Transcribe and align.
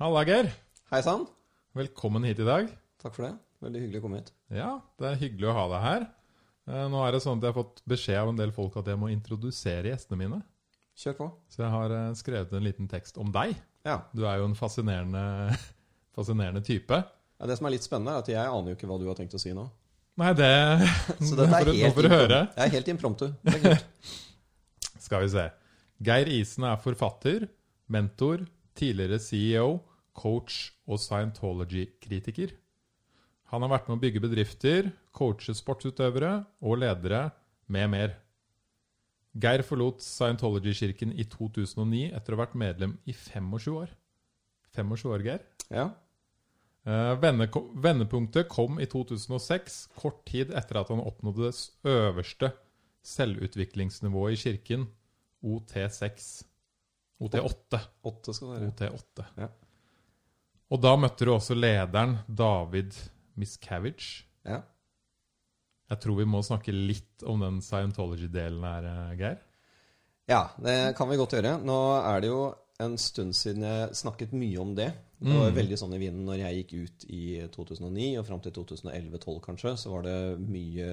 Halla, 0.00 0.22
Geir. 0.24 0.48
Hei 0.90 1.02
sann. 1.04 1.26
Velkommen 1.76 2.24
hit 2.24 2.38
i 2.40 2.46
dag. 2.46 2.70
Takk 3.02 3.14
for 3.16 3.26
det. 3.26 3.34
Veldig 3.60 3.82
hyggelig 3.82 4.00
å 4.00 4.04
komme 4.06 4.20
hit. 4.22 4.30
Ja, 4.56 4.70
det 5.00 5.10
er 5.10 5.18
hyggelig 5.20 5.50
å 5.50 5.56
ha 5.58 5.64
deg 5.74 5.82
her. 5.84 6.06
Eh, 6.70 6.86
Nå 6.92 7.02
er 7.04 7.12
det 7.14 7.20
sånn 7.24 7.36
at 7.40 7.44
jeg 7.44 7.52
har 7.52 7.58
fått 7.58 7.82
beskjed 7.90 8.20
av 8.22 8.30
en 8.32 8.38
del 8.40 8.52
folk 8.56 8.78
at 8.80 8.88
jeg 8.88 9.00
må 9.00 9.10
introdusere 9.12 9.92
gjestene 9.92 10.18
mine. 10.22 10.38
Kjør 11.00 11.16
på. 11.18 11.26
Så 11.52 11.62
jeg 11.64 11.72
har 11.74 11.94
eh, 11.96 12.06
skrevet 12.18 12.54
en 12.56 12.64
liten 12.64 12.88
tekst 12.90 13.20
om 13.20 13.28
deg. 13.34 13.52
Ja. 13.86 13.98
Du 14.16 14.24
er 14.28 14.40
jo 14.40 14.48
en 14.48 14.56
fascinerende, 14.58 15.24
fascinerende 16.16 16.64
type. 16.64 17.02
ja. 17.02 17.50
Det 17.50 17.56
som 17.60 17.68
er 17.68 17.76
litt 17.76 17.84
spennende, 17.86 18.16
er 18.16 18.24
at 18.24 18.32
jeg 18.32 18.40
aner 18.56 18.72
jo 18.72 18.78
ikke 18.78 18.88
hva 18.88 18.98
du 19.00 19.06
har 19.08 19.16
tenkt 19.20 19.36
å 19.36 19.40
si 19.42 19.52
nå. 19.56 19.66
Nei, 20.20 20.32
det 20.36 20.48
Så 21.28 21.36
dette 21.38 21.60
er 21.60 21.70
helt, 21.74 21.94
får 21.96 22.08
du 22.08 22.12
høre. 22.12 22.40
Jeg 22.56 22.64
er 22.66 22.74
helt 22.78 22.90
impromptu. 22.92 23.28
Skal 25.00 25.24
vi 25.24 25.30
se. 25.36 25.46
Geir 26.08 26.28
Isen 26.32 26.64
er 26.68 26.80
forfatter, 26.80 27.46
mentor, 27.92 28.42
tidligere 28.76 29.20
CEO, 29.20 29.70
coach 30.16 30.72
og 30.86 31.00
Scientology-kritiker. 31.02 32.54
Han 33.50 33.64
har 33.64 33.72
vært 33.72 33.88
med 33.88 33.98
å 33.98 34.02
bygge 34.02 34.22
bedrifter, 34.22 34.90
coache 35.16 35.54
sportsutøvere 35.58 36.34
og 36.62 36.82
ledere 36.82 37.30
med 37.70 37.90
mer. 37.90 38.12
Geir 39.40 39.62
forlot 39.66 40.02
Scientology-kirken 40.02 41.14
i 41.14 41.26
2009 41.30 42.10
etter 42.14 42.34
å 42.34 42.38
ha 42.38 42.44
vært 42.44 42.58
medlem 42.58 42.96
i 43.06 43.14
25 43.14 43.74
år. 43.74 43.90
25 44.76 45.10
år, 45.10 45.26
Geir. 45.26 45.44
Ja. 45.70 45.88
Eh, 46.86 47.12
vendepunktet 47.20 48.48
kom 48.50 48.78
i 48.80 48.86
2006, 48.90 49.82
kort 49.98 50.22
tid 50.30 50.54
etter 50.56 50.80
at 50.80 50.90
han 50.90 51.02
oppnådde 51.02 51.50
det 51.50 51.90
øverste 51.90 52.52
selvutviklingsnivået 53.06 54.36
i 54.36 54.40
kirken, 54.44 54.86
OT6. 55.42 56.30
OT8. 57.20 57.80
8 58.04 58.34
skal 58.34 58.48
det 58.48 58.60
være. 58.60 58.70
OT8. 58.70 59.26
Ja. 59.42 59.50
Og 60.70 60.78
da 60.78 60.94
møtte 60.98 61.26
du 61.26 61.32
også 61.34 61.56
lederen, 61.58 62.18
David 62.26 62.94
Miscavige. 63.40 64.24
Ja. 64.46 64.60
Jeg 65.90 66.02
tror 66.04 66.20
vi 66.20 66.28
må 66.30 66.42
snakke 66.46 66.74
litt 66.74 67.24
om 67.26 67.42
den 67.42 67.58
Scientology-delen 67.64 68.62
her, 68.62 68.86
eh, 68.86 69.14
Geir. 69.18 69.38
ja, 70.30 70.44
det 70.62 70.94
kan 70.96 71.08
vi 71.10 71.18
godt 71.18 71.34
gjøre. 71.34 71.56
Nå 71.66 71.78
er 71.98 72.20
det 72.22 72.30
jo 72.30 72.42
en 72.80 72.96
stund 72.98 73.34
siden 73.34 73.66
jeg 73.66 73.96
snakket 73.98 74.32
mye 74.32 74.60
om 74.62 74.74
det. 74.78 74.92
Det 75.20 75.34
var 75.36 75.50
jo 75.50 75.56
veldig 75.58 75.76
sånn 75.76 75.92
i 75.92 75.98
vinden 76.00 76.24
når 76.24 76.38
jeg 76.40 76.60
gikk 76.60 76.70
ut 76.86 77.04
i 77.12 77.24
2009, 77.52 78.06
og 78.20 78.24
fram 78.24 78.40
til 78.40 78.54
2011-2012 78.56 79.40
kanskje, 79.44 79.72
så 79.76 79.90
var 79.92 80.06
det 80.06 80.14
mye 80.40 80.86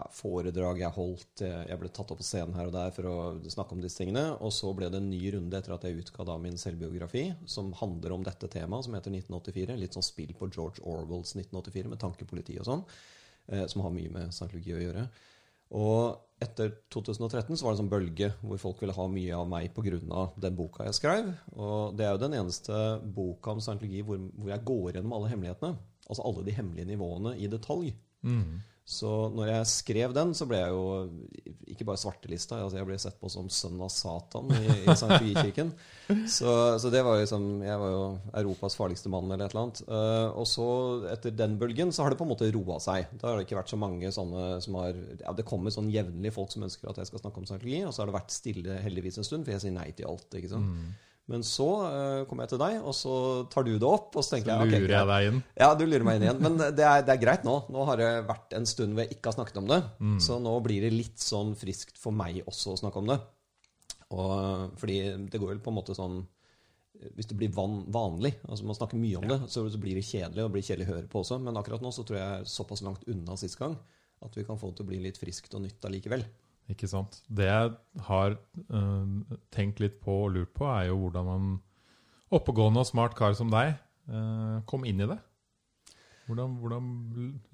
ja, 0.00 0.06
foredrag 0.16 0.80
jeg 0.80 0.94
holdt. 0.94 1.42
Jeg 1.44 1.78
ble 1.80 1.90
tatt 1.92 2.12
opp 2.12 2.20
på 2.22 2.26
scenen 2.26 2.56
her 2.56 2.70
og 2.70 2.74
der 2.74 2.92
for 2.96 3.08
å 3.10 3.16
snakke 3.52 3.76
om 3.76 3.82
disse 3.84 4.00
tingene. 4.00 4.24
Og 4.40 4.52
så 4.56 4.72
ble 4.76 4.88
det 4.92 5.00
en 5.00 5.10
ny 5.10 5.20
runde 5.34 5.58
etter 5.58 5.74
at 5.76 5.84
jeg 5.84 6.00
utga 6.00 6.24
da 6.28 6.38
min 6.40 6.56
selvbiografi, 6.60 7.26
som 7.50 7.74
handler 7.80 8.16
om 8.16 8.24
dette 8.26 8.48
temaet, 8.52 8.86
som 8.86 8.96
heter 8.96 9.12
1984. 9.12 9.76
Litt 9.80 9.98
sånn 9.98 10.06
spill 10.06 10.32
på 10.38 10.48
George 10.48 10.80
Orwells 10.80 11.34
1984 11.36 11.92
med 11.92 12.00
tankepoliti 12.00 12.56
og 12.62 12.68
sånn, 12.70 12.86
eh, 13.52 13.66
som 13.70 13.84
har 13.84 13.94
mye 13.94 14.14
med 14.14 14.32
scientologi 14.34 14.74
å 14.78 14.82
gjøre. 14.86 15.04
Og 15.76 16.42
etter 16.42 16.72
2013 16.90 17.54
så 17.54 17.66
var 17.66 17.74
det 17.74 17.76
en 17.76 17.82
sånn 17.84 17.92
bølge 17.92 18.32
hvor 18.40 18.58
folk 18.62 18.80
ville 18.82 18.96
ha 18.96 19.06
mye 19.12 19.36
av 19.36 19.46
meg 19.50 19.70
pga. 19.76 20.00
den 20.40 20.56
boka 20.58 20.88
jeg 20.88 20.96
skrev. 20.98 21.30
Og 21.52 21.94
det 21.98 22.06
er 22.06 22.16
jo 22.16 22.24
den 22.24 22.40
eneste 22.40 22.74
boka 23.04 23.54
om 23.54 23.60
scientologi 23.62 24.02
hvor, 24.02 24.18
hvor 24.34 24.50
jeg 24.50 24.64
går 24.64 24.96
gjennom 24.96 25.14
alle 25.18 25.30
hemmelighetene. 25.30 25.78
Altså 26.10 26.26
alle 26.26 26.42
de 26.46 26.56
hemmelige 26.56 26.88
nivåene 26.90 27.36
i 27.38 27.46
detalj. 27.46 27.92
Så 28.84 29.10
når 29.30 29.52
jeg 29.52 29.66
skrev 29.70 30.14
den, 30.16 30.32
så 30.34 30.46
ble 30.50 30.58
jeg 30.58 30.72
jo 30.74 30.84
ikke 31.70 31.86
bare 31.86 32.00
svartelista, 32.00 32.58
altså 32.58 32.80
jeg 32.80 32.88
ble 32.88 32.96
sett 32.98 33.18
på 33.20 33.30
som 33.30 33.46
sønn 33.52 33.78
av 33.80 33.90
Satan 33.94 34.50
i, 34.56 34.64
i 34.82 34.96
Scientologikirken. 34.96 35.70
Så, 36.26 36.50
så 36.82 36.90
det 36.90 37.04
var 37.06 37.20
liksom 37.20 37.60
Jeg 37.62 37.78
var 37.78 37.90
jo 37.92 38.00
Europas 38.40 38.74
farligste 38.74 39.12
mann, 39.12 39.28
eller 39.30 39.46
et 39.46 39.52
eller 39.54 39.62
annet. 39.62 39.82
Uh, 39.86 40.40
og 40.42 40.48
så, 40.50 40.64
etter 41.12 41.36
den 41.38 41.54
bølgen, 41.60 41.92
så 41.94 42.02
har 42.02 42.10
det 42.10 42.18
på 42.18 42.26
en 42.26 42.32
måte 42.32 42.48
roa 42.50 42.80
seg. 42.82 43.12
Da 43.20 43.28
har 43.28 43.38
det 43.38 43.46
ikke 43.46 43.60
vært 43.60 43.70
så 43.70 43.78
mange 43.78 44.10
sånne 44.14 44.48
som 44.64 44.80
har 44.80 44.98
Ja, 45.20 45.36
det 45.38 45.46
kommer 45.46 45.70
sånn 45.70 45.92
jevnlig 45.94 46.34
folk 46.34 46.50
som 46.50 46.66
ønsker 46.66 46.90
at 46.90 46.98
jeg 46.98 47.12
skal 47.12 47.22
snakke 47.22 47.38
om 47.38 47.46
scientologi, 47.46 47.84
og 47.86 47.94
så 47.94 48.02
har 48.02 48.10
det 48.10 48.16
vært 48.18 48.34
stille 48.34 48.80
heldigvis 48.82 49.20
en 49.22 49.28
stund, 49.28 49.46
for 49.46 49.54
jeg 49.54 49.62
sier 49.62 49.76
nei 49.76 49.86
til 49.94 50.10
alt, 50.10 50.26
ikke 50.34 50.50
sant. 50.50 50.74
Men 51.30 51.44
så 51.46 51.66
uh, 51.84 52.22
kommer 52.26 52.44
jeg 52.44 52.56
til 52.56 52.62
deg, 52.62 52.78
og 52.82 52.94
så 52.96 53.14
tar 53.52 53.66
du 53.66 53.72
det 53.76 53.86
opp, 53.86 54.16
og 54.18 54.24
så 54.26 54.34
tenker 54.34 54.50
jeg 54.50 54.66
okay, 54.66 54.82
Lurer 54.82 54.96
jeg 54.96 55.08
deg 55.10 55.28
inn? 55.28 55.42
Ja, 55.62 55.68
du 55.78 55.84
lurer 55.86 56.06
meg 56.06 56.18
inn 56.18 56.26
igjen. 56.26 56.40
Men 56.42 56.56
det 56.58 56.86
er, 56.86 57.04
det 57.06 57.14
er 57.14 57.22
greit 57.22 57.46
nå. 57.46 57.54
Nå 57.70 57.84
har 57.86 58.00
det 58.00 58.08
vært 58.26 58.56
en 58.58 58.66
stund 58.66 58.96
hvor 58.96 59.06
jeg 59.06 59.14
ikke 59.14 59.30
har 59.30 59.38
snakket 59.38 59.60
om 59.62 59.70
det. 59.70 59.78
Så 60.24 60.40
nå 60.42 60.56
blir 60.64 60.82
det 60.86 60.90
litt 60.94 61.22
sånn 61.22 61.54
friskt 61.58 62.00
for 62.02 62.16
meg 62.16 62.42
også 62.50 62.74
å 62.74 62.80
snakke 62.82 63.02
om 63.02 63.12
det. 63.12 63.20
Og, 64.10 64.74
fordi 64.80 64.98
det 65.30 65.38
går 65.38 65.52
vel 65.52 65.62
på 65.62 65.70
en 65.70 65.76
måte 65.76 65.94
sånn 65.94 66.16
Hvis 67.14 67.28
det 67.30 67.36
blir 67.38 67.52
van, 67.54 67.84
vanlig, 67.94 68.32
altså 68.42 68.66
man 68.66 68.74
snakker 68.74 68.98
mye 68.98 69.20
om 69.20 69.28
det, 69.30 69.38
så, 69.48 69.62
så 69.70 69.78
blir 69.80 69.94
det 69.96 70.02
kjedelig, 70.04 70.42
og 70.42 70.50
det 70.50 70.54
blir 70.56 70.66
kjedelig 70.66 70.88
å 70.88 70.92
høre 70.96 71.08
på 71.12 71.22
også. 71.22 71.38
Men 71.40 71.56
akkurat 71.56 71.84
nå 71.84 71.94
så 71.94 72.04
tror 72.04 72.18
jeg 72.18 72.26
jeg 72.26 72.42
er 72.42 72.52
såpass 72.58 72.82
langt 72.84 73.06
unna 73.08 73.38
sist 73.40 73.56
gang 73.60 73.78
at 74.20 74.36
vi 74.36 74.44
kan 74.44 74.58
få 74.60 74.68
det 74.68 74.80
til 74.80 74.84
å 74.84 74.90
bli 74.90 74.98
litt 75.06 75.16
friskt 75.20 75.54
og 75.56 75.62
nytt 75.64 75.86
allikevel. 75.88 76.26
Ikke 76.70 76.90
sant. 76.90 77.20
Det 77.26 77.48
jeg 77.48 77.72
har 78.06 78.36
uh, 78.70 79.36
tenkt 79.54 79.82
litt 79.82 79.98
på 80.04 80.22
og 80.26 80.36
lurt 80.36 80.54
på, 80.56 80.68
er 80.70 80.90
jo 80.90 81.00
hvordan 81.04 81.26
man 81.26 81.50
oppegående 82.30 82.84
og 82.84 82.88
smart 82.88 83.16
kar 83.18 83.34
som 83.38 83.50
deg 83.50 83.74
uh, 84.10 84.62
kom 84.70 84.86
inn 84.86 85.02
i 85.02 85.10
det. 85.10 85.18
Hvordan, 86.30 86.52
hvordan 86.62 86.90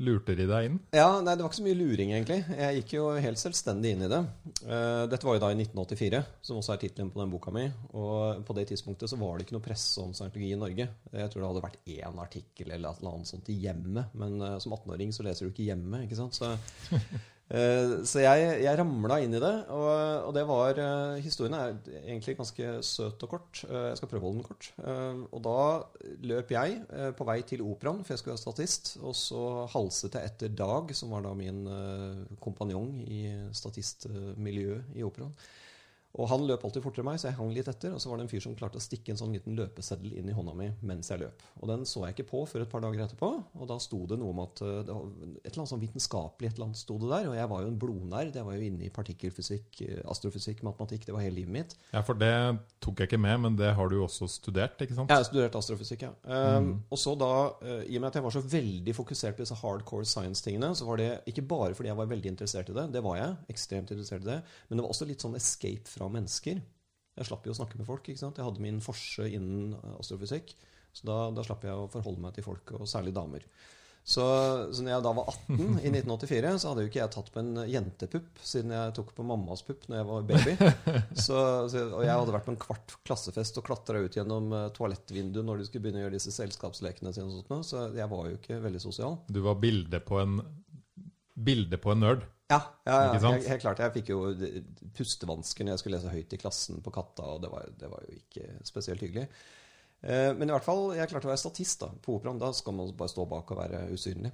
lurte 0.04 0.34
de 0.37 0.44
deg 0.44 0.66
inn? 0.69 0.75
Ja, 0.93 1.22
nei, 1.25 1.32
Det 1.32 1.41
var 1.41 1.49
ikke 1.49 1.59
så 1.62 1.65
mye 1.65 1.78
luring, 1.78 2.10
egentlig. 2.12 2.43
Jeg 2.59 2.81
gikk 2.82 2.91
jo 2.99 3.06
helt 3.25 3.41
selvstendig 3.41 3.94
inn 3.94 4.04
i 4.04 4.10
det. 4.12 4.19
Uh, 4.66 5.06
dette 5.09 5.25
var 5.25 5.38
jo 5.38 5.43
da 5.47 5.48
i 5.54 5.56
1984, 5.56 6.21
som 6.44 6.59
også 6.60 6.75
er 6.75 6.83
tittelen 6.83 7.12
på 7.15 7.22
den 7.22 7.33
boka 7.33 7.54
mi. 7.56 7.65
Og 7.97 8.43
på 8.44 8.56
det 8.59 8.66
tidspunktet 8.72 9.09
så 9.09 9.16
var 9.21 9.38
det 9.38 9.47
ikke 9.47 9.56
noe 9.56 9.65
presse 9.65 10.03
om 10.04 10.12
scientologi 10.16 10.53
i 10.53 10.60
Norge. 10.60 10.88
Jeg 11.09 11.33
tror 11.33 11.43
det 11.43 11.48
hadde 11.48 11.65
vært 11.65 11.94
én 11.94 12.21
artikkel 12.27 12.75
eller 12.75 12.91
et 12.91 13.00
eller 13.00 13.16
annet 13.16 13.33
sånt 13.33 13.48
i 13.48 13.56
hjemmet. 13.65 14.12
Men 14.21 14.37
uh, 14.44 14.59
som 14.60 14.77
18-åring 14.77 15.16
så 15.16 15.25
leser 15.25 15.48
du 15.48 15.54
ikke 15.54 15.71
hjemme, 15.71 16.04
ikke 16.04 16.21
sant. 16.21 16.37
Så, 16.37 16.53
så 17.47 18.23
jeg, 18.25 18.47
jeg 18.65 18.79
ramla 18.81 19.21
inn 19.23 19.37
i 19.39 19.41
det. 19.43 19.53
Og, 19.71 19.91
og 20.27 20.33
det 20.34 20.43
var 20.49 20.81
eh, 20.83 21.19
Historien 21.23 21.55
er 21.55 21.77
egentlig 22.01 22.34
ganske 22.41 22.73
søt 22.83 23.23
og 23.23 23.31
kort. 23.37 23.61
Eh, 23.69 23.84
jeg 23.93 24.01
skal 24.01 24.11
prøve 24.11 24.25
å 24.25 24.27
holde 24.27 24.41
den 24.41 24.49
kort. 24.49 24.71
Eh, 24.83 25.21
og 25.31 25.45
da 25.45 25.59
løp 26.27 26.51
jeg 26.57 26.81
eh, 26.91 27.12
på 27.15 27.27
vei 27.29 27.39
til 27.47 27.62
operaen, 27.62 28.03
for 28.03 28.15
jeg 28.15 28.23
skulle 28.23 28.34
være 28.34 28.43
statist. 28.43 28.97
Og 28.99 29.15
så 29.19 29.45
halset 29.77 30.19
jeg 30.19 30.33
etter 30.33 30.57
Dag, 30.59 30.91
som 30.99 31.15
var 31.15 31.23
da 31.27 31.37
min 31.39 31.62
eh, 31.71 32.25
kompanjong 32.43 32.99
i 33.07 33.23
statistmiljøet 33.55 34.99
i 34.99 35.07
operaen. 35.07 35.37
Og 36.16 36.28
han 36.31 36.47
løp 36.49 36.65
alltid 36.65 36.84
fortere 36.84 37.04
enn 37.04 37.10
meg, 37.10 37.21
så 37.21 37.28
jeg 37.28 37.37
hang 37.38 37.50
litt 37.53 37.69
etter. 37.71 37.93
Og 37.93 38.00
så 38.00 38.10
var 38.10 38.19
det 38.19 38.27
en 38.27 38.31
fyr 38.32 38.43
som 38.44 38.54
klarte 38.56 38.81
å 38.81 38.84
stikke 38.84 39.12
en 39.12 39.21
sånn 39.21 39.34
liten 39.37 39.56
løpeseddel 39.59 40.15
inn 40.16 40.31
i 40.32 40.37
hånda 40.37 40.54
mi 40.56 40.71
mens 40.87 41.10
jeg 41.12 41.21
løp. 41.21 41.44
Og 41.60 41.71
den 41.71 41.84
så 41.88 42.06
jeg 42.06 42.16
ikke 42.16 42.28
på 42.31 42.43
før 42.49 42.65
et 42.65 42.72
par 42.72 42.84
dager 42.84 43.04
etterpå. 43.04 43.31
Og 43.60 43.69
da 43.69 43.77
sto 43.82 44.03
det 44.09 44.19
noe 44.21 44.32
om 44.32 44.41
at 44.47 44.62
eh, 44.65 44.81
det 44.87 44.97
var 44.97 45.10
et 45.10 45.50
eller 45.50 45.62
annet 45.62 45.72
sånn 45.75 45.82
vitenskapelig 45.84 46.50
et 46.50 46.56
eller 46.56 46.69
annet 46.71 46.81
sto 46.81 46.97
det 47.03 47.10
der. 47.12 47.28
Og 47.31 47.37
jeg 47.37 47.50
var 47.53 47.65
jo 47.65 47.72
en 47.72 47.81
blodnerd. 47.84 48.38
Jeg 48.41 48.49
var 48.49 48.56
jo 48.56 48.71
inne 48.71 48.88
i 48.88 48.93
partikkelfysikk, 48.97 49.82
eh, 49.87 50.00
astrofysikk, 50.09 50.65
matematikk. 50.66 51.04
Det 51.09 51.16
var 51.16 51.25
hele 51.27 51.41
livet 51.43 51.56
mitt. 51.59 51.77
Ja, 51.93 52.04
For 52.06 52.19
det 52.19 52.33
tok 52.84 53.03
jeg 53.03 53.10
ikke 53.10 53.21
med, 53.21 53.37
men 53.44 53.60
det 53.60 53.75
har 53.77 53.93
du 53.93 53.98
jo 53.98 54.06
også 54.06 54.28
studert, 54.31 54.81
ikke 54.81 54.97
sant? 54.97 55.12
Jeg 55.12 55.21
har 55.21 55.28
studert 55.28 55.59
astrofysikk, 55.59 56.06
ja. 56.06 56.15
Um, 56.25 56.72
Og 56.93 57.00
så 57.00 57.12
da, 57.19 57.33
eh, 57.60 57.84
i 57.93 57.98
og 57.98 58.04
med 58.04 58.09
at 58.09 58.19
jeg 58.21 58.27
var 58.27 58.34
så 58.34 58.43
veldig 58.43 58.94
fokusert 58.97 59.37
på 59.37 59.44
disse 59.44 59.59
hardcore 59.60 60.09
science-tingene, 60.09 60.72
så 60.78 60.87
var 60.88 61.00
det 61.00 61.10
ikke 61.28 61.44
bare 61.47 61.75
fordi 61.77 61.91
jeg 61.91 61.98
var 61.98 62.09
veldig 62.10 62.33
interessert 62.33 62.71
i 62.71 62.77
det, 62.77 62.87
det 62.94 63.03
var 63.04 63.19
jeg, 63.21 63.37
ekstremt 63.53 63.91
interessert 63.93 64.24
i 64.24 64.30
det, 64.30 64.41
men 64.69 64.78
det 64.78 64.86
var 64.86 64.95
også 64.95 65.09
litt 65.09 65.24
sånn 65.24 65.36
escape 65.39 65.91
fra 65.91 66.06
mennesker. 66.13 66.61
Jeg 67.17 67.29
slapp 67.29 67.47
jo 67.49 67.55
å 67.55 67.59
snakke 67.59 67.79
med 67.81 67.89
folk, 67.89 68.09
ikke 68.09 68.21
sant. 68.21 68.39
Jeg 68.39 68.47
hadde 68.47 68.65
min 68.65 68.83
forse 68.85 69.25
innen 69.29 69.73
astrofysikk, 69.97 70.53
så 70.97 71.09
da, 71.09 71.17
da 71.37 71.45
slapp 71.47 71.65
jeg 71.65 71.77
å 71.77 71.89
forholde 71.93 72.23
meg 72.25 72.37
til 72.37 72.45
folk, 72.45 72.77
og 72.77 72.89
særlig 72.91 73.15
damer. 73.17 73.47
Så, 74.07 74.23
så 74.71 74.85
når 74.87 74.93
jeg 74.93 75.03
da 75.03 75.13
var 75.17 75.31
18 75.33 75.57
i 75.87 75.91
1984, 75.91 76.51
så 76.63 76.71
hadde 76.71 76.85
jo 76.85 76.91
ikke 76.93 77.01
jeg 77.01 77.13
tatt 77.17 77.31
på 77.35 77.41
en 77.43 77.63
jentepupp 77.67 78.43
siden 78.47 78.75
jeg 78.77 78.93
tok 78.95 79.09
på 79.17 79.25
mammas 79.27 79.65
pupp 79.67 79.89
når 79.91 79.99
jeg 79.99 80.09
var 80.13 80.29
baby. 80.29 80.55
Så, 81.27 81.39
så, 81.73 81.83
og 81.89 82.05
jeg 82.05 82.13
hadde 82.13 82.35
vært 82.35 82.47
på 82.47 82.53
en 82.53 82.61
kvart 82.61 82.95
klassefest 83.09 83.59
og 83.59 83.67
klatra 83.67 84.05
ut 84.05 84.15
gjennom 84.15 84.53
eh, 84.55 84.69
toalettvinduet 84.77 85.49
når 85.49 85.59
de 85.59 85.67
skulle 85.67 85.87
begynne 85.87 86.03
å 86.03 86.05
gjøre 86.05 86.19
disse 86.19 86.35
selskapslekene 86.37 87.11
sine. 87.17 87.59
Så 87.67 87.89
jeg 87.97 88.07
var 88.13 88.29
jo 88.31 88.39
ikke 88.39 88.61
veldig 88.63 88.83
sosial. 88.85 89.19
Du 89.27 89.41
var 89.49 89.59
bilde 89.59 89.99
på 90.05 90.21
en 90.23 90.39
bilde 91.37 91.81
på 91.83 91.93
en 91.93 92.05
nerd. 92.05 92.27
Ja, 92.47 92.60
ja, 92.87 92.97
ja 93.09 93.15
helt, 93.19 93.48
helt 93.51 93.63
klart. 93.65 93.81
Jeg 93.83 93.95
fikk 93.97 94.10
jo 94.13 94.21
pustevansker 94.95 95.66
når 95.66 95.75
jeg 95.75 95.83
skulle 95.83 95.98
lese 95.98 96.13
høyt 96.15 96.34
i 96.37 96.39
klassen 96.39 96.83
på 96.84 96.93
Katta, 96.95 97.25
og 97.34 97.41
det 97.43 97.51
var, 97.51 97.66
det 97.81 97.89
var 97.91 98.04
jo 98.07 98.19
ikke 98.21 98.51
spesielt 98.69 99.03
hyggelig. 99.03 99.27
Eh, 100.07 100.31
Men 100.37 100.47
i 100.47 100.54
hvert 100.54 100.66
fall, 100.66 100.93
jeg 100.95 101.10
klarte 101.10 101.27
å 101.27 101.33
være 101.33 101.43
statist 101.43 101.83
da, 101.83 101.91
på 102.03 102.19
operaen. 102.21 102.39
Da 102.43 102.53
skal 102.54 102.77
man 102.78 102.95
bare 102.98 103.10
stå 103.10 103.27
bak 103.31 103.51
og 103.51 103.60
være 103.65 103.83
usynlig. 103.97 104.31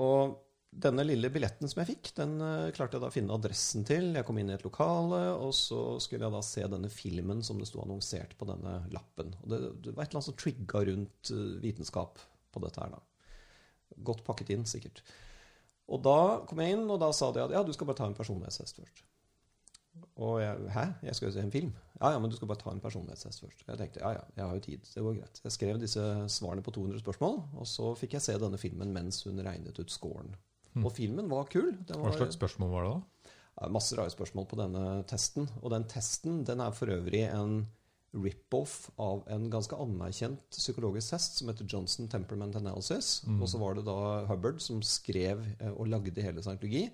Og 0.00 0.38
denne 0.72 1.04
lille 1.04 1.28
billetten 1.28 1.68
som 1.68 1.82
jeg 1.82 1.90
fikk, 1.90 2.14
den 2.16 2.38
eh, 2.40 2.70
klarte 2.72 2.96
jeg 2.96 3.04
da 3.04 3.10
å 3.10 3.14
finne 3.14 3.36
adressen 3.36 3.84
til. 3.84 4.14
Jeg 4.16 4.24
kom 4.24 4.40
inn 4.40 4.48
i 4.48 4.56
et 4.56 4.64
lokale, 4.64 5.20
og 5.36 5.52
så 5.56 5.82
skulle 6.00 6.24
jeg 6.24 6.32
da 6.32 6.40
se 6.46 6.64
denne 6.72 6.88
filmen 6.92 7.44
som 7.44 7.60
det 7.60 7.68
sto 7.68 7.82
annonsert 7.84 8.32
på 8.40 8.48
denne 8.48 8.78
lappen. 8.94 9.34
Og 9.44 9.52
det, 9.52 9.60
det 9.84 9.92
var 9.92 10.06
et 10.06 10.14
eller 10.14 10.22
annet 10.22 10.30
som 10.30 10.38
trigga 10.40 10.86
rundt 10.88 11.34
eh, 11.36 11.50
vitenskap 11.66 12.24
på 12.52 12.64
dette 12.64 12.80
her, 12.80 12.96
da. 12.96 13.04
Godt 14.08 14.24
pakket 14.24 14.54
inn, 14.54 14.64
sikkert. 14.64 15.04
Og 15.92 16.00
da 16.04 16.18
kom 16.48 16.62
jeg 16.62 16.76
inn, 16.76 16.86
og 16.90 17.00
da 17.02 17.10
sa 17.16 17.30
de 17.34 17.42
at 17.44 17.52
ja, 17.52 17.62
du 17.66 17.72
skal 17.76 17.88
bare 17.88 18.00
ta 18.00 18.08
en 18.08 18.16
personlighetstest 18.16 18.80
først. 18.80 19.02
Og 20.22 20.38
jeg, 20.40 20.68
hæ? 20.72 20.84
Jeg 21.04 21.16
skal 21.16 21.28
jo 21.28 21.34
se 21.34 21.42
en 21.44 21.52
film. 21.52 21.72
Ja, 21.98 22.12
ja, 22.14 22.20
men 22.20 22.30
du 22.32 22.36
skal 22.36 22.48
bare 22.48 22.60
ta 22.60 22.72
en 22.72 22.80
personlighetstest 22.80 23.44
først. 23.44 23.64
Jeg 23.68 23.80
tenkte 23.80 24.00
ja, 24.00 24.14
ja, 24.16 24.24
jeg 24.36 24.44
har 24.46 24.56
jo 24.56 24.64
tid. 24.64 24.88
Det 24.88 25.04
går 25.04 25.18
greit. 25.18 25.42
Jeg 25.44 25.54
skrev 25.56 25.80
disse 25.80 26.06
svarene 26.32 26.64
på 26.64 26.74
200 26.74 27.02
spørsmål, 27.04 27.38
og 27.60 27.68
så 27.68 27.92
fikk 27.98 28.16
jeg 28.16 28.26
se 28.26 28.38
denne 28.40 28.60
filmen 28.60 28.92
mens 28.94 29.22
hun 29.28 29.40
regnet 29.44 29.78
ut 29.78 29.92
scoren. 29.92 30.34
Mm. 30.72 30.86
Og 30.86 30.94
filmen 30.96 31.28
var 31.28 31.50
kul. 31.52 31.74
Den 31.88 32.00
Hva 32.00 32.14
slags 32.16 32.38
spørsmål 32.40 32.72
var 32.72 32.88
det, 32.88 32.94
da? 32.96 33.68
masse 33.72 33.96
rare 33.98 34.10
spørsmål 34.10 34.46
på 34.48 34.58
denne 34.58 34.84
testen. 35.08 35.48
Og 35.60 35.70
den 35.74 35.84
testen 35.90 36.40
den 36.48 36.62
er 36.64 36.72
for 36.74 36.90
øvrig 36.92 37.26
en 37.28 37.66
rip-off 38.12 38.90
av 39.00 39.22
en 39.32 39.46
ganske 39.50 39.76
anerkjent 39.80 40.42
psykologisk 40.52 41.14
test 41.14 41.38
som 41.38 41.48
heter 41.48 41.68
Johnson 41.68 42.10
Temperament 42.12 42.56
Analysis. 42.58 43.22
Mm. 43.26 43.40
Og 43.40 43.48
så 43.48 43.60
var 43.62 43.78
det 43.78 43.86
da 43.86 43.96
Hubbard 44.28 44.60
som 44.60 44.82
skrev 44.84 45.40
eh, 45.58 45.72
og 45.72 45.88
lagde 45.88 46.24
hele 46.24 46.44
scientologi, 46.44 46.88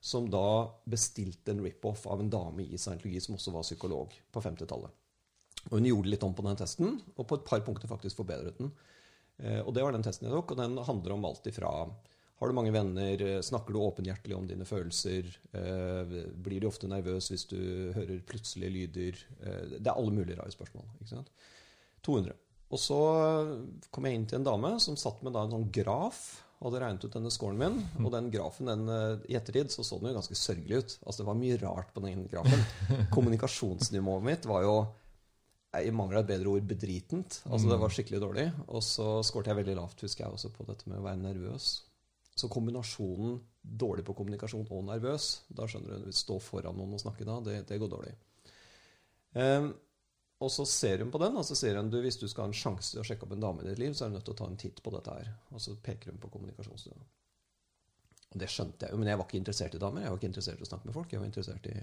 som 0.00 0.30
da 0.32 0.70
bestilte 0.88 1.52
en 1.52 1.64
rip-off 1.64 2.06
av 2.08 2.22
en 2.22 2.30
dame 2.32 2.64
i 2.64 2.78
scientologi 2.78 3.20
som 3.20 3.36
også 3.36 3.52
var 3.52 3.66
psykolog 3.66 4.14
på 4.32 4.44
50-tallet. 4.46 4.94
Og 5.68 5.74
hun 5.76 5.90
gjorde 5.90 6.14
litt 6.14 6.22
om 6.24 6.36
på 6.36 6.46
den 6.46 6.56
testen, 6.56 6.94
og 7.16 7.26
på 7.28 7.36
et 7.36 7.44
par 7.50 7.60
punkter 7.66 7.90
faktisk 7.90 8.22
forbedret 8.22 8.56
den. 8.62 8.70
Eh, 9.42 9.60
Og 9.60 9.74
det 9.74 9.84
var 9.84 9.92
den 9.96 10.06
testen 10.06 10.28
jeg 10.28 10.36
tok, 10.36 10.54
og 10.54 10.62
den 10.62 10.78
handler 10.86 11.18
om 11.18 11.26
alt 11.28 11.50
ifra 11.50 11.74
har 12.40 12.48
du 12.48 12.54
mange 12.56 12.72
venner? 12.72 13.22
Snakker 13.44 13.74
du 13.76 13.80
åpenhjertelig 13.84 14.36
om 14.36 14.46
dine 14.48 14.64
følelser? 14.64 15.26
Eh, 15.52 16.12
Blir 16.40 16.60
du 16.62 16.68
ofte 16.70 16.88
nervøs 16.88 17.28
hvis 17.32 17.44
du 17.50 17.58
hører 17.96 18.22
plutselige 18.26 18.72
lyder? 18.76 19.18
Eh, 19.44 19.64
Det 19.78 19.86
er 19.86 19.96
alle 19.96 20.14
mulige 20.16 20.38
rare 20.40 20.50
spørsmål. 20.54 20.86
ikke 21.00 21.10
sant? 21.14 21.28
200. 22.02 22.32
Og 22.70 22.78
så 22.78 22.96
kom 23.90 24.06
jeg 24.06 24.14
inn 24.16 24.26
til 24.30 24.38
en 24.40 24.46
dame 24.46 24.76
som 24.80 24.96
satt 24.96 25.22
med 25.26 25.36
en 25.36 25.50
sånn 25.52 25.68
graf. 25.74 26.20
Hadde 26.60 26.80
regnet 26.80 27.04
ut 27.04 27.12
denne 27.16 27.30
scoren 27.32 27.58
min. 27.58 27.76
Og 28.04 28.10
den 28.12 28.30
grafen 28.30 28.66
den, 28.68 28.88
eh, 28.88 29.18
i 29.32 29.36
ettertid 29.36 29.70
så, 29.72 29.82
så 29.84 29.98
den 30.00 30.12
jo 30.12 30.18
ganske 30.20 30.36
sørgelig 30.38 30.78
ut. 30.84 30.98
Altså 31.06 31.18
Det 31.22 31.26
var 31.26 31.38
mye 31.40 31.58
rart 31.60 31.92
på 31.94 32.00
den 32.04 32.26
grafen. 32.28 32.64
Kommunikasjonsnivået 33.14 34.22
mitt 34.24 34.44
var 34.48 34.62
jo 34.64 34.74
i 35.76 35.90
mangel 35.94 36.18
av 36.18 36.24
et 36.24 36.32
bedre 36.32 36.48
ord 36.56 36.66
bedritent. 36.66 37.42
Altså 37.50 37.68
Det 37.70 37.78
var 37.80 37.92
skikkelig 37.94 38.20
dårlig. 38.24 38.48
Og 38.68 38.82
så 38.82 39.20
skåret 39.26 39.46
jeg 39.52 39.60
veldig 39.60 39.76
lavt, 39.76 40.00
husker 40.02 40.24
jeg, 40.24 40.32
også 40.34 40.50
på 40.56 40.66
dette 40.68 40.88
med 40.90 40.98
å 41.00 41.06
være 41.06 41.20
nervøs. 41.22 41.68
Så 42.40 42.48
kombinasjonen 42.48 43.38
dårlig 43.60 44.06
på 44.06 44.14
kommunikasjon 44.16 44.64
og 44.72 44.86
nervøs, 44.88 45.28
da 45.52 45.66
skjønner 45.68 46.06
du, 46.06 46.16
stå 46.16 46.38
foran 46.40 46.78
noen 46.78 46.96
og 46.96 47.02
snakke 47.02 47.26
da, 47.28 47.36
det, 47.44 47.60
det 47.68 47.78
går 47.82 47.92
dårlig. 47.92 48.14
Um, 49.36 49.70
og 50.40 50.48
så 50.52 50.64
ser 50.64 51.04
hun 51.04 51.12
på 51.12 51.20
den, 51.20 51.36
og 51.36 51.44
så 51.44 51.54
sier 51.58 51.76
hun 51.76 51.90
du, 51.92 51.98
hvis 52.00 52.16
du 52.16 52.24
skal 52.30 52.46
ha 52.46 52.50
en 52.50 52.56
sjanse 52.56 52.94
til 52.94 53.02
å 53.02 53.04
sjekke 53.04 53.26
opp 53.26 53.34
en 53.36 53.42
dame 53.44 53.64
i 53.64 53.68
ditt 53.68 53.82
liv, 53.82 53.92
så 53.92 54.06
er 54.06 54.12
du 54.12 54.16
nødt 54.16 54.24
til 54.30 54.36
å 54.38 54.40
ta 54.40 54.48
en 54.48 54.60
titt 54.60 54.80
på 54.80 54.92
dette 54.94 55.16
her. 55.18 55.32
Og 55.52 55.60
så 55.60 55.76
peker 55.84 56.14
hun 56.14 56.22
på 56.22 56.30
kommunikasjonsstudioet. 56.32 57.16
Og 58.30 58.38
det 58.40 58.48
skjønte 58.48 58.86
jeg 58.86 58.94
jo, 58.94 59.00
men 59.02 59.10
jeg 59.10 59.20
var 59.20 59.28
ikke 59.28 59.40
interessert 59.42 59.74
i 59.76 59.82
damer. 59.82 60.06
Jeg 60.06 60.14
var 60.14 60.20
ikke 60.20 60.30
interessert 60.30 60.62
i 60.62 60.64
å 60.64 60.70
snakke 60.70 60.88
med 60.88 60.96
folk. 60.96 61.12
Jeg 61.12 61.20
var 61.20 61.28
interessert 61.28 61.68
i 61.68 61.76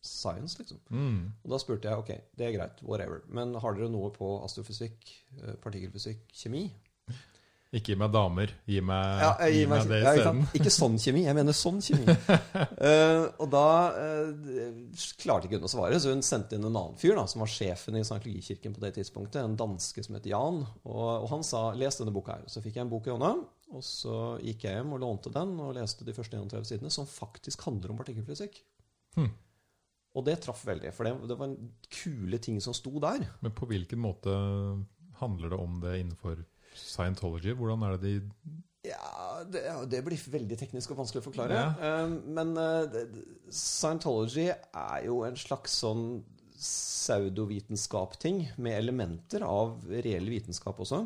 science, 0.00 0.56
liksom. 0.56 0.80
Mm. 0.88 1.24
Og 1.42 1.52
da 1.52 1.58
spurte 1.60 1.90
jeg 1.90 2.00
ok, 2.00 2.12
det 2.38 2.46
er 2.46 2.54
greit, 2.54 2.80
whatever. 2.86 3.26
Men 3.28 3.52
har 3.60 3.76
dere 3.76 3.90
noe 3.92 4.08
på 4.14 4.30
astrofysikk, 4.46 5.10
eh, 5.42 5.58
partikkelfysikk, 5.60 6.30
kjemi? 6.32 6.64
Ikke 7.70 7.92
gi 7.92 7.96
meg 8.00 8.10
damer, 8.10 8.50
gi 8.66 8.80
meg, 8.82 9.20
Ja, 9.22 9.28
gi 9.46 9.60
gi 9.60 9.66
meg 9.70 9.78
meg- 9.84 9.88
det 9.92 9.98
ja, 10.02 10.10
ikke 10.10 10.18
isteden. 10.18 10.38
sant? 10.42 10.54
Ikke 10.58 10.72
sånn 10.74 10.96
kjemi, 10.98 11.20
jeg 11.22 11.36
mener 11.38 11.54
sånn 11.54 11.76
kjemi. 11.86 12.06
uh, 12.10 13.28
og 13.44 13.46
da 13.52 13.66
uh, 13.94 15.04
klarte 15.22 15.46
ikke 15.46 15.60
hun 15.60 15.68
å 15.68 15.70
svare, 15.70 16.00
så 16.02 16.10
hun 16.10 16.24
sendte 16.26 16.58
inn 16.58 16.66
en 16.66 16.74
annen 16.74 16.98
fyr 16.98 17.14
da, 17.14 17.28
som 17.30 17.44
var 17.44 17.52
sjefen 17.52 17.94
i 17.94 18.02
Sankologikirken 18.02 18.74
på 18.74 18.82
det 18.82 18.90
tidspunktet, 18.98 19.38
en 19.44 19.54
danske 19.60 20.02
som 20.02 20.18
het 20.18 20.26
Jan. 20.26 20.64
Og, 20.82 21.06
og 21.22 21.28
han 21.30 21.46
sa 21.46 21.70
'les 21.70 22.00
denne 22.02 22.10
boka 22.16 22.40
her'. 22.40 22.50
Så 22.50 22.58
fikk 22.64 22.74
jeg 22.80 22.88
en 22.88 22.90
bok 22.90 23.06
i 23.06 23.14
hånda, 23.14 23.30
og 23.70 23.86
så 23.86 24.18
gikk 24.42 24.66
jeg 24.66 24.74
hjem 24.74 24.92
og 24.98 25.00
lånte 25.06 25.30
den 25.30 25.54
og 25.62 25.74
leste 25.78 26.02
de 26.04 26.12
første 26.12 26.42
31 26.42 26.66
sidene, 26.66 26.90
som 26.90 27.06
faktisk 27.06 27.62
handler 27.70 27.94
om 27.94 28.02
partikkelfysikk. 28.02 28.64
Hmm. 29.14 29.30
Og 30.18 30.24
det 30.26 30.40
traff 30.42 30.64
veldig, 30.66 30.90
for 30.92 31.06
det, 31.06 31.14
det 31.30 31.38
var 31.38 31.46
en 31.46 31.70
kule 31.86 32.38
ting 32.42 32.58
som 32.60 32.74
sto 32.74 32.98
der. 32.98 33.28
Men 33.46 33.54
på 33.54 33.70
hvilken 33.70 34.02
måte 34.02 34.34
handler 35.22 35.50
det 35.54 35.58
om 35.60 35.78
det 35.80 36.00
innenfor 36.00 36.42
Scientology? 36.76 37.54
Hvordan 37.56 37.86
er 37.86 37.96
det 37.96 38.02
de 38.04 38.14
Ja, 38.90 39.44
det, 39.44 39.62
det 39.92 40.02
blir 40.06 40.20
veldig 40.32 40.58
teknisk 40.60 40.92
og 40.94 41.02
vanskelig 41.02 41.22
å 41.22 41.28
forklare. 41.28 41.56
Ja. 41.58 41.70
Eh, 42.02 42.14
men 42.38 42.54
eh, 42.60 43.00
Scientology 43.52 44.48
er 44.50 45.00
jo 45.06 45.22
en 45.26 45.38
slags 45.40 45.80
sånn 45.82 46.04
pseudovitenskap-ting 46.60 48.44
med 48.60 48.76
elementer 48.76 49.44
av 49.46 49.78
reell 49.88 50.28
vitenskap 50.28 50.80
også. 50.84 51.04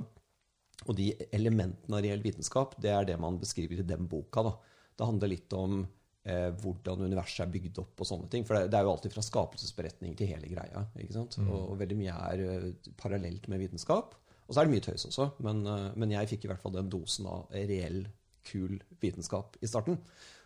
Og 0.84 0.96
de 0.98 1.12
elementene 1.32 1.98
av 1.98 2.02
reell 2.04 2.22
vitenskap, 2.24 2.74
det 2.82 2.90
er 2.92 3.06
det 3.08 3.18
man 3.22 3.38
beskriver 3.40 3.80
i 3.80 3.86
den 3.86 4.08
boka. 4.10 4.42
da. 4.42 4.54
Det 4.98 5.06
handler 5.06 5.30
litt 5.30 5.54
om 5.56 5.84
eh, 6.26 6.50
hvordan 6.60 7.06
universet 7.06 7.44
er 7.46 7.52
bygd 7.54 7.80
opp 7.84 8.02
og 8.02 8.08
sånne 8.08 8.28
ting. 8.32 8.46
For 8.46 8.58
det, 8.58 8.72
det 8.72 8.78
er 8.78 8.86
jo 8.86 8.94
alltid 8.94 9.14
fra 9.14 9.24
skapelsesberetning 9.24 10.16
til 10.18 10.30
hele 10.32 10.50
greia. 10.50 10.84
ikke 10.98 11.16
sant? 11.16 11.38
Og, 11.44 11.70
og 11.72 11.80
veldig 11.80 11.98
mye 12.00 12.18
er 12.32 12.44
uh, 12.44 12.92
parallelt 13.00 13.48
med 13.52 13.64
vitenskap. 13.64 14.16
Og 14.44 14.52
så 14.52 14.60
er 14.60 14.68
det 14.68 14.74
mye 14.74 14.84
tøys 14.84 15.06
også, 15.08 15.30
men, 15.46 15.64
eh, 15.66 15.90
men 15.96 16.12
jeg 16.12 16.30
fikk 16.34 16.46
i 16.46 16.52
hvert 16.52 16.62
fall 16.62 16.76
den 16.76 16.92
dosen 16.92 17.28
av 17.30 17.50
reell, 17.54 18.04
kul 18.44 18.76
vitenskap 19.00 19.56
i 19.64 19.68
starten. 19.70 19.96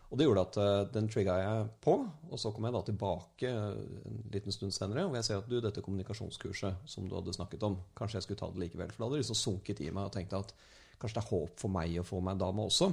Og 0.09 0.17
det 0.17 0.25
gjorde 0.25 0.45
at 0.47 0.57
eh, 0.63 0.87
den 0.95 1.09
trigga 1.13 1.35
jeg 1.43 1.67
på, 1.85 1.95
og 2.31 2.41
så 2.41 2.53
kom 2.55 2.65
jeg 2.65 2.77
da 2.77 2.81
tilbake 2.87 3.51
eh, 3.51 4.07
en 4.09 4.23
liten 4.33 4.55
stund 4.55 4.73
senere, 4.73 5.05
og 5.09 5.19
jeg 5.19 5.27
ser 5.27 5.43
at 5.43 5.51
du, 5.51 5.59
dette 5.61 5.85
kommunikasjonskurset 5.85 6.89
som 6.89 7.09
du 7.09 7.17
hadde 7.19 7.35
snakket 7.37 7.67
om, 7.69 7.77
kanskje 7.99 8.21
jeg 8.21 8.29
skulle 8.29 8.41
ta 8.41 8.49
det 8.55 8.63
likevel. 8.63 8.95
For 8.95 9.03
da 9.03 9.09
hadde 9.09 9.19
det 9.19 9.27
liksom 9.27 9.41
sunket 9.43 9.83
i 9.85 9.91
meg 9.91 10.09
og 10.09 10.15
tenkte 10.15 10.41
at 10.41 10.55
kanskje 10.99 11.19
det 11.19 11.25
er 11.25 11.31
håp 11.35 11.61
for 11.61 11.75
meg 11.75 11.99
å 12.01 12.07
få 12.07 12.23
meg 12.25 12.39
en 12.39 12.45
dame 12.47 12.65
også. 12.71 12.89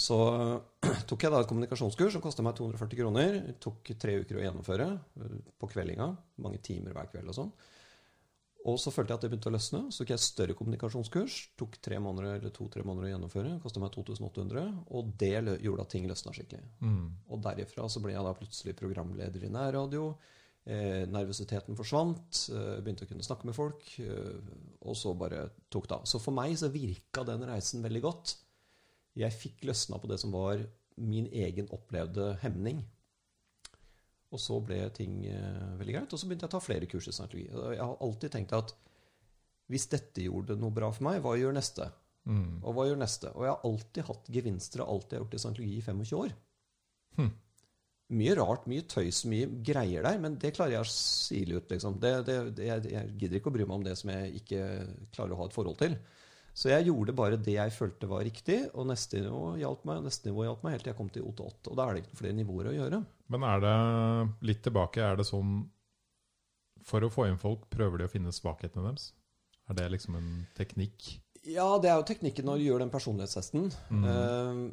Så 0.00 0.16
tok 1.10 1.26
jeg 1.26 1.34
da 1.34 1.42
et 1.42 1.50
kommunikasjonskurs 1.50 2.16
som 2.16 2.24
kostet 2.24 2.46
meg 2.46 2.56
240 2.56 3.02
kroner. 3.02 3.36
Det 3.50 3.58
tok 3.60 3.92
tre 4.00 4.16
uker 4.22 4.38
å 4.38 4.46
gjennomføre 4.46 4.88
på 5.60 5.70
kveldinga. 5.74 6.08
Mange 6.40 6.62
timer 6.64 6.96
hver 6.96 7.10
kveld 7.12 7.34
og 7.34 7.36
sånn. 7.36 7.52
Og 8.68 8.76
så 8.76 8.92
følte 8.92 9.14
jeg 9.14 9.20
at 9.20 9.22
det 9.24 9.30
begynte 9.32 9.48
å 9.48 9.54
løsne. 9.54 9.78
Så 9.88 10.02
tok 10.02 10.10
jeg 10.12 10.20
et 10.20 10.24
større 10.24 10.56
kommunikasjonskurs. 10.58 11.36
Tok 11.60 11.78
tre 11.80 11.96
måneder 12.02 12.36
eller 12.36 12.52
to-tre 12.52 12.84
måneder 12.84 13.08
å 13.08 13.12
gjennomføre. 13.14 13.54
Kosta 13.62 13.80
meg 13.80 13.94
2800. 13.94 14.66
Og 14.96 15.14
det 15.20 15.32
gjorde 15.64 15.86
at 15.86 15.92
ting 15.94 16.08
løsna 16.10 16.34
skikkelig. 16.36 16.66
mm. 16.82 17.06
Og 17.32 17.40
derifra 17.46 17.88
så 17.88 18.02
ble 18.04 18.12
jeg 18.12 18.26
da 18.26 18.34
plutselig 18.36 18.76
programleder 18.76 19.46
i 19.46 19.52
nærradio. 19.54 20.10
Eh, 20.68 21.06
nervøsiteten 21.08 21.78
forsvant. 21.78 22.42
Eh, 22.52 22.76
begynte 22.84 23.08
å 23.08 23.10
kunne 23.10 23.24
snakke 23.24 23.48
med 23.48 23.56
folk. 23.56 23.86
Eh, 24.04 24.52
og 24.84 24.98
så 24.98 25.14
bare 25.16 25.46
tok 25.72 25.88
det 25.88 25.96
av. 25.96 26.04
Så 26.04 26.20
for 26.20 26.36
meg 26.36 26.52
så 26.60 26.68
virka 26.68 27.24
den 27.24 27.46
reisen 27.48 27.82
veldig 27.86 28.04
godt. 28.04 28.36
Jeg 29.16 29.34
fikk 29.34 29.64
løsna 29.70 29.98
på 29.98 30.10
det 30.10 30.20
som 30.20 30.36
var 30.36 30.60
min 31.00 31.30
egen 31.32 31.68
opplevde 31.72 32.34
hemning. 32.42 32.84
Og 34.30 34.38
så 34.38 34.60
ble 34.62 34.78
ting 34.94 35.24
eh, 35.26 35.74
veldig 35.80 35.96
greit. 35.96 36.12
Og 36.14 36.20
så 36.20 36.28
begynte 36.28 36.46
jeg 36.46 36.52
å 36.52 36.56
ta 36.56 36.62
flere 36.62 36.88
kurs 36.90 37.08
i 37.10 37.14
scientologi. 37.14 37.48
Jeg 37.50 37.82
har 37.82 37.96
alltid 38.06 38.34
tenkt 38.36 38.54
at 38.56 38.74
hvis 39.70 39.86
dette 39.90 40.26
gjorde 40.26 40.58
noe 40.58 40.74
bra 40.74 40.90
for 40.94 41.06
meg, 41.06 41.20
hva 41.22 41.36
gjør 41.38 41.54
neste? 41.54 41.86
Mm. 42.30 42.60
Og 42.62 42.74
hva 42.76 42.86
gjør 42.88 42.98
neste? 43.00 43.30
Og 43.34 43.46
jeg 43.46 43.52
har 43.52 43.68
alltid 43.68 44.06
hatt 44.08 44.32
gevinster 44.34 44.82
av 44.84 44.90
alt 44.92 45.10
jeg 45.10 45.18
har 45.18 45.24
gjort 45.24 45.36
i 45.36 45.42
scientologi 45.44 45.76
i 45.78 45.84
25 45.86 46.18
år. 46.18 46.34
Hm. 47.18 47.30
Mye 48.20 48.34
rart, 48.34 48.64
mye 48.70 48.86
tøys, 48.90 49.20
mye 49.30 49.46
greier 49.66 50.02
der, 50.06 50.16
men 50.22 50.34
det 50.42 50.50
klarer 50.56 50.74
jeg 50.74 50.86
å 50.86 50.90
sile 50.90 51.60
ut. 51.60 51.70
Liksom. 51.70 52.00
Det, 52.02 52.10
det, 52.26 52.38
det, 52.58 52.66
jeg, 52.66 52.90
jeg 52.90 53.12
gidder 53.20 53.38
ikke 53.38 53.52
å 53.52 53.54
bry 53.54 53.66
meg 53.66 53.78
om 53.78 53.86
det 53.86 53.94
som 54.00 54.10
jeg 54.10 54.42
ikke 54.42 54.64
klarer 55.14 55.36
å 55.36 55.40
ha 55.42 55.46
et 55.46 55.54
forhold 55.54 55.78
til. 55.82 55.94
Så 56.50 56.72
jeg 56.72 56.88
gjorde 56.88 57.14
bare 57.14 57.38
det 57.38 57.54
jeg 57.54 57.72
følte 57.72 58.10
var 58.10 58.26
riktig, 58.26 58.58
og 58.74 58.88
neste 58.90 59.22
nivå 59.22 59.54
hjalp 59.60 59.86
meg, 59.86 60.00
og 60.02 60.10
neste 60.10 60.26
nivå 60.26 60.48
hjalp 60.48 60.66
meg, 60.66 60.74
helt 60.74 60.86
til 60.86 60.92
jeg 60.92 60.98
kom 60.98 61.12
til 61.14 61.28
OT8. 61.30 61.70
Og 61.70 61.78
da 61.78 61.86
er 61.86 61.96
det 61.96 62.02
ikke 62.04 62.20
flere 62.24 62.38
nivåer 62.40 62.72
å 62.72 62.74
gjøre. 62.74 63.00
Men 63.30 63.46
er 63.46 63.62
det 63.62 63.76
litt 64.48 64.62
tilbake, 64.66 65.02
er 65.04 65.20
det 65.20 65.28
sånn 65.28 65.62
For 66.86 67.04
å 67.04 67.10
få 67.12 67.28
inn 67.28 67.38
folk, 67.40 67.68
prøver 67.70 68.00
de 68.00 68.08
å 68.08 68.12
finne 68.12 68.34
svakhetene 68.34 68.88
deres? 68.88 69.12
Er 69.70 69.78
det 69.78 69.90
liksom 69.94 70.16
en 70.18 70.30
teknikk? 70.58 71.12
Ja, 71.46 71.78
det 71.80 71.92
er 71.92 72.00
jo 72.00 72.08
teknikken 72.08 72.48
når 72.48 72.58
du 72.58 72.66
gjør 72.66 72.82
den 72.82 72.92
personlighetstesten. 72.92 73.70
Mm. 73.88 74.04
Uh, 74.04 74.64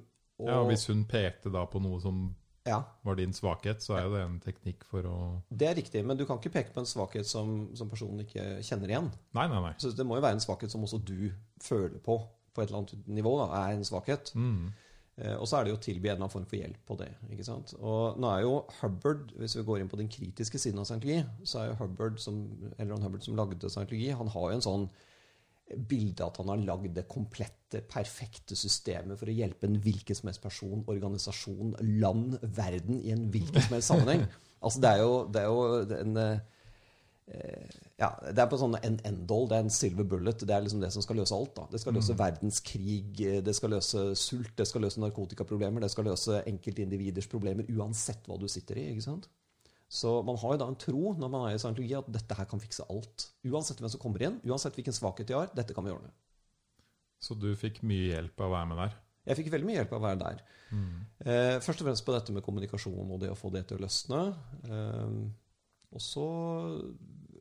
og, 0.41 0.49
Ja, 0.49 0.59
og 0.61 0.71
Hvis 0.71 0.87
hun 0.89 1.05
pekte 1.09 1.51
da 1.53 1.63
på 1.69 1.79
noe 1.83 1.99
som 2.01 2.25
ja, 2.67 2.81
var 3.05 3.15
din 3.15 3.35
svakhet, 3.35 3.83
så 3.83 3.95
er 3.95 4.07
jo 4.07 4.15
det 4.15 4.23
en 4.25 4.39
teknikk 4.43 4.81
for 4.89 5.05
å 5.07 5.17
det 5.47 5.69
er 5.69 5.77
riktig, 5.77 6.01
men 6.03 6.17
du 6.19 6.25
kan 6.27 6.41
ikke 6.41 6.51
peke 6.57 6.73
på 6.75 6.81
en 6.81 6.89
svakhet 6.89 7.29
som, 7.29 7.69
som 7.77 7.87
personen 7.91 8.25
ikke 8.25 8.57
kjenner 8.65 8.91
igjen. 8.91 9.07
Nei, 9.37 9.45
nei, 9.53 9.61
nei. 9.69 9.71
Så 9.79 9.93
det 9.95 10.03
må 10.07 10.17
jo 10.17 10.25
være 10.25 10.39
en 10.39 10.43
svakhet 10.43 10.73
som 10.73 10.83
også 10.83 10.99
du 11.07 11.29
føler 11.63 12.01
på 12.03 12.19
på 12.57 12.63
et 12.63 12.71
eller 12.71 12.81
annet 12.81 13.09
nivå, 13.13 13.35
da, 13.37 13.47
er 13.61 13.75
en 13.77 13.85
svakhet. 13.85 14.31
Mm. 14.33 14.71
Eh, 15.17 15.33
og 15.33 15.47
så 15.49 15.57
er 15.57 15.65
det 15.65 15.73
jo 15.73 15.79
å 15.79 15.81
tilby 15.81 16.09
en 16.09 16.15
eller 16.15 16.25
annen 16.27 16.33
form 16.33 16.47
for 16.49 16.59
hjelp 16.59 16.79
på 16.85 16.97
det. 16.99 17.09
ikke 17.33 17.47
sant? 17.47 17.73
Og 17.79 18.19
nå 18.21 18.29
er 18.29 18.45
jo 18.45 18.53
Hubbard, 18.79 19.33
hvis 19.41 19.57
vi 19.57 19.65
går 19.65 19.81
inn 19.81 19.91
på 19.91 19.99
den 19.99 20.11
kritiske 20.13 20.61
siden 20.61 20.81
av 20.81 20.87
scientologi, 20.89 21.23
så 21.47 21.61
er 21.61 21.71
jo 21.71 21.77
Hubbard 21.81 22.21
som, 22.21 22.43
eller 22.77 23.01
Hubbard 23.01 23.25
som 23.25 23.37
lagde 23.39 23.71
scientologi, 23.73 24.11
han 24.13 24.33
har 24.33 24.49
jo 24.51 24.57
en 24.59 24.67
sånn 24.67 24.89
bilde 25.89 26.23
at 26.23 26.37
han 26.39 26.51
har 26.53 26.61
lagd 26.63 26.93
det 26.95 27.07
komplette, 27.11 27.81
perfekte 27.91 28.55
systemet 28.55 29.19
for 29.19 29.27
å 29.27 29.35
hjelpe 29.35 29.67
en 29.67 29.79
hvilken 29.83 30.15
som 30.15 30.29
helst 30.29 30.43
person, 30.43 30.85
organisasjon, 30.87 31.73
land, 31.99 32.37
verden 32.55 33.01
i 33.01 33.11
en 33.11 33.25
hvilken 33.33 33.65
som 33.65 33.77
helst 33.77 33.93
sammenheng. 33.93 34.27
Altså 34.57 34.79
det 34.81 34.89
er 34.89 35.01
jo, 35.03 35.17
det 35.29 35.41
er 35.43 35.51
jo 35.53 35.97
en, 36.01 36.15
eh, 36.17 36.39
ja, 37.27 38.09
Det 38.23 38.39
er 38.39 38.47
på 38.47 38.59
sånn 38.59 38.77
en 38.79 38.99
end-all, 39.07 39.47
det 39.49 39.57
er 39.57 39.65
en 39.65 39.73
silver 39.73 40.05
bullet. 40.07 40.45
Det 40.47 40.53
er 40.53 40.63
liksom 40.63 40.83
det 40.83 40.91
som 40.93 41.03
skal 41.03 41.19
løse 41.19 41.35
alt. 41.35 41.55
da. 41.55 41.65
Det 41.71 41.81
skal 41.81 41.97
løse 41.97 42.15
verdenskrig, 42.17 43.21
eh, 43.25 43.41
det 43.43 43.55
skal 43.55 43.73
løse 43.75 44.03
sult, 44.15 44.53
det 44.55 44.67
skal 44.69 44.85
løse 44.85 45.01
narkotikaproblemer, 45.03 45.83
det 45.83 45.91
skal 45.91 46.07
løse 46.07 46.43
enkeltindividers 46.47 47.27
problemer 47.27 47.67
uansett 47.73 48.27
hva 48.27 48.39
du 48.39 48.47
sitter 48.47 48.79
i. 48.79 48.91
ikke 48.93 49.07
sant? 49.09 49.27
Så 49.89 50.21
man 50.27 50.37
har 50.37 50.53
jo 50.53 50.59
da 50.59 50.67
en 50.67 50.79
tro 50.79 51.13
når 51.15 51.29
man 51.31 51.47
er 51.47 51.55
i 51.55 51.59
scientologi 51.59 51.95
at 51.95 52.07
dette 52.11 52.35
her 52.35 52.45
kan 52.45 52.59
fikse 52.59 52.85
alt. 52.91 53.29
Uansett 53.47 53.79
hvem 53.79 53.91
som 53.91 54.01
kommer 54.03 54.23
inn, 54.23 54.39
uansett 54.43 54.75
hvilken 54.75 54.95
svakhet 54.95 55.27
de 55.27 55.35
har, 55.35 55.51
dette 55.55 55.73
kan 55.75 55.85
vi 55.85 55.93
ordne. 55.95 56.11
Så 57.23 57.35
du 57.39 57.49
fikk 57.55 57.81
mye 57.87 58.11
hjelp 58.11 58.39
av 58.43 58.51
å 58.51 58.55
være 58.55 58.69
med 58.71 58.81
der? 58.83 58.97
Jeg 59.27 59.39
fikk 59.39 59.51
veldig 59.51 59.67
mye 59.67 59.79
hjelp 59.79 59.93
av 59.95 59.99
å 59.99 60.05
være 60.05 60.19
der. 60.21 60.43
Eh, 61.23 61.57
først 61.63 61.81
og 61.81 61.87
fremst 61.87 62.05
på 62.05 62.13
dette 62.15 62.35
med 62.35 62.43
kommunikasjon 62.45 63.11
og 63.11 63.19
det 63.19 63.31
å 63.31 63.39
få 63.39 63.51
det 63.51 63.65
til 63.67 63.79
å 63.79 63.83
løsne. 63.83 64.21
Eh, 64.67 65.15
og 65.95 66.03
så 66.03 66.27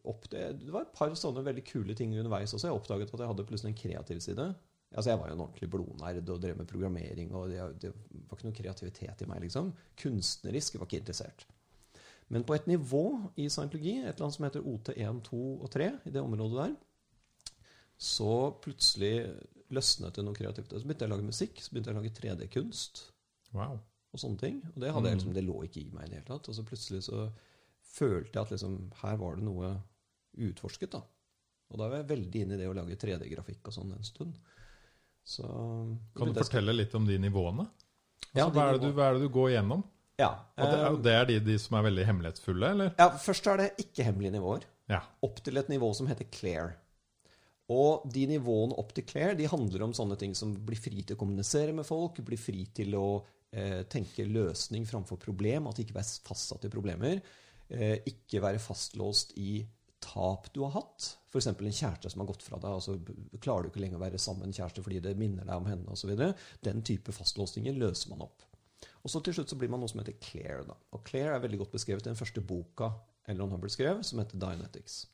opp 0.08 0.28
det, 0.32 0.44
det 0.62 0.72
var 0.72 0.86
et 0.86 0.94
par 0.96 1.12
sånne 1.18 1.44
veldig 1.46 1.64
kule 1.66 1.96
ting 1.98 2.14
underveis 2.16 2.54
også. 2.54 2.68
Jeg 2.68 2.78
oppdaget 2.78 3.12
at 3.12 3.22
jeg 3.25 3.30
hadde 3.32 3.46
plutselig 3.48 3.72
en 3.72 3.80
kreativ 3.82 4.22
side. 4.25 4.46
Altså 4.94 5.10
Jeg 5.10 5.20
var 5.20 5.28
jo 5.28 5.36
en 5.36 5.44
ordentlig 5.44 5.68
blodnerd 5.72 6.30
og 6.30 6.40
drev 6.42 6.56
med 6.60 6.70
programmering. 6.70 7.34
og 7.34 7.50
det, 7.50 7.60
det 7.82 7.92
var 7.92 8.38
ikke 8.38 8.48
noe 8.48 8.58
kreativitet 8.60 9.22
i 9.22 9.28
meg. 9.30 9.42
liksom. 9.44 9.72
Kunstnerisk 10.00 10.78
var 10.78 10.86
ikke 10.88 11.02
interessert. 11.02 11.46
Men 12.28 12.44
på 12.46 12.54
et 12.56 12.66
nivå 12.66 13.04
i 13.38 13.48
scientologi, 13.52 13.98
et 14.00 14.14
eller 14.14 14.26
annet 14.26 14.36
som 14.38 14.46
heter 14.46 14.64
OT1, 14.66 15.20
2 15.28 15.42
og 15.62 15.68
3, 15.70 15.90
i 16.06 16.14
det 16.14 16.22
området 16.22 16.62
der, 16.62 16.72
så 17.96 18.32
plutselig 18.62 19.12
løsnet 19.75 20.16
det 20.16 20.25
noe 20.26 20.36
kreativt. 20.36 20.72
Så 20.75 20.86
begynte 20.86 21.06
jeg 21.06 21.10
å 21.12 21.14
lage 21.14 21.28
musikk, 21.28 21.60
så 21.62 21.72
begynte 21.72 21.92
jeg 21.92 21.96
å 21.96 22.00
lage 22.00 22.16
3D-kunst 22.16 23.04
Wow. 23.54 23.78
og 24.12 24.20
sånne 24.20 24.40
ting. 24.42 24.58
Og 24.75 24.80
det, 24.82 24.90
jeg 24.90 25.04
liksom, 25.06 25.34
det 25.36 25.44
lå 25.46 25.60
ikke 25.64 25.80
i 25.84 25.92
meg 25.94 26.06
i 26.08 26.10
det 26.10 26.18
hele 26.20 26.28
tatt. 26.28 26.50
Og 26.50 26.56
så 26.58 26.64
plutselig 26.66 27.04
så 27.06 27.28
følte 27.96 28.34
jeg 28.34 28.42
at 28.42 28.52
liksom, 28.56 28.75
her 29.02 29.20
var 29.22 29.38
det 29.38 29.46
noe 29.46 29.70
utforsket. 30.37 30.93
da. 30.93 31.02
Og 31.73 31.81
da 31.81 31.88
var 31.88 32.00
jeg 32.00 32.11
veldig 32.12 32.45
inne 32.45 32.57
i 32.57 32.61
det 32.61 32.69
å 32.71 32.76
lage 32.76 32.99
3D-grafikk 33.00 33.71
og 33.71 33.75
sånn 33.75 33.97
en 33.97 34.07
stund. 34.07 34.38
Så 35.26 35.47
Kan 36.14 36.31
du 36.31 36.38
fortelle 36.38 36.75
litt 36.76 36.95
om 36.95 37.07
de 37.09 37.19
nivåene? 37.19 37.66
Altså, 37.66 38.38
Ja, 38.38 38.47
de 38.47 38.55
hva, 38.55 38.69
er 38.69 38.76
det 38.76 38.87
du, 38.87 38.93
hva 38.95 39.09
er 39.09 39.16
det 39.16 39.26
du 39.26 39.33
går 39.35 39.50
gjennom? 39.57 39.83
Ja. 40.21 40.31
Og 40.57 40.64
det, 40.71 40.78
eh, 40.78 40.88
og 40.93 41.02
det 41.05 41.14
er 41.16 41.28
de, 41.28 41.38
de 41.50 41.59
som 41.61 41.76
er 41.76 41.87
veldig 41.88 42.07
hemmelighetsfulle, 42.09 42.73
eller? 42.76 42.93
ja, 42.97 43.09
først 43.21 43.49
er 43.52 43.62
det 43.62 43.69
ikke-hemmelige 43.83 44.37
nivåer. 44.38 44.66
Ja. 44.93 45.02
Opp 45.26 45.43
til 45.45 45.59
et 45.59 45.73
nivå 45.73 45.90
som 45.99 46.09
heter 46.09 46.28
Clear. 46.33 46.76
Og 47.73 48.05
de 48.14 48.28
nivåene 48.31 48.76
opp 48.78 48.93
til 48.95 49.07
Claire 49.09 49.35
de 49.38 49.49
handler 49.50 49.83
om 49.88 49.95
sånne 49.97 50.14
ting 50.21 50.37
som 50.38 50.52
blir 50.69 50.78
fri 50.78 51.02
til 51.02 51.16
å 51.16 51.19
kommunisere 51.19 51.75
med 51.75 51.87
folk, 51.88 52.21
blir 52.23 52.38
fri 52.38 52.62
til 52.76 52.95
å 52.95 53.09
eh, 53.50 53.83
tenke 53.90 54.28
løsning 54.28 54.87
framfor 54.87 55.19
problem, 55.19 55.66
at 55.66 55.81
de 55.81 55.87
ikke 55.87 55.99
er 55.99 56.12
fastsatt 56.28 56.69
i 56.69 56.71
problemer. 56.71 57.19
Eh, 57.66 57.99
ikke 58.07 58.45
være 58.45 58.62
fastlåst 58.62 59.35
i 59.43 59.59
tap 60.06 60.48
du 60.54 60.62
har 60.64 60.75
hatt. 60.76 61.08
F.eks. 61.28 61.48
en 61.50 61.58
kjæreste 61.58 62.12
som 62.12 62.22
har 62.22 62.30
gått 62.30 62.44
fra 62.46 62.60
deg. 62.62 62.78
altså 62.78 63.40
Klarer 63.42 63.66
du 63.66 63.72
ikke 63.72 63.82
lenger 63.82 63.98
å 63.98 64.04
være 64.04 64.20
sammen 64.22 64.46
med 64.46 64.52
en 64.52 64.58
kjæreste 64.60 64.84
fordi 64.86 65.02
det 65.04 65.16
minner 65.18 65.48
deg 65.48 65.58
om 65.58 65.66
henne 65.68 65.96
osv. 65.96 66.12
Den 66.64 66.84
type 66.86 67.14
fastlåsninger 67.14 67.76
løser 67.76 68.12
man 68.14 68.25
opp. 68.28 68.46
Og 69.02 69.10
så 69.10 69.22
til 69.22 69.36
slutt 69.36 69.52
så 69.52 69.58
blir 69.58 69.70
man 69.72 69.82
noe 69.82 69.90
som 69.90 70.00
heter 70.02 70.18
Claire. 70.22 70.64
Da. 70.68 70.76
Og 70.94 71.04
Claire 71.06 71.36
er 71.36 71.44
veldig 71.44 71.60
godt 71.64 71.76
beskrevet 71.76 72.06
i 72.06 72.10
den 72.10 72.18
første 72.18 72.42
boka 72.42 72.90
Elron 73.30 73.52
Hubble 73.54 73.70
skrev, 73.72 74.02
som 74.06 74.22
heter 74.22 74.40
Dianetics. 74.42 75.04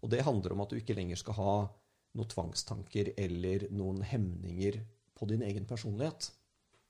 Og 0.00 0.12
det 0.12 0.24
handler 0.24 0.54
om 0.54 0.64
at 0.64 0.72
du 0.72 0.80
ikke 0.80 0.96
lenger 0.96 1.20
skal 1.20 1.36
ha 1.36 1.54
noen 2.16 2.30
tvangstanker 2.30 3.12
eller 3.20 3.68
noen 3.74 4.00
hemninger 4.06 4.80
på 5.16 5.28
din 5.30 5.44
egen 5.46 5.66
personlighet. 5.68 6.30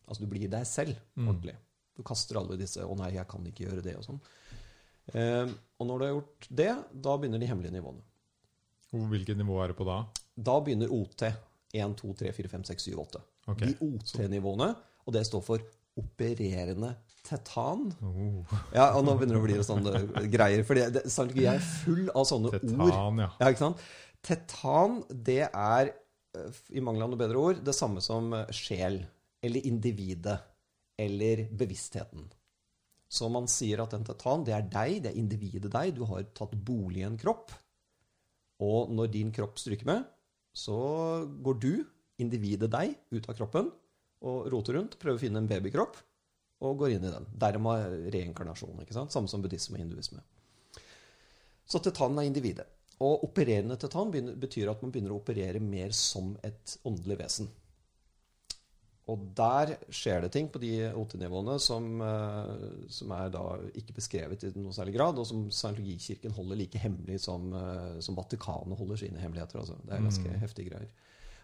Altså 0.07 0.25
du 0.25 0.31
blir 0.31 0.51
deg 0.51 0.67
selv 0.69 0.99
ordentlig. 1.19 1.57
Du 1.97 2.05
kaster 2.07 2.39
alle 2.41 2.57
disse 2.57 2.81
'Å 2.81 2.97
nei, 2.97 3.13
jeg 3.15 3.29
kan 3.29 3.47
ikke 3.47 3.67
gjøre 3.67 3.83
det', 3.85 3.99
og 3.99 4.05
sånn. 4.07 4.21
Eh, 5.15 5.51
og 5.81 5.89
når 5.89 5.99
du 5.99 6.05
har 6.07 6.13
gjort 6.15 6.49
det, 6.63 6.71
da 6.93 7.17
begynner 7.19 7.41
de 7.43 7.49
hemmelige 7.51 7.75
nivåene. 7.75 8.03
Hvilket 8.91 9.39
nivå 9.39 9.61
er 9.63 9.73
det 9.73 9.79
på 9.79 9.87
da? 9.87 10.01
Da 10.37 10.59
begynner 10.65 10.91
OT. 10.93 11.25
1, 11.73 11.93
2, 12.01 12.15
3, 12.19 12.33
4, 12.35 12.49
5, 12.51 12.65
6, 12.73 12.89
7, 12.91 12.95
8. 12.99 13.21
Okay. 13.53 13.71
De 13.71 13.87
OT-nivåene, 13.87 14.73
og 15.07 15.15
det 15.15 15.23
står 15.29 15.43
for 15.47 15.63
opererende 16.01 16.93
tetan. 17.27 17.89
Oh, 18.03 18.55
Ja, 18.75 18.89
og 18.97 19.05
nå 19.07 19.15
begynner 19.19 19.37
det 19.37 19.43
å 19.43 19.47
bli 19.47 19.59
sånne 19.67 20.27
greier. 20.33 20.65
For 20.67 20.79
jeg 20.81 21.47
er 21.51 21.63
full 21.63 22.09
av 22.11 22.27
sånne 22.29 22.51
ord. 22.51 22.59
tetan, 22.65 23.23
ja. 23.23 23.31
Ja, 23.39 23.51
ikke 23.53 23.63
sant? 23.65 23.85
Tetan, 24.27 25.01
det 25.11 25.45
er, 25.47 25.93
eh, 26.37 26.61
i 26.75 26.83
mangel 26.85 27.07
av 27.07 27.13
noe 27.13 27.21
bedre 27.21 27.39
ord, 27.39 27.63
det 27.65 27.75
samme 27.77 28.03
som 28.05 28.33
sjel, 28.51 29.03
eller 29.43 29.67
individet, 29.67 30.41
eller 31.01 31.47
bevisstheten. 31.57 32.27
Så 33.11 33.27
man 33.33 33.49
sier 33.51 33.83
at 33.83 33.95
en 33.97 34.07
tetan, 34.07 34.45
det 34.47 34.55
er 34.55 34.69
deg, 34.71 35.01
det 35.03 35.11
er 35.11 35.19
individet 35.19 35.73
deg. 35.75 35.97
Du 35.97 36.05
har 36.07 36.29
tatt 36.37 36.55
bolig 36.55 37.03
i 37.03 37.09
en 37.09 37.19
kropp. 37.19 37.51
Og 38.63 38.93
når 38.95 39.11
din 39.11 39.33
kropp 39.35 39.59
stryker 39.59 39.89
med, 39.89 40.05
så 40.55 40.77
går 41.43 41.59
du, 41.63 41.73
individet 42.21 42.69
deg, 42.71 42.95
ut 43.11 43.29
av 43.33 43.39
kroppen 43.39 43.71
og 44.29 44.51
roter 44.53 44.77
rundt, 44.77 44.99
prøver 45.01 45.17
å 45.17 45.23
finne 45.23 45.41
en 45.41 45.49
babykropp, 45.49 45.97
og 46.61 46.83
går 46.83 46.97
inn 46.97 47.07
i 47.09 47.13
den. 47.15 47.27
Dermed 47.41 48.11
reinkarnasjon. 48.13 48.83
ikke 48.83 48.97
sant? 48.97 49.15
Samme 49.15 49.31
som 49.33 49.41
buddhisme 49.43 49.79
og 49.79 49.83
hinduisme. 49.83 50.21
Så 51.65 51.81
tetanen 51.81 52.21
er 52.21 52.29
individet. 52.29 52.67
Og 53.01 53.25
opererende 53.25 53.79
tetan 53.81 54.13
betyr 54.13 54.69
at 54.69 54.83
man 54.85 54.93
begynner 54.93 55.15
å 55.15 55.23
operere 55.23 55.63
mer 55.65 55.95
som 55.97 56.35
et 56.45 56.77
åndelig 56.85 57.17
vesen. 57.23 57.49
Og 59.11 59.23
der 59.37 59.73
skjer 59.91 60.23
det 60.23 60.31
ting 60.35 60.49
på 60.53 60.61
de 60.63 60.73
OT-nivåene 60.95 61.57
som, 61.63 61.87
eh, 62.05 62.51
som 62.93 63.15
er 63.17 63.31
da 63.35 63.45
ikke 63.79 63.97
beskrevet 63.97 64.45
i 64.47 64.53
noe 64.59 64.75
særlig 64.77 64.95
grad, 64.99 65.19
og 65.19 65.27
som 65.27 65.49
scientologikirken 65.51 66.35
holder 66.37 66.61
like 66.61 66.79
hemmelig 66.79 67.21
som, 67.25 67.49
eh, 67.53 68.01
som 68.05 68.19
Vatikanet 68.19 68.79
holder 68.79 69.01
sine 69.03 69.23
hemmeligheter. 69.23 69.63
Altså. 69.63 69.79
Det 69.83 69.97
er 69.97 70.07
ganske 70.07 70.37
heftige 70.45 70.71
greier. 70.71 70.93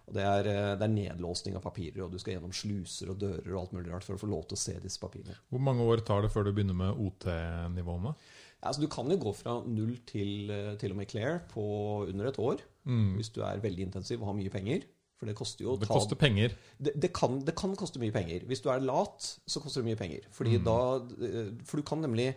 Og 0.07 0.15
det 0.15 0.23
er, 0.23 0.47
eh, 0.47 0.77
det 0.79 0.87
er 0.87 0.95
nedlåsning 0.95 1.57
av 1.57 1.63
papirer, 1.63 2.05
og 2.05 2.13
du 2.13 2.19
skal 2.19 2.37
gjennom 2.37 2.55
sluser 2.55 3.11
og 3.11 3.19
dører 3.19 3.53
og 3.55 3.61
alt 3.65 3.73
mulig 3.73 3.93
rart 3.93 4.05
for 4.05 4.15
å 4.15 4.23
få 4.23 4.31
lov 4.31 4.47
til 4.47 4.55
å 4.55 4.63
se 4.63 4.79
disse 4.79 5.01
papirene. 5.01 5.35
Hvor 5.51 5.59
mange 5.59 5.83
år 5.83 6.05
tar 6.05 6.23
det 6.23 6.31
før 6.31 6.45
du 6.45 6.53
begynner 6.53 6.77
med 6.77 6.95
OT-nivåene? 6.95 8.15
Ja, 8.63 8.71
altså, 8.71 8.81
du 8.81 8.89
kan 8.89 9.11
jo 9.11 9.19
gå 9.19 9.35
fra 9.35 9.61
null 9.67 9.99
til, 10.07 10.47
til 10.79 10.93
og 10.93 10.97
med 10.97 11.09
Claire 11.09 11.41
på 11.51 12.09
under 12.09 12.27
et 12.27 12.39
år, 12.39 12.63
hvis 12.87 13.33
du 13.35 13.43
er 13.43 13.59
veldig 13.59 13.83
intensiv 13.83 14.23
og 14.23 14.29
har 14.29 14.39
mye 14.39 14.51
penger. 14.51 14.87
For 15.17 15.29
det 15.31 15.37
koster 15.39 15.65
jo 15.65 15.77
Det 15.81 15.89
ta 15.89 15.97
koster 15.97 16.19
penger. 16.21 16.53
det, 16.77 16.93
det, 17.01 17.09
kan, 17.17 17.39
det 17.45 17.55
kan 17.57 17.73
koste 17.79 18.01
mye 18.03 18.13
penger. 18.13 18.45
Hvis 18.45 18.61
du 18.61 18.69
er 18.69 18.83
lat, 18.85 19.25
så 19.49 19.63
koster 19.65 19.81
det 19.81 19.89
mye 19.89 20.01
penger. 20.01 20.27
Fordi 20.37 20.59
da, 20.61 20.77
eh, 21.25 21.55
for 21.65 21.81
du 21.81 21.87
kan 21.89 22.03
nemlig 22.05 22.35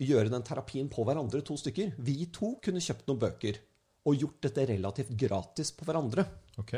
gjøre 0.00 0.30
den 0.32 0.44
terapien 0.46 0.88
på 0.88 1.02
hverandre, 1.04 1.42
to 1.44 1.56
stykker. 1.58 1.92
Vi 1.98 2.28
to 2.32 2.54
kunne 2.62 2.80
kjøpt 2.80 3.10
noen 3.10 3.20
bøker 3.20 3.58
og 4.08 4.16
gjort 4.16 4.38
dette 4.46 4.64
relativt 4.70 5.10
gratis 5.18 5.74
på 5.76 5.84
hverandre. 5.84 6.24
Ok. 6.62 6.72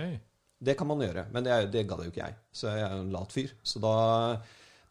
Det 0.63 0.75
kan 0.79 0.87
man 0.87 1.03
gjøre, 1.03 1.27
men 1.35 1.45
det, 1.45 1.55
det 1.75 1.85
gadd 1.91 2.05
jo 2.07 2.11
ikke 2.11 2.25
jeg. 2.25 2.35
Så 2.55 2.71
jeg 2.73 2.83
er 2.87 2.97
jo 2.97 3.05
en 3.05 3.13
lat 3.15 3.33
fyr. 3.35 3.53
Så 3.67 3.83
da, 3.83 3.93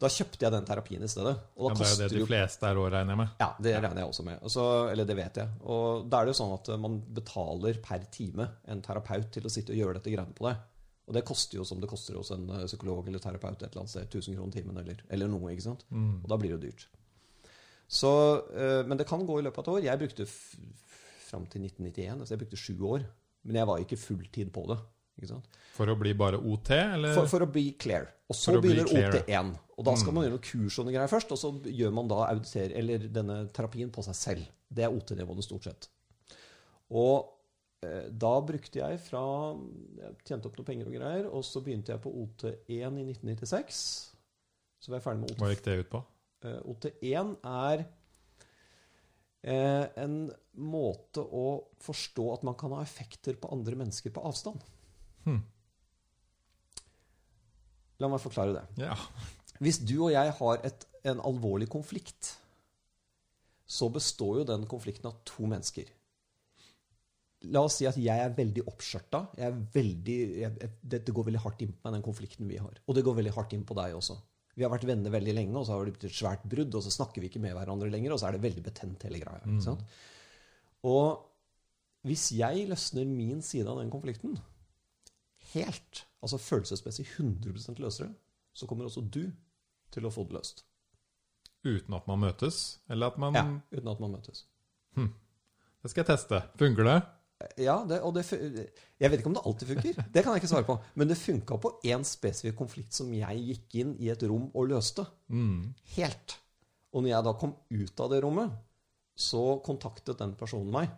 da 0.02 0.10
kjøpte 0.10 0.44
jeg 0.44 0.52
den 0.54 0.66
terapien 0.66 1.04
i 1.06 1.08
stedet. 1.10 1.32
Ja, 1.56 1.70
det 1.78 1.86
er 1.86 1.92
jo 1.92 2.00
det 2.02 2.08
de 2.12 2.26
fleste 2.26 2.66
er 2.68 2.80
òg, 2.80 2.88
regner 2.94 3.14
jeg 3.14 3.20
med. 3.22 3.32
ja, 3.42 3.48
det 3.62 3.72
regner 3.78 4.02
jeg 4.02 4.10
også 4.10 4.24
med. 4.26 4.40
Altså, 4.42 4.64
eller 4.90 5.08
det 5.08 5.16
vet 5.18 5.40
jeg. 5.42 5.54
Og 5.62 6.08
da 6.10 6.20
er 6.20 6.26
det 6.28 6.34
jo 6.34 6.40
sånn 6.42 6.54
at 6.56 6.70
man 6.82 6.98
betaler 7.20 7.78
per 7.84 8.04
time 8.14 8.48
en 8.72 8.82
terapeut 8.84 9.30
til 9.34 9.46
å 9.46 9.52
sitte 9.52 9.74
og 9.74 9.78
gjøre 9.82 10.00
dette 10.00 10.14
greiene 10.14 10.34
på 10.38 10.48
deg. 10.48 10.68
Og 11.10 11.16
det 11.16 11.24
koster 11.26 11.58
jo 11.58 11.64
som 11.66 11.80
det 11.82 11.90
koster 11.90 12.14
hos 12.18 12.30
en 12.34 12.44
eh, 12.54 12.66
psykolog 12.70 13.08
eller 13.10 13.22
terapeut 13.22 13.56
et 13.58 13.64
eller 13.70 13.82
annet 13.82 13.94
sted. 13.94 14.06
1000 14.10 14.36
kroner 14.38 14.52
timen 14.54 14.82
eller, 14.82 15.00
eller 15.10 15.30
noe, 15.32 15.50
ikke 15.54 15.66
sant. 15.70 15.86
Og 16.22 16.28
da 16.30 16.38
blir 16.38 16.52
det 16.52 16.58
jo 16.58 16.64
dyrt. 16.68 16.84
Så, 17.92 18.12
eh, 18.54 18.82
men 18.88 18.96
det 19.00 19.08
kan 19.10 19.26
gå 19.26 19.38
i 19.40 19.42
løpet 19.44 19.58
av 19.58 19.64
et 19.66 19.72
år. 19.82 19.86
Jeg 19.90 20.02
brukte 20.04 20.26
fram 21.26 21.46
til 21.50 21.64
1991, 21.66 22.20
altså 22.22 22.34
jeg 22.36 22.42
brukte 22.44 22.60
sju 22.60 22.74
år. 22.94 23.04
Men 23.42 23.58
jeg 23.58 23.66
var 23.66 23.82
ikke 23.82 23.98
fulltid 23.98 24.52
på 24.54 24.62
det. 24.70 24.78
For 25.76 25.88
å 25.88 25.96
bli 25.98 26.12
bare 26.18 26.38
OT, 26.40 26.70
eller? 26.76 27.14
For, 27.16 27.28
for 27.30 27.44
å 27.44 27.48
bli 27.52 27.72
clear. 27.80 28.08
Og 28.32 28.36
så 28.36 28.56
begynner. 28.60 28.88
OT1. 28.88 29.52
Og 29.76 29.86
da 29.86 29.94
skal 29.98 30.14
man 30.16 30.26
gjøre 30.26 30.36
noen 30.36 30.46
kurs 30.46 30.78
og 30.78 30.86
noen 30.86 30.96
greier 30.96 31.10
først, 31.10 31.34
og 31.34 31.40
så 31.40 31.52
gjør 31.68 31.94
man 31.96 32.08
da 32.10 32.24
auditere, 32.28 32.72
eller 32.78 33.06
denne 33.12 33.38
terapien 33.54 33.92
på 33.92 34.04
seg 34.06 34.18
selv. 34.18 34.50
Det 34.72 34.86
er 34.86 34.94
OT-nivåene 34.94 35.44
stort 35.44 35.68
sett. 35.68 35.88
Og 36.92 37.28
eh, 37.84 38.08
da 38.08 38.32
brukte 38.44 38.82
jeg 38.82 39.00
fra 39.00 39.22
Jeg 39.98 40.16
tjente 40.28 40.48
opp 40.48 40.58
noen 40.58 40.68
penger 40.68 40.90
og 40.90 40.96
greier, 40.96 41.28
og 41.28 41.44
så 41.46 41.62
begynte 41.64 41.94
jeg 41.94 42.02
på 42.04 42.12
OT1 42.24 42.66
i 42.72 43.06
1996. 43.12 43.82
Så 44.82 44.92
var 44.92 44.98
jeg 44.98 45.06
ferdig 45.06 45.24
med 45.24 45.34
OT1. 45.34 45.42
Hva 45.42 45.52
gikk 45.52 45.66
det 45.68 45.78
ut 45.80 45.92
på? 45.92 46.04
Eh, 46.42 46.60
OT1 46.74 47.34
er 47.52 47.84
eh, 49.46 49.86
en 50.04 50.16
måte 50.58 51.22
å 51.22 51.46
forstå 51.82 52.28
at 52.36 52.46
man 52.46 52.56
kan 52.60 52.74
ha 52.76 52.82
effekter 52.84 53.38
på 53.40 53.50
andre 53.54 53.78
mennesker 53.78 54.14
på 54.14 54.24
avstand. 54.28 54.62
Hmm. 55.24 55.40
La 58.02 58.10
meg 58.10 58.22
forklare 58.22 58.56
det. 58.56 58.86
Ja. 58.88 58.96
Hvis 59.62 59.78
du 59.86 59.96
og 60.08 60.12
jeg 60.14 60.32
har 60.38 60.62
et, 60.66 60.86
en 61.06 61.22
alvorlig 61.22 61.68
konflikt, 61.70 62.34
så 63.68 63.88
består 63.92 64.40
jo 64.40 64.48
den 64.48 64.66
konflikten 64.70 65.08
av 65.10 65.20
to 65.28 65.46
mennesker. 65.48 65.86
La 67.52 67.62
oss 67.66 67.80
si 67.80 67.86
at 67.88 67.96
jeg 67.98 68.22
er 68.22 68.34
veldig 68.36 68.66
oppskjørta. 68.70 69.22
Dette 69.34 71.14
går 71.14 71.26
veldig 71.30 71.42
hardt 71.42 71.64
inn 71.64 71.72
på 71.74 71.86
meg, 71.86 71.96
den 71.96 72.04
konflikten 72.06 72.50
vi 72.50 72.60
har. 72.62 72.76
Og 72.86 72.94
det 72.94 73.02
går 73.06 73.16
veldig 73.18 73.34
hardt 73.34 73.54
inn 73.56 73.64
på 73.66 73.76
deg 73.78 73.96
også. 73.98 74.18
Vi 74.52 74.66
har 74.66 74.70
vært 74.74 74.84
venner 74.86 75.14
veldig 75.14 75.34
lenge, 75.34 75.56
og 75.56 75.64
så 75.66 75.74
har 75.74 75.86
det 75.88 75.94
blitt 75.94 76.10
et 76.10 76.14
svært 76.18 76.42
brudd, 76.44 76.74
og 76.76 76.84
så 76.84 76.92
snakker 76.92 77.22
vi 77.22 77.30
ikke 77.30 77.40
med 77.42 77.54
hverandre 77.56 77.88
lenger, 77.90 78.12
og 78.12 78.20
så 78.20 78.28
er 78.28 78.36
det 78.36 78.44
veldig 78.44 78.64
betent 78.66 79.06
hele 79.08 79.22
greia. 79.22 79.40
Mm. 79.48 79.86
Og 80.90 81.06
hvis 82.06 82.28
jeg 82.36 82.66
løsner 82.68 83.06
min 83.08 83.40
side 83.46 83.70
av 83.70 83.80
den 83.80 83.90
konflikten 83.90 84.36
helt, 85.54 86.04
altså 86.22 86.38
følelsesmessig 86.40 87.06
100% 87.18 87.80
løsere, 87.82 88.12
så 88.52 88.68
kommer 88.68 88.88
også 88.88 89.04
du 89.04 89.24
til 89.92 90.06
å 90.06 90.12
få 90.12 90.26
det 90.28 90.38
løst. 90.38 90.64
Uten 91.62 91.94
at 91.94 92.06
man 92.10 92.22
møtes? 92.24 92.62
Eller 92.90 93.12
at 93.12 93.18
man 93.22 93.36
Ja, 93.36 93.44
uten 93.70 93.90
at 93.92 94.00
man 94.02 94.16
møtes. 94.16 94.46
Det 95.82 95.90
skal 95.90 96.04
jeg 96.04 96.12
teste. 96.12 96.38
Funker 96.60 96.86
det? 96.86 97.00
Ja, 97.58 97.80
det, 97.88 97.98
og 98.06 98.14
det, 98.14 98.22
Jeg 98.30 99.10
vet 99.10 99.18
ikke 99.18 99.30
om 99.32 99.34
det 99.34 99.42
alltid 99.46 99.70
funker. 99.72 100.02
Det 100.14 100.22
kan 100.22 100.34
jeg 100.34 100.42
ikke 100.42 100.52
svare 100.52 100.68
på. 100.68 100.76
Men 100.94 101.10
det 101.10 101.18
funka 101.18 101.58
på 101.58 101.72
én 101.90 102.04
spesifikk 102.06 102.54
konflikt 102.60 102.94
som 102.94 103.10
jeg 103.14 103.46
gikk 103.48 103.78
inn 103.82 103.96
i 103.98 104.12
et 104.12 104.22
rom 104.30 104.46
og 104.54 104.70
løste. 104.70 105.04
Mm. 105.26 105.72
Helt. 105.96 106.36
Og 106.92 107.02
når 107.02 107.14
jeg 107.14 107.26
da 107.26 107.32
kom 107.40 107.56
ut 107.72 108.04
av 108.04 108.12
det 108.12 108.20
rommet, 108.22 108.52
så 109.18 109.58
kontaktet 109.66 110.20
den 110.22 110.36
personen 110.38 110.70
meg. 110.72 110.92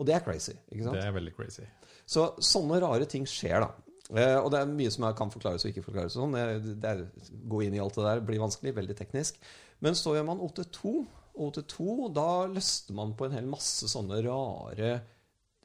Og 0.00 0.08
det 0.08 0.16
er 0.16 0.24
crazy. 0.24 0.56
ikke 0.70 0.86
sant? 0.86 0.96
Det 0.96 1.04
er 1.04 1.14
veldig 1.14 1.36
crazy. 1.36 1.66
Så 2.08 2.26
sånne 2.42 2.80
rare 2.82 3.06
ting 3.10 3.26
skjer, 3.28 3.60
da. 3.62 3.70
Uh, 4.10 4.40
og 4.40 4.48
det 4.50 4.58
er 4.58 4.70
mye 4.72 4.90
som 4.90 5.04
jeg 5.06 5.16
kan 5.20 5.30
forklares 5.30 5.64
og 5.64 5.70
ikke 5.70 5.84
forklares. 5.86 6.16
Sånn. 6.16 6.34
Det, 6.34 6.88
er, 6.88 7.04
gå 7.52 7.62
inn 7.66 7.76
i 7.76 7.82
alt 7.82 7.98
det 7.98 8.06
der 8.08 8.22
blir 8.26 8.42
vanskelig, 8.42 8.74
veldig 8.80 8.96
teknisk. 8.98 9.38
Men 9.84 9.98
så 9.98 10.16
gjør 10.16 10.26
man 10.32 10.42
OT2. 10.46 10.94
Og 11.40 11.52
OT2, 11.52 12.08
da 12.16 12.30
løster 12.50 12.96
man 12.96 13.14
på 13.16 13.28
en 13.28 13.36
hel 13.36 13.46
masse 13.48 13.86
sånne 13.92 14.18
rare 14.26 14.90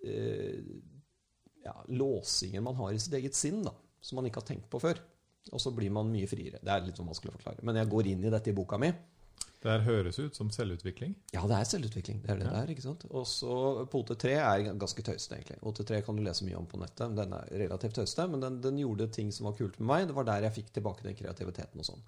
uh, 0.05 0.59
ja, 1.65 1.75
låsinger 1.87 2.61
man 2.61 2.77
har 2.77 2.93
i 2.93 3.01
sitt 3.01 3.15
eget 3.17 3.37
sinn, 3.37 3.63
da, 3.65 3.73
som 4.03 4.19
man 4.19 4.29
ikke 4.29 4.43
har 4.43 4.51
tenkt 4.51 4.69
på 4.71 4.83
før. 4.83 5.01
Og 5.53 5.61
så 5.61 5.71
blir 5.73 5.93
man 5.93 6.11
mye 6.11 6.29
friere. 6.29 6.61
Det 6.61 6.73
er 6.73 6.85
litt 6.85 6.99
sånn 6.99 7.09
vanskelig 7.09 7.33
å 7.33 7.39
forklare. 7.39 7.65
Men 7.65 7.79
jeg 7.79 7.89
går 7.91 8.11
inn 8.11 8.23
i 8.25 8.33
dette 8.33 8.51
i 8.51 8.57
boka 8.57 8.77
mi. 8.81 8.91
Det 9.65 9.71
her 9.73 9.81
høres 9.87 10.19
ut 10.21 10.37
som 10.37 10.51
selvutvikling. 10.53 11.15
Ja, 11.33 11.41
det 11.49 11.57
er 11.57 11.65
selvutvikling. 11.65 12.19
Det 12.21 12.29
er 12.29 12.37
det 12.37 12.45
Ja. 12.45 12.51
det 12.53 12.61
er. 12.69 12.71
ikke 12.75 12.83
sant? 12.85 13.05
Og 13.09 13.25
så 13.25 13.87
på 13.89 14.03
OT3 14.03 14.35
er 14.37 14.65
ganske 14.77 15.01
tøysete, 15.01 15.39
egentlig. 15.39 15.57
OT3 15.65 16.03
kan 16.05 16.15
du 16.15 16.21
lese 16.21 16.45
mye 16.45 16.57
om 16.59 16.67
på 16.69 16.77
nettet. 16.77 17.15
Den 17.17 17.33
er 17.33 17.49
relativt 17.65 17.95
tøyste, 17.97 18.27
men 18.29 18.39
den, 18.45 18.59
den 18.61 18.77
gjorde 18.77 19.07
ting 19.11 19.31
som 19.33 19.47
var 19.49 19.57
kult 19.57 19.79
med 19.79 19.87
meg. 19.89 20.07
Det 20.07 20.15
var 20.19 20.27
der 20.29 20.45
jeg 20.45 20.53
fikk 20.59 20.69
tilbake 20.77 21.01
den 21.07 21.17
kreativiteten 21.17 21.81
og 21.81 21.85
sånn. 21.89 22.03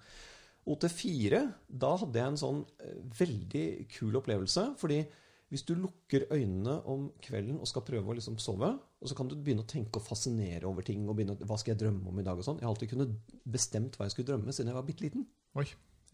OT4, 0.68 1.40
da 1.80 1.90
hadde 1.96 2.20
jeg 2.20 2.30
en 2.32 2.40
sånn 2.40 2.60
eh, 2.84 2.98
veldig 3.18 3.66
kul 3.96 4.18
opplevelse. 4.20 4.64
Fordi 4.80 5.00
hvis 5.48 5.64
du 5.64 5.74
lukker 5.80 6.26
øynene 6.30 6.74
om 6.92 7.06
kvelden 7.24 7.58
og 7.58 7.66
skal 7.70 7.82
prøve 7.86 8.12
å 8.12 8.16
liksom 8.18 8.36
sove, 8.42 8.68
og 9.00 9.08
så 9.08 9.16
kan 9.16 9.30
du 9.30 9.34
begynne 9.36 9.64
å 9.64 9.70
tenke 9.70 9.96
og 10.00 10.04
fascinere 10.04 10.68
over 10.68 10.84
ting 10.84 11.06
og 11.08 11.16
begynne 11.16 11.38
Hva 11.40 11.56
skal 11.58 11.72
jeg 11.74 11.80
drømme 11.86 12.10
om 12.10 12.18
i 12.20 12.26
dag? 12.26 12.36
og 12.36 12.44
sånn. 12.44 12.58
Jeg 12.60 12.68
har 12.68 12.74
alltid 12.74 12.90
kunnet 12.92 13.34
bestemt 13.48 13.96
hva 13.96 14.06
jeg 14.06 14.14
skulle 14.16 14.28
drømme 14.32 14.52
siden 14.52 14.68
jeg 14.72 14.78
var 14.78 14.88
bitte 14.90 15.06
liten. 15.06 15.26
Oi. 15.56 15.64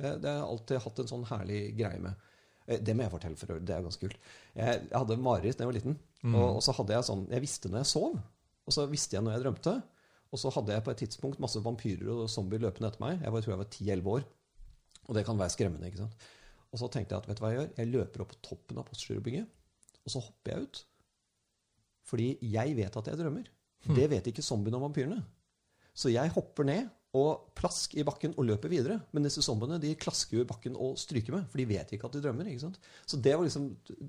Eh, 0.00 0.16
Det 0.18 0.28
har 0.30 0.40
jeg 0.40 0.48
alltid 0.48 0.80
hatt 0.84 0.98
en 0.98 1.10
sånn 1.12 1.24
herlig 1.30 1.60
greie 1.78 2.00
med. 2.00 2.14
Eh, 2.66 2.78
Det 2.78 2.94
må 2.96 3.02
jeg 3.04 3.10
fortelle 3.12 3.36
for 3.36 3.46
øvrig, 3.54 3.66
det 3.66 3.74
er 3.76 3.82
ganske 3.82 4.00
kult. 4.08 4.18
Jeg 4.56 4.88
hadde 4.92 5.16
mareritt 5.20 5.56
da 5.58 5.64
jeg 5.64 5.72
var 5.72 5.78
liten. 5.80 5.98
Og, 6.24 6.56
og 6.56 6.62
så 6.64 6.72
hadde 6.72 6.94
jeg 6.94 7.04
sånn 7.04 7.26
Jeg 7.30 7.40
visste 7.44 7.68
når 7.68 7.78
jeg 7.82 7.86
sov, 7.90 8.14
og 8.66 8.72
så 8.72 8.86
visste 8.88 9.16
jeg 9.16 9.22
når 9.24 9.32
jeg 9.36 9.42
drømte. 9.44 9.74
Og 10.32 10.38
så 10.40 10.50
hadde 10.50 10.72
jeg 10.72 10.82
på 10.84 10.90
et 10.90 10.96
tidspunkt 11.04 11.38
masse 11.38 11.60
vampyrer 11.62 12.08
og 12.10 12.28
zombier 12.32 12.58
løpende 12.64 12.88
etter 12.88 13.00
meg. 13.04 13.20
Jeg 13.22 13.30
var, 13.32 13.40
tror 13.44 13.52
jeg 13.52 13.58
var 13.58 13.68
10-11 13.70 14.06
år. 14.14 14.24
Og 15.06 15.14
det 15.14 15.24
kan 15.26 15.38
være 15.38 15.50
skremmende. 15.52 15.86
ikke 15.86 15.98
sant? 16.00 16.14
Og 16.72 16.78
så 16.80 16.88
tenkte 16.90 17.14
jeg 17.14 17.22
at 17.22 17.28
vet 17.28 17.36
du 17.38 17.42
hva 17.44 17.50
jeg 17.52 17.58
gjør? 17.60 17.68
Jeg 17.76 17.86
løper 17.92 18.20
opp 18.24 18.28
på 18.32 18.40
toppen 18.42 18.78
av 18.80 18.84
postgirobygget, 18.88 19.46
og 20.04 20.10
så 20.10 20.18
hopper 20.24 20.50
jeg 20.56 20.62
ut. 20.64 20.80
Fordi 22.08 22.26
jeg 22.42 22.74
vet 22.76 22.96
at 22.96 23.06
jeg 23.12 23.18
drømmer. 23.20 23.46
Det 23.94 24.08
vet 24.10 24.26
ikke 24.32 24.42
zombiene 24.42 24.76
og 24.80 24.86
vampyrene. 24.88 25.20
Så 25.94 26.08
jeg 26.10 26.32
hopper 26.34 26.64
ned 26.64 26.88
og 27.14 27.52
plask 27.54 27.94
i 27.94 28.02
bakken 28.06 28.32
og 28.36 28.46
løper 28.48 28.72
videre. 28.72 28.96
Men 29.14 29.26
disse 29.26 29.42
zombiene 29.46 29.78
de 29.82 29.92
klasker 30.00 30.40
jo 30.40 30.44
i 30.44 30.48
bakken 30.48 30.74
og 30.76 30.96
stryker 30.98 31.36
med, 31.36 31.44
for 31.52 31.60
de 31.62 31.66
vet 31.70 31.92
ikke 31.94 32.08
at 32.10 32.16
de 32.16 32.22
drømmer. 32.24 32.48
ikke 32.50 32.64
sant? 32.66 32.80
Så 33.06 33.20
det 33.22 33.36
var 33.38 33.46
liksom 33.46 33.68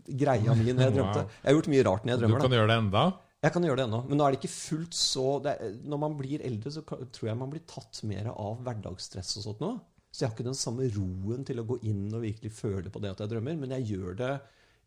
greia 0.09 0.55
mi 0.57 0.71
når 0.73 0.87
jeg 0.89 0.95
drømte. 0.97 1.25
Jeg 1.43 1.47
har 1.51 1.57
gjort 1.59 1.69
mye 1.75 1.85
rart 1.85 2.05
når 2.07 2.13
jeg 2.15 2.19
Du 2.19 2.25
drømmer. 2.25 2.39
da. 2.41 2.47
kan 2.49 2.57
gjøre 2.59 2.71
det 2.73 2.79
enda. 2.83 3.03
Jeg 3.45 3.53
kan 3.53 3.65
gjøre 3.67 3.77
det 3.77 3.83
ennå, 3.85 3.97
men 4.09 4.17
nå 4.17 4.25
er 4.25 4.33
det 4.33 4.39
ikke 4.39 4.49
fullt 4.55 4.95
så 4.97 5.23
er, 5.45 5.59
Når 5.85 5.99
man 6.01 6.15
blir 6.17 6.41
eldre, 6.47 6.71
så 6.73 6.81
tror 6.87 7.27
jeg 7.29 7.37
man 7.37 7.51
blir 7.51 7.61
tatt 7.69 7.99
mer 8.09 8.31
av 8.33 8.63
hverdagsstress 8.65 9.35
og 9.37 9.43
sånt 9.45 9.61
nå. 9.61 9.69
Så 10.09 10.23
jeg 10.23 10.29
har 10.31 10.33
ikke 10.33 10.47
den 10.47 10.57
samme 10.57 10.87
roen 10.95 11.43
til 11.45 11.59
å 11.61 11.65
gå 11.67 11.77
inn 11.85 12.07
og 12.15 12.23
virkelig 12.23 12.49
føle 12.57 12.89
på 12.89 13.01
det 13.03 13.11
at 13.11 13.21
jeg 13.21 13.33
drømmer. 13.35 13.59
Men 13.61 13.75
jeg 13.75 13.85
gjør 13.91 14.17
det 14.23 14.31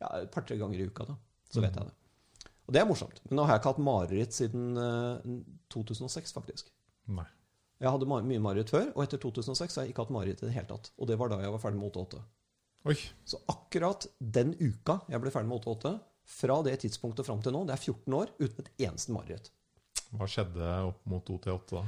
ja, 0.01 0.11
et 0.25 0.31
par-tre 0.35 0.57
ganger 0.59 0.81
i 0.81 0.89
uka, 0.91 1.07
da. 1.13 1.15
Så 1.53 1.63
vet 1.63 1.77
jeg 1.77 1.87
det. 1.87 1.95
Og 2.67 2.75
det 2.75 2.81
er 2.83 2.89
morsomt. 2.89 3.21
Men 3.29 3.39
nå 3.39 3.45
har 3.47 3.55
jeg 3.55 3.63
ikke 3.63 3.71
hatt 3.77 3.85
mareritt 3.87 4.35
siden 4.37 4.65
eh, 4.83 5.29
2006, 5.73 6.35
faktisk. 6.37 6.73
Nei. 7.15 7.29
Jeg 7.79 7.95
hadde 7.95 8.09
mye 8.11 8.43
mareritt 8.43 8.73
før, 8.75 8.89
og 8.97 9.05
etter 9.05 9.21
2006 9.23 9.79
har 9.79 9.87
jeg 9.87 9.93
ikke 9.95 10.07
hatt 10.07 10.15
mareritt 10.15 10.43
i 10.43 10.49
det 10.49 10.57
hele 10.57 10.71
tatt. 10.71 10.91
Og 10.99 11.07
det 11.11 11.19
var 11.21 11.31
da 11.31 11.39
jeg 11.43 11.53
var 11.55 11.63
ferdig 11.63 11.79
med 11.79 11.93
88. 11.93 12.23
Oi. 12.91 12.97
Så 13.29 13.39
akkurat 13.51 14.07
den 14.19 14.55
uka 14.59 15.01
jeg 15.11 15.23
ble 15.23 15.33
ferdig 15.35 15.51
med 15.51 15.63
88, 15.63 15.95
fra 16.29 16.59
det 16.67 16.75
tidspunktet 16.83 17.27
fram 17.27 17.41
til 17.45 17.55
nå, 17.55 17.63
det 17.69 17.77
er 17.77 17.85
14 17.87 18.19
år, 18.19 18.35
uten 18.43 18.65
et 18.67 18.85
eneste 18.89 19.15
mareritt. 19.15 19.49
Hva 20.11 20.29
skjedde 20.29 20.75
opp 20.89 21.01
mot 21.09 21.33
OT8 21.35 21.75
da? 21.77 21.87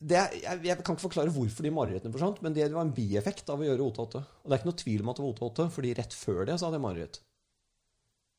Det 0.00 0.20
jeg, 0.40 0.60
jeg 0.64 0.76
kan 0.80 0.96
ikke 0.96 1.04
forklare 1.04 1.32
hvorfor 1.34 1.66
de 1.66 1.72
marerittene 1.76 2.14
forsvant, 2.14 2.38
men 2.44 2.54
det 2.56 2.70
var 2.72 2.86
en 2.86 2.94
bieffekt 2.96 3.50
av 3.52 3.60
å 3.60 3.66
gjøre 3.66 3.86
OT8. 3.86 4.22
Og 4.40 4.46
det 4.48 4.56
er 4.56 4.62
ikke 4.62 4.70
noe 4.70 4.82
tvil 4.82 5.02
om 5.04 5.10
at 5.12 5.18
det 5.20 5.24
var 5.26 5.34
OT8, 5.34 5.66
fordi 5.76 5.96
rett 5.98 6.16
før 6.16 6.40
det 6.48 6.56
så 6.56 6.66
hadde 6.66 6.80
jeg 6.80 6.86
mareritt. 6.86 7.20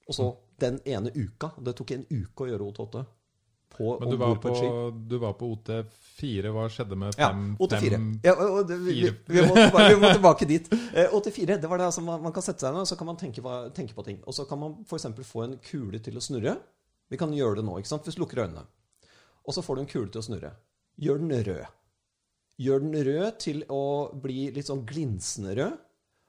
Og 0.09 0.17
så 0.17 0.27
den 0.61 0.79
ene 0.89 1.13
uka. 1.13 1.51
Det 1.61 1.75
tok 1.77 1.93
en 1.95 2.07
uke 2.09 2.45
å 2.45 2.49
gjøre 2.49 2.69
OT8. 2.71 3.03
På, 3.71 3.95
Men 3.99 4.09
du 4.11 4.17
var, 4.19 4.35
på, 4.43 4.51
du 5.07 5.15
var 5.21 5.33
på 5.39 5.47
OT4. 5.55 6.51
Hva 6.51 6.65
skjedde 6.69 6.97
med 6.99 7.15
Ja, 7.17 7.29
OT4. 7.31 7.91
fem 7.93 8.09
Ja, 8.25 8.35
det, 8.67 8.77
vi, 8.83 8.97
vi, 9.05 9.11
vi, 9.31 9.45
må 9.47 9.55
tilbake, 9.55 9.87
vi 9.93 10.01
må 10.01 10.11
tilbake 10.17 10.47
dit. 10.49 10.67
Eh, 10.91 11.13
84, 11.13 11.57
det 11.61 11.69
var 11.71 11.79
det 11.79 11.87
altså, 11.87 12.03
man, 12.05 12.21
man 12.25 12.35
kan 12.35 12.45
sette 12.45 12.65
seg 12.65 12.75
ned 12.75 12.83
og 12.83 12.89
så 12.91 12.97
kan 12.99 13.09
man 13.09 13.19
tenke, 13.21 13.55
tenke 13.77 13.95
på 13.95 14.05
ting. 14.07 14.19
Og 14.27 14.35
så 14.35 14.45
kan 14.49 14.59
man 14.59 14.75
f.eks. 14.83 15.07
få 15.27 15.45
en 15.45 15.55
kule 15.65 16.01
til 16.03 16.19
å 16.19 16.23
snurre. 16.23 16.57
Vi 17.11 17.19
kan 17.19 17.33
gjøre 17.35 17.61
det 17.61 17.67
nå, 17.67 17.77
ikke 17.79 17.93
sant? 17.93 18.07
hvis 18.07 18.19
du 18.19 18.23
lukker 18.25 18.43
øynene. 18.43 18.65
Og 19.47 19.55
så 19.55 19.63
får 19.65 19.79
du 19.79 19.83
en 19.85 19.91
kule 19.93 20.11
til 20.11 20.21
å 20.21 20.27
snurre. 20.27 20.51
Gjør 21.01 21.23
den 21.23 21.33
rød. 21.47 21.63
Gjør 22.61 22.83
den 22.83 22.99
rød 23.07 23.39
til 23.41 23.63
å 23.73 23.81
bli 24.21 24.49
litt 24.53 24.67
sånn 24.69 24.83
glinsende 24.87 25.55
rød. 25.57 25.79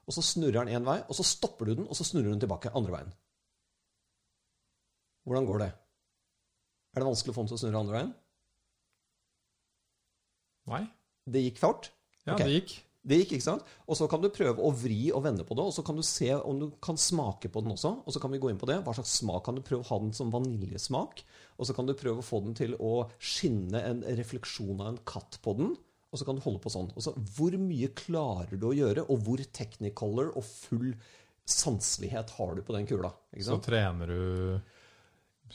Og 0.07 0.15
så 0.15 0.23
snurrer 0.25 0.63
den 0.63 0.79
én 0.79 0.87
vei, 0.87 0.97
og 1.07 1.15
så 1.15 1.23
stopper 1.27 1.69
du 1.69 1.77
den, 1.77 1.85
og 1.87 1.95
så 1.95 2.03
snurrer 2.07 2.33
den 2.33 2.41
tilbake 2.41 2.71
andre 2.75 2.97
veien. 2.97 3.13
Hvordan 5.23 5.45
går 5.47 5.61
det? 5.63 5.69
Er 6.93 7.01
det 7.01 7.09
vanskelig 7.09 7.33
å 7.33 7.35
få 7.35 7.43
den 7.43 7.51
til 7.51 7.57
å 7.57 7.61
snurre 7.63 7.83
andre 7.83 7.97
veien? 7.97 8.15
Nei? 10.71 10.83
Det 11.33 11.41
gikk 11.47 11.61
fort. 11.61 11.91
Ja, 12.23 12.35
okay. 12.35 12.45
det 12.45 12.57
gikk. 12.59 12.73
Det 13.03 13.17
gikk, 13.19 13.33
ikke 13.35 13.43
sant? 13.43 13.71
Og 13.83 13.97
så 13.99 14.07
kan 14.07 14.21
du 14.23 14.29
prøve 14.31 14.63
å 14.63 14.69
vri 14.79 15.09
og 15.11 15.25
vende 15.25 15.43
på 15.43 15.57
det, 15.59 15.63
og 15.67 15.73
så 15.75 15.83
kan 15.83 15.97
du 15.99 16.03
se 16.07 16.29
om 16.37 16.61
du 16.61 16.69
kan 16.83 16.95
smake 16.99 17.49
på 17.51 17.63
den 17.65 17.73
også. 17.73 17.97
Og 18.07 18.15
så 18.15 18.21
kan 18.23 18.31
vi 18.31 18.39
gå 18.39 18.47
inn 18.51 18.59
på 18.61 18.69
det. 18.69 18.77
Hva 18.85 18.93
slags 18.95 19.17
smak 19.19 19.43
kan 19.47 19.57
du 19.57 19.63
prøve 19.65 19.83
å 19.83 19.89
ha 19.89 19.97
den 20.05 20.13
som 20.15 20.31
vaniljesmak? 20.31 21.25
Og 21.57 21.67
så 21.67 21.75
kan 21.75 21.89
du 21.89 21.97
prøve 21.99 22.23
å 22.23 22.25
få 22.25 22.39
den 22.45 22.55
til 22.55 22.77
å 22.79 22.93
skinne 23.19 23.81
en 23.83 24.05
refleksjon 24.21 24.79
av 24.79 24.93
en 24.93 25.01
katt 25.09 25.41
på 25.43 25.55
den. 25.59 25.73
Og 26.13 26.21
så 26.21 26.29
kan 26.29 26.39
du 26.39 26.45
holde 26.45 26.61
på 26.63 26.71
sånn. 26.71 26.93
Og 26.95 27.03
så 27.03 27.11
hvor 27.35 27.57
mye 27.59 27.91
klarer 27.97 28.55
du 28.55 28.69
å 28.69 28.77
gjøre, 28.77 29.03
og 29.09 29.25
hvor 29.25 29.43
technicolor 29.51 30.31
og 30.37 30.47
full 30.47 30.93
sanselighet 31.49 32.31
har 32.37 32.55
du 32.55 32.63
på 32.63 32.77
den 32.77 32.87
kula? 32.87 33.11
Ikke 33.33 33.49
Så 33.49 33.59
trener 33.65 34.15
du 34.15 34.23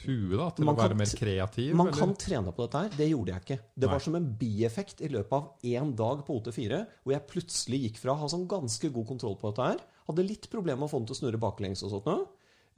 huet 0.05 0.35
da, 0.39 0.47
til 0.55 0.67
Man 0.69 0.77
å 0.77 0.79
være 0.79 0.95
kan 0.95 1.01
mer 1.01 1.13
kreativ? 1.21 1.69
Man 1.77 1.91
eller? 1.91 1.99
kan 2.01 2.15
trene 2.21 2.55
på 2.55 2.65
dette 2.65 2.83
her. 2.85 2.97
Det 2.99 3.09
gjorde 3.11 3.35
jeg 3.35 3.45
ikke. 3.45 3.59
Det 3.75 3.87
Nei. 3.87 3.93
var 3.93 4.03
som 4.05 4.19
en 4.19 4.29
bieffekt 4.41 5.03
i 5.05 5.11
løpet 5.13 5.37
av 5.39 5.69
én 5.73 5.93
dag 5.99 6.25
på 6.27 6.39
OT4, 6.39 6.81
hvor 7.05 7.15
jeg 7.15 7.29
plutselig 7.33 7.81
gikk 7.87 8.03
fra 8.03 8.15
å 8.15 8.21
ha 8.23 8.31
sånn 8.33 8.49
ganske 8.51 8.91
god 8.95 9.09
kontroll 9.11 9.39
på 9.41 9.53
dette 9.53 9.69
her, 9.73 9.83
hadde 10.09 10.27
litt 10.27 10.49
problemer 10.53 10.83
med 10.83 10.89
å 10.89 10.93
få 10.93 11.03
den 11.03 11.11
til 11.11 11.19
å 11.19 11.21
snurre 11.23 11.43
baklengs 11.43 11.85
og 11.85 11.93
sånt 11.93 12.09
nå, 12.09 12.17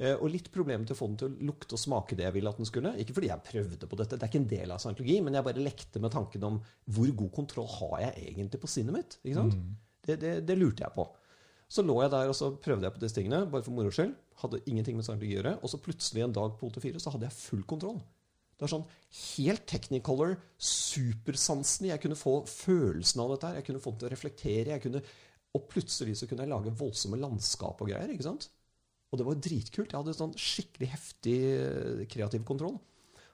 eh, 0.01 0.17
og 0.17 0.33
litt 0.33 0.51
problemer 0.55 0.89
til 0.89 0.97
å 0.97 1.01
få 1.01 1.11
den 1.13 1.21
til 1.21 1.31
å 1.31 1.49
lukte 1.53 1.77
og 1.79 1.85
smake 1.85 2.19
det 2.19 2.27
jeg 2.27 2.37
ville 2.39 2.55
at 2.55 2.59
den 2.63 2.71
skulle. 2.71 2.97
Ikke 3.03 3.17
fordi 3.19 3.31
jeg 3.31 3.47
prøvde 3.51 3.91
på 3.91 4.01
dette, 4.01 4.17
det 4.19 4.27
er 4.27 4.33
ikke 4.33 4.43
en 4.43 4.51
del 4.57 4.75
av 4.75 4.83
scientologi, 4.83 5.21
men 5.25 5.39
jeg 5.39 5.49
bare 5.51 5.67
lekte 5.69 6.03
med 6.03 6.17
tanken 6.17 6.49
om 6.51 6.61
hvor 6.91 7.15
god 7.23 7.33
kontroll 7.39 7.71
har 7.79 7.97
jeg 8.09 8.33
egentlig 8.33 8.63
på 8.63 8.71
sinnet 8.71 8.97
mitt? 8.97 9.19
Sant? 9.35 9.59
Det, 10.01 10.17
det, 10.17 10.37
det 10.49 10.57
lurte 10.57 10.87
jeg 10.87 10.97
på. 10.97 11.05
Så 11.71 11.85
lå 11.87 11.95
jeg 12.03 12.11
der 12.11 12.31
og 12.31 12.35
så 12.35 12.51
prøvde 12.59 12.89
jeg 12.89 12.95
på 12.97 13.03
disse 13.03 13.15
tingene, 13.15 13.45
bare 13.51 13.63
for 13.63 13.75
moro 13.75 13.93
skyld. 13.95 14.17
Hadde 14.43 14.63
ingenting 14.67 14.97
med 14.99 15.07
scientologi 15.07 15.37
å 15.37 15.39
gjøre. 15.39 15.53
Og 15.63 15.71
så 15.71 15.79
plutselig 15.83 16.25
en 16.25 16.35
dag 16.35 16.57
på 16.59 16.67
OT4 16.67 16.99
så 17.03 17.13
hadde 17.15 17.29
jeg 17.29 17.39
full 17.39 17.63
kontroll. 17.71 18.01
Det 18.59 18.67
var 18.67 18.73
sånn 18.75 18.89
helt 19.39 19.63
technicolor, 19.71 20.35
supersanselig. 20.61 21.93
Jeg 21.93 22.03
kunne 22.03 22.19
få 22.19 22.35
følelsen 22.51 23.23
av 23.23 23.31
dette 23.33 23.49
her. 23.49 23.61
Jeg 23.61 23.69
kunne 23.71 23.83
få 23.85 23.95
den 23.95 24.03
til 24.03 24.11
å 24.11 24.13
reflektere. 24.13 24.75
Jeg 24.75 24.85
kunne, 24.85 25.01
og 25.57 25.69
plutselig 25.71 26.19
så 26.19 26.29
kunne 26.29 26.45
jeg 26.45 26.53
lage 26.53 26.75
voldsomme 26.83 27.21
landskap 27.23 27.81
og 27.81 27.89
greier. 27.93 28.11
ikke 28.13 28.27
sant? 28.27 28.51
Og 29.11 29.23
det 29.23 29.27
var 29.31 29.41
dritkult. 29.47 29.95
Jeg 29.95 29.97
hadde 29.97 30.17
sånn 30.19 30.35
skikkelig 30.39 30.91
heftig 30.91 31.39
eh, 31.55 32.03
kreativ 32.11 32.45
kontroll. 32.49 32.77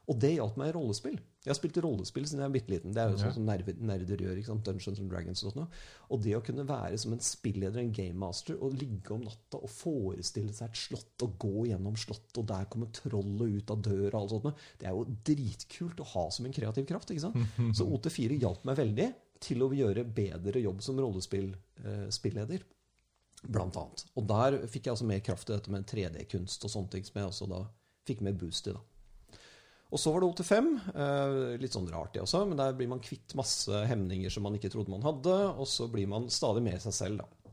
Og 0.06 0.20
det 0.22 0.36
hjalp 0.36 0.60
meg 0.60 0.70
i 0.70 0.76
rollespill. 0.76 1.18
Jeg 1.46 1.52
har 1.52 1.58
spilt 1.60 1.76
rollespill 1.78 2.24
siden 2.26 2.40
jeg 2.42 2.50
er 2.50 2.54
bitte 2.56 2.72
liten. 2.72 2.94
Det 2.94 2.98
er 2.98 3.12
jo 3.12 3.18
sånn 3.20 3.34
som 3.36 3.44
nerder 3.46 4.22
gjør. 4.24 4.38
ikke 4.40 4.48
sant? 4.48 4.64
Dungeons 4.66 4.98
and 4.98 5.12
Dragons 5.12 5.44
og 5.44 5.52
sånt. 5.52 5.60
noe. 5.60 5.82
Og 6.10 6.22
det 6.24 6.32
å 6.34 6.40
kunne 6.42 6.64
være 6.66 6.98
som 6.98 7.12
en 7.14 7.22
spilleder, 7.22 7.78
en 7.84 7.92
gamemaster, 7.94 8.58
og 8.58 8.74
ligge 8.74 9.14
om 9.14 9.22
natta 9.22 9.60
og 9.60 9.70
forestille 9.70 10.50
seg 10.56 10.72
et 10.72 10.80
slott 10.80 11.22
og 11.22 11.36
gå 11.44 11.68
gjennom 11.68 11.94
slottet, 12.02 12.40
og 12.42 12.48
der 12.50 12.66
kommer 12.72 12.90
trollet 12.90 13.60
ut 13.60 13.70
av 13.70 13.84
døra 13.86 14.10
og 14.16 14.18
alt 14.24 14.34
sånt, 14.34 14.48
noe, 14.48 14.66
det 14.80 14.90
er 14.90 14.98
jo 14.98 15.06
dritkult 15.30 16.02
å 16.02 16.08
ha 16.16 16.26
som 16.34 16.48
en 16.50 16.56
kreativ 16.58 16.88
kraft. 16.90 17.14
ikke 17.14 17.28
sant? 17.28 17.38
Så 17.78 17.86
OT4 17.86 18.40
hjalp 18.42 18.66
meg 18.66 18.80
veldig 18.82 19.08
til 19.46 19.62
å 19.62 19.70
gjøre 19.70 20.02
bedre 20.16 20.64
jobb 20.64 20.82
som 20.82 20.98
rollespillspilleder. 20.98 22.66
Blant 23.46 23.78
annet. 23.78 24.02
Og 24.18 24.26
der 24.26 24.58
fikk 24.66 24.88
jeg 24.88 24.96
altså 24.96 25.06
mer 25.06 25.22
kraft 25.22 25.50
i 25.50 25.54
dette 25.54 25.70
med 25.70 25.86
3D-kunst 25.86 26.66
og 26.66 26.72
sånne 26.72 26.96
ting 26.96 27.06
som 27.06 27.20
jeg 27.20 27.30
også 27.30 27.50
da 27.54 27.62
fikk 28.08 28.26
mer 28.26 28.34
boost 28.34 28.66
i. 28.66 28.74
da. 28.74 28.82
Og 29.94 30.00
så 30.02 30.10
var 30.10 30.22
det 30.22 30.28
OT5. 30.28 30.68
Eh, 30.90 31.36
litt 31.62 31.76
sånn 31.76 31.88
rart, 31.92 32.12
det 32.16 32.24
også, 32.24 32.42
men 32.50 32.58
der 32.58 32.74
blir 32.76 32.90
man 32.90 33.02
kvitt 33.04 33.36
masse 33.38 33.84
hemninger 33.86 34.32
som 34.32 34.46
man 34.46 34.58
ikke 34.58 34.70
trodde 34.72 34.92
man 34.92 35.06
hadde, 35.06 35.34
og 35.54 35.68
så 35.70 35.86
blir 35.92 36.08
man 36.10 36.26
stadig 36.32 36.64
med 36.66 36.82
seg 36.82 36.96
selv, 36.96 37.22
da. 37.22 37.52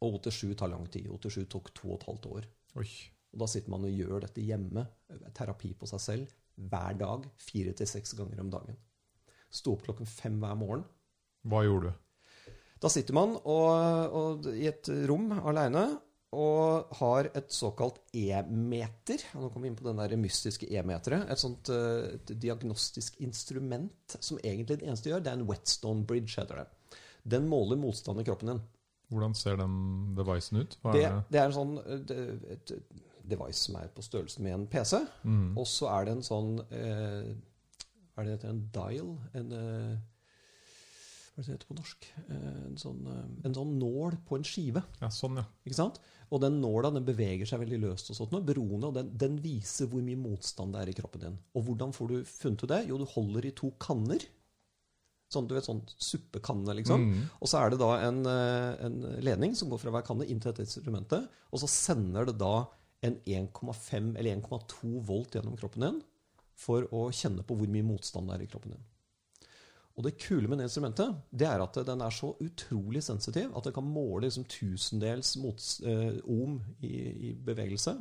Og 0.00 0.16
OT7 0.16 0.54
tar 0.56 0.72
lang 0.72 0.86
tid. 0.88 1.10
OT7 1.12 1.44
tok 1.52 1.72
to 1.76 1.90
og 1.90 1.98
et 1.98 2.06
halvt 2.08 2.28
år. 2.30 2.46
Oi. 2.80 2.88
Og 3.30 3.42
da 3.42 3.48
sitter 3.50 3.72
man 3.72 3.84
og 3.86 3.94
gjør 3.94 4.24
dette 4.24 4.42
hjemme, 4.42 4.86
terapi 5.36 5.74
på 5.78 5.88
seg 5.90 6.02
selv, 6.02 6.36
hver 6.70 6.96
dag, 6.98 7.26
fire 7.40 7.74
til 7.76 7.88
seks 7.88 8.16
ganger 8.18 8.40
om 8.42 8.50
dagen. 8.52 8.78
Sto 9.52 9.74
opp 9.76 9.84
klokken 9.86 10.08
fem 10.08 10.38
hver 10.40 10.56
morgen. 10.58 10.86
Hva 11.46 11.62
gjorde 11.66 11.90
du? 11.90 12.54
Da 12.80 12.88
sitter 12.88 13.16
man 13.16 13.34
og, 13.36 14.14
og, 14.16 14.46
i 14.56 14.66
et 14.70 14.88
rom 15.08 15.28
aleine 15.36 15.84
og 16.30 16.92
har 17.00 17.26
et 17.34 17.50
såkalt 17.50 17.96
e-meter. 18.14 19.22
Nå 19.34 19.48
kommer 19.50 19.66
vi 19.66 19.70
inn 19.72 19.78
på 19.78 19.86
den 19.88 19.98
der 19.98 20.14
mystiske 20.20 20.68
e-meteret. 20.70 21.26
Et 21.32 21.40
sånt 21.42 21.70
uh, 21.74 22.06
et 22.14 22.32
diagnostisk 22.38 23.16
instrument 23.24 24.14
som 24.22 24.38
egentlig 24.44 24.78
det 24.78 24.86
eneste 24.86 25.10
gjør, 25.10 25.24
det 25.26 25.32
er 25.32 25.40
en 25.40 25.48
whetstone 25.48 26.06
bridge, 26.06 26.36
heter 26.38 26.62
det. 26.62 26.98
Den 27.34 27.48
måler 27.50 27.80
motstand 27.80 28.22
i 28.22 28.26
kroppen 28.28 28.52
din. 28.52 28.62
Hvordan 29.10 29.34
ser 29.34 29.58
den 29.58 29.74
devicen 30.14 30.60
ut? 30.62 30.78
Det, 30.92 31.02
er 31.02 31.16
det? 31.16 31.24
det 31.34 31.40
er 31.40 31.48
en 31.50 31.56
sånn 31.56 31.72
eh, 31.82 32.04
det- 32.06 32.52
et 32.54 32.72
device 33.30 33.64
som 33.66 33.76
er 33.80 33.90
på 33.94 34.02
størrelse 34.02 34.42
med 34.42 34.54
en 34.54 34.66
PC. 34.70 35.00
Mm. 35.26 35.58
Og 35.58 35.66
så 35.66 35.90
er 35.90 36.06
det 36.06 36.14
en 36.16 36.22
sånn 36.26 36.52
eh, 36.70 37.34
Hva 38.14 38.22
er 38.22 38.30
det? 38.30 38.38
En 38.46 38.62
dial? 38.74 39.10
En 39.34 39.52
eh, 39.58 39.98
Hva 41.30 41.42
er 41.42 41.46
det 41.46 41.54
heter 41.54 41.68
på 41.70 41.76
norsk? 41.78 42.06
Eh, 42.26 42.56
en, 42.66 42.78
sånn, 42.80 43.04
eh, 43.06 43.28
en 43.46 43.54
sånn 43.54 43.76
nål 43.78 44.18
på 44.26 44.38
en 44.38 44.46
skive. 44.46 44.82
Ja, 45.00 45.10
sånn, 45.14 45.38
ja. 45.38 45.44
Ikke 45.64 45.78
sant? 45.78 46.00
Og 46.30 46.42
den 46.42 46.58
nåla 46.62 46.90
den 46.94 47.06
beveger 47.06 47.48
seg 47.48 47.62
veldig 47.62 47.78
løst, 47.84 48.10
og 48.10 48.18
sånt, 48.18 48.34
nå, 48.34 48.42
beroende, 48.46 48.90
og 48.90 48.98
den, 48.98 49.12
den 49.18 49.38
viser 49.42 49.88
hvor 49.90 50.02
mye 50.04 50.18
motstand 50.18 50.74
det 50.74 50.82
er 50.82 50.92
i 50.92 50.96
kroppen 50.98 51.24
din. 51.24 51.38
Og 51.54 51.64
hvordan 51.68 51.94
får 51.96 52.12
du 52.12 52.18
funnet 52.28 52.66
ut 52.66 52.72
det? 52.74 52.82
Jo, 52.90 52.98
du 53.00 53.06
holder 53.14 53.46
i 53.46 53.54
to 53.62 53.72
kanner. 53.82 54.26
Sånn, 55.30 55.46
du 55.46 55.54
vet, 55.54 55.66
sånn 55.66 55.84
suppekanne, 55.94 56.74
liksom. 56.80 57.06
Mm. 57.06 57.24
Og 57.38 57.50
så 57.50 57.60
er 57.60 57.70
det 57.70 57.80
da 57.82 57.90
en, 58.08 58.20
eh, 58.26 58.84
en 58.88 59.00
ledning 59.22 59.54
som 59.58 59.70
går 59.70 59.82
fra 59.84 59.94
hver 59.94 60.06
kanne 60.06 60.26
inn 60.26 60.42
til 60.42 60.50
dette 60.50 60.66
instrumentet. 60.66 61.30
Og 61.54 61.62
så 61.62 61.70
sender 61.70 62.26
det 62.26 62.38
da 62.42 62.66
en 63.06 63.16
1,5 63.24 64.16
eller 64.18 64.34
1,2 64.34 64.98
volt 65.06 65.38
gjennom 65.38 65.56
kroppen 65.56 65.86
din 65.86 66.00
for 66.60 66.84
å 66.92 67.06
kjenne 67.14 67.46
på 67.46 67.56
hvor 67.56 67.70
mye 67.72 67.86
motstand 67.86 68.28
det 68.28 68.36
er 68.36 68.44
i 68.44 68.50
kroppen 68.50 68.74
din. 68.74 68.88
Og 70.00 70.06
det 70.06 70.16
kule 70.16 70.48
med 70.48 70.56
det 70.56 70.70
instrumentet 70.70 71.12
det 71.28 71.44
er 71.44 71.60
at 71.60 71.76
den 71.84 72.00
er 72.00 72.14
så 72.16 72.30
utrolig 72.40 73.02
sensitiv 73.04 73.52
at 73.52 73.66
den 73.66 73.74
kan 73.76 73.84
måle 73.84 74.24
liksom 74.24 74.46
tusendels 74.48 75.34
mots, 75.36 75.74
eh, 75.84 76.16
ohm 76.24 76.56
i, 76.80 76.94
i 77.28 77.32
bevegelse. 77.36 77.98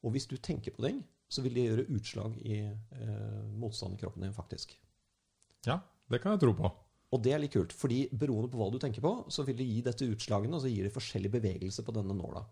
Og 0.00 0.14
hvis 0.14 0.24
du 0.30 0.38
tenker 0.40 0.72
på 0.72 0.86
ting, 0.86 1.02
så 1.28 1.44
vil 1.44 1.58
det 1.58 1.66
gjøre 1.66 1.88
utslag 1.92 2.38
i 2.40 2.62
eh, 2.64 3.42
motstand 3.60 3.98
i 3.98 4.00
kroppen 4.00 4.24
din, 4.24 4.32
faktisk. 4.32 4.72
ja, 5.66 5.76
det 6.08 6.22
kan 6.22 6.32
jeg 6.32 6.40
tro 6.46 6.54
på. 6.56 6.70
Og 7.12 7.20
det 7.22 7.34
er 7.34 7.42
litt 7.42 7.52
kult, 7.52 7.74
fordi 7.76 8.06
beroende 8.16 8.48
på 8.48 8.58
hva 8.58 8.70
du 8.72 8.78
tenker 8.80 9.04
på, 9.04 9.12
så 9.28 9.44
vil 9.44 9.60
det 9.60 9.68
gi 9.68 9.80
dette 9.84 10.08
utslagene, 10.08 10.56
og 10.56 10.64
så 10.64 10.72
gir 10.72 10.88
det 10.88 10.94
forskjellig 10.94 11.34
bevegelse 11.36 11.84
på 11.84 11.94
denne 11.94 12.16
nåla. 12.16 12.46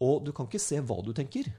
Og 0.00 0.24
du 0.24 0.32
kan 0.32 0.48
ikke 0.48 0.62
se 0.62 0.80
hva 0.80 0.96
du 1.04 1.12
tenker, 1.12 1.52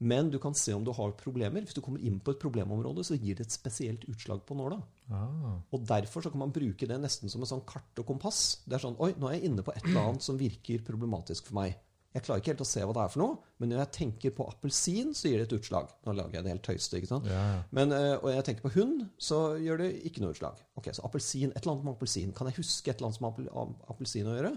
men 0.00 0.28
du 0.30 0.38
kan 0.38 0.54
se 0.54 0.72
om 0.76 0.84
du 0.86 0.92
har 0.94 1.10
problemer. 1.18 1.64
Hvis 1.66 1.74
du 1.74 1.80
kommer 1.82 1.98
inn 2.06 2.20
på 2.22 2.30
et 2.34 2.38
problemområde, 2.42 3.02
så 3.04 3.16
gir 3.18 3.34
det 3.38 3.48
et 3.48 3.54
spesielt 3.56 4.04
utslag 4.08 4.44
på 4.46 4.54
nåla. 4.54 4.78
Ah. 5.10 5.56
Og 5.74 5.82
derfor 5.88 6.22
så 6.22 6.30
kan 6.30 6.38
man 6.44 6.52
bruke 6.54 6.86
det 6.86 7.00
nesten 7.02 7.28
som 7.32 7.42
en 7.42 7.50
sånn 7.50 7.64
kart 7.66 7.98
og 7.98 8.06
kompass. 8.06 8.60
Det 8.68 8.76
er 8.78 8.84
sånn 8.84 8.98
Oi, 9.02 9.12
nå 9.18 9.28
er 9.30 9.38
jeg 9.40 9.50
inne 9.50 9.64
på 9.66 9.74
et 9.74 9.84
eller 9.88 10.04
annet 10.12 10.22
som 10.22 10.38
virker 10.38 10.84
problematisk 10.86 11.50
for 11.50 11.58
meg. 11.58 11.74
Jeg 12.14 12.22
klarer 12.24 12.40
ikke 12.40 12.52
helt 12.54 12.62
å 12.64 12.66
se 12.66 12.80
hva 12.88 12.94
det 12.96 13.02
er 13.04 13.10
for 13.12 13.20
noe, 13.20 13.34
men 13.60 13.68
når 13.68 13.82
jeg 13.82 13.92
tenker 13.98 14.32
på 14.38 14.46
appelsin, 14.48 15.10
så 15.14 15.28
gir 15.28 15.42
det 15.42 15.48
et 15.50 15.58
utslag. 15.58 15.90
Nå 16.06 16.14
lager 16.16 16.38
jeg 16.38 16.46
det 16.46 16.54
helt 16.54 16.64
tøyste, 16.64 16.96
ikke 17.02 17.10
sant? 17.10 17.26
Ja, 17.28 17.42
ja. 17.52 17.58
Men, 17.76 17.92
eh, 17.92 18.14
og 18.16 18.30
jeg 18.32 18.46
tenker 18.46 18.64
på 18.64 18.72
hund, 18.78 19.02
så 19.20 19.40
gjør 19.60 19.82
det 19.82 19.90
ikke 20.08 20.22
noe 20.24 20.32
utslag. 20.32 20.56
Ok, 20.80 20.88
Så 20.96 21.04
appelsin, 21.04 21.50
et 21.52 21.60
eller 21.60 21.74
annet 21.74 21.84
med 21.84 21.94
appelsin. 21.98 22.32
Kan 22.34 22.48
jeg 22.48 22.56
huske 22.62 22.88
et 22.90 22.96
eller 22.96 23.10
annet 23.10 23.18
som 23.20 23.28
har 23.28 23.36
apel- 23.36 23.92
appelsin 23.92 24.30
å 24.30 24.38
gjøre? 24.38 24.54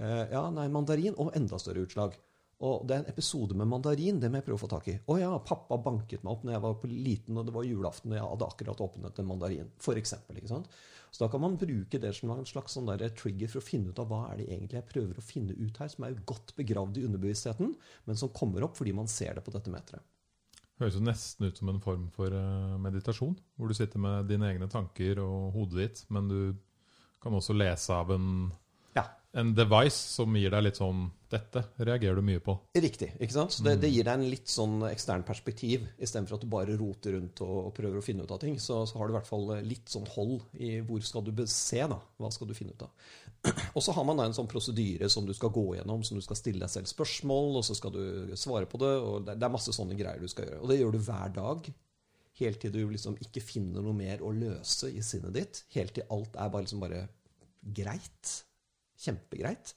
Eh, 0.00 0.24
ja, 0.32 0.42
nei, 0.50 0.66
mandarin 0.68 1.14
og 1.16 1.30
enda 1.36 1.58
større 1.62 1.86
utslag. 1.86 2.18
Og 2.60 2.84
det 2.84 2.94
er 2.94 3.02
en 3.02 3.10
episode 3.12 3.56
med 3.56 3.68
mandarin, 3.70 4.18
det 4.20 4.28
må 4.28 4.36
jeg 4.40 4.44
prøve 4.50 4.58
å 4.58 4.62
få 4.66 4.68
tak 4.68 4.88
i. 4.92 4.98
Å 5.08 5.14
ja, 5.16 5.30
pappa 5.40 5.78
banket 5.80 6.24
meg 6.26 6.34
opp 6.34 6.42
når 6.44 6.54
jeg 6.56 6.64
var 6.66 6.74
på 6.82 6.90
liten, 6.92 7.38
og 7.40 7.46
det 7.48 7.54
var 7.54 7.64
julaften, 7.64 8.12
og 8.12 8.18
jeg 8.18 8.26
hadde 8.26 8.48
akkurat 8.52 8.82
åpnet 8.84 9.20
en 9.22 9.30
mandarin. 9.30 9.70
For 9.80 10.00
eksempel, 10.00 10.42
ikke 10.42 10.52
sant? 10.52 10.68
Så 11.10 11.24
da 11.24 11.30
kan 11.32 11.42
man 11.42 11.56
bruke 11.58 11.98
det 11.98 12.12
som 12.14 12.30
en 12.34 12.46
slags 12.46 12.76
sånn 12.76 12.90
trigger 13.16 13.50
for 13.50 13.62
å 13.62 13.64
finne 13.64 13.90
ut 13.90 13.98
av 13.98 14.12
hva 14.12 14.20
er 14.30 14.42
det 14.42 14.50
egentlig 14.50 14.78
jeg 14.78 14.90
prøver 14.92 15.18
å 15.18 15.24
finne 15.24 15.56
ut 15.56 15.80
her, 15.80 15.90
som 15.90 16.04
er 16.06 16.12
jo 16.12 16.24
godt 16.28 16.54
begravd 16.58 17.00
i 17.00 17.04
underbevisstheten, 17.08 17.74
men 18.06 18.20
som 18.20 18.32
kommer 18.36 18.66
opp 18.66 18.76
fordi 18.78 18.94
man 18.94 19.10
ser 19.10 19.34
det 19.34 19.44
på 19.46 19.54
dette 19.56 19.72
meteret. 19.72 20.04
Høres 20.80 20.96
jo 20.96 21.04
nesten 21.04 21.48
ut 21.48 21.58
som 21.60 21.68
en 21.68 21.82
form 21.82 22.06
for 22.14 22.32
eh, 22.32 22.76
meditasjon, 22.80 23.34
hvor 23.56 23.68
du 23.68 23.76
sitter 23.76 24.00
med 24.00 24.30
dine 24.30 24.48
egne 24.48 24.68
tanker 24.70 25.18
og 25.20 25.50
hodet 25.56 25.80
ditt, 25.80 26.04
men 26.08 26.30
du 26.30 26.38
kan 27.20 27.34
også 27.36 27.56
lese 27.56 27.92
av 27.92 28.14
en, 28.14 28.30
en 29.32 29.52
device 29.54 29.94
som 30.16 30.34
gir 30.36 30.50
deg 30.50 30.64
litt 30.64 30.78
sånn 30.80 31.08
Dette 31.30 31.60
reagerer 31.78 32.18
du 32.18 32.24
mye 32.26 32.40
på. 32.42 32.56
Riktig. 32.74 33.12
ikke 33.22 33.34
sant? 33.36 33.52
Så 33.54 33.62
det, 33.62 33.76
det 33.84 33.92
gir 33.92 34.02
deg 34.02 34.16
en 34.18 34.30
litt 34.32 34.50
sånn 34.50 34.80
ekstern 34.88 35.22
perspektiv. 35.22 35.84
Istedenfor 36.02 36.40
at 36.40 36.42
du 36.42 36.48
bare 36.50 36.74
roter 36.74 37.14
rundt 37.14 37.38
og, 37.44 37.52
og 37.68 37.70
prøver 37.76 38.00
å 38.00 38.02
finne 38.02 38.26
ut 38.26 38.34
av 38.34 38.40
ting, 38.42 38.56
så, 38.58 38.80
så 38.90 38.98
har 38.98 39.06
du 39.06 39.14
i 39.14 39.16
hvert 39.20 39.28
fall 39.28 39.46
litt 39.62 39.92
sånn 39.92 40.08
hold 40.16 40.42
i 40.58 40.72
hvor 40.82 41.04
skal 41.06 41.22
du 41.28 41.30
se, 41.46 41.84
da. 41.86 42.00
Hva 42.18 42.32
skal 42.34 42.50
du 42.50 42.56
finne 42.58 42.74
ut 42.74 42.82
av. 42.82 43.06
Og 43.78 43.86
så 43.86 43.94
har 43.94 44.08
man 44.10 44.18
da 44.18 44.26
en 44.26 44.34
sånn 44.34 44.50
prosedyre 44.50 45.06
som 45.14 45.28
du 45.28 45.30
skal 45.38 45.54
gå 45.54 45.64
gjennom, 45.78 46.02
som 46.02 46.18
du 46.18 46.26
skal 46.26 46.40
stille 46.42 46.64
deg 46.64 46.74
selv 46.74 46.90
spørsmål, 46.90 47.60
og 47.62 47.68
så 47.70 47.78
skal 47.78 47.94
du 47.94 48.34
svare 48.34 48.66
på 48.66 48.82
det, 48.82 48.92
og 48.98 49.22
det, 49.30 49.38
det 49.38 49.46
er 49.46 49.54
masse 49.54 49.76
sånne 49.78 49.94
greier 50.02 50.18
du 50.18 50.28
skal 50.34 50.50
gjøre. 50.50 50.60
Og 50.64 50.74
det 50.74 50.82
gjør 50.82 50.98
du 50.98 51.02
hver 51.06 51.38
dag. 51.38 51.72
Helt 52.42 52.62
til 52.66 52.74
du 52.74 52.82
liksom 52.90 53.14
ikke 53.22 53.46
finner 53.46 53.86
noe 53.86 53.94
mer 53.94 54.26
å 54.26 54.34
løse 54.34 54.90
i 54.90 55.06
sinnet 55.06 55.38
ditt. 55.38 55.64
Helt 55.78 55.94
til 55.94 56.10
alt 56.10 56.34
er 56.34 56.50
bare 56.50 56.66
liksom 56.66 56.82
bare 56.82 57.04
greit. 57.78 58.40
Kjempegreit. 59.00 59.74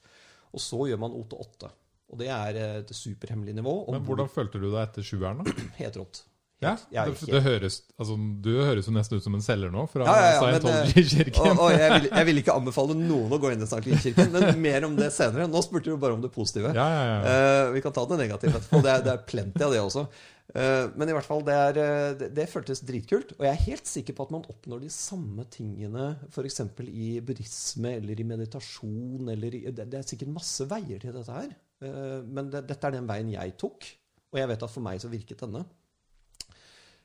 Og 0.54 0.62
så 0.62 0.84
gjør 0.90 1.00
man 1.02 1.16
OT8. 1.18 1.72
Og 2.12 2.20
det 2.20 2.28
er 2.30 2.60
et 2.60 2.94
superhemmelig 2.94 3.56
nivå. 3.56 3.78
Men 3.90 4.04
hvordan 4.06 4.30
følte 4.30 4.60
du 4.62 4.68
deg 4.68 4.84
etter 4.84 5.06
sjueren, 5.06 5.42
da? 5.42 5.66
Helt 5.82 5.98
rått. 6.00 6.22
Ja, 6.64 6.76
det, 6.88 7.26
det 7.28 7.40
høres, 7.44 7.80
altså, 7.98 8.14
Du 8.40 8.50
høres 8.62 8.86
jo 8.88 8.92
nesten 8.94 9.18
ut 9.18 9.24
som 9.24 9.34
en 9.36 9.42
selger 9.44 9.72
nå, 9.74 9.82
fra 9.90 10.06
Ja, 10.06 10.14
ja, 10.16 10.28
ja, 10.30 10.36
Scientology-kirken. 10.38 11.40
Og, 11.50 11.64
og 11.66 11.74
jeg, 11.74 11.90
vil, 11.92 12.06
jeg 12.08 12.28
vil 12.28 12.40
ikke 12.40 12.54
anbefale 12.56 12.96
noen 12.96 13.34
å 13.34 13.38
gå 13.42 13.50
inn 13.52 13.64
i 13.64 13.68
Scientology-kirken, 13.68 14.30
men 14.32 14.62
mer 14.62 14.86
om 14.88 14.94
det 14.96 15.10
senere. 15.12 15.48
Nå 15.50 15.60
spurte 15.66 15.92
du 15.92 15.98
bare 16.00 16.16
om 16.16 16.22
det 16.24 16.30
positive. 16.32 16.72
Ja, 16.76 16.86
ja, 16.94 17.02
ja. 17.10 17.18
Uh, 17.26 17.74
vi 17.74 17.82
kan 17.84 17.96
ta 17.96 18.06
det 18.08 18.20
negative 18.22 18.60
etterpå. 18.60 18.80
Det 18.86 18.94
er, 18.94 19.04
det 19.04 19.12
er 19.12 19.26
plenty 19.28 19.66
av 19.66 19.74
det 19.74 19.82
også. 19.82 20.06
Eh, 20.52 20.86
men 20.92 21.08
i 21.08 21.14
hvert 21.16 21.26
fall, 21.26 21.42
det, 21.46 21.54
er, 21.56 21.78
eh, 21.80 22.10
det, 22.20 22.28
det 22.36 22.48
føltes 22.50 22.82
dritkult. 22.86 23.34
Og 23.38 23.46
jeg 23.46 23.52
er 23.54 23.66
helt 23.68 23.88
sikker 23.90 24.16
på 24.16 24.26
at 24.26 24.34
man 24.34 24.44
oppnår 24.50 24.82
de 24.84 24.90
samme 24.92 25.46
tingene 25.52 26.10
f.eks. 26.28 26.60
i 26.84 27.08
buddhisme 27.24 27.94
eller 28.00 28.20
i 28.20 28.26
meditasjon. 28.28 29.30
Eller 29.32 29.56
i, 29.56 29.62
det, 29.70 29.88
det 29.92 30.00
er 30.00 30.10
sikkert 30.10 30.34
masse 30.34 30.66
veier 30.70 31.00
til 31.02 31.16
dette 31.16 31.38
her. 31.38 31.54
Eh, 31.84 32.20
men 32.26 32.52
det, 32.52 32.66
dette 32.68 32.90
er 32.90 32.98
den 32.98 33.08
veien 33.08 33.32
jeg 33.32 33.56
tok. 33.60 33.88
Og 34.34 34.42
jeg 34.42 34.50
vet 34.50 34.66
at 34.66 34.74
for 34.74 34.84
meg 34.84 35.00
så 35.02 35.10
virket 35.12 35.42
denne. 35.46 35.64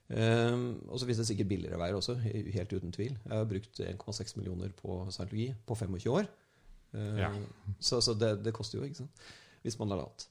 Og 0.10 0.96
så 0.98 1.06
finnes 1.06 1.20
det 1.22 1.28
sikkert 1.28 1.52
billigere 1.52 1.78
veier 1.78 1.94
også, 1.94 2.16
helt 2.24 2.72
uten 2.74 2.90
tvil. 2.90 3.12
Jeg 3.14 3.30
har 3.30 3.44
brukt 3.46 3.82
1,6 3.86 4.32
millioner 4.40 4.72
på 4.74 4.96
scientologi 5.14 5.52
på 5.70 5.78
25 5.78 6.10
år. 6.10 6.26
Ja. 6.98 7.30
Så, 7.78 8.00
så 8.02 8.16
det, 8.18 8.32
det 8.42 8.56
koster 8.58 8.80
jo, 8.80 8.88
ikke 8.88 9.04
sant? 9.04 9.22
Hvis 9.62 9.78
man 9.78 9.94
har 9.94 10.02
alt. 10.08 10.26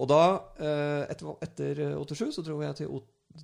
Og 0.00 0.08
da, 0.08 0.20
eh, 0.56 1.02
etter, 1.12 1.32
etter 1.44 1.80
87, 2.00 2.30
så 2.38 2.44
dro 2.44 2.60
jeg 2.64 2.78
til, 2.78 3.00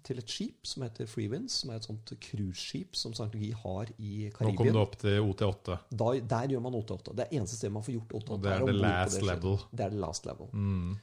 til 0.07 0.21
et 0.23 0.33
skip 0.33 0.69
som 0.69 0.87
heter 0.87 1.09
Freewinds, 1.11 1.61
som 1.61 1.73
er 1.73 1.81
et 1.81 1.89
sånt 1.89 2.13
cruiseskip 2.29 2.97
som 2.97 3.13
Scientology 3.17 3.53
har 3.61 3.93
i 4.01 4.31
Nå 4.33 4.55
kom 4.57 4.71
du 4.73 4.81
opp 4.81 4.97
til 5.03 5.21
OT8. 5.21 5.77
Da, 5.93 6.13
der 6.37 6.55
gjør 6.55 6.65
man 6.65 6.79
OT8. 6.79 7.13
Det 7.13 7.27
er 7.27 7.37
eneste 7.37 7.59
stedet 7.59 7.75
man 7.77 7.85
får 7.87 7.99
gjort 7.99 8.17
OT8. 8.21 8.39
Og 8.39 8.47
det 8.47 8.55
er 8.55 8.65
det 8.65 8.73
the 8.73 8.79
last 8.81 9.21
det 9.21 9.29
level. 9.29 9.59
Det 9.71 9.87
er 9.87 9.93
the 9.93 10.03
last 10.07 10.31
level. 10.31 10.53
Mm. 10.53 10.95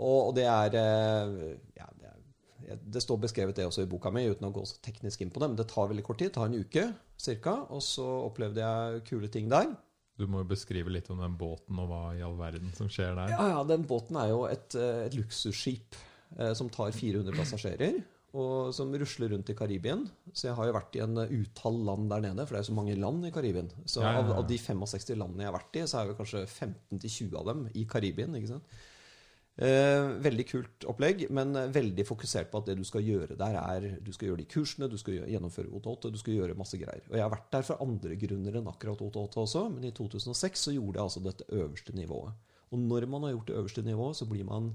Og, 0.00 0.18
og 0.30 0.32
det 0.38 0.48
er 0.48 0.78
eh, 0.80 1.36
ja, 1.78 1.86
det, 2.00 2.10
er 2.10 2.82
det 2.96 3.02
står 3.02 3.22
beskrevet 3.22 3.56
det 3.56 3.66
også 3.66 3.84
i 3.84 3.90
boka 3.90 4.12
mi, 4.14 4.26
uten 4.30 4.46
å 4.46 4.52
gå 4.54 4.64
så 4.68 4.80
teknisk 4.82 5.22
inn 5.22 5.30
på 5.30 5.42
det. 5.42 5.52
Men 5.52 5.60
det 5.60 5.68
tar 5.70 5.90
veldig 5.90 6.04
kort 6.06 6.18
tid. 6.18 6.32
Det 6.32 6.38
tar 6.40 6.50
en 6.50 6.58
uke 6.58 6.88
ca. 7.44 7.56
Og 7.70 7.82
så 7.84 8.08
opplevde 8.24 8.66
jeg 8.66 9.06
kule 9.06 9.30
ting 9.30 9.50
der. 9.52 9.70
Du 10.20 10.28
må 10.28 10.42
jo 10.42 10.50
beskrive 10.52 10.92
litt 10.92 11.08
om 11.12 11.20
den 11.22 11.36
båten 11.40 11.78
og 11.80 11.88
hva 11.88 12.04
i 12.16 12.22
all 12.24 12.36
verden 12.38 12.72
som 12.76 12.90
skjer 12.92 13.16
der. 13.16 13.32
Ja, 13.32 13.50
ja, 13.54 13.60
Den 13.68 13.86
båten 13.88 14.18
er 14.20 14.30
jo 14.34 14.44
et, 14.50 14.74
eh, 14.76 15.06
et 15.08 15.16
luksusskip 15.16 15.96
eh, 16.36 16.52
som 16.58 16.68
tar 16.72 16.92
400 16.92 17.32
passasjerer. 17.38 18.02
Og 18.30 18.70
som 18.76 18.92
rusler 18.94 19.32
rundt 19.32 19.48
i 19.50 19.56
Karibien. 19.58 20.04
Så 20.30 20.46
jeg 20.46 20.54
har 20.54 20.68
jo 20.68 20.76
vært 20.76 20.94
i 20.94 21.02
en 21.02 21.18
eh, 21.18 21.32
utall 21.40 21.80
land 21.88 22.06
der 22.12 22.22
nede, 22.28 22.44
for 22.44 22.54
det 22.54 22.60
er 22.60 22.66
jo 22.66 22.70
så 22.70 22.76
mange 22.78 22.98
land 23.00 23.26
i 23.26 23.32
Karibien. 23.34 23.72
Så 23.82 24.04
Ja, 24.04 24.12
ja, 24.12 24.20
ja. 24.20 24.22
Av, 24.22 24.36
av 24.44 24.46
de 24.46 24.60
65 24.60 25.16
landene 25.16 25.46
jeg 25.46 25.50
har 25.50 25.58
vært 25.58 25.80
i, 25.80 25.84
så 25.90 25.98
er 25.98 26.12
jo 26.12 26.18
kanskje 26.20 26.44
15-20 26.46 27.40
av 27.40 27.50
dem 27.50 27.66
i 27.74 27.86
Karibien. 27.90 28.36
ikke 28.38 28.52
sant? 28.52 28.78
Eh, 29.60 30.06
veldig 30.24 30.44
kult 30.48 30.84
opplegg, 30.88 31.26
men 31.36 31.52
eh, 31.58 31.66
veldig 31.68 32.04
fokusert 32.08 32.48
på 32.48 32.62
at 32.62 32.70
det 32.70 32.78
du 32.78 32.84
skal 32.88 33.04
gjøre 33.04 33.36
der, 33.36 33.58
er 33.60 33.98
Du 34.00 34.08
skal 34.16 34.30
gjøre 34.30 34.40
de 34.40 34.46
kursene, 34.48 34.88
du 34.88 34.96
skal 34.96 35.18
gjennomføre 35.28 35.68
OT8, 35.68 36.12
du 36.14 36.16
skal 36.16 36.38
gjøre 36.38 36.56
masse 36.56 36.80
greier. 36.80 37.04
Og 37.10 37.18
jeg 37.18 37.24
har 37.26 37.34
vært 37.34 37.50
der 37.52 37.66
for 37.68 37.82
andre 37.84 38.16
grunner 38.22 38.56
enn 38.56 38.70
akkurat 38.72 39.02
OT8 39.04 39.42
også, 39.42 39.66
men 39.74 39.84
i 39.84 39.92
2006 39.92 40.64
så 40.64 40.72
gjorde 40.72 40.96
jeg 40.96 41.04
altså 41.04 41.24
dette 41.26 41.48
øverste 41.52 41.96
nivået. 41.98 42.48
Og 42.72 42.80
når 42.86 43.08
man 43.12 43.26
har 43.26 43.34
gjort 43.34 43.52
det 43.52 43.58
øverste 43.60 43.84
nivået, 43.84 44.16
så 44.16 44.30
blir 44.32 44.48
man, 44.48 44.72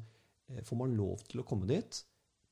eh, 0.53 0.61
får 0.61 0.81
man 0.83 0.95
lov 1.01 1.25
til 1.31 1.41
å 1.41 1.47
komme 1.49 1.65
dit 1.71 2.03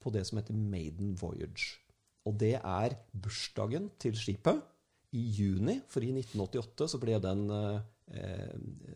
på 0.02 0.10
det 0.18 0.26
som 0.26 0.42
heter 0.42 0.58
Maiden 0.58 1.14
Voyage. 1.22 1.78
Og 2.26 2.40
det 2.42 2.56
er 2.58 2.98
bursdagen 3.14 3.92
til 4.02 4.18
skipet 4.18 4.66
i 5.14 5.22
juni, 5.38 5.84
for 5.86 6.02
i 6.02 6.10
1988 6.10 6.90
så 6.90 6.98
ble 6.98 7.22
den 7.22 7.46
eh, 7.54 8.54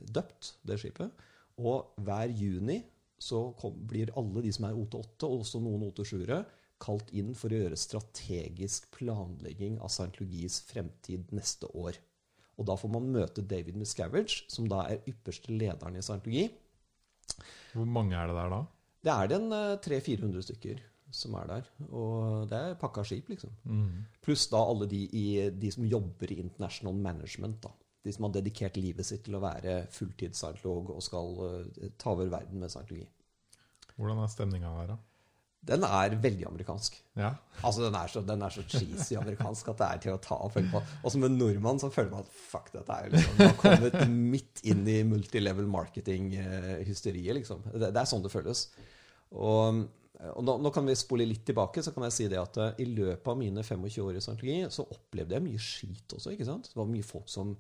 døpt, 0.10 0.56
det 0.66 0.82
skipet. 0.82 1.28
Og 1.62 1.94
hver 2.02 2.34
juni 2.34 2.82
så 3.18 3.52
kom, 3.60 3.78
blir 3.90 4.14
alle 4.20 4.44
de 4.46 4.52
som 4.54 4.68
er 4.68 4.78
OT8, 4.78 5.28
og 5.28 5.44
også 5.44 5.62
noen 5.64 5.88
OT7-ere, 5.90 6.44
kalt 6.82 7.10
inn 7.18 7.34
for 7.38 7.50
å 7.50 7.62
gjøre 7.64 7.80
strategisk 7.80 8.92
planlegging 8.94 9.80
av 9.82 9.90
scientologis 9.90 10.60
fremtid 10.68 11.34
neste 11.34 11.70
år. 11.74 11.98
Og 12.58 12.68
da 12.70 12.76
får 12.78 12.92
man 12.94 13.10
møte 13.14 13.46
David 13.46 13.78
Miscavige, 13.78 14.44
som 14.50 14.70
da 14.70 14.84
er 14.90 15.06
ypperste 15.10 15.54
lederen 15.54 15.98
i 15.98 16.04
scientologi. 16.06 16.48
Hvor 17.74 17.90
mange 17.90 18.18
er 18.18 18.30
det 18.30 18.38
der 18.38 18.54
da? 18.54 18.62
Det 19.08 19.14
er 19.14 19.34
den 19.34 19.50
300-400 19.54 20.46
stykker 20.46 20.86
som 21.14 21.36
er 21.40 21.50
der. 21.50 21.68
Og 21.88 22.48
det 22.52 22.58
er 22.60 22.80
pakka 22.80 23.04
skip, 23.08 23.30
liksom. 23.32 23.54
Mm. 23.64 24.06
Pluss 24.24 24.48
da 24.52 24.62
alle 24.62 24.88
de, 24.90 25.04
i, 25.16 25.26
de, 25.54 25.72
som 25.74 25.86
jobber 25.88 26.34
i 26.34 26.42
international 26.44 26.98
management. 26.98 27.62
da. 27.64 27.72
De 28.08 28.16
som 28.16 28.30
har 28.30 28.38
dedikert 28.40 28.80
livet 28.80 29.08
sitt 29.08 29.26
til 29.28 29.36
å 29.38 29.44
være 29.44 29.82
fulltidsscientolog 29.94 30.96
og 30.96 31.04
skal 31.04 31.38
uh, 31.44 31.92
ta 32.00 32.16
over 32.16 32.32
verden 32.32 32.64
med 32.64 32.74
scientologi. 32.74 33.06
Hvordan 33.98 34.24
er 34.24 34.32
stemninga 34.32 34.74
der, 34.80 34.96
da? 34.96 35.00
Den 35.68 35.84
er 35.84 36.16
veldig 36.22 36.46
amerikansk. 36.48 36.96
Ja. 37.18 37.34
Altså, 37.66 37.84
Den 37.84 37.96
er 38.00 38.08
så, 38.08 38.22
den 38.22 38.42
er 38.42 38.54
så 38.54 38.64
cheesy 38.70 39.18
amerikansk 39.20 39.68
at 39.74 39.82
det 39.82 39.88
er 39.88 40.02
til 40.04 40.14
å 40.14 40.22
ta 40.24 40.38
og 40.46 40.54
følge 40.54 40.72
på. 40.72 40.82
Og 41.04 41.14
som 41.14 41.26
en 41.28 41.38
nordmann 41.40 41.82
så 41.82 41.90
føler 41.92 42.14
man 42.14 42.24
at 42.24 42.32
fuck, 42.32 42.70
dette 42.76 42.94
er 42.94 43.12
liksom, 43.12 43.34
Man 43.40 43.52
har 43.52 43.58
kommet 43.64 43.98
midt 44.36 44.64
inn 44.64 44.86
i 44.88 45.02
multilevel 45.08 45.68
marketing-hysteriet, 45.74 47.34
liksom. 47.42 47.66
Det, 47.74 47.90
det, 47.90 48.00
er 48.00 48.10
sånn 48.10 48.24
det 48.24 48.32
føles. 48.32 48.68
Og, 49.36 49.82
og 50.30 50.46
nå, 50.48 50.58
nå, 50.64 50.72
kan 50.76 50.88
vi 50.88 50.96
spole 50.98 51.28
litt 51.28 51.44
tilbake, 51.50 51.84
så 51.84 51.92
kan 51.96 52.08
jeg 52.08 52.16
si 52.16 52.30
det 52.32 52.40
at 52.40 52.62
uh, 52.62 52.70
i 52.80 52.88
løpet 52.88 53.34
av 53.34 53.42
mine 53.42 53.66
25 53.66 54.06
år 54.06 54.16
i 54.16 54.24
scientologi 54.24 54.62
så 54.78 54.88
opplevde 54.88 55.36
jeg 55.36 55.48
mye 55.50 55.66
skit 55.68 56.16
også. 56.16 56.32
ikke 56.38 56.48
sant? 56.48 56.72
Det 56.72 56.80
var 56.80 56.88
mye 56.94 57.08
folk 57.08 57.28
som 57.34 57.58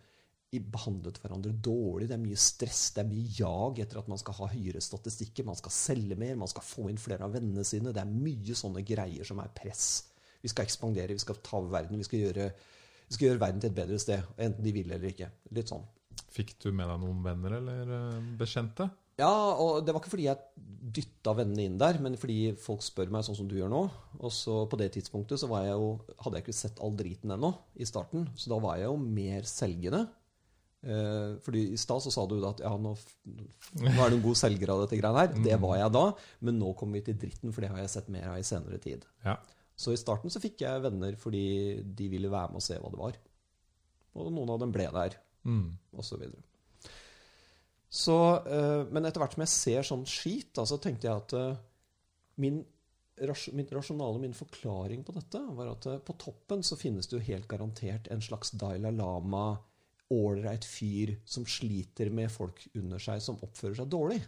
behandlet 0.55 1.19
hverandre 1.19 1.51
dårlig. 1.51 2.07
Det 2.07 2.15
er 2.15 2.23
mye 2.23 2.39
stress, 2.39 2.83
det 2.95 3.03
er 3.03 3.10
mye 3.10 3.33
jag 3.36 3.81
etter 3.83 3.99
at 3.99 4.07
man 4.12 4.19
skal 4.21 4.38
ha 4.39 4.47
høyere 4.53 4.81
statistikker, 4.83 5.47
man 5.47 5.60
skal 5.60 5.73
selge 5.75 6.15
mer, 6.19 6.38
man 6.39 6.51
skal 6.51 6.63
få 6.63 6.88
inn 6.91 7.01
flere 7.01 7.27
av 7.27 7.36
vennene 7.36 7.65
sine. 7.67 7.91
Det 7.95 8.03
er 8.03 8.13
mye 8.13 8.55
sånne 8.55 8.83
greier 8.88 9.27
som 9.27 9.41
er 9.43 9.51
press. 9.55 9.89
Vi 10.39 10.51
skal 10.51 10.67
ekspandere, 10.67 11.17
vi 11.17 11.23
skal 11.23 11.41
ta 11.43 11.60
over 11.60 11.73
verden, 11.75 11.99
vi 11.99 12.07
skal 12.07 12.23
gjøre, 12.23 12.47
vi 13.07 13.17
skal 13.17 13.29
gjøre 13.29 13.43
verden 13.43 13.63
til 13.63 13.73
et 13.73 13.79
bedre 13.81 13.99
sted. 13.99 14.31
Enten 14.39 14.63
de 14.63 14.73
vil 14.75 14.88
eller 14.91 15.12
ikke. 15.12 15.29
Litt 15.57 15.73
sånn. 15.73 15.83
Fikk 16.33 16.55
du 16.63 16.71
med 16.71 16.88
deg 16.89 17.01
noen 17.01 17.19
venner 17.25 17.57
eller 17.60 17.91
eh, 17.97 18.31
bekjente? 18.39 18.88
Ja, 19.17 19.33
og 19.57 19.81
det 19.81 19.93
var 19.95 20.03
ikke 20.03 20.13
fordi 20.13 20.27
jeg 20.27 20.65
dytta 20.93 21.33
vennene 21.39 21.63
inn 21.65 21.79
der, 21.81 21.97
men 22.03 22.15
fordi 22.21 22.53
folk 22.62 22.83
spør 22.86 23.10
meg 23.13 23.25
sånn 23.25 23.39
som 23.39 23.47
du 23.49 23.55
gjør 23.57 23.71
nå. 23.73 23.81
Og 24.21 24.31
så 24.33 24.60
på 24.69 24.77
det 24.79 24.91
tidspunktet 24.93 25.41
så 25.41 25.49
jeg 25.65 25.73
jo, 25.73 25.89
hadde 26.21 26.38
jeg 26.38 26.45
ikke 26.45 26.55
sett 26.55 26.81
all 26.86 26.93
driten 26.95 27.33
ennå 27.33 27.49
i 27.81 27.88
starten, 27.89 28.27
så 28.38 28.53
da 28.53 28.62
var 28.62 28.77
jeg 28.77 28.91
jo 28.91 28.99
mer 29.01 29.49
selgende. 29.49 30.05
Eh, 30.85 31.37
fordi 31.41 31.63
I 31.73 31.77
stad 31.79 32.05
sa 32.05 32.25
du 32.29 32.37
at 32.45 32.61
ja, 32.61 32.71
nå, 32.77 32.93
nå, 32.93 33.91
er 33.91 34.11
du 34.11 34.17
en 34.19 34.25
god 34.27 34.37
selger 34.37 34.71
av 34.73 34.83
dette 34.83 34.99
greiene 34.99 35.23
her. 35.23 35.37
Det 35.47 35.57
var 35.61 35.77
jeg 35.79 35.93
da, 35.95 36.03
men 36.45 36.59
nå 36.61 36.73
kommer 36.77 36.99
vi 36.99 37.07
til 37.09 37.17
dritten, 37.23 37.53
for 37.53 37.65
det 37.65 37.71
har 37.73 37.81
jeg 37.81 37.93
sett 37.95 38.11
mer 38.13 38.29
av 38.33 38.41
i 38.41 38.45
senere 38.47 38.79
tid. 38.83 39.07
Ja. 39.25 39.39
Så 39.77 39.93
i 39.93 39.99
starten 39.99 40.33
så 40.33 40.41
fikk 40.41 40.63
jeg 40.65 40.83
venner 40.85 41.17
fordi 41.21 41.47
de 41.81 42.11
ville 42.13 42.31
være 42.33 42.53
med 42.53 42.61
og 42.61 42.65
se 42.65 42.77
hva 42.81 42.93
det 42.93 43.01
var. 43.01 43.17
Og 44.17 44.31
noen 44.33 44.53
av 44.53 44.61
dem 44.61 44.73
ble 44.73 44.87
der, 44.93 45.17
mm. 45.45 45.67
og 45.97 46.05
så 46.05 46.17
videre. 46.17 46.41
Så, 47.87 48.15
uh, 48.43 48.89
men 48.91 49.05
etter 49.05 49.21
hvert 49.21 49.35
som 49.37 49.43
jeg 49.45 49.53
ser 49.53 49.85
sånn 49.85 50.07
skit, 50.09 50.57
så 50.57 50.79
tenkte 50.81 51.07
jeg 51.07 51.21
at 51.21 51.35
uh, 51.37 51.59
min, 52.41 52.57
min 53.53 53.69
rasjonale, 53.71 54.19
min 54.23 54.33
forklaring 54.37 55.05
på 55.05 55.13
dette, 55.15 55.41
var 55.59 55.69
at 55.75 55.87
på 56.05 56.17
toppen 56.19 56.65
så 56.65 56.77
finnes 56.79 57.07
det 57.07 57.19
jo 57.19 57.27
helt 57.29 57.47
garantert 57.49 58.09
en 58.13 58.23
slags 58.25 58.55
Dalai 58.57 58.91
Lama 58.97 59.51
ålreit 60.13 60.65
fyr 60.65 61.15
som 61.27 61.45
sliter 61.49 62.11
med 62.13 62.31
folk 62.31 62.63
under 62.77 63.01
seg 63.01 63.21
som 63.23 63.39
oppfører 63.43 63.81
seg 63.81 63.89
dårlig. 63.91 64.19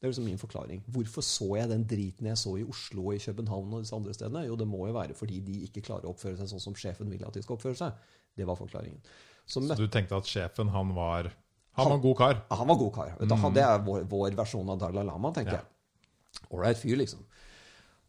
Det 0.00 0.06
er 0.06 0.12
liksom 0.14 0.28
min 0.30 0.40
forklaring. 0.40 0.80
Hvorfor 0.88 1.24
så 1.24 1.46
jeg 1.58 1.68
den 1.68 1.82
driten 1.88 2.28
jeg 2.30 2.40
så 2.40 2.54
i 2.56 2.64
Oslo 2.64 3.02
og 3.10 3.16
i 3.18 3.20
København 3.20 3.74
og 3.76 3.82
disse 3.84 3.96
andre 3.96 4.14
stedene? 4.16 4.46
Jo, 4.48 4.56
det 4.56 4.68
må 4.68 4.86
jo 4.88 4.94
være 4.96 5.16
fordi 5.16 5.42
de 5.44 5.58
ikke 5.66 5.82
klarer 5.84 6.08
å 6.08 6.14
oppføre 6.14 6.38
seg 6.38 6.48
sånn 6.52 6.62
som 6.64 6.76
sjefen 6.78 7.12
vil 7.12 7.26
at 7.28 7.36
de 7.36 7.42
skal 7.44 7.58
oppføre 7.58 7.76
seg. 7.76 8.06
Det 8.36 8.46
var 8.48 8.56
forklaringen. 8.56 9.02
Så, 9.44 9.60
så 9.60 9.76
du 9.76 9.90
tenkte 9.92 10.16
at 10.16 10.30
sjefen, 10.30 10.70
han 10.72 10.94
var 10.96 11.28
Han, 11.76 11.84
han 11.84 11.92
var 11.92 12.00
god 12.06 12.16
kar? 12.16 12.38
Ja, 12.48 12.56
han 12.62 12.70
var 12.70 12.78
god 12.80 12.94
kar. 12.94 13.12
Mm. 13.20 13.44
Det 13.54 13.66
er 13.66 13.84
vår, 13.84 14.06
vår, 14.08 14.30
versjon 14.38 14.72
av 14.72 14.80
Dalai 14.80 15.04
Lama, 15.06 15.34
tenker 15.36 15.58
ja. 15.58 15.60
jeg. 15.60 16.48
Ålreit 16.50 16.80
fyr, 16.80 16.96
liksom. 16.98 17.20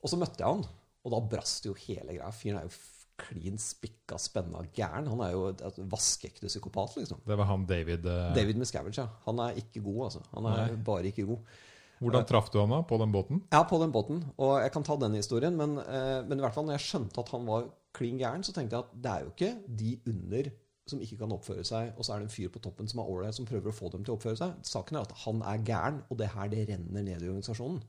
Og 0.02 0.10
så 0.10 0.18
møtte 0.20 0.42
jeg 0.42 0.48
han, 0.48 0.64
og 1.04 1.14
da 1.14 1.20
brast 1.34 1.68
jo 1.68 1.76
hele 1.84 2.16
greia. 2.16 2.32
Fyren 2.36 2.62
er 2.62 2.70
jo 2.70 2.74
klin 3.22 3.60
spikka 3.62 4.18
spenna 4.22 4.64
gæren. 4.76 5.10
Han 5.12 5.24
er 5.26 5.34
jo 5.36 5.44
et 5.54 5.82
vaskeekte 5.92 6.50
psykopat, 6.50 6.98
liksom. 7.00 7.22
Det 7.28 7.38
var 7.40 7.50
han 7.50 7.68
David 7.70 8.08
uh... 8.08 8.32
David 8.36 8.60
Miscavige, 8.62 9.04
ja. 9.04 9.08
Han 9.28 9.42
er 9.46 9.60
ikke 9.62 9.84
god, 9.86 10.02
altså. 10.10 10.24
Han 10.36 10.50
er 10.52 10.64
Nei. 10.64 10.80
bare 10.88 11.12
ikke 11.12 11.28
god. 11.30 11.54
Hvordan 12.02 12.26
traff 12.26 12.50
du 12.50 12.58
han 12.58 12.74
da? 12.74 12.82
På 12.90 12.98
den 12.98 13.14
båten? 13.14 13.44
Ja, 13.54 13.62
på 13.70 13.78
den 13.82 13.94
båten. 13.94 14.24
Og 14.42 14.56
jeg 14.64 14.74
kan 14.74 14.86
ta 14.88 14.98
den 14.98 15.20
historien, 15.20 15.58
men, 15.58 15.78
uh, 15.78 16.20
men 16.26 16.40
i 16.40 16.46
hvert 16.46 16.58
fall 16.58 16.66
når 16.66 16.80
jeg 16.80 16.88
skjønte 16.88 17.22
at 17.22 17.30
han 17.36 17.46
var 17.50 17.70
klin 17.94 18.18
gæren, 18.18 18.44
så 18.44 18.56
tenkte 18.56 18.78
jeg 18.78 18.88
at 18.88 18.98
det 19.04 19.14
er 19.14 19.26
jo 19.26 19.34
ikke 19.36 19.54
de 19.82 19.96
under 20.10 20.52
som 20.90 21.02
ikke 21.04 21.20
kan 21.22 21.34
oppføre 21.36 21.64
seg, 21.68 21.94
og 21.96 22.06
så 22.06 22.16
er 22.16 22.22
det 22.22 22.28
en 22.28 22.34
fyr 22.34 22.50
på 22.52 22.62
toppen 22.64 22.90
som 22.90 23.02
er 23.04 23.10
ålreit, 23.12 23.36
som 23.38 23.48
prøver 23.48 23.72
å 23.72 23.76
få 23.76 23.92
dem 23.94 24.04
til 24.04 24.16
å 24.16 24.18
oppføre 24.18 24.40
seg. 24.40 24.58
Saken 24.68 24.98
er 24.98 25.06
at 25.06 25.14
han 25.24 25.44
er 25.48 25.62
gæren, 25.68 26.02
og 26.10 26.20
det 26.20 26.32
her 26.34 26.50
det 26.52 26.66
renner 26.72 27.06
ned 27.06 27.22
i 27.22 27.30
organisasjonen. 27.30 27.80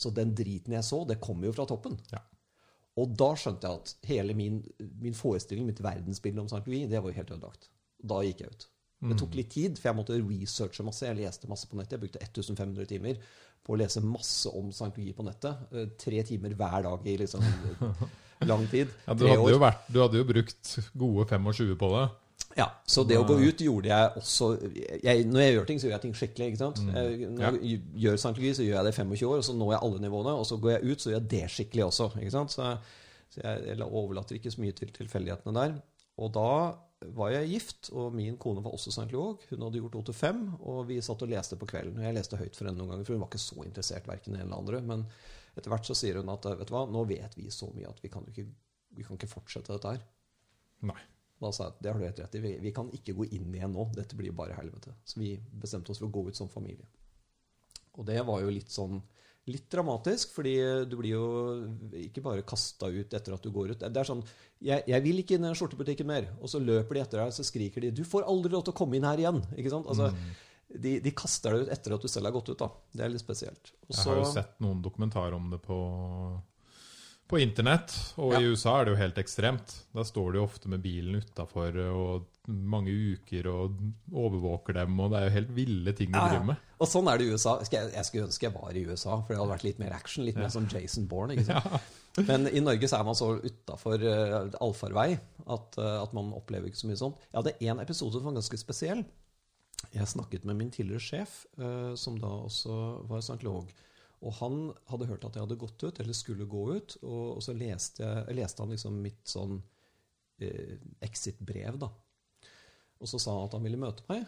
Så 0.00 0.12
den 0.16 0.34
driten 0.36 0.74
jeg 0.74 0.86
så, 0.86 1.02
det 1.08 1.20
kommer 1.22 1.48
jo 1.48 1.54
fra 1.56 1.66
toppen. 1.68 1.96
Ja. 2.12 2.22
Og 3.00 3.14
da 3.18 3.30
skjønte 3.38 3.68
jeg 3.68 3.80
at 3.80 4.10
hele 4.10 4.36
min, 4.36 4.60
min 5.00 5.16
forestilling, 5.16 5.68
mitt 5.68 5.80
verdensbilde 5.84 6.42
om 6.42 6.50
scientologi, 6.50 6.84
det 6.90 7.00
var 7.00 7.12
jo 7.12 7.20
helt 7.20 7.32
ødelagt. 7.36 7.70
Da 8.10 8.20
gikk 8.26 8.44
jeg 8.44 8.54
ut. 8.54 8.68
Det 9.00 9.16
tok 9.16 9.36
litt 9.38 9.48
tid, 9.54 9.78
for 9.80 9.88
jeg 9.88 9.96
måtte 9.96 10.16
researche 10.20 10.84
masse. 10.84 11.06
Jeg 11.08 11.16
leste 11.22 11.48
masse 11.48 11.68
på 11.70 11.78
nettet. 11.78 11.96
Jeg 11.96 12.02
brukte 12.02 12.20
1500 12.20 12.88
timer 12.90 13.20
på 13.64 13.72
å 13.72 13.78
lese 13.80 14.02
masse 14.04 14.50
om 14.56 14.68
scientologi 14.74 15.14
på 15.16 15.24
nettet. 15.24 15.62
Eh, 15.72 15.86
tre 16.00 16.20
timer 16.28 16.56
hver 16.58 16.84
dag 16.84 17.06
i 17.08 17.14
liksom 17.22 17.44
lang 18.50 18.66
tid. 18.72 18.92
Ja, 19.06 19.16
du, 19.16 19.24
hadde 19.30 19.62
vært, 19.62 19.88
du, 19.88 20.00
hadde 20.02 20.20
jo 20.20 20.26
brukt 20.28 20.74
gode 21.00 21.26
25 21.32 21.72
på 21.80 21.90
det. 21.94 22.04
Ja, 22.58 22.66
så 22.88 23.04
det 23.06 23.14
å 23.14 23.26
gå 23.26 23.36
ut 23.38 23.60
gjorde 23.62 23.90
jeg 23.92 24.06
også 24.18 24.46
jeg, 24.66 25.26
Når 25.30 25.42
jeg 25.44 25.52
gjør 25.54 25.66
ting, 25.68 25.78
så 25.78 25.86
gjør 25.86 25.94
jeg 25.94 26.02
ting 26.02 26.16
skikkelig. 26.18 26.48
ikke 26.50 26.62
sant? 26.64 26.80
Mm. 26.82 26.90
Jeg, 26.96 27.28
når 27.36 27.44
jeg 27.46 27.78
gjør 28.02 28.18
scientologi, 28.18 28.50
så 28.58 28.66
gjør 28.66 28.76
jeg 28.76 28.86
det 28.88 28.92
i 28.92 28.98
25 28.98 29.28
år, 29.28 29.36
og 29.36 29.46
så 29.46 29.54
når 29.54 29.72
jeg 29.74 29.82
alle 29.86 30.02
nivåene. 30.02 30.34
Og 30.34 30.48
så 30.48 30.58
går 30.64 30.72
jeg 30.74 30.90
ut, 30.90 31.02
så 31.02 31.12
gjør 31.12 31.20
jeg 31.20 31.30
det 31.30 31.42
skikkelig 31.54 31.84
også. 31.86 32.08
ikke 32.18 32.34
sant? 32.34 32.54
Så, 32.56 32.68
så 33.30 33.42
jeg, 33.44 33.66
jeg, 33.68 33.86
overlater 33.86 34.38
ikke 34.38 34.54
så 34.54 34.64
mye 34.64 34.76
til 34.80 34.90
tilfeldighetene 34.98 35.56
der. 35.60 35.76
Og 36.20 36.32
da 36.34 36.50
var 37.16 37.30
jeg 37.32 37.52
gift, 37.54 37.92
og 37.96 38.16
min 38.18 38.34
kone 38.40 38.64
var 38.64 38.74
også 38.76 38.92
scientolog. 38.92 39.46
Hun 39.52 39.62
hadde 39.68 39.80
gjort 39.84 40.00
OT5, 40.02 40.42
og 40.58 40.82
vi 40.90 40.98
satt 41.04 41.22
og 41.24 41.30
leste 41.30 41.56
på 41.60 41.70
kvelden. 41.70 42.02
Og 42.02 42.08
Jeg 42.08 42.18
leste 42.18 42.40
høyt 42.40 42.58
for 42.58 42.66
henne 42.66 42.82
noen 42.82 42.96
ganger, 42.96 43.06
for 43.06 43.16
hun 43.16 43.22
var 43.22 43.30
ikke 43.30 43.44
så 43.46 43.62
interessert 43.62 44.10
verken 44.10 44.34
i 44.34 44.42
en 44.42 44.48
eller 44.48 44.58
andre. 44.58 44.82
Men 44.90 45.06
etter 45.54 45.70
hvert 45.70 45.86
så 45.86 45.96
sier 45.96 46.18
hun 46.18 46.34
at 46.34 46.50
vet 46.50 46.66
du 46.66 46.74
hva, 46.74 46.84
nå 46.90 47.06
vet 47.08 47.38
vi 47.38 47.46
så 47.54 47.70
mye 47.70 47.88
at 47.88 48.02
vi 48.02 48.10
kan 48.12 48.26
ikke, 48.26 48.44
vi 48.98 49.06
kan 49.06 49.16
ikke 49.16 49.30
fortsette 49.30 49.72
dette 49.72 49.94
her. 49.94 50.04
Nei. 50.90 51.00
Da 51.40 51.52
sa 51.56 51.66
jeg 51.66 51.74
at 51.74 51.78
det 51.80 51.92
har 51.92 52.00
du 52.00 52.04
helt 52.04 52.20
rett 52.20 52.34
i. 52.36 52.42
Vi, 52.44 52.50
vi, 52.60 52.72
kan 52.76 52.90
ikke 52.96 53.14
gå 53.16 53.26
inn 53.36 53.54
igjen 53.54 53.72
nå. 53.72 53.86
Dette 53.96 54.18
blir 54.18 54.34
bare 54.36 54.58
helvete. 54.58 54.92
Så 55.08 55.22
vi 55.22 55.32
bestemte 55.62 55.92
oss 55.92 56.02
for 56.02 56.10
å 56.10 56.12
gå 56.12 56.26
ut 56.28 56.36
som 56.36 56.50
familie. 56.52 56.84
Og 57.96 58.04
det 58.08 58.20
var 58.28 58.42
jo 58.44 58.52
litt 58.52 58.72
sånn 58.72 59.00
litt 59.50 59.70
dramatisk, 59.72 60.34
fordi 60.36 60.52
du 60.86 60.96
blir 60.98 61.14
jo 61.14 61.24
ikke 61.96 62.22
bare 62.24 62.44
kasta 62.46 62.90
ut 62.92 63.14
etter 63.16 63.34
at 63.34 63.42
du 63.42 63.50
går 63.54 63.72
ut. 63.72 63.80
Det 63.82 64.02
er 64.02 64.08
sånn 64.08 64.20
Jeg, 64.60 64.84
jeg 64.84 65.04
vil 65.06 65.22
ikke 65.22 65.38
inn 65.38 65.46
i 65.46 65.48
den 65.48 65.56
skjortebutikken 65.56 66.08
mer. 66.08 66.28
Og 66.44 66.52
så 66.52 66.60
løper 66.60 66.98
de 66.98 67.02
etter 67.06 67.22
deg, 67.22 67.32
så 67.32 67.46
skriker 67.46 67.80
de 67.80 67.90
'Du 67.96 68.04
får 68.04 68.28
aldri 68.28 68.52
lov 68.52 68.66
til 68.66 68.74
å 68.74 68.80
komme 68.82 68.98
inn 68.98 69.08
her 69.08 69.22
igjen'. 69.22 69.40
Ikke 69.56 69.72
sant? 69.72 69.88
Altså, 69.88 70.10
mm. 70.12 70.76
de, 70.76 70.92
de, 71.00 71.14
kaster 71.16 71.56
deg 71.56 71.64
ut 71.64 71.72
etter 71.72 71.96
at 71.96 72.04
du 72.04 72.08
selv 72.12 72.28
har 72.28 72.36
gått 72.36 72.52
ut. 72.52 72.58
da. 72.60 72.68
Det 72.92 73.06
er 73.06 73.14
litt 73.14 73.24
spesielt. 73.24 73.72
Også, 73.88 74.04
jeg 74.04 74.12
har 74.12 74.20
jo 74.20 74.28
sett 74.28 74.60
noen 74.60 74.84
dokumentarer 74.84 75.34
om 75.34 75.48
det 75.50 75.62
på 75.64 75.80
på 77.30 77.38
internett, 77.38 77.94
og 78.18 78.34
ja. 78.34 78.40
i 78.40 78.50
USA 78.50 78.74
er 78.80 78.88
det 78.88 78.94
jo 78.94 79.00
helt 79.00 79.18
ekstremt. 79.22 79.74
Da 79.94 80.02
står 80.06 80.34
de 80.34 80.42
ofte 80.42 80.70
med 80.72 80.82
bilen 80.82 81.20
utafor 81.22 81.76
og 81.84 82.26
mange 82.50 82.90
uker 83.14 83.46
og 83.50 83.78
overvåker 84.10 84.80
dem, 84.80 84.98
og 84.98 85.12
det 85.12 85.20
er 85.20 85.28
jo 85.28 85.34
helt 85.36 85.52
ville 85.54 85.94
ting 85.94 86.10
de 86.10 86.18
ja, 86.18 86.26
driver 86.32 86.48
med. 86.50 86.66
Og 86.80 86.90
sånn 86.90 87.10
er 87.12 87.20
det 87.20 87.28
i 87.28 87.34
USA. 87.36 87.56
Jeg 87.70 88.04
skulle 88.08 88.26
ønske 88.26 88.48
jeg 88.48 88.56
var 88.56 88.76
i 88.76 88.84
USA, 88.88 89.20
for 89.20 89.32
det 89.32 89.38
hadde 89.38 89.54
vært 89.54 89.66
litt 89.68 89.82
mer 89.82 89.94
action. 89.94 90.26
Litt 90.26 90.38
mer 90.40 90.50
som 90.52 90.66
Jason 90.70 91.06
Bourne. 91.10 91.36
ikke 91.36 91.46
sant? 91.52 91.96
Men 92.26 92.48
i 92.50 92.62
Norge 92.64 92.88
så 92.90 92.98
er 92.98 93.06
man 93.06 93.18
så 93.18 93.32
utafor 93.38 94.02
uh, 94.02 94.50
allfarvei 94.64 95.10
at, 95.14 95.78
uh, 95.78 96.00
at, 96.00 96.14
man 96.16 96.32
opplever 96.34 96.70
ikke 96.70 96.82
så 96.82 96.90
mye 96.90 96.98
sånt. 96.98 97.20
Jeg 97.30 97.38
hadde 97.38 97.56
én 97.62 97.82
episode 97.84 98.18
som 98.18 98.26
var 98.26 98.40
ganske 98.40 98.58
spesiell. 98.60 99.04
Jeg 99.94 100.10
snakket 100.10 100.48
med 100.48 100.58
min 100.58 100.72
tidligere 100.74 101.04
sjef, 101.04 101.44
uh, 101.60 101.94
som 102.00 102.18
da 102.20 102.32
også 102.48 102.80
var 103.08 103.22
scientolog. 103.24 103.70
Og 104.20 104.34
han 104.36 104.58
hadde 104.90 105.08
hørt 105.08 105.24
at 105.24 105.36
jeg 105.36 105.46
hadde 105.46 105.60
gått 105.60 105.82
ut, 105.82 106.00
eller 106.02 106.16
skulle 106.16 106.48
gå 106.48 106.64
ut, 106.76 106.96
og, 107.00 107.38
og 107.38 107.44
så 107.44 107.54
leste, 107.56 108.04
jeg, 108.04 108.36
leste 108.36 108.62
han 108.62 108.74
liksom 108.74 108.98
mitt 109.00 109.22
sånn 109.28 109.56
eh, 110.44 110.76
exit-brev, 111.06 111.78
da. 111.80 111.88
Og 113.00 113.08
så 113.08 113.20
sa 113.20 113.32
han 113.38 113.48
at 113.48 113.56
han 113.56 113.64
ville 113.64 113.80
møte 113.80 114.04
meg, 114.10 114.26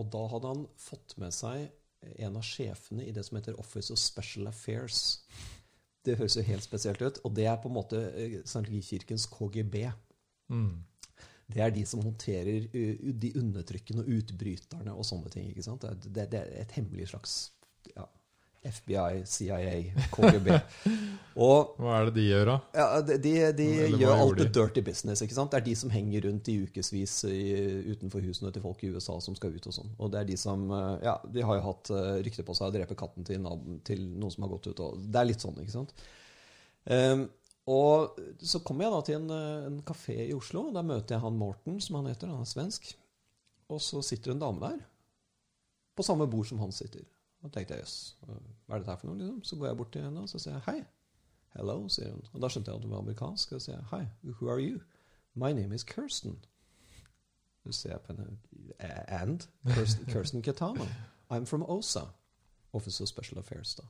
og 0.00 0.08
da 0.14 0.22
hadde 0.32 0.52
han 0.54 0.62
fått 0.80 1.18
med 1.20 1.34
seg 1.36 1.68
en 2.24 2.38
av 2.38 2.46
sjefene 2.46 3.04
i 3.04 3.12
det 3.14 3.24
som 3.26 3.36
heter 3.36 3.58
Office 3.60 3.92
of 3.92 4.00
Special 4.00 4.48
Affairs. 4.48 5.20
Det 6.02 6.16
høres 6.18 6.38
jo 6.38 6.46
helt 6.46 6.64
spesielt 6.64 7.04
ut, 7.04 7.20
og 7.22 7.36
det 7.36 7.44
er 7.46 7.60
på 7.62 7.68
en 7.68 7.76
måte 7.76 8.00
St. 8.08 8.46
Scientologikirkens 8.48 9.28
KGB. 9.30 9.84
Mm. 10.50 10.80
Det 11.52 11.60
er 11.62 11.74
de 11.74 11.84
som 11.86 12.02
håndterer 12.02 12.66
uh, 12.72 13.12
de 13.22 13.34
undertrykkende 13.38 14.06
og 14.06 14.16
utbryterne 14.16 14.96
og 14.96 15.06
sånne 15.06 15.30
ting. 15.30 15.50
ikke 15.52 15.66
sant? 15.68 15.84
Det, 15.84 16.10
det, 16.10 16.26
det 16.32 16.40
er 16.40 16.64
et 16.64 16.74
hemmelig 16.78 17.10
slags 17.12 17.36
ja, 17.92 18.06
FBI, 18.62 19.24
CIA, 19.26 19.72
KGB. 20.14 20.48
Og 21.42 21.72
Hva 21.80 21.96
er 21.96 22.06
det 22.06 22.12
de 22.14 22.24
gjør, 22.28 22.50
da? 22.50 22.56
ja, 22.76 22.86
de, 23.02 23.16
de, 23.24 23.32
de 23.58 23.66
gjør 23.98 24.20
alt 24.20 24.38
det 24.38 24.46
dirty 24.54 24.84
business. 24.86 25.22
ikke 25.24 25.34
sant? 25.34 25.50
Det 25.50 25.58
er 25.58 25.66
de 25.66 25.74
som 25.80 25.90
henger 25.90 26.28
rundt 26.28 26.50
i 26.52 26.54
ukevis 26.62 27.16
utenfor 27.26 28.22
husene 28.22 28.52
til 28.54 28.62
folk 28.62 28.84
i 28.84 28.92
USA 28.94 29.16
som 29.24 29.34
skal 29.38 29.56
ut 29.56 29.66
og 29.66 29.74
sånn. 29.74 29.94
Og 29.98 30.12
det 30.12 30.20
er 30.20 30.28
de 30.30 30.38
som 30.38 30.66
uh, 30.70 30.94
Ja, 31.02 31.16
de 31.24 31.42
har 31.48 31.58
jo 31.58 31.64
hatt 31.66 31.90
uh, 31.90 32.18
rykte 32.22 32.44
på 32.46 32.54
seg 32.58 32.70
å 32.70 32.74
drepe 32.76 32.98
katten 32.98 33.26
til, 33.26 33.48
til 33.88 34.04
noen 34.12 34.34
som 34.34 34.46
har 34.46 34.52
gått 34.54 34.70
ut. 34.70 34.82
og 34.84 35.00
Det 35.08 35.22
er 35.22 35.30
litt 35.32 35.42
sånn, 35.42 35.58
ikke 35.64 35.74
sant? 35.74 35.94
Um, 36.86 37.26
og 37.72 38.20
så 38.42 38.60
kommer 38.66 38.86
jeg 38.86 38.94
da 38.94 39.00
til 39.08 39.18
en, 39.18 39.32
uh, 39.32 39.70
en 39.72 39.80
kafé 39.88 40.18
i 40.28 40.36
Oslo. 40.36 40.68
og 40.68 40.76
Der 40.78 40.86
møter 40.86 41.16
jeg 41.16 41.24
han 41.24 41.40
Morten, 41.40 41.80
som 41.82 41.98
han 41.98 42.12
heter. 42.12 42.30
Han 42.30 42.46
er 42.46 42.52
svensk. 42.52 42.92
Og 43.72 43.82
så 43.82 44.04
sitter 44.04 44.36
en 44.36 44.44
dame 44.44 44.62
der. 44.62 44.86
På 45.96 46.06
samme 46.06 46.28
bord 46.30 46.46
som 46.48 46.62
han 46.62 46.72
sitter. 46.74 47.02
Og 47.42 47.52
tenkte 47.52 47.74
jeg 47.74 47.82
jøss, 47.82 48.16
hva 48.26 48.76
er 48.76 48.82
dette 48.82 48.90
her 48.92 48.98
for 49.00 49.10
noe? 49.10 49.18
liksom? 49.18 49.42
Så 49.44 49.56
går 49.58 49.66
jeg 49.66 49.76
bort 49.76 49.92
til 49.92 50.04
henne 50.06 50.22
og 50.22 50.30
så 50.30 50.38
sier 50.38 50.54
jeg 50.54 50.62
hei. 50.68 50.84
Hello, 51.56 51.76
sier 51.92 52.12
hun. 52.14 52.24
Og 52.32 52.42
da 52.42 52.48
skjønte 52.48 52.70
jeg 52.70 52.80
at 52.80 52.86
hun 52.86 52.94
var 52.94 53.02
amerikansk. 53.02 53.52
Og 53.52 53.60
så 53.60 53.64
sier 53.66 53.76
jeg 53.76 53.88
hei, 53.90 54.32
who 54.38 54.48
are 54.48 54.62
you? 54.62 54.80
My 55.34 55.52
name 55.52 55.74
is 55.74 55.84
Kirsten. 55.84 56.38
Så 57.66 57.72
ser 57.72 57.90
jeg 57.90 58.00
på 58.06 58.12
henne. 58.12 58.38
And? 59.08 59.48
Kirsten, 59.74 60.06
Kirsten 60.06 60.42
Ketama. 60.42 60.86
I'm 61.30 61.44
from 61.46 61.62
OSA. 61.62 62.06
Office 62.72 63.02
of 63.02 63.08
Special 63.08 63.38
Affairs, 63.38 63.74
da. 63.74 63.84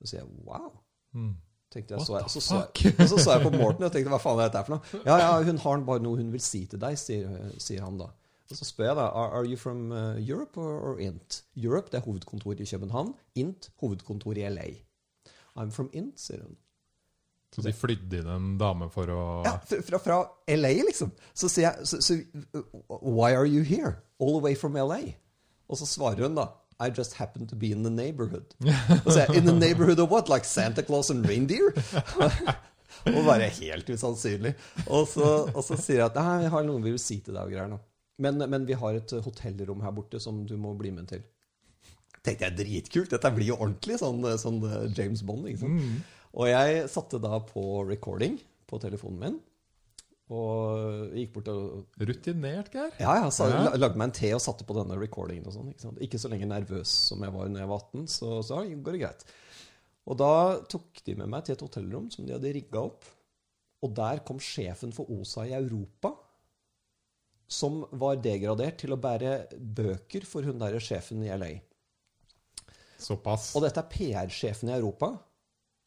Så 0.00 0.10
sier 0.10 0.20
jeg 0.20 0.44
wow. 0.44 0.72
Mm. 1.12 1.36
Tenkte 1.72 1.94
jeg, 1.94 2.06
så 2.06 2.18
jeg, 2.18 2.30
så, 2.30 2.40
så 2.40 2.54
jeg, 2.84 2.94
og 3.00 3.08
så 3.08 3.18
så 3.18 3.32
jeg 3.32 3.42
på 3.46 3.50
Morten 3.56 3.86
og 3.86 3.92
tenkte 3.92 4.12
hva 4.12 4.18
faen 4.20 4.42
er 4.42 4.50
dette 4.50 4.60
for 4.66 4.74
noe? 4.74 5.04
Ja, 5.06 5.14
ja, 5.22 5.30
hun 5.46 5.60
har 5.62 5.84
bare 5.86 6.02
noe 6.04 6.18
hun 6.20 6.32
vil 6.34 6.42
si 6.44 6.66
til 6.68 6.80
deg, 6.82 6.98
sier, 7.00 7.30
sier 7.56 7.86
han 7.86 7.96
da. 8.00 8.10
Og 8.52 8.58
så 8.58 8.66
spør 8.68 8.90
jeg 8.90 8.96
da, 8.98 9.04
are, 9.16 9.44
you 9.48 9.56
from 9.56 9.92
uh, 9.92 10.18
Europe 10.20 10.60
or, 10.60 10.74
or 10.90 10.98
INT? 11.00 11.42
Europe, 11.56 11.88
det 11.92 12.02
er 12.02 12.04
hovedkontor 12.04 12.60
i 12.60 12.66
København. 12.68 13.14
INT, 13.34 13.70
hovedkontor 13.80 14.36
i 14.36 14.48
LA. 14.48 14.68
I'm 15.56 15.70
from 15.70 15.88
INT, 15.92 16.20
sier 16.20 16.42
hun. 16.42 16.56
Så 17.52 17.60
de 17.60 17.72
flydde 17.76 18.22
inn 18.22 18.28
en 18.32 18.52
dame 18.60 18.88
for 18.92 19.08
å 19.12 19.22
Ja, 19.44 19.58
fra, 19.60 19.98
fra, 20.00 20.18
LA, 20.48 20.72
liksom. 20.88 21.12
Så 21.36 21.50
sier 21.52 21.68
jeg 21.68 21.88
så, 21.88 22.00
så, 22.00 22.16
Why 22.88 23.36
are 23.36 23.48
you 23.48 23.60
here? 23.64 23.98
All 24.20 24.38
the 24.38 24.44
way 24.44 24.56
from 24.56 24.76
LA? 24.76 25.16
Og 25.68 25.80
så 25.80 25.88
svarer 25.88 26.24
hun 26.24 26.36
da 26.36 26.48
I 26.80 26.88
just 26.96 27.18
happen 27.20 27.46
to 27.46 27.56
be 27.56 27.70
in 27.70 27.84
the 27.84 27.92
neighborhood. 27.92 28.56
Og 29.04 29.04
så 29.04 29.18
sier 29.18 29.26
jeg, 29.28 29.42
In 29.42 29.48
the 29.48 29.56
neighborhood 29.56 30.00
of 30.00 30.10
what? 30.10 30.32
Like 30.32 30.48
Santa 30.48 30.82
Claus 30.82 31.12
and 31.12 31.28
reindeer? 31.28 31.76
og 33.16 33.20
bare 33.28 33.52
helt 33.60 33.90
usannsynlig. 33.92 34.54
Og 34.88 35.06
så, 35.12 35.28
og 35.52 35.62
så 35.64 35.76
sier 35.76 36.02
jeg 36.02 36.08
at 36.08 36.18
nei, 36.18 36.42
jeg 36.46 36.54
har 36.56 36.66
noe 36.66 36.82
vi 36.82 36.94
vil 36.94 37.02
si 37.02 37.20
til 37.20 37.36
deg 37.36 37.44
og 37.44 37.52
greier 37.52 37.70
nå. 37.70 37.78
Men, 38.22 38.38
men 38.52 38.66
vi 38.68 38.76
har 38.78 38.94
et 39.00 39.12
hotellrom 39.24 39.82
her 39.84 39.94
borte 39.96 40.20
som 40.22 40.44
du 40.46 40.54
må 40.60 40.74
bli 40.78 40.92
med 40.94 41.08
til. 41.10 41.22
Tenkte 42.22 42.46
jeg, 42.46 42.56
dritkult. 42.60 43.10
Dette 43.10 43.30
blir 43.34 43.48
jo 43.50 43.56
ordentlig 43.58 43.96
sånn, 43.98 44.22
sånn 44.38 44.60
James 44.94 45.24
Bond. 45.26 45.48
ikke 45.50 45.64
sant? 45.64 46.04
Og 46.38 46.46
jeg 46.48 46.84
satte 46.92 47.18
da 47.20 47.40
på 47.44 47.64
recording 47.88 48.36
på 48.70 48.78
telefonen 48.80 49.18
min. 49.24 49.40
Og 50.32 51.10
gikk 51.18 51.32
bort 51.34 51.48
og 51.52 51.98
Rutinert, 52.00 52.70
Geir. 52.72 52.92
ja, 53.02 53.16
ja, 53.20 53.28
så 53.34 53.50
Ja. 53.50 53.74
lagde 53.76 53.98
meg 54.00 54.06
en 54.08 54.14
te 54.16 54.30
og 54.32 54.40
satte 54.40 54.64
på 54.64 54.72
denne 54.78 54.96
recordingen. 54.96 55.46
og 55.46 55.52
sånn, 55.52 55.72
ikke, 55.74 55.92
ikke 56.06 56.18
så 56.22 56.30
lenge 56.30 56.46
nervøs 56.48 56.88
som 57.10 57.20
jeg 57.26 57.32
var 57.34 57.48
når 57.50 57.60
jeg 57.60 57.68
var 57.68 57.82
18, 57.90 58.06
så, 58.08 58.30
så 58.46 58.62
går 58.64 58.92
det 58.96 59.00
greit. 59.02 59.24
Og 60.06 60.16
da 60.18 60.60
tok 60.72 61.02
de 61.04 61.14
med 61.18 61.28
meg 61.28 61.44
til 61.44 61.52
et 61.58 61.60
hotellrom 61.66 62.08
som 62.10 62.24
de 62.26 62.32
hadde 62.32 62.54
rigga 62.54 62.80
opp. 62.86 63.04
Og 63.82 63.92
der 63.94 64.22
kom 64.24 64.38
sjefen 64.38 64.92
for 64.94 65.10
OSA 65.10 65.44
i 65.50 65.52
Europa, 65.58 66.14
som 67.52 67.82
var 68.00 68.20
degradert 68.24 68.80
til 68.80 68.94
å 68.94 69.00
bære 69.00 69.34
bøker 69.60 70.24
for 70.28 70.46
hun 70.48 70.60
derre 70.62 70.80
sjefen 70.82 71.22
i 71.26 71.30
LA. 71.32 71.52
Såpass. 73.02 73.50
Og 73.58 73.64
dette 73.66 73.82
er 73.82 73.90
PR-sjefen 73.92 74.70
i 74.70 74.76
Europa, 74.76 75.10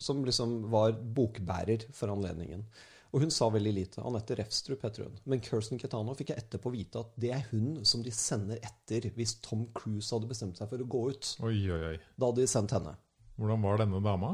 som 0.01 0.25
liksom 0.27 0.65
var 0.71 0.93
bokbærer 0.93 1.87
for 1.95 2.11
anledningen. 2.13 2.65
Og 3.15 3.23
hun 3.23 3.31
sa 3.31 3.47
veldig 3.47 3.71
lite. 3.71 4.01
Anette 4.03 4.35
Refstrup 4.35 4.81
heter 4.83 5.05
hun. 5.05 5.19
Men 5.31 5.39
Kirsten 5.43 5.79
Ketano 5.79 6.13
fikk 6.19 6.33
jeg 6.33 6.41
etterpå 6.43 6.73
vite 6.73 6.99
at 6.99 7.13
det 7.21 7.31
er 7.31 7.45
hun 7.53 7.77
som 7.87 8.03
de 8.03 8.11
sender 8.11 8.59
etter 8.59 9.07
hvis 9.15 9.37
Tom 9.45 9.69
Cruise 9.77 10.11
hadde 10.11 10.27
bestemt 10.27 10.59
seg 10.59 10.67
for 10.67 10.83
å 10.83 10.89
gå 10.97 11.03
ut. 11.13 11.29
Oi, 11.47 11.55
oi, 11.71 11.79
oi. 11.93 11.95
Da 12.19 12.27
hadde 12.27 12.43
de 12.43 12.49
sendt 12.51 12.75
henne. 12.75 12.97
Hvordan 13.39 13.63
var 13.63 13.79
denne 13.79 14.03
dama? 14.03 14.33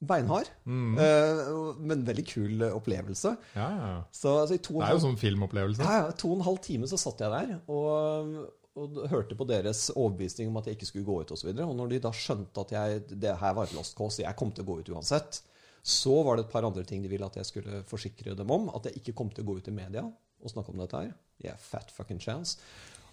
Beinhard, 0.00 0.46
Mm. 0.64 0.94
uh, 0.98 1.74
men 1.80 2.04
veldig 2.06 2.24
kul 2.28 2.62
opplevelse. 2.68 3.32
Ja, 3.56 3.68
ja. 3.74 4.04
Så 4.14 4.36
altså, 4.44 4.54
i 4.54 4.62
to 4.62 4.78
Det 4.78 4.86
er 4.86 4.94
jo 4.94 5.02
sånn 5.02 5.18
filmopplevelse. 5.18 5.82
Ja, 5.82 6.04
ja, 6.04 6.12
to 6.12 6.30
og 6.30 6.38
en 6.38 6.46
halv 6.46 6.60
time 6.62 6.86
så 6.86 6.98
satt 7.00 7.18
jeg 7.24 7.32
der 7.34 7.56
og, 7.66 8.36
og 8.78 9.00
hørte 9.10 9.34
på 9.34 9.46
deres 9.48 9.88
overbevisning 9.90 10.48
om 10.52 10.60
at 10.60 10.66
jeg 10.70 10.78
ikke 10.78 10.86
skulle 10.92 11.08
gå 11.08 11.16
ut 11.22 11.32
osv. 11.34 11.48
Og, 11.50 11.58
så 11.58 11.66
og 11.66 11.76
når 11.80 11.88
de 11.90 11.98
da 12.04 12.12
skjønte 12.14 12.62
at 12.62 12.74
jeg, 12.76 13.02
det 13.18 13.34
her 13.40 13.56
var 13.58 13.66
et 13.66 13.74
lost 13.74 13.96
cause, 13.98 14.22
jeg 14.22 14.38
kom 14.38 14.52
til 14.54 14.62
å 14.62 14.68
gå 14.70 14.78
ut 14.80 14.92
uansett, 14.94 15.40
så 15.82 16.22
var 16.26 16.36
det 16.36 16.46
et 16.46 16.52
par 16.52 16.66
andre 16.68 16.84
ting 16.86 17.02
de 17.02 17.10
ville 17.10 17.26
at 17.26 17.36
jeg 17.40 17.48
skulle 17.48 17.82
forsikre 17.88 18.36
dem 18.38 18.50
om. 18.54 18.68
At 18.76 18.86
jeg 18.86 19.00
ikke 19.00 19.16
kom 19.18 19.30
til 19.34 19.42
å 19.42 19.48
gå 19.50 19.58
ut 19.58 19.68
i 19.70 19.74
media 19.74 20.04
og 20.04 20.52
snakke 20.52 20.70
om 20.70 20.78
dette 20.78 21.00
her. 21.00 21.10
Yeah, 21.42 21.58
fat 21.58 21.90
fucking 21.90 22.20
chance. 22.22 22.58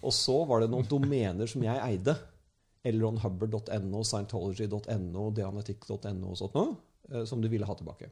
Og 0.06 0.12
så 0.14 0.36
var 0.46 0.60
det 0.62 0.70
noen 0.70 0.86
domener 0.86 1.48
som 1.50 1.62
jeg 1.64 1.82
eide. 1.82 2.14
elronhubbard.no, 2.86 4.02
scientology.no, 4.04 5.24
dianetikk.no 5.36 6.30
og 6.32 6.38
sånt 6.40 6.56
noe, 6.58 6.76
eh, 7.10 7.26
som 7.28 7.42
du 7.42 7.50
ville 7.52 7.68
ha 7.68 7.76
tilbake. 7.78 8.10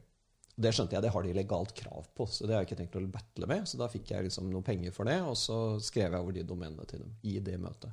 Det 0.55 0.71
skjønte 0.71 0.95
jeg, 0.95 1.03
det 1.03 1.11
har 1.11 1.25
de 1.25 1.35
legalt 1.35 1.73
krav 1.75 2.07
på, 2.15 2.29
så 2.31 2.47
det 2.47 2.55
har 2.55 2.63
jeg 2.63 2.69
ikke 2.69 2.79
tenkt 2.83 2.95
å 2.95 3.03
battle 3.11 3.49
med. 3.51 3.67
Så 3.67 3.79
da 3.81 3.89
fikk 3.91 4.13
jeg 4.13 4.29
liksom 4.29 4.47
noen 4.47 4.63
penger 4.63 4.95
for 4.95 5.09
det, 5.09 5.17
og 5.27 5.35
så 5.39 5.59
skrev 5.83 6.13
jeg 6.15 6.21
over 6.21 6.35
de 6.37 6.45
domenene 6.47 6.87
til 6.87 7.03
dem 7.03 7.11
i 7.27 7.37
det 7.43 7.57
møtet. 7.59 7.91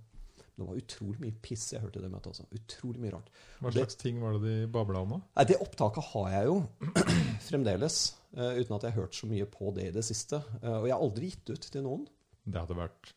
Det 0.53 0.69
var 0.69 0.79
utrolig 0.79 1.19
mye 1.19 1.35
piss 1.43 1.65
jeg 1.73 1.81
hørte 1.83 1.99
i 1.99 2.05
det 2.05 2.11
møtet. 2.13 2.29
også. 2.37 2.45
Utrolig 2.55 3.01
mye 3.03 3.15
rart. 3.17 3.31
Hva 3.65 3.73
slags 3.73 3.97
ting 3.99 4.21
var 4.23 4.37
det 4.37 4.43
de 4.45 4.69
babla 4.71 5.01
om, 5.03 5.15
da? 5.17 5.21
Nei, 5.41 5.47
Det 5.49 5.59
opptaket 5.65 6.11
har 6.13 6.29
jeg 6.37 6.51
jo 6.51 6.59
fremdeles, 7.49 8.03
Uh, 8.33 8.55
uten 8.57 8.73
at 8.73 8.85
jeg 8.87 8.95
har 8.95 9.03
hørt 9.03 9.17
så 9.17 9.27
mye 9.29 9.45
på 9.45 9.73
det 9.77 9.91
i 9.91 9.93
det 9.93 10.03
siste. 10.07 10.39
Uh, 10.63 10.79
og 10.79 10.87
jeg 10.89 10.95
har 10.95 11.03
aldri 11.05 11.29
gitt 11.29 11.51
ut 11.53 11.67
til 11.75 11.83
noen. 11.85 12.07
Det 12.49 12.63
hadde 12.63 12.79
vært 12.79 13.11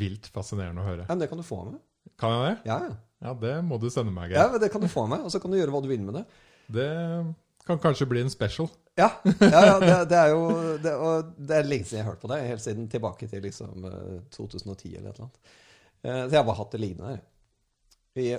vilt 0.00 0.30
fascinerende 0.32 0.80
å 0.80 0.86
høre. 0.86 1.04
Ja, 1.04 1.12
men 1.12 1.20
det 1.20 1.28
kan 1.28 1.40
du 1.40 1.44
få 1.44 1.58
av 1.60 1.66
meg. 1.68 1.82
Kan 2.20 2.34
jeg 2.36 2.44
det? 2.46 2.70
Ja, 2.70 2.78
ja. 2.88 2.94
Ja, 3.24 3.32
det 3.40 3.54
må 3.64 3.78
du 3.80 3.86
sende 3.88 4.12
meg, 4.12 4.34
ja 4.36 4.42
men 4.52 4.60
det 4.60 4.68
kan 4.72 4.82
du 4.82 4.88
få 4.90 5.06
av 5.06 5.08
meg, 5.14 5.22
og 5.24 5.32
så 5.32 5.38
kan 5.40 5.48
du 5.52 5.56
gjøre 5.56 5.72
hva 5.72 5.80
du 5.80 5.86
vil 5.88 6.02
med 6.04 6.18
det. 6.18 6.24
Det 6.76 6.88
kan 7.64 7.78
kanskje 7.80 8.04
bli 8.10 8.20
en 8.20 8.32
special. 8.32 8.68
Ja, 9.00 9.06
ja, 9.40 9.60
ja 9.70 9.76
det, 9.80 9.94
det 10.10 10.18
er 10.20 10.32
jo 10.34 10.42
det, 10.84 10.92
det 11.48 11.56
er 11.56 11.64
lenge 11.70 11.86
siden 11.88 12.02
jeg 12.02 12.04
har 12.04 12.12
hørt 12.12 12.20
på 12.20 12.28
det. 12.34 12.42
Helt 12.50 12.60
siden 12.62 12.90
tilbake 12.92 13.28
til 13.30 13.40
liksom 13.46 13.86
eh, 13.88 14.18
2010 14.36 14.92
eller 14.98 15.08
et 15.14 15.16
eller 15.16 15.24
annet. 15.24 15.38
Eh, 16.04 16.20
Så 16.26 16.34
jeg 16.34 16.38
har 16.42 16.44
bare 16.50 16.58
hatt 16.60 16.76
det 16.76 16.82
liggende 16.84 17.14
der. 17.14 17.22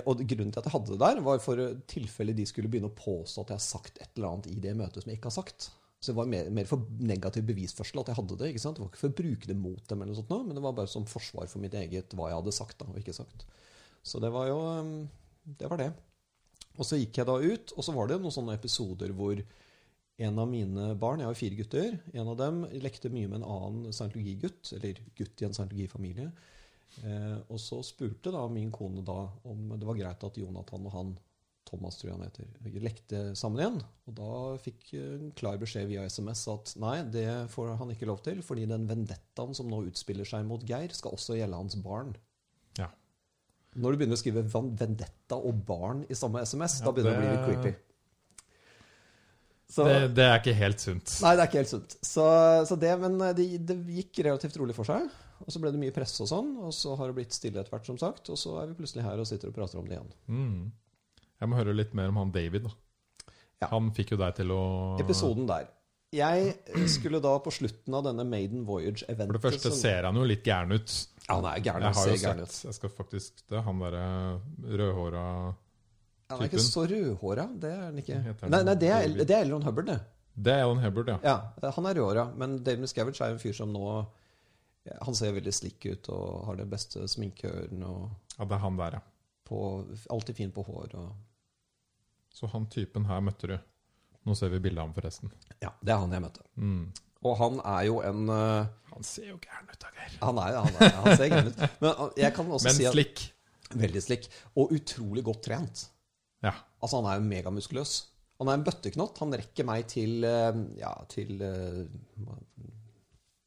Og 0.06 0.22
grunnen 0.22 0.54
til 0.54 0.62
at 0.62 0.68
jeg 0.70 0.72
hadde 0.76 0.94
det 0.94 1.00
der, 1.02 1.18
var 1.26 1.42
for 1.44 1.64
tilfelle 1.90 2.36
de 2.38 2.46
skulle 2.48 2.70
begynne 2.70 2.88
å 2.92 2.96
påstå 2.96 3.42
at 3.42 3.50
jeg 3.52 3.58
har 3.58 3.66
sagt 3.66 3.98
et 4.00 4.12
eller 4.14 4.30
annet 4.36 4.46
i 4.54 4.60
det 4.62 4.76
møtet 4.78 5.02
som 5.02 5.10
jeg 5.10 5.18
ikke 5.18 5.32
har 5.32 5.36
sagt. 5.40 5.66
Så 6.00 6.12
det 6.12 6.18
var 6.18 6.28
mer, 6.30 6.48
mer 6.52 6.68
for 6.68 6.84
negativ 7.00 7.46
bevisførsel 7.48 8.02
at 8.02 8.10
jeg 8.12 8.18
hadde 8.18 8.38
det. 8.40 8.50
ikke 8.52 8.62
sant? 8.62 8.78
Det 8.78 8.84
var 8.84 8.90
ikke 8.92 9.02
for 9.02 9.14
å 9.14 9.20
bruke 9.20 9.48
det 9.48 9.56
mot 9.58 9.80
dem, 9.88 10.02
eller 10.02 10.12
noe 10.12 10.18
sånt, 10.20 10.32
nå, 10.32 10.40
men 10.46 10.58
det 10.58 10.64
var 10.66 10.74
bare 10.76 10.92
som 10.92 11.06
forsvar 11.08 11.48
for 11.50 11.62
mitt 11.62 11.76
eget 11.78 12.16
hva 12.16 12.30
jeg 12.30 12.40
hadde 12.40 12.54
sagt 12.54 12.78
da, 12.82 12.88
og 12.92 13.00
ikke 13.00 13.16
sagt. 13.16 13.46
Så 14.06 14.20
det 14.22 14.30
var 14.34 14.50
jo 14.50 14.58
eh, 14.70 14.90
Det 15.56 15.70
var 15.70 15.80
det. 15.80 15.92
Og 16.76 16.84
så 16.84 16.98
gikk 17.00 17.20
jeg 17.20 17.28
da 17.28 17.36
ut, 17.40 17.72
og 17.72 17.84
så 17.86 17.94
var 17.96 18.10
det 18.10 18.18
noen 18.20 18.34
sånne 18.34 18.56
episoder 18.58 19.14
hvor 19.16 19.40
en 20.26 20.38
av 20.40 20.48
mine 20.48 20.90
barn, 21.00 21.20
jeg 21.20 21.28
har 21.28 21.38
fire 21.38 21.58
gutter, 21.58 21.96
en 22.16 22.30
av 22.32 22.36
dem 22.40 22.62
lekte 22.80 23.10
mye 23.12 23.28
med 23.28 23.42
en 23.42 23.48
annen 23.52 23.92
scientologigutt, 23.94 24.72
eller 24.76 25.00
gutt 25.16 25.42
i 25.42 25.48
en 25.48 25.56
scientologifamilie. 25.56 26.30
Eh, 27.04 27.36
og 27.52 27.60
så 27.60 27.82
spurte 27.84 28.32
da 28.32 28.44
min 28.48 28.70
kone 28.72 29.04
da 29.04 29.18
om 29.48 29.74
det 29.74 29.88
var 29.88 29.98
greit 29.98 30.24
at 30.24 30.38
Jonathan 30.40 30.88
og 30.88 30.94
han, 30.94 31.14
Thomas 31.66 31.98
tror 31.98 32.10
jeg 32.10 32.16
han 32.16 32.26
heter, 32.28 32.82
lekte 32.84 33.22
sammen 33.38 33.62
igjen. 33.62 33.80
Og 34.06 34.14
da 34.18 34.34
fikk 34.62 34.92
en 35.00 35.32
klar 35.38 35.58
beskjed 35.60 35.88
via 35.90 36.04
SMS 36.06 36.44
at 36.52 36.74
nei, 36.82 37.00
det 37.12 37.26
får 37.52 37.74
han 37.80 37.90
ikke 37.94 38.08
lov 38.10 38.22
til, 38.26 38.42
fordi 38.46 38.68
den 38.70 38.86
vendettaen 38.90 39.56
som 39.56 39.70
nå 39.70 39.82
utspiller 39.88 40.28
seg 40.28 40.46
mot 40.46 40.62
Geir, 40.66 40.94
skal 40.94 41.16
også 41.16 41.38
gjelde 41.40 41.58
hans 41.58 41.78
barn. 41.82 42.14
Ja. 42.78 42.92
Når 43.74 43.92
du 43.92 44.00
begynner 44.00 44.18
å 44.18 44.22
skrive 44.22 44.46
vendetta 44.46 45.40
og 45.40 45.66
barn 45.66 46.06
i 46.08 46.18
samme 46.18 46.44
SMS, 46.46 46.78
da 46.84 46.94
begynner 46.94 47.16
det 47.16 47.18
å 47.18 47.24
bli 47.24 47.34
litt 47.34 47.50
creepy. 47.50 47.74
Så, 49.66 49.82
Det, 49.82 50.14
det 50.14 50.24
er 50.24 50.38
ikke 50.38 50.54
helt 50.56 50.82
sunt. 50.82 51.10
Nei, 51.24 51.34
det 51.34 51.42
er 51.42 51.48
ikke 51.50 51.62
helt 51.64 51.72
sunt. 51.72 51.96
Så, 52.06 52.24
så 52.70 52.76
det, 52.78 52.92
men 53.02 53.18
eh, 53.18 53.34
det, 53.34 53.46
det 53.66 53.76
gikk 53.98 54.22
relativt 54.28 54.58
rolig 54.62 54.76
for 54.76 54.86
seg. 54.86 55.10
Og 55.42 55.52
så 55.52 55.60
ble 55.60 55.72
det 55.74 55.80
mye 55.82 55.92
presse 55.92 56.22
og 56.22 56.30
sånn, 56.30 56.54
og 56.64 56.72
så 56.72 56.94
har 56.96 57.10
det 57.10 57.16
blitt 57.18 57.34
stille 57.34 57.60
etter 57.60 57.74
hvert, 57.74 57.88
som 57.88 57.98
sagt. 58.00 58.30
Og 58.32 58.38
så 58.40 58.54
er 58.62 58.70
vi 58.70 58.76
plutselig 58.78 59.04
her 59.04 59.20
og 59.20 59.28
sitter 59.28 59.50
og 59.50 59.56
prater 59.58 59.80
om 59.80 59.88
det 59.88 59.98
igjen. 59.98 60.12
Mm. 60.30 60.60
Jeg 61.40 61.48
må 61.50 61.56
høre 61.58 61.74
litt 61.76 61.94
mer 61.94 62.08
om 62.12 62.16
han 62.22 62.30
David. 62.32 62.62
da. 62.68 62.70
Ja. 63.62 63.68
Han 63.72 63.90
fikk 63.96 64.12
jo 64.14 64.16
deg 64.20 64.34
til 64.36 64.52
å 64.52 64.60
Episoden 65.00 65.46
der. 65.48 65.68
Jeg 66.16 66.54
skulle 66.88 67.20
da 67.20 67.34
på 67.42 67.50
slutten 67.52 67.94
av 67.98 68.04
denne 68.06 68.24
Maiden 68.28 68.64
Voyage-eventet 68.68 69.26
For 69.26 69.38
det 69.38 69.42
første 69.42 69.70
som- 69.72 69.78
ser 69.80 70.04
han 70.04 70.14
jo 70.16 70.24
litt 70.24 70.44
gæren 70.44 70.72
ut. 70.72 71.06
Ja, 71.28 71.34
han 71.40 71.44
er 71.50 71.60
gæren. 71.64 71.82
Jeg 71.82 71.94
har 71.94 72.06
jo 72.06 72.18
gæren 72.22 72.42
ut. 72.42 72.56
Jeg 72.64 72.74
skal 72.74 72.90
faktisk 72.90 73.42
det. 73.48 73.62
Han 73.64 73.78
derre 73.80 74.40
rødhåra 74.62 75.54
Han 76.30 76.42
er 76.42 76.48
ikke 76.48 76.62
så 76.62 76.86
rødhåra. 76.88 77.48
Det 77.60 77.70
er 77.70 77.82
han 77.84 77.98
ikke. 77.98 78.14
Han 78.40 78.50
Nei, 78.50 78.62
nei 78.62 78.74
det, 78.74 78.88
er, 78.90 79.08
David? 79.08 79.26
det 79.26 79.36
er 79.36 79.44
Elron 79.44 79.62
Hubbard, 79.62 79.86
det. 79.86 80.00
Det 80.36 80.52
er 80.52 80.62
Alan 80.66 80.82
Hubbard, 80.84 81.08
ja. 81.08 81.18
Ja, 81.24 81.70
han 81.72 81.86
er 81.86 81.94
rødhåra. 81.96 82.24
Men 82.36 82.58
David 82.62 82.80
Miscavige 82.84 83.20
er 83.24 83.28
jo 83.32 83.38
en 83.38 83.40
fyr 83.40 83.54
som 83.56 83.72
nå 83.72 84.06
Han 85.02 85.14
ser 85.18 85.32
veldig 85.34 85.50
slik 85.52 85.82
ut 85.90 86.08
og 86.14 86.44
har 86.46 86.56
det 86.60 86.68
beste 86.70 87.08
sminkehøren 87.10 87.80
og 87.82 88.10
Ja, 88.38 88.44
Det 88.44 88.52
er 88.54 88.58
han 88.62 88.76
der, 88.76 88.90
ja. 88.92 89.00
På, 89.46 89.58
alltid 90.12 90.36
fin 90.36 90.52
på 90.54 90.64
hår. 90.66 90.94
Og, 90.98 91.16
Så 92.34 92.50
han 92.52 92.68
typen 92.72 93.06
her 93.08 93.22
møtte 93.24 93.50
du. 93.50 93.56
Nå 94.26 94.34
ser 94.34 94.50
vi 94.50 94.60
bildet 94.60 94.82
av 94.82 94.88
ham, 94.88 94.94
forresten. 94.96 95.30
ja, 95.62 95.70
det 95.80 95.92
er 95.94 96.00
han 96.02 96.14
jeg 96.16 96.24
møtte. 96.24 96.46
Mm. 96.58 96.86
Og 97.26 97.38
han 97.40 97.60
er 97.64 97.86
jo 97.88 98.00
en 98.06 98.26
uh, 98.30 98.66
Han 98.92 99.06
ser 99.06 99.30
jo 99.30 99.38
gæren 99.42 99.70
ut, 99.70 99.78
da, 99.82 99.92
Geir. 99.96 100.18
Han 100.22 100.40
er, 100.42 100.58
han 100.58 100.76
er, 100.80 100.92
han 101.00 101.18
ser 101.18 101.30
gæren 101.32 101.50
ut. 101.52 101.62
Men 101.82 101.94
uh, 101.94 102.10
jeg 102.18 102.34
kan 102.36 102.50
også 102.50 102.68
Men 102.68 102.76
si 102.76 102.88
at 102.88 102.96
slik. 102.96 103.22
Veldig 103.74 104.02
slik. 104.02 104.28
Og 104.54 104.74
utrolig 104.76 105.24
godt 105.26 105.42
trent. 105.48 105.86
Ja. 106.44 106.52
Altså, 106.82 107.00
han 107.00 107.08
er 107.10 107.18
jo 107.20 107.26
megamuskuløs. 107.30 107.96
Han 108.40 108.50
er 108.50 108.58
en 108.58 108.66
bøtteknott. 108.66 109.18
Han 109.22 109.34
rekker 109.40 109.66
meg 109.68 109.86
til 109.90 110.26
uh, 110.26 110.58
ja, 110.78 110.92
til 111.10 111.40
uh, 111.40 111.86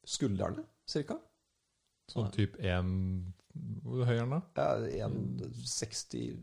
skuldrene, 0.08 0.64
cirka. 0.88 1.16
Sånn 2.10 2.32
type 2.34 2.58
1 2.58 2.90
Hvor 3.84 4.04
høy 4.06 4.14
er 4.16 4.24
den 4.26 4.30
da? 4.36 4.40
Ja, 4.56 4.68
1,65, 5.08 6.36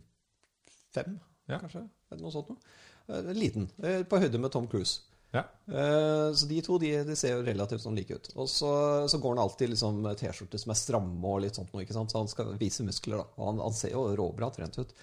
Ja. 1.48 1.60
kanskje? 1.62 1.86
Noe 2.20 2.32
sånt 2.34 2.50
noe. 2.52 2.58
Eh, 3.10 3.34
Liten. 3.36 3.70
eh, 3.84 4.04
På 4.04 4.18
høyde 4.20 4.40
med 4.40 4.52
Tom 4.52 4.68
Cruise. 4.68 5.00
Ja. 5.34 5.44
Eh, 5.68 6.32
Så 6.34 6.48
de 6.48 6.62
to 6.62 6.78
de, 6.80 7.04
de 7.04 7.16
ser 7.16 7.36
jo 7.38 7.44
relativt 7.44 7.82
sånn 7.84 7.96
like 7.96 8.14
ut. 8.16 8.30
Og 8.36 8.48
så, 8.50 9.08
så 9.08 9.18
går 9.20 9.36
han 9.36 9.44
alltid 9.46 9.70
liksom 9.70 10.02
med 10.02 10.18
T-skjorter 10.18 10.58
som 10.60 10.72
er 10.72 10.76
stramme 10.80 11.26
og 11.26 11.42
litt 11.44 11.56
sånt 11.56 11.74
noe, 11.74 11.86
så 11.86 12.08
han 12.18 12.28
skal 12.32 12.58
vise 12.60 12.84
muskler. 12.84 13.18
da. 13.18 13.24
Og 13.38 13.46
han, 13.52 13.60
han 13.60 13.74
ser 13.74 13.92
jo 13.96 14.16
råbra 14.16 14.50
trent 14.56 14.78
ut. 14.80 14.94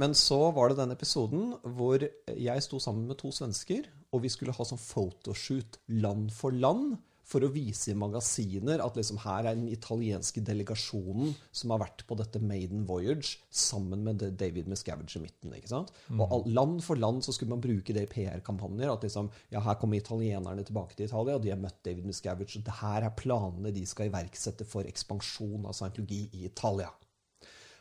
Men 0.00 0.14
så 0.14 0.52
var 0.54 0.68
det 0.70 0.76
den 0.78 0.92
episoden 0.94 1.56
hvor 1.76 1.98
jeg 2.30 2.62
sto 2.62 2.78
sammen 2.80 3.06
med 3.10 3.18
to 3.18 3.30
svensker, 3.34 3.84
og 4.12 4.22
vi 4.22 4.28
skulle 4.32 4.52
ha 4.54 4.64
sånn 4.64 4.78
photoshoot 4.80 5.78
land 5.88 6.30
for 6.32 6.50
land 6.54 6.96
for 7.30 7.46
å 7.46 7.50
vise 7.54 7.92
i 7.92 7.98
magasiner 7.98 8.82
at 8.82 8.96
liksom 8.98 9.20
her 9.22 9.46
er 9.46 9.58
den 9.58 9.68
italienske 9.70 10.42
delegasjonen 10.42 11.34
som 11.54 11.74
har 11.74 11.82
vært 11.84 12.02
på 12.08 12.16
dette 12.18 12.40
Maiden 12.42 12.82
Voyage 12.88 13.38
sammen 13.54 14.02
med 14.06 14.24
David 14.40 14.70
Miscavige 14.70 15.20
i 15.20 15.24
midten. 15.24 15.54
ikke 15.54 15.70
sant? 15.70 15.92
Og 16.26 16.48
land 16.50 16.80
for 16.82 16.98
land 16.98 17.22
så 17.26 17.34
skulle 17.36 17.54
man 17.54 17.62
bruke 17.62 17.94
det 17.94 18.06
i 18.08 18.10
PR-kampanjer. 18.10 18.90
At 18.90 19.06
liksom, 19.06 19.30
ja, 19.54 19.62
her 19.62 19.78
kommer 19.78 20.00
italienerne 20.00 20.64
tilbake 20.66 20.98
til 20.98 21.06
Italia, 21.06 21.36
og 21.38 21.44
de 21.44 21.54
har 21.54 21.60
møtt 21.62 21.78
David 21.86 22.08
Miscavige. 22.10 22.58
Og 22.58 22.66
det 22.66 22.78
her 22.80 23.06
er 23.06 23.18
planene 23.18 23.74
de 23.74 23.84
skal 23.86 24.10
iverksette 24.10 24.66
for 24.66 24.88
ekspansjon 24.90 25.68
av 25.70 25.76
scientologi 25.78 26.24
i 26.34 26.48
Italia. 26.50 26.90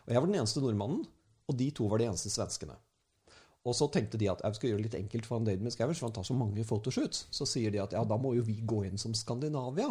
Og 0.05 0.13
jeg 0.13 0.21
var 0.21 0.29
den 0.29 0.39
eneste 0.41 0.61
nordmannen, 0.61 1.01
og 1.49 1.57
de 1.57 1.71
to 1.73 1.89
var 1.89 2.01
de 2.01 2.09
eneste 2.11 2.29
svenskene. 2.33 2.77
Og 3.67 3.75
så 3.75 3.89
tenkte 3.91 4.19
de 4.19 4.29
at 4.31 4.41
jeg 4.45 4.55
skal 4.55 4.71
gjøre 4.71 4.79
det 4.79 4.87
litt 4.87 4.99
enkelt 5.01 5.27
for 5.27 5.39
han 5.39 5.47
David 5.47 5.65
Miscavige, 5.65 5.99
for 5.99 6.07
han 6.07 6.15
tar 6.15 6.27
så 6.27 6.35
mange 6.37 6.63
photoshoots. 6.63 7.25
Så 7.35 7.47
sier 7.49 7.73
de 7.73 7.81
at 7.83 7.95
ja, 7.95 8.03
da 8.07 8.17
må 8.21 8.31
jo 8.37 8.45
vi 8.47 8.59
gå 8.63 8.85
inn 8.87 9.01
som 9.01 9.15
Skandinavia, 9.17 9.89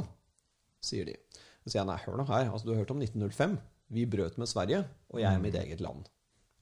sier 0.85 1.09
de. 1.09 1.17
Så 1.63 1.73
sier 1.73 1.83
jeg 1.83 1.91
nei, 1.91 1.99
hør 2.07 2.21
nå 2.21 2.29
her, 2.31 2.49
altså 2.49 2.69
du 2.69 2.73
har 2.73 2.81
hørt 2.83 2.95
om 2.95 3.03
1905. 3.05 3.59
Vi 3.93 4.05
brøt 4.09 4.39
med 4.41 4.49
Sverige, 4.51 4.85
og 5.13 5.21
jeg 5.21 5.29
er 5.29 5.43
mitt 5.43 5.57
eget 5.57 5.83
land. 5.85 6.09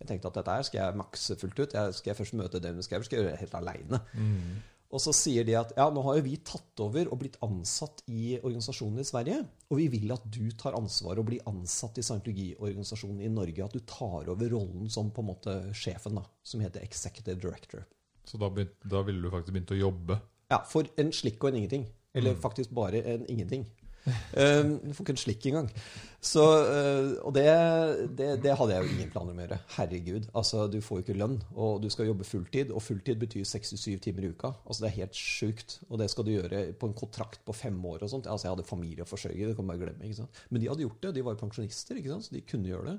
Jeg 0.01 0.11
tenkte 0.11 0.29
at 0.29 0.39
dette 0.39 0.57
her 0.59 0.67
skal 0.67 0.81
jeg 0.83 0.99
makse 1.01 1.37
fullt 1.41 1.61
ut. 1.63 1.75
Jeg, 1.75 1.95
skal 1.97 2.11
jeg 2.11 2.19
først 2.19 2.35
møte 2.39 2.61
David 2.61 2.83
Miscavige, 2.83 3.09
skal 3.09 3.17
jeg 3.17 3.25
gjøre 3.25 3.37
det 3.37 3.45
helt 3.45 3.55
aleine. 3.63 4.01
Og 4.95 5.03
så 5.03 5.13
sier 5.17 5.47
de 5.47 5.57
at 5.59 5.73
ja, 5.77 5.89
nå 5.91 6.03
har 6.07 6.19
jo 6.19 6.25
vi 6.29 6.37
tatt 6.47 6.83
over 6.85 7.09
og 7.11 7.19
blitt 7.21 7.39
ansatt 7.45 8.05
i 8.07 8.37
organisasjonen 8.39 9.03
i 9.03 9.07
Sverige, 9.07 9.41
og 9.67 9.81
vi 9.81 9.89
vil 9.93 10.15
at 10.15 10.27
du 10.31 10.45
tar 10.59 10.77
ansvar 10.79 11.19
og 11.19 11.27
blir 11.31 11.43
ansatt 11.51 11.99
i 11.99 12.05
scientologiorganisasjonen 12.07 13.25
i 13.27 13.33
Norge. 13.33 13.67
At 13.67 13.75
du 13.75 13.83
tar 13.83 14.31
over 14.31 14.53
rollen 14.55 14.91
som 14.93 15.11
på 15.11 15.25
en 15.25 15.31
måte 15.33 15.57
sjefen, 15.75 16.21
da, 16.21 16.25
som 16.47 16.63
heter 16.63 16.87
executive 16.87 17.41
director. 17.43 17.83
Så 18.27 18.39
da, 18.43 18.51
begynt, 18.51 18.79
da 18.87 19.03
ville 19.07 19.23
du 19.23 19.31
faktisk 19.33 19.55
begynt 19.55 19.75
å 19.75 19.81
jobbe? 19.81 20.21
Ja, 20.53 20.63
for 20.67 20.87
en 20.99 21.11
slikk 21.15 21.43
og 21.43 21.51
en 21.51 21.61
ingenting. 21.63 21.89
Eller 22.17 22.39
faktisk 22.41 22.71
bare 22.75 23.03
en 23.03 23.27
ingenting. 23.29 23.67
Um, 24.07 24.77
du 24.83 24.93
får 24.95 25.03
ikke 25.03 25.15
en 25.15 25.19
slikk 25.19 25.47
engang. 25.51 25.71
Så, 26.27 26.43
uh, 26.43 27.17
og 27.27 27.35
det, 27.37 27.45
det, 28.19 28.29
det 28.45 28.55
hadde 28.59 28.75
jeg 28.75 28.85
jo 28.85 28.95
ingen 28.95 29.11
planer 29.13 29.35
om 29.35 29.41
å 29.41 29.45
gjøre. 29.45 29.59
Herregud. 29.77 30.29
Altså, 30.39 30.65
du 30.71 30.79
får 30.85 31.01
jo 31.01 31.05
ikke 31.07 31.19
lønn, 31.19 31.37
og 31.55 31.83
du 31.83 31.89
skal 31.93 32.11
jobbe 32.11 32.27
fulltid. 32.27 32.73
Og 32.75 32.85
fulltid 32.85 33.21
betyr 33.23 33.47
67 33.47 34.01
timer 34.07 34.29
i 34.29 34.33
uka. 34.33 34.53
Altså, 34.65 34.85
det 34.85 34.91
er 34.91 34.99
helt 35.01 35.21
sjukt. 35.21 35.79
Og 35.91 36.01
det 36.03 36.11
skal 36.13 36.27
du 36.27 36.35
gjøre 36.35 36.65
på 36.79 36.91
en 36.91 36.97
kontrakt 36.99 37.43
på 37.47 37.57
fem 37.57 37.79
år 37.93 38.07
og 38.07 38.13
sånt. 38.15 38.31
Altså, 38.31 38.49
jeg 38.49 38.57
hadde 38.57 38.69
familie 38.69 39.07
å 39.07 39.11
forsørge, 39.11 39.51
det 39.51 39.59
kan 39.59 39.67
man 39.67 39.75
bare 39.75 39.87
glemme. 39.87 40.09
ikke 40.09 40.23
sant? 40.23 40.43
Men 40.51 40.63
de 40.63 40.71
hadde 40.73 40.87
gjort 40.87 41.03
det. 41.05 41.15
De 41.17 41.27
var 41.27 41.37
jo 41.37 41.43
pensjonister, 41.45 42.01
ikke 42.01 42.15
sant? 42.15 42.29
så 42.29 42.37
de 42.37 42.47
kunne 42.47 42.73
gjøre 42.73 42.95
det. 42.95 42.99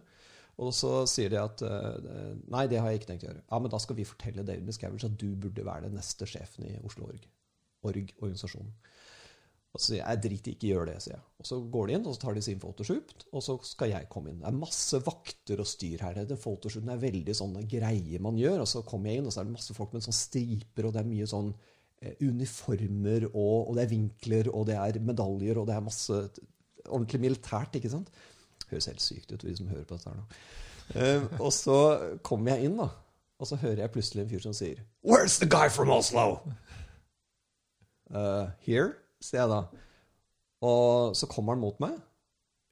Og 0.57 0.73
så 0.73 0.91
sier 1.09 1.29
de 1.29 1.37
at 1.37 1.61
uh, 1.61 2.37
nei, 2.49 2.65
det 2.69 2.79
har 2.81 2.89
jeg 2.89 3.01
ikke 3.01 3.11
tenkt 3.11 3.25
å 3.27 3.29
gjøre. 3.29 3.43
Ja, 3.45 3.59
men 3.61 3.73
da 3.73 3.79
skal 3.81 3.97
vi 3.99 4.07
fortelle 4.09 4.45
David 4.45 4.65
Miscavige 4.65 5.09
at 5.09 5.19
du 5.21 5.27
burde 5.37 5.65
være 5.65 5.85
den 5.85 5.97
neste 5.99 6.25
sjefen 6.29 6.65
i 6.65 6.77
Oslo 6.87 7.11
Org. 7.11 7.27
Org-organisasjonen. 7.85 8.71
Og 9.75 9.81
så 9.81 9.91
sier 9.91 9.99
jeg 9.99 10.07
jeg 10.07 10.21
driter 10.23 10.53
ikke 10.53 10.69
gjøre 10.71 10.89
det, 10.89 10.97
sier 11.03 11.13
jeg. 11.15 11.23
Og 11.37 11.47
så 11.49 11.57
går 11.73 11.87
de 11.87 11.95
inn, 11.97 12.05
og 12.07 12.15
så 12.15 12.21
tar 12.23 12.37
de 12.37 12.43
sin 12.45 12.61
photoshoot, 12.61 13.25
og 13.29 13.43
så 13.45 13.55
skal 13.67 13.91
jeg 13.91 14.09
komme 14.09 14.31
inn. 14.31 14.39
Det 14.41 14.49
er 14.49 14.57
masse 14.57 15.01
vakter 15.05 15.61
og 15.61 15.69
styr 15.69 16.03
her. 16.05 16.21
Den 16.29 16.41
photoshooten 16.41 16.93
er 16.93 17.01
veldig 17.01 17.35
sånne 17.37 17.65
greier 17.69 18.23
man 18.23 18.39
gjør. 18.39 18.63
Og 18.63 18.69
så 18.71 18.83
kommer 18.87 19.11
jeg 19.11 19.21
inn, 19.21 19.29
og 19.29 19.35
så 19.35 19.43
er 19.43 19.49
det 19.49 19.57
masse 19.57 19.75
folk 19.77 19.93
med 19.93 20.05
sånne 20.05 20.21
striper, 20.21 20.87
og 20.87 20.95
det 20.95 21.03
er 21.03 21.09
mye 21.11 21.29
sånn 21.29 21.51
eh, 22.01 22.15
uniformer, 22.23 23.27
og, 23.33 23.57
og 23.67 23.77
det 23.77 23.85
er 23.85 23.93
vinkler, 23.93 24.51
og 24.53 24.69
det 24.71 24.79
er 24.81 25.01
medaljer, 25.11 25.61
og 25.61 25.69
det 25.69 25.75
er 25.77 25.89
masse 25.89 26.21
ordentlig 26.87 27.21
militært, 27.27 27.77
ikke 27.77 27.91
sant? 27.91 28.09
Høres 28.71 28.89
helt 28.89 29.03
sykt 29.03 29.33
ut, 29.35 29.45
vi 29.45 29.55
som 29.55 29.69
hører 29.71 29.85
på 29.87 29.97
dette 29.99 30.09
her 30.09 30.17
nå. 30.17 30.25
Eh, 30.95 31.27
og 31.43 31.51
så 31.53 31.77
kommer 32.25 32.55
jeg 32.55 32.69
inn, 32.69 32.79
da. 32.79 32.89
Og 33.37 33.49
så 33.49 33.59
hører 33.61 33.83
jeg 33.83 33.93
plutselig 33.93 34.23
en 34.23 34.29
fyr 34.31 34.41
som 34.41 34.53
sier 34.57 34.79
Where's 35.05 35.37
the 35.37 35.45
guy 35.45 35.69
from 35.69 35.91
Oslo? 35.93 36.39
Uh, 38.09 38.49
here, 38.63 38.95
sier 39.27 39.49
da. 39.51 39.65
Og 40.65 41.15
så 41.17 41.29
kommer 41.29 41.55
han 41.55 41.63
mot 41.63 41.77
meg. 41.83 41.97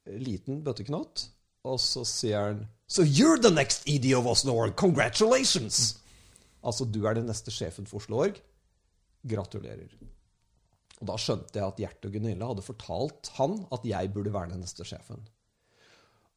Liten 0.06 0.62
bøtteknott. 0.66 1.28
Og 1.66 1.78
så 1.82 2.04
sier 2.06 2.50
han 2.50 2.66
So 2.86 3.02
you're 3.02 3.40
the 3.42 3.50
next 3.50 3.88
ED 3.90 4.12
of 4.14 4.26
Oslo 4.30 4.54
Org. 4.54 4.76
Congratulations! 4.78 5.96
Altså, 6.62 6.86
du 6.86 7.04
er 7.06 7.16
den 7.18 7.26
neste 7.26 7.50
sjefen 7.50 7.86
for 7.86 7.98
Oslo 7.98 8.20
Org. 8.22 8.38
Gratulerer. 9.26 9.90
Og 11.00 11.08
da 11.10 11.16
skjønte 11.20 11.58
jeg 11.58 11.66
at 11.66 11.80
Gjert 11.82 12.06
og 12.08 12.14
Gunilla 12.14 12.50
hadde 12.50 12.64
fortalt 12.64 13.32
han 13.36 13.58
at 13.74 13.84
jeg 13.86 14.12
burde 14.14 14.32
være 14.34 14.54
den 14.54 14.62
neste 14.64 14.86
sjefen. 14.86 15.26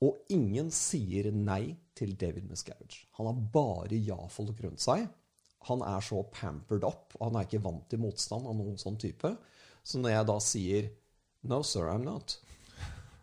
Og 0.04 0.20
ingen 0.32 0.72
sier 0.74 1.30
nei 1.36 1.76
til 1.98 2.16
David 2.20 2.48
Miscavige. 2.50 3.06
Han 3.20 3.30
har 3.30 3.40
bare 3.54 4.00
ja-folk 4.00 4.62
rundt 4.64 4.84
seg. 4.84 5.06
Han 5.68 5.84
er 5.84 6.04
så 6.04 6.22
pampered 6.32 6.86
up, 6.88 7.16
og 7.20 7.26
han 7.28 7.40
er 7.40 7.48
ikke 7.48 7.64
vant 7.64 7.88
til 7.92 8.02
motstand 8.02 8.48
av 8.48 8.56
noen 8.56 8.80
sånn 8.80 8.98
type. 9.00 9.34
Så 9.84 10.00
når 10.02 10.14
jeg 10.16 10.28
da 10.30 10.40
sier 10.44 10.90
No, 11.50 11.62
sir, 11.64 11.86
I'm 11.88 12.04
not, 12.04 12.36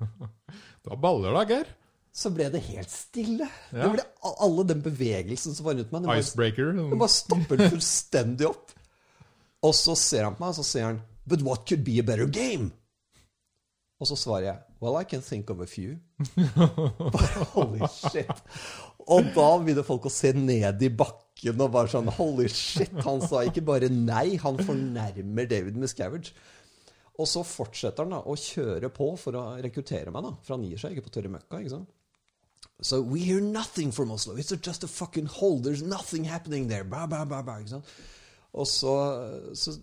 har 0.89 0.97
baller, 1.03 1.35
da, 1.37 1.43
Geir. 1.51 1.67
så 2.17 2.31
ble 2.33 2.47
det 2.53 2.63
helt 2.71 2.91
stille. 2.93 3.49
Ja. 3.73 3.83
Det 3.85 3.91
ble 3.97 4.05
Alle 4.47 4.65
den 4.71 4.81
bevegelsen 4.85 5.55
som 5.57 5.67
var 5.69 5.77
rundt 5.77 5.93
meg, 5.93 6.01
den 6.05 6.09
bare, 6.11 6.23
Icebreaker. 6.25 6.73
den 6.79 6.97
bare 7.01 7.13
stopper 7.13 7.61
fullstendig 7.69 8.49
opp. 8.49 8.73
Og 9.67 9.75
så 9.77 9.97
ser 9.99 10.25
han 10.29 10.37
på 10.39 10.45
meg, 10.47 10.55
og 10.55 10.59
så 10.61 10.65
sier 10.69 10.89
han 10.91 11.03
But 11.27 11.43
what 11.43 11.67
could 11.69 11.83
be 11.85 11.99
a 12.01 12.07
better 12.07 12.27
game? 12.31 12.71
Og 14.01 14.09
så 14.09 14.17
svarer 14.21 14.47
jeg 14.51 14.63
Well, 14.81 14.97
I 15.01 15.05
can 15.09 15.23
think 15.25 15.51
of 15.51 15.61
a 15.61 15.67
few. 15.67 15.97
Bare 16.57 17.45
holy 17.55 17.81
shit. 17.89 18.29
Og 19.09 19.31
da 19.37 19.47
begynner 19.63 19.87
folk 19.87 20.05
å 20.09 20.13
se 20.13 20.33
ned 20.37 20.83
i 20.85 20.91
bakken 20.93 21.26
og 21.53 21.73
bare 21.73 21.91
sånn 21.93 22.09
Holy 22.17 22.49
shit. 22.49 22.95
Han 23.05 23.21
sa 23.21 23.43
ikke 23.45 23.65
bare 23.67 23.91
nei, 23.93 24.39
han 24.41 24.57
fornærmer 24.57 25.49
David 25.51 25.77
Miscavige. 25.81 26.33
Og 27.17 27.29
så 27.29 27.43
fortsetter 27.47 28.05
han 28.05 28.17
da 28.17 28.23
å 28.25 28.37
kjøre 28.37 28.91
på 28.93 29.13
for 29.21 29.37
å 29.39 29.45
rekruttere 29.65 30.13
meg, 30.13 30.25
da. 30.25 30.33
For 30.45 30.57
han 30.57 30.67
gir 30.69 30.81
seg 30.81 30.97
ikke 30.97 31.07
på 31.09 31.15
tørre 31.15 31.33
møkka. 31.33 31.61
ikke 31.61 31.77
sant? 31.79 31.93
So 32.81 33.01
we 33.01 33.21
hear 33.21 33.41
nothing 33.41 33.93
from 33.93 34.11
Oslo. 34.11 34.37
It's 34.37 34.53
just 34.61 34.85
a 34.85 34.89
fucking 34.89 35.27
hole. 35.27 35.61
There's 35.61 35.83
nothing 35.83 36.25
happening 36.25 36.69
there. 36.69 36.85
Bah, 36.85 37.07
bah, 37.07 37.25
bah, 37.25 37.43
bah, 37.43 37.61
ikke 37.61 37.77
sant? 37.79 37.97
Og 38.57 38.67
så, 38.69 38.93
så, 39.53 39.75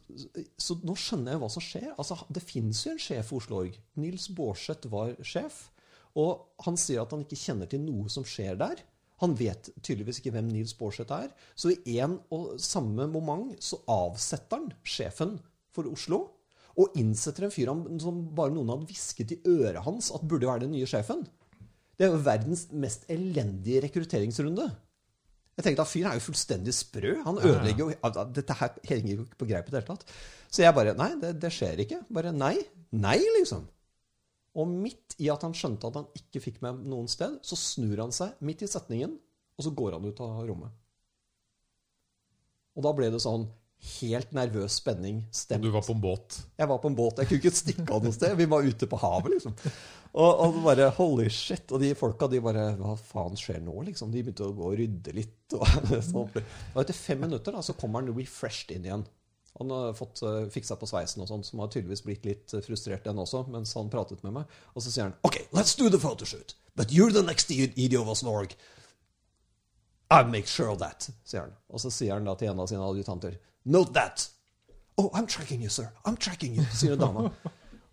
så 0.57 0.77
nå 0.81 0.95
skjønner 0.97 1.35
jeg 1.35 1.41
hva 1.41 1.49
som 1.53 1.61
skjer. 1.61 1.89
Altså, 1.93 2.17
det 2.33 2.41
fins 2.45 2.85
jo 2.85 2.93
en 2.93 3.01
sjef 3.01 3.29
for 3.29 3.41
Oslo 3.41 3.59
Org. 3.61 3.77
Nils 4.01 4.29
Baarseth 4.33 4.89
var 4.93 5.13
sjef. 5.25 5.67
Og 6.17 6.65
han 6.65 6.77
sier 6.77 7.01
at 7.01 7.13
han 7.13 7.25
ikke 7.25 7.37
kjenner 7.37 7.69
til 7.69 7.81
noe 7.85 8.09
som 8.13 8.25
skjer 8.25 8.57
der. 8.61 8.81
Han 9.23 9.35
vet 9.39 9.71
tydeligvis 9.79 10.19
ikke 10.19 10.33
hvem 10.35 10.51
Nils 10.51 10.75
Baarseth 10.77 11.15
er. 11.15 11.31
Så 11.55 11.71
i 11.73 11.97
en 12.03 12.17
og 12.33 12.57
samme 12.61 13.07
moment 13.11 13.55
så 13.63 13.79
avsetter 13.89 14.59
han 14.59 14.71
sjefen 14.83 15.37
for 15.73 15.87
Oslo. 15.91 16.25
Og 16.73 16.95
innsetter 16.97 17.45
en 17.45 17.53
fyr 17.53 17.69
han, 17.69 17.85
som 18.01 18.23
bare 18.35 18.53
noen 18.53 18.71
hadde 18.73 18.89
hvisket 18.89 19.35
i 19.35 19.41
øret 19.45 19.83
hans 19.85 20.09
at 20.15 20.25
burde 20.25 20.49
være 20.49 20.65
den 20.65 20.73
nye 20.75 20.89
sjefen. 20.89 21.21
Det 21.93 22.07
er 22.07 22.15
jo 22.15 22.23
verdens 22.25 22.65
mest 22.73 23.05
elendige 23.13 23.83
rekrutteringsrunde. 23.85 24.65
Jeg 25.53 25.67
tenkte 25.67 25.83
at 25.85 25.91
fyren 25.91 26.09
er 26.09 26.17
jo 26.17 26.25
fullstendig 26.25 26.73
sprø. 26.73 27.13
Han 27.27 27.37
ødelegger 27.37 27.91
jo 27.91 28.25
Dette 28.33 28.55
her 28.57 28.79
henger 28.89 29.11
jo 29.13 29.25
ikke 29.27 29.41
på 29.43 29.49
greip 29.51 29.69
i 29.69 29.73
det 29.75 29.83
hele 29.83 29.91
tatt. 29.91 30.15
Så 30.49 30.65
jeg 30.65 30.73
bare 30.73 30.95
Nei, 30.97 31.11
det, 31.21 31.35
det 31.43 31.53
skjer 31.53 31.83
ikke. 31.85 32.01
Bare 32.13 32.33
nei. 32.33 32.55
Nei, 32.97 33.19
liksom. 33.37 33.67
Og 34.53 34.69
midt 34.69 35.15
i 35.23 35.31
at 35.33 35.41
han 35.45 35.55
skjønte 35.57 35.89
at 35.89 35.97
han 35.97 36.09
ikke 36.17 36.41
fikk 36.43 36.61
meg 36.65 36.81
noen 36.85 37.09
sted, 37.09 37.39
så 37.41 37.57
snur 37.57 38.03
han 38.03 38.13
seg 38.13 38.37
midt 38.45 38.61
i 38.65 38.69
setningen, 38.69 39.15
og 39.57 39.65
så 39.65 39.73
går 39.73 39.97
han 39.97 40.05
ut 40.05 40.21
av 40.21 40.43
rommet. 40.45 40.79
Og 42.73 42.85
da 42.85 42.93
ble 42.97 43.09
det 43.13 43.21
sånn 43.21 43.47
helt 43.99 44.31
nervøs 44.35 44.77
spenning. 44.79 45.23
Stemt. 45.31 45.63
du 45.63 45.73
var 45.73 45.83
på 45.85 45.93
en 45.93 46.01
båt. 46.01 46.37
Jeg 46.57 46.69
var 46.69 46.79
på 46.79 46.89
en 46.89 46.95
båt. 46.97 47.19
Jeg 47.19 47.29
kunne 47.29 47.41
ikke 47.41 47.57
stikke 47.57 47.97
av 47.97 48.05
noe 48.05 48.15
sted. 48.15 48.35
Vi 48.39 48.47
var 48.49 48.63
ute 48.65 48.87
på 48.89 48.99
havet, 49.01 49.35
liksom. 49.35 49.55
Og, 50.13 50.29
og 50.45 50.59
bare 50.63 50.87
Holy 50.97 51.27
shit. 51.33 51.65
Og 51.73 51.81
de 51.83 51.91
folka, 51.97 52.29
de 52.31 52.41
bare 52.43 52.69
Hva 52.79 52.95
faen 52.99 53.37
skjer 53.39 53.59
nå, 53.65 53.75
liksom? 53.89 54.13
De 54.13 54.23
begynte 54.23 54.47
å 54.47 54.55
gå 54.55 54.69
og 54.69 54.77
rydde 54.79 55.15
litt. 55.17 55.57
Og, 55.57 55.67
sånn. 56.11 56.31
og 56.31 56.79
etter 56.83 56.97
fem 56.97 57.25
minutter 57.25 57.55
da, 57.55 57.65
så 57.65 57.75
kommer 57.77 58.01
han 58.01 58.13
refreshed 58.15 58.73
inn 58.77 58.87
igjen. 58.87 59.05
Han 59.59 59.69
har 59.69 59.93
fått 59.93 60.21
uh, 60.25 60.47
fiksa 60.49 60.75
på 60.81 60.87
sveisen 60.89 61.21
og 61.21 61.29
sånn, 61.29 61.43
som 61.45 61.61
har 61.61 61.69
tydeligvis 61.69 62.01
blitt 62.05 62.23
litt 62.25 62.53
eh, 62.57 62.63
frustrert 62.65 63.05
den 63.05 63.21
også, 63.21 63.43
mens 63.53 63.75
han 63.77 63.91
pratet 63.93 64.23
med 64.25 64.33
meg. 64.39 64.55
Og 64.73 64.81
så 64.81 64.89
sier 64.89 65.05
han 65.05 65.17
OK, 65.27 65.43
let's 65.53 65.75
do 65.77 65.91
the 65.93 66.01
photoshoot. 66.01 66.55
But 66.75 66.93
you're 66.95 67.13
the 67.13 67.21
next 67.21 67.51
idiot 67.51 68.01
of 68.01 68.09
us, 68.09 68.23
Norg. 68.25 68.55
I'll 70.09 70.29
make 70.29 70.49
sure 70.49 70.71
of 70.71 70.79
that, 70.81 71.09
sier 71.25 71.45
han. 71.45 71.53
Og 71.69 71.81
så 71.83 71.93
sier 71.93 72.17
han 72.17 72.25
da 72.25 72.33
til 72.37 72.49
en 72.49 72.63
av 72.63 72.69
sine 72.71 72.85
adjutanter 72.85 73.37
Note 73.63 73.93
that. 73.93 74.27
Oh, 74.97 75.09
I'm 75.13 75.27
tracking 75.27 75.61
you, 75.61 75.69
sir. 75.69 75.89
I'm 76.05 76.17
tracking 76.17 76.57
you, 76.57 76.65
sier 76.73 76.97
dama. 76.99 77.29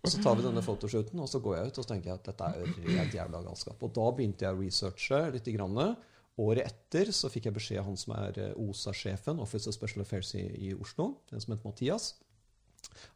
Og 0.01 0.09
så 0.09 0.17
tar 0.21 0.35
vi 0.37 0.43
denne 0.45 0.63
photoshooten, 0.65 1.19
og 1.21 1.29
så 1.29 1.39
går 1.41 1.59
jeg 1.59 1.69
ut 1.69 1.77
og 1.77 1.85
så 1.85 1.89
tenker 1.93 2.09
jeg 2.09 2.17
at 2.17 2.29
dette 2.31 2.47
er 2.49 2.95
helt 2.97 3.15
jævla 3.15 3.41
galskap. 3.45 3.83
Og 3.85 3.93
da 3.93 4.07
begynte 4.17 4.47
jeg 4.47 4.57
å 4.57 4.59
researche 4.59 5.19
litt. 5.35 5.49
Grann. 5.53 5.93
Året 6.39 6.63
etter 6.63 7.11
så 7.11 7.29
fikk 7.31 7.49
jeg 7.49 7.55
beskjed 7.57 7.81
av 7.81 7.89
han 7.89 7.99
som 7.99 8.13
er 8.15 8.37
eh, 8.39 8.59
OSA-sjefen, 8.59 9.41
Office 9.43 9.67
of 9.67 9.75
Special 9.75 10.05
Affairs 10.05 10.31
i, 10.39 10.45
i 10.69 10.73
Oslo, 10.73 11.15
den 11.31 11.43
som 11.43 11.53
heter 11.53 11.67
Mathias, 11.67 12.13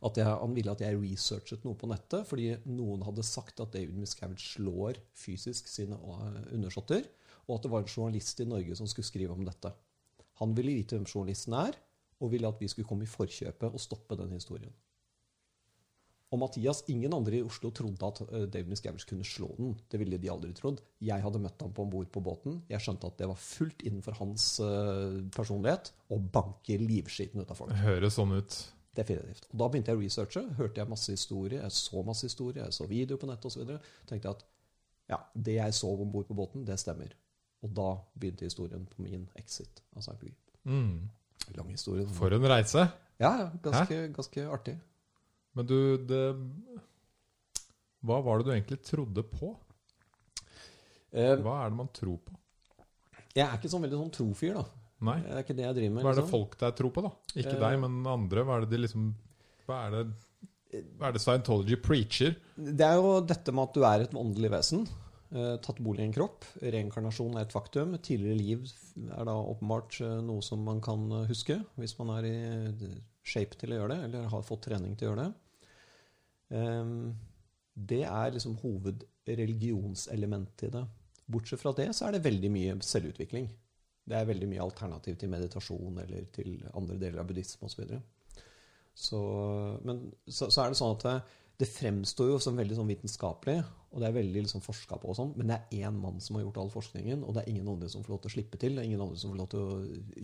at 0.05 0.19
jeg, 0.19 0.27
han 0.27 0.53
ville 0.55 0.73
at 0.73 0.83
jeg 0.83 0.99
researchet 0.99 1.63
noe 1.65 1.77
på 1.79 1.89
nettet, 1.89 2.27
fordi 2.29 2.51
noen 2.67 3.03
hadde 3.07 3.25
sagt 3.25 3.61
at 3.63 3.73
David 3.73 3.97
Miscavige 3.97 4.43
slår 4.43 4.99
fysisk 5.17 5.71
sine 5.71 5.97
eh, 5.97 6.41
undersåtter, 6.57 7.07
og 7.45 7.57
at 7.57 7.65
det 7.65 7.71
var 7.73 7.85
en 7.85 7.91
journalist 7.91 8.41
i 8.41 8.49
Norge 8.49 8.77
som 8.77 8.89
skulle 8.89 9.07
skrive 9.07 9.35
om 9.35 9.45
dette. 9.47 9.71
Han 10.41 10.55
ville 10.57 10.75
vite 10.75 10.97
hvem 10.97 11.07
journalisten 11.07 11.55
er, 11.57 11.77
og 12.19 12.31
ville 12.31 12.49
at 12.49 12.59
vi 12.61 12.67
skulle 12.71 12.87
komme 12.87 13.07
i 13.07 13.11
forkjøpet 13.11 13.71
og 13.71 13.81
stoppe 13.81 14.17
den 14.19 14.35
historien. 14.35 14.73
Og 16.33 16.39
Mathias, 16.41 16.81
ingen 16.91 17.13
andre 17.13 17.37
i 17.37 17.45
Oslo 17.45 17.69
trodde 17.75 18.07
at 18.07 18.21
eh, 18.25 18.45
David 18.51 18.71
Miscavige 18.73 19.07
kunne 19.09 19.25
slå 19.27 19.51
den. 19.59 19.75
Det 19.91 19.99
ville 20.01 20.17
de 20.21 20.31
aldri 20.31 20.51
trodd. 20.57 20.81
Jeg 21.05 21.21
hadde 21.21 21.41
møtt 21.43 21.61
ham 21.61 21.73
på 21.75 21.85
bord 21.91 22.09
på 22.11 22.23
båten. 22.25 22.63
Jeg 22.71 22.81
skjønte 22.83 23.11
at 23.11 23.19
det 23.21 23.29
var 23.29 23.39
fullt 23.39 23.85
innenfor 23.85 24.17
hans 24.19 24.47
eh, 24.63 25.19
personlighet 25.35 25.93
å 26.11 26.19
banke 26.19 26.79
livskiten 26.81 27.43
ut 27.43 27.53
av 27.53 27.61
folk. 27.61 27.75
Høres 27.85 28.17
sånn 28.17 28.33
ut. 28.39 28.57
Definitivt. 28.95 29.47
Og 29.51 29.59
da 29.59 29.69
begynte 29.69 29.91
jeg 29.91 29.99
å 29.99 30.03
researche. 30.03 30.43
Hørte 30.57 30.81
jeg 30.81 30.91
masse 30.91 31.13
historier. 31.13 31.61
Jeg 31.61 31.77
så 31.77 32.03
masse 32.07 32.27
historier, 32.29 32.63
jeg 32.63 32.77
så 32.77 32.87
video 32.89 33.19
på 33.21 33.29
nettet 33.29 33.49
osv. 33.51 33.75
Tenkte 34.07 34.31
jeg 34.31 34.37
at 34.37 34.45
ja, 35.11 35.19
det 35.35 35.59
jeg 35.59 35.77
så 35.77 35.91
om 35.93 36.09
bord 36.11 36.25
på 36.29 36.37
båten, 36.37 36.65
det 36.65 36.79
stemmer. 36.81 37.11
Og 37.65 37.71
da 37.75 37.91
begynte 38.15 38.47
historien 38.47 38.87
på 38.89 39.05
min 39.05 39.27
exit 39.39 39.83
av 39.93 40.05
Scientology. 40.05 40.33
Mm. 40.65 41.05
Lang 41.57 41.69
historie. 41.69 42.07
For 42.17 42.33
en 42.33 42.47
reise. 42.49 42.87
Ja, 43.21 43.31
ja, 43.43 43.49
ganske, 43.63 43.99
ganske 44.15 44.47
artig. 44.51 44.75
Men 45.55 45.67
du, 45.69 45.77
det 46.03 46.23
Hva 48.05 48.19
var 48.25 48.39
det 48.41 48.47
du 48.47 48.53
egentlig 48.53 48.81
trodde 48.85 49.23
på? 49.31 49.53
Eh, 51.15 51.37
Hva 51.39 51.61
er 51.63 51.71
det 51.71 51.79
man 51.79 51.91
tror 51.95 52.19
på? 52.23 52.35
jeg 53.35 53.43
er 53.43 53.57
ikke 53.57 53.69
sånn 53.71 53.83
veldig 53.83 53.97
sånn 53.99 54.11
trofyr, 54.15 54.53
da. 54.55 54.61
Nei. 55.05 55.17
Det 55.25 55.33
er 55.33 55.41
ikke 55.43 55.55
det 55.57 55.63
jeg 55.65 55.75
driver 55.75 55.93
med. 55.95 56.05
Hva 56.05 56.11
er 56.11 56.15
det 56.15 56.21
liksom. 56.23 56.31
folk 56.31 56.53
der 56.61 56.75
tror 56.77 56.91
på, 56.95 57.01
da? 57.03 57.09
Ikke 57.35 57.55
uh, 57.57 57.63
deg, 57.65 57.79
men 57.83 57.97
andre. 58.07 58.45
Hva 58.47 58.55
er 58.55 58.63
det 58.63 58.69
de 58.71 58.79
liksom 58.85 59.09
Hva 59.67 59.79
er 59.87 59.95
det, 59.95 60.03
hva 60.95 61.09
er 61.09 61.17
det 61.17 61.21
Scientology 61.23 61.77
preacher? 61.83 62.37
Det 62.55 62.87
er 62.87 62.95
jo 63.01 63.17
dette 63.27 63.51
med 63.51 63.67
at 63.67 63.75
du 63.75 63.83
er 63.89 64.05
et 64.05 64.15
åndelig 64.15 64.53
vesen. 64.53 64.85
eh, 65.35 65.55
tatt 65.65 65.81
bolig 65.83 66.05
i 66.05 66.07
en 66.07 66.15
kropp. 66.15 66.47
Reinkarnasjon 66.63 67.35
er 67.35 67.43
et 67.43 67.55
faktum. 67.55 67.97
Tidligere 67.99 68.39
liv 68.39 68.63
er 69.09 69.27
da 69.27 69.35
åpenbart 69.35 69.99
eh, 70.05 70.17
noe 70.23 70.43
som 70.45 70.63
man 70.63 70.79
kan 70.83 71.03
eh, 71.11 71.27
huske 71.27 71.59
hvis 71.75 71.97
man 71.99 72.13
er 72.15 72.29
i 72.29 72.35
eh, 72.39 72.99
shape 73.25 73.59
til 73.59 73.75
å 73.75 73.81
gjøre 73.81 73.97
det, 73.97 74.03
eller 74.07 74.31
har 74.31 74.47
fått 74.47 74.67
trening 74.69 74.95
til 74.95 75.09
å 75.09 75.11
gjøre 75.11 75.25
det. 75.25 75.33
Ehm, 76.53 77.15
det 77.75 78.03
er 78.07 78.31
liksom 78.33 78.57
hovedreligionselementet 78.61 80.67
i 80.67 80.69
det. 80.77 80.85
Bortsett 81.25 81.61
fra 81.61 81.71
det 81.75 81.95
så 81.97 82.05
er 82.07 82.11
det 82.15 82.27
veldig 82.27 82.51
mye 82.53 82.73
selvutvikling. 82.85 83.45
Det 84.05 84.15
er 84.17 84.29
veldig 84.29 84.47
mye 84.51 84.65
alternativ 84.65 85.13
til 85.17 85.31
meditasjon 85.31 85.95
eller 86.03 86.21
til 86.35 86.49
andre 86.77 86.95
deler 87.01 87.19
av 87.21 87.27
buddhisme 87.29 87.63
osv. 87.65 87.81
Så, 88.95 89.21
men 89.83 89.95
så, 90.27 90.43
så 90.53 90.59
er 90.61 90.67
det 90.71 90.79
sånn 90.79 90.95
at 90.95 91.03
det, 91.07 91.15
det 91.59 91.69
fremstår 91.71 92.27
jo 92.29 92.37
som 92.43 92.59
veldig 92.59 92.75
sånn 92.77 92.91
vitenskapelig, 92.91 93.57
og 93.91 93.97
det 94.01 94.07
er 94.07 94.17
veldig 94.17 94.41
liksom 94.45 94.63
forska 94.63 94.95
på 95.01 95.07
og 95.11 95.17
sånn, 95.17 95.33
men 95.39 95.47
det 95.49 95.55
er 95.57 95.87
én 95.87 95.95
mann 95.97 96.19
som 96.23 96.35
har 96.37 96.43
gjort 96.45 96.59
all 96.61 96.73
forskningen, 96.73 97.19
og 97.23 97.31
det 97.35 97.41
er 97.43 97.51
ingen 97.51 97.69
andre 97.71 97.89
som 97.91 98.01
får 98.05 98.13
lov 98.13 98.21
til 98.23 98.31
å 98.31 98.35
slippe 98.35 98.57
til. 98.61 98.71
Det 98.75 98.81
er 98.83 98.89
ingen 98.89 99.03
andre 99.03 99.19
som 99.19 99.31
får 99.31 99.41
lov 99.41 99.49
til 99.51 99.61
å 99.63 99.65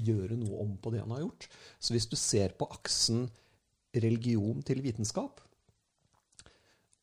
gjøre 0.09 0.35
noe 0.39 0.55
om 0.65 0.71
på 0.83 0.87
det 0.93 1.01
han 1.03 1.13
har 1.15 1.23
gjort. 1.23 1.43
Så 1.79 1.89
hvis 1.95 2.09
du 2.11 2.17
ser 2.19 2.49
på 2.59 2.65
aksen 2.75 3.19
religion 3.95 4.57
til 4.67 4.77
vitenskap, 4.83 5.33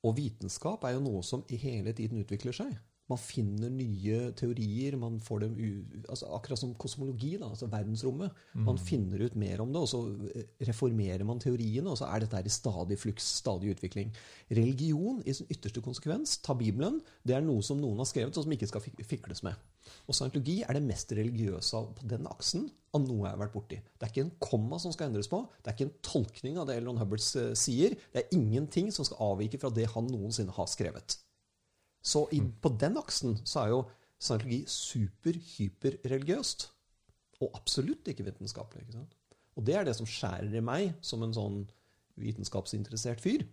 og 0.06 0.16
vitenskap 0.18 0.84
er 0.86 0.96
jo 0.96 1.02
noe 1.02 1.22
som 1.26 1.44
hele 1.48 1.94
tiden 1.96 2.22
utvikler 2.22 2.54
seg. 2.54 2.74
Man 3.08 3.20
finner 3.20 3.70
nye 3.72 4.18
teorier. 4.36 4.96
man 5.00 5.18
får 5.20 5.40
dem 5.46 5.54
altså 6.08 6.28
Akkurat 6.36 6.60
som 6.60 6.74
kosmologi, 6.74 7.36
da, 7.40 7.48
altså 7.48 7.70
verdensrommet. 7.72 8.34
Man 8.66 8.78
finner 8.78 9.24
ut 9.24 9.36
mer 9.36 9.62
om 9.64 9.72
det, 9.72 9.80
og 9.80 9.88
så 9.88 10.02
eh, 10.34 10.44
reformerer 10.68 11.24
man 11.24 11.40
teoriene, 11.40 11.88
og 11.88 11.98
så 12.00 12.10
er 12.12 12.24
dette 12.24 12.42
i 12.44 12.52
stadig 12.52 12.98
fluks, 13.00 13.24
stadig 13.40 13.72
utvikling. 13.74 14.12
Religion, 14.50 15.22
i 15.24 15.32
sin 15.32 15.48
ytterste 15.48 15.80
konsekvens, 15.84 16.38
ta 16.44 16.56
Bibelen, 16.58 17.00
det 17.24 17.38
er 17.38 17.44
noe 17.44 17.64
som 17.64 17.80
noen 17.80 18.02
har 18.02 18.08
skrevet, 18.08 18.36
og 18.36 18.44
som 18.44 18.52
ikke 18.52 18.68
skal 18.70 18.84
fikles 18.84 19.44
med. 19.46 19.56
Og 20.08 20.16
scientologi 20.16 20.58
er 20.64 20.76
det 20.76 20.84
mest 20.84 21.12
religiøse 21.16 21.80
på 21.96 22.08
den 22.10 22.28
aksen 22.28 22.66
av 22.96 23.04
noe 23.04 23.24
jeg 23.24 23.34
har 23.34 23.40
vært 23.40 23.54
borti. 23.54 23.78
Det 23.80 24.06
er 24.06 24.12
ikke 24.12 24.26
en 24.26 24.34
komma 24.42 24.80
som 24.82 24.92
skal 24.94 25.08
endres 25.08 25.30
på. 25.32 25.42
Det 25.62 25.70
er 25.70 25.76
ikke 25.76 25.88
en 25.88 25.96
tolkning 26.04 26.60
av 26.60 26.68
det 26.68 26.78
Elon 26.80 27.00
Hubbards 27.00 27.30
eh, 27.40 27.54
sier. 27.58 27.96
Det 28.12 28.24
er 28.24 28.36
ingenting 28.36 28.92
som 28.94 29.06
skal 29.08 29.32
avvike 29.32 29.60
fra 29.60 29.72
det 29.72 29.88
han 29.94 30.08
noensinne 30.12 30.54
har 30.56 30.68
skrevet. 30.70 31.18
Så 32.02 32.26
i, 32.32 32.40
på 32.40 32.72
den 32.80 32.98
aksen 33.00 33.38
så 33.44 33.62
er 33.62 33.72
jo 33.74 33.80
scientologi 34.18 34.64
super-hyper-religiøst. 34.70 36.68
Og 37.44 37.54
absolutt 37.54 38.08
ikke 38.10 38.26
vitenskapelig. 38.26 38.82
ikke 38.84 38.98
sant? 38.98 39.14
Og 39.58 39.66
det 39.66 39.74
er 39.74 39.86
det 39.86 39.96
som 39.98 40.08
skjærer 40.08 40.54
i 40.54 40.62
meg 40.64 40.94
som 41.04 41.22
en 41.22 41.34
sånn 41.34 41.62
vitenskapsinteressert 42.18 43.22
fyr. 43.22 43.44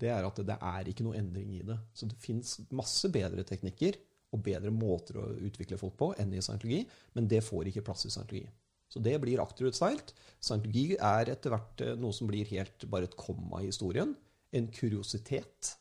Det 0.00 0.10
er 0.10 0.26
at 0.26 0.38
det 0.46 0.56
er 0.56 0.88
ikke 0.90 1.04
noe 1.06 1.18
endring 1.18 1.52
i 1.58 1.64
det. 1.66 1.76
Så 1.94 2.08
det 2.10 2.18
fins 2.22 2.56
masse 2.74 3.10
bedre 3.12 3.44
teknikker 3.46 3.98
og 4.30 4.42
bedre 4.46 4.70
måter 4.74 5.18
å 5.18 5.26
utvikle 5.42 5.78
folk 5.78 5.96
på 5.98 6.12
enn 6.22 6.32
i 6.34 6.42
scientologi, 6.42 6.84
men 7.18 7.26
det 7.30 7.42
får 7.42 7.70
ikke 7.70 7.84
plass 7.86 8.06
i 8.06 8.12
scientologi. 8.14 8.46
Så 8.90 9.02
det 9.02 9.16
blir 9.22 9.42
akterutseilt. 9.42 10.14
Scientologi 10.42 10.96
er 10.96 11.30
etter 11.30 11.52
hvert 11.54 11.82
eh, 11.84 11.98
noe 11.98 12.14
som 12.14 12.30
blir 12.30 12.48
helt 12.50 12.86
bare 12.90 13.06
et 13.06 13.18
komma 13.18 13.62
i 13.62 13.68
historien. 13.68 14.16
En 14.54 14.66
kuriositet. 14.74 15.76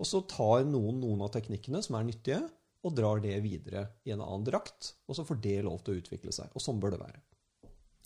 Og 0.00 0.08
så 0.08 0.22
tar 0.30 0.64
noen 0.68 1.00
noen 1.02 1.22
av 1.24 1.32
teknikkene 1.34 1.82
som 1.84 1.98
er 1.98 2.06
nyttige, 2.08 2.40
og 2.82 2.94
drar 2.98 3.20
det 3.22 3.36
videre 3.44 3.84
i 4.06 4.14
en 4.14 4.22
annen 4.24 4.46
drakt. 4.46 4.94
Og 5.06 5.18
så 5.18 5.24
får 5.26 5.38
det 5.44 5.58
lov 5.66 5.82
til 5.84 5.94
å 5.94 6.00
utvikle 6.02 6.34
seg. 6.34 6.50
Og 6.56 6.64
sånn 6.64 6.80
bør 6.82 6.96
det 6.96 7.02
være. 7.04 7.20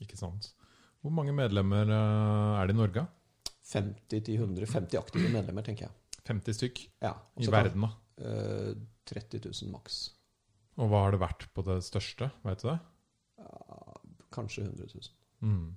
Ikke 0.05 0.19
sant. 0.21 0.51
Hvor 1.01 1.15
mange 1.15 1.33
medlemmer 1.37 1.89
eh, 1.89 2.59
er 2.61 2.69
det 2.69 2.77
i 2.77 2.81
Norge? 2.81 3.07
50-100, 3.67 4.67
50 4.69 5.01
aktive 5.01 5.31
medlemmer, 5.33 5.65
tenker 5.67 5.89
jeg. 5.89 5.95
50 6.27 6.59
stykk 6.59 6.83
Ja, 7.05 7.15
i 7.39 7.49
verden, 7.51 7.87
da. 7.87 7.93
Eh, 8.21 8.75
30 9.09 9.47
000 9.47 9.73
maks. 9.73 9.99
Og 10.77 10.91
hva 10.91 11.07
har 11.07 11.15
det 11.15 11.23
vært 11.23 11.47
på 11.57 11.65
det 11.67 11.79
største? 11.87 12.29
Vet 12.45 12.63
du 12.65 12.69
det? 12.69 12.79
Kanskje 14.35 14.67
100 14.67 14.91
000. 14.93 15.11
Mm. 15.47 15.77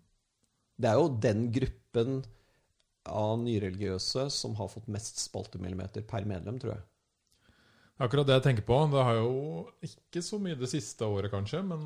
Det 0.79 0.89
er 0.89 0.99
jo 0.99 1.07
den 1.23 1.45
gruppen 1.55 2.19
av 3.09 3.35
nyreligiøse 3.41 4.29
som 4.33 4.55
har 4.59 4.71
fått 4.71 4.89
mest 4.91 5.21
spaltemillimeter 5.21 6.05
per 6.07 6.27
medlem, 6.29 6.59
tror 6.61 6.75
jeg. 6.75 6.85
Akkurat 7.99 8.29
det 8.29 8.37
jeg 8.37 8.43
tenker 8.45 8.63
på. 8.63 8.75
Det 8.93 9.01
har 9.03 9.17
jo 9.17 9.31
ikke 9.83 10.21
så 10.23 10.37
mye 10.39 10.55
det 10.55 10.69
siste 10.71 11.03
året, 11.03 11.27
kanskje, 11.33 11.59
men 11.67 11.81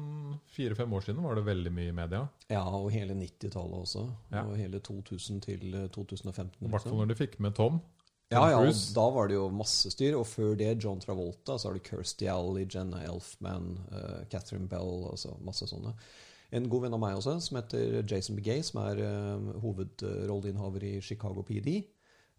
fire-fem 0.53 0.91
år 0.93 1.07
siden 1.07 1.23
var 1.25 1.39
det 1.39 1.45
veldig 1.47 1.71
mye 1.73 1.89
i 1.89 1.95
media. 1.97 2.19
Ja, 2.53 2.61
og 2.69 2.91
hele 2.93 3.15
90-tallet 3.17 3.79
også. 3.79 4.03
Ja. 4.29 4.43
Og 4.43 4.53
hele 4.61 4.81
2000 4.85 5.41
til 5.47 5.73
eh, 5.73 5.87
2015. 5.95 6.51
I 6.53 6.69
hvert 6.69 6.85
fall 6.85 6.91
liksom. 6.91 6.99
når 7.01 7.09
de 7.09 7.17
fikk 7.17 7.39
med 7.41 7.57
Tom. 7.57 7.81
Ja, 8.33 8.43
ja, 8.49 8.59
og 8.61 8.77
da 8.95 9.07
var 9.13 9.29
det 9.29 9.39
jo 9.39 9.47
masse 9.53 9.89
styr. 9.93 10.19
Og 10.19 10.27
før 10.29 10.53
det 10.59 10.75
John 10.83 11.01
Travolta, 11.01 11.57
så 11.57 11.69
har 11.69 11.77
du 11.77 11.85
Kirstie 11.85 12.29
Alley, 12.29 12.67
Jenna 12.69 13.01
Elfman, 13.07 13.73
uh, 13.89 14.21
Catherine 14.29 14.69
Bell, 14.69 15.07
altså 15.09 15.33
masse 15.45 15.65
sånne. 15.69 15.95
En 16.53 16.67
god 16.69 16.83
venn 16.85 16.93
av 16.93 17.01
meg 17.01 17.17
også, 17.17 17.33
som 17.41 17.57
heter 17.57 18.03
Jason 18.09 18.35
Begay, 18.37 18.61
som 18.65 18.79
er 18.83 18.99
uh, 19.01 19.53
hovedrolleinnehaver 19.63 20.83
i 20.85 20.93
Chicago 21.01 21.41
PD. 21.47 21.79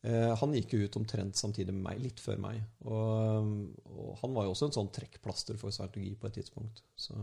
Uh, 0.05 0.35
han 0.39 0.53
gikk 0.55 0.75
jo 0.77 0.85
ut 0.85 0.99
omtrent 1.01 1.35
samtidig 1.41 1.73
med 1.75 1.83
meg, 1.89 2.03
litt 2.05 2.21
før 2.23 2.39
meg. 2.45 2.61
Og, 2.85 3.49
og 3.89 4.12
han 4.21 4.35
var 4.37 4.47
jo 4.47 4.53
også 4.55 4.69
en 4.69 4.77
sånn 4.77 4.91
trekkplaster 4.95 5.59
for 5.59 5.75
scientologi 5.75 6.12
på 6.21 6.29
et 6.31 6.37
tidspunkt. 6.39 6.83
Så 6.95 7.17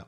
ja. 0.00 0.06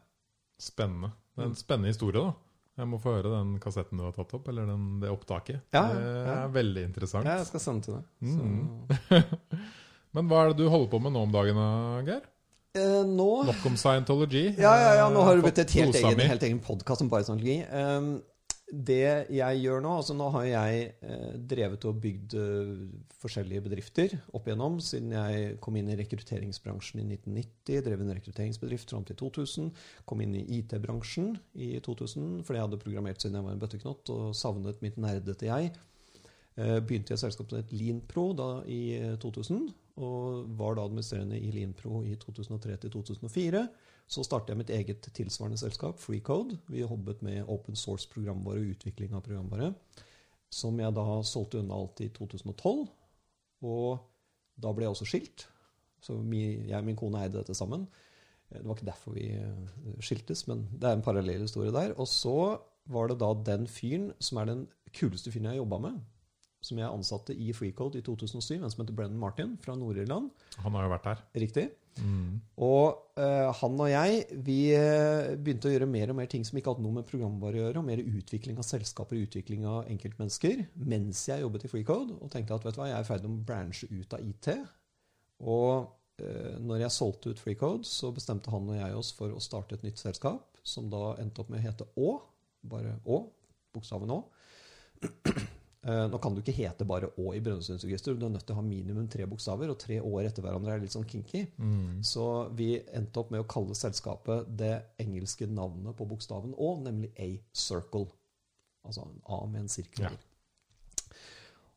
Spennende. 0.58 1.12
Det 1.36 1.42
er 1.44 1.46
Mm. 1.46 1.52
en 1.52 1.58
spennende 1.60 1.90
historie, 1.92 2.22
da. 2.24 2.32
Jeg 2.80 2.88
må 2.88 2.98
få 3.00 3.12
høre 3.16 3.30
den 3.32 3.54
kassetten 3.60 3.96
du 4.00 4.04
har 4.04 4.12
tatt 4.16 4.32
opp, 4.36 4.48
eller 4.48 4.66
den, 4.68 4.86
det 5.00 5.08
opptaket. 5.12 5.62
Ja, 5.72 5.82
det 5.92 6.32
er 6.32 6.50
veldig 6.52 6.82
interessant. 6.90 7.28
Ja, 7.28 7.38
jeg 7.40 7.46
skal 7.48 7.60
sende 7.60 7.84
til 7.86 7.94
deg. 7.96 8.04
Mm. 8.20 9.36
Men 10.16 10.28
hva 10.30 10.42
er 10.42 10.50
det 10.52 10.58
du 10.64 10.68
holder 10.72 10.90
på 10.92 11.00
med 11.04 11.12
nå 11.14 11.22
om 11.28 11.32
dagen, 11.32 11.56
da, 11.60 11.68
Geir? 12.08 12.26
Eh, 12.78 13.02
nå 13.08 13.30
Nok 13.50 13.66
om 13.70 13.76
scientology. 13.80 14.46
Ja, 14.60 14.72
ja, 14.80 14.94
ja, 15.02 15.10
nå 15.12 15.24
har 15.26 15.36
det 15.36 15.44
Eh, 15.44 15.48
blitt 15.50 15.60
et 15.64 15.76
helt 15.80 16.00
egen, 16.00 16.24
helt 16.30 16.48
egen 16.48 16.62
podkast 16.64 17.04
om 17.04 17.12
bare 17.12 17.26
scientologi. 17.26 17.60
Um, 17.72 18.16
det 18.66 19.30
jeg 19.30 19.58
gjør 19.62 19.82
nå 19.84 19.92
altså 20.00 20.14
Nå 20.18 20.26
har 20.34 20.46
jeg 20.48 20.86
eh, 21.06 21.34
drevet 21.38 21.84
og 21.86 22.00
bygd 22.02 22.34
eh, 22.34 22.70
forskjellige 23.22 23.62
bedrifter 23.62 24.16
opp 24.34 24.48
igjennom 24.48 24.80
siden 24.82 25.12
jeg 25.14 25.52
kom 25.62 25.78
inn 25.78 25.92
i 25.92 25.98
rekrutteringsbransjen 26.00 27.04
i 27.04 27.06
1990. 27.14 27.84
Drev 27.86 28.02
en 28.02 28.14
rekrutteringsbedrift 28.16 28.90
fram 28.90 29.06
til 29.06 29.18
2000. 29.22 29.70
Kom 30.08 30.24
inn 30.24 30.34
i 30.34 30.42
IT-bransjen 30.58 31.36
i 31.54 31.76
2000 31.78 32.42
fordi 32.42 32.58
jeg 32.58 32.66
hadde 32.66 32.82
programmert 32.82 33.22
siden 33.22 33.38
jeg 33.38 33.46
var 33.46 33.54
en 33.54 33.62
bøtteknott 33.62 34.14
og 34.16 34.34
savnet 34.38 34.82
mitt 34.82 34.98
nerdete 34.98 35.46
jeg. 35.46 35.70
Eh, 36.56 36.78
Begynte 36.80 37.12
i 37.12 37.16
et 37.16 37.20
som 37.20 37.58
het 37.58 37.72
Leanpro 37.76 38.30
da 38.36 38.48
i 38.64 38.96
eh, 38.96 39.16
2000, 39.20 39.66
og 40.00 40.46
var 40.56 40.76
da 40.76 40.86
administrerende 40.86 41.36
i 41.40 41.50
Leanpro 41.52 42.02
i 42.04 42.14
2003 42.20 42.76
til 42.84 42.94
2004. 42.94 43.66
Så 44.08 44.22
startet 44.24 44.52
jeg 44.52 44.60
mitt 44.60 44.70
eget 44.70 45.08
tilsvarende 45.16 45.58
selskap, 45.58 45.98
FreeCode. 45.98 46.58
Vi 46.70 46.80
jobbet 46.84 47.22
med 47.26 47.44
open 47.50 47.76
source 47.76 48.08
programvare 48.08 48.62
og 48.62 48.72
utvikling 48.76 49.16
av 49.16 49.24
programvare. 49.26 49.72
Som 50.52 50.78
jeg 50.80 50.94
da 50.94 51.04
solgte 51.26 51.58
unna 51.60 51.74
alt 51.74 52.00
i 52.04 52.08
2012. 52.14 52.86
Og 53.66 53.98
da 54.62 54.72
ble 54.72 54.86
jeg 54.86 54.94
også 54.94 55.08
skilt. 55.10 55.46
Så 56.00 56.14
jeg 56.14 56.76
og 56.78 56.86
min 56.86 56.96
kone 56.96 57.24
eide 57.24 57.40
dette 57.40 57.56
sammen. 57.56 57.88
Eh, 58.50 58.60
Det 58.60 58.64
var 58.66 58.76
ikke 58.78 58.90
derfor 58.92 59.12
vi 59.16 59.28
eh, 59.34 60.00
skiltes, 60.00 60.46
men 60.48 60.68
det 60.72 60.88
er 60.88 60.96
en 60.96 61.02
parallell 61.04 61.42
historie 61.42 61.72
der. 61.74 61.92
Og 61.98 62.06
så 62.08 62.60
var 62.86 63.08
det 63.08 63.18
da 63.20 63.32
den 63.34 63.66
fyren 63.66 64.12
som 64.20 64.38
er 64.38 64.46
den 64.46 64.68
kuleste 64.94 65.32
fyren 65.32 65.50
jeg 65.50 65.56
har 65.56 65.64
jobba 65.64 65.78
med, 65.88 65.96
som 66.66 66.80
jeg 66.82 66.90
ansatte 66.90 67.34
i 67.34 67.52
FreeCode 67.54 68.00
i 68.00 68.04
2007, 68.04 68.58
en 68.58 68.70
som 68.72 68.82
heter 68.82 68.96
Brennan 68.96 69.20
Martin 69.22 69.56
fra 69.62 69.76
Nord-Irland. 69.78 70.30
Han 70.64 70.78
har 70.78 70.86
jo 70.86 70.92
vært 70.92 71.10
der. 71.10 71.26
Riktig. 71.46 71.66
Mm. 71.96 72.40
Og 72.60 72.98
uh, 73.16 73.50
han 73.56 73.78
og 73.80 73.88
jeg 73.88 74.40
vi 74.44 74.56
eh, 74.76 75.30
begynte 75.40 75.70
å 75.70 75.72
gjøre 75.72 75.88
mer 75.88 76.12
og 76.12 76.18
mer 76.18 76.28
ting 76.28 76.44
som 76.44 76.58
ikke 76.58 76.74
hadde 76.74 76.84
noe 76.84 76.98
med 76.98 77.08
programvare 77.08 77.56
å 77.56 77.62
gjøre, 77.62 77.80
og 77.80 77.88
mer 77.88 78.02
utvikling 78.02 78.60
av 78.60 78.66
selskaper 78.68 79.16
og 79.16 79.28
utvikling 79.28 79.64
av 79.70 79.88
enkeltmennesker 79.92 80.66
mens 80.92 81.24
jeg 81.30 81.44
jobbet 81.44 81.66
i 81.66 81.72
FreeCode. 81.72 82.18
Og 82.20 82.32
tenkte 82.32 82.58
at 82.58 82.66
vet 82.66 82.76
du 82.76 82.82
hva, 82.82 82.90
jeg 82.90 82.98
er 82.98 83.06
i 83.06 83.08
ferd 83.08 83.28
med 83.28 83.40
å 83.40 83.48
branche 83.48 83.88
ut 83.92 84.18
av 84.18 84.28
IT. 84.28 84.52
Og 85.46 85.72
uh, 85.88 86.54
når 86.60 86.84
jeg 86.84 86.96
solgte 86.98 87.32
ut 87.32 87.42
FreeCode, 87.42 87.88
så 87.88 88.12
bestemte 88.16 88.52
han 88.52 88.68
og 88.72 88.80
jeg 88.80 89.00
oss 89.00 89.14
for 89.16 89.32
å 89.32 89.42
starte 89.42 89.78
et 89.78 89.86
nytt 89.86 90.02
selskap, 90.02 90.60
som 90.66 90.90
da 90.92 91.14
endte 91.22 91.42
opp 91.42 91.52
med 91.52 91.62
å 91.62 91.68
hete 91.68 91.88
Å. 91.96 92.16
Bare 92.66 92.98
Å. 93.06 93.22
Bokstaven 93.76 94.18
Å. 94.18 94.24
Eh, 95.86 96.04
Nå 96.10 96.18
kan 96.18 96.34
du 96.34 96.40
ikke 96.42 96.54
hete 96.56 96.86
bare 96.88 97.12
Å 97.14 97.32
i 97.36 97.40
Brønnøysundregisteret. 97.44 98.18
Du 98.18 98.26
er 98.26 98.32
nødt 98.34 98.46
til 98.48 98.56
å 98.56 98.58
ha 98.58 98.64
minimum 98.66 99.06
tre 99.12 99.26
bokstaver, 99.30 99.70
og 99.70 99.78
tre 99.78 100.00
år 100.02 100.26
etter 100.26 100.42
hverandre 100.42 100.74
er 100.74 100.82
litt 100.82 100.94
sånn 100.96 101.06
kinky. 101.06 101.44
Mm. 101.62 102.00
Så 102.06 102.24
vi 102.58 102.72
endte 102.96 103.22
opp 103.22 103.30
med 103.30 103.44
å 103.44 103.48
kalle 103.50 103.76
selskapet 103.78 104.48
det 104.58 104.72
engelske 105.02 105.46
navnet 105.46 105.94
på 105.98 106.08
bokstaven 106.10 106.56
Å, 106.58 106.72
nemlig 106.82 107.12
A-circle. 107.22 108.08
Altså 108.86 109.04
en 109.06 109.20
A 109.30 109.38
med 109.50 109.64
en 109.64 109.70
sirkel. 109.70 110.08
Ja. 110.08 111.14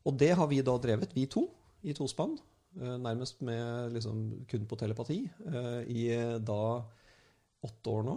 Og 0.08 0.16
det 0.18 0.32
har 0.38 0.48
vi 0.50 0.60
da 0.64 0.74
drevet, 0.80 1.12
vi 1.14 1.26
to, 1.30 1.44
i 1.86 1.94
tospann. 1.96 2.38
eh, 2.80 2.96
Nærmest 2.98 3.40
med 3.46 3.92
liksom 3.94 4.44
kun 4.48 4.66
på 4.66 4.78
telepati. 4.80 5.20
eh, 5.46 5.80
I 5.86 6.02
da 6.40 6.82
åtte 7.62 7.94
år 7.94 8.04
nå. 8.08 8.16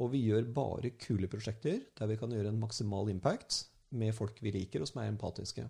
Og 0.00 0.10
vi 0.14 0.24
gjør 0.30 0.48
bare 0.54 0.90
kule 0.98 1.28
prosjekter 1.28 1.82
der 1.98 2.06
vi 2.08 2.16
kan 2.16 2.30
gjøre 2.32 2.48
en 2.48 2.60
maksimal 2.62 3.10
impact 3.12 3.66
med 3.92 4.14
folk 4.16 4.40
vi 4.42 4.54
liker, 4.54 4.82
og 4.82 4.90
som 4.90 5.02
er 5.02 5.10
empatiske. 5.12 5.66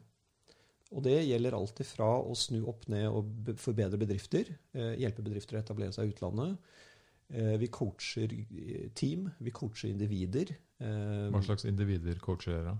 Og 0.92 1.04
det 1.06 1.22
gjelder 1.24 1.56
alt 1.56 1.80
ifra 1.84 2.08
å 2.20 2.34
snu 2.36 2.60
opp 2.68 2.84
ned 2.92 3.06
og 3.08 3.52
forbedre 3.60 4.00
bedrifter, 4.00 4.50
eh, 4.76 4.94
hjelpe 5.00 5.24
bedrifter 5.24 5.56
å 5.56 5.62
etablere 5.62 5.94
seg 5.94 6.08
i 6.08 6.12
utlandet. 6.12 6.58
Eh, 7.32 7.54
vi 7.62 7.70
coacher 7.72 8.34
eh, 8.34 8.90
team, 8.94 9.30
vi 9.40 9.54
coacher 9.54 9.88
individer. 9.88 10.52
Hva 10.82 11.40
slags 11.46 11.64
individer 11.68 12.18
coacher 12.20 12.58
dere? 12.58 12.76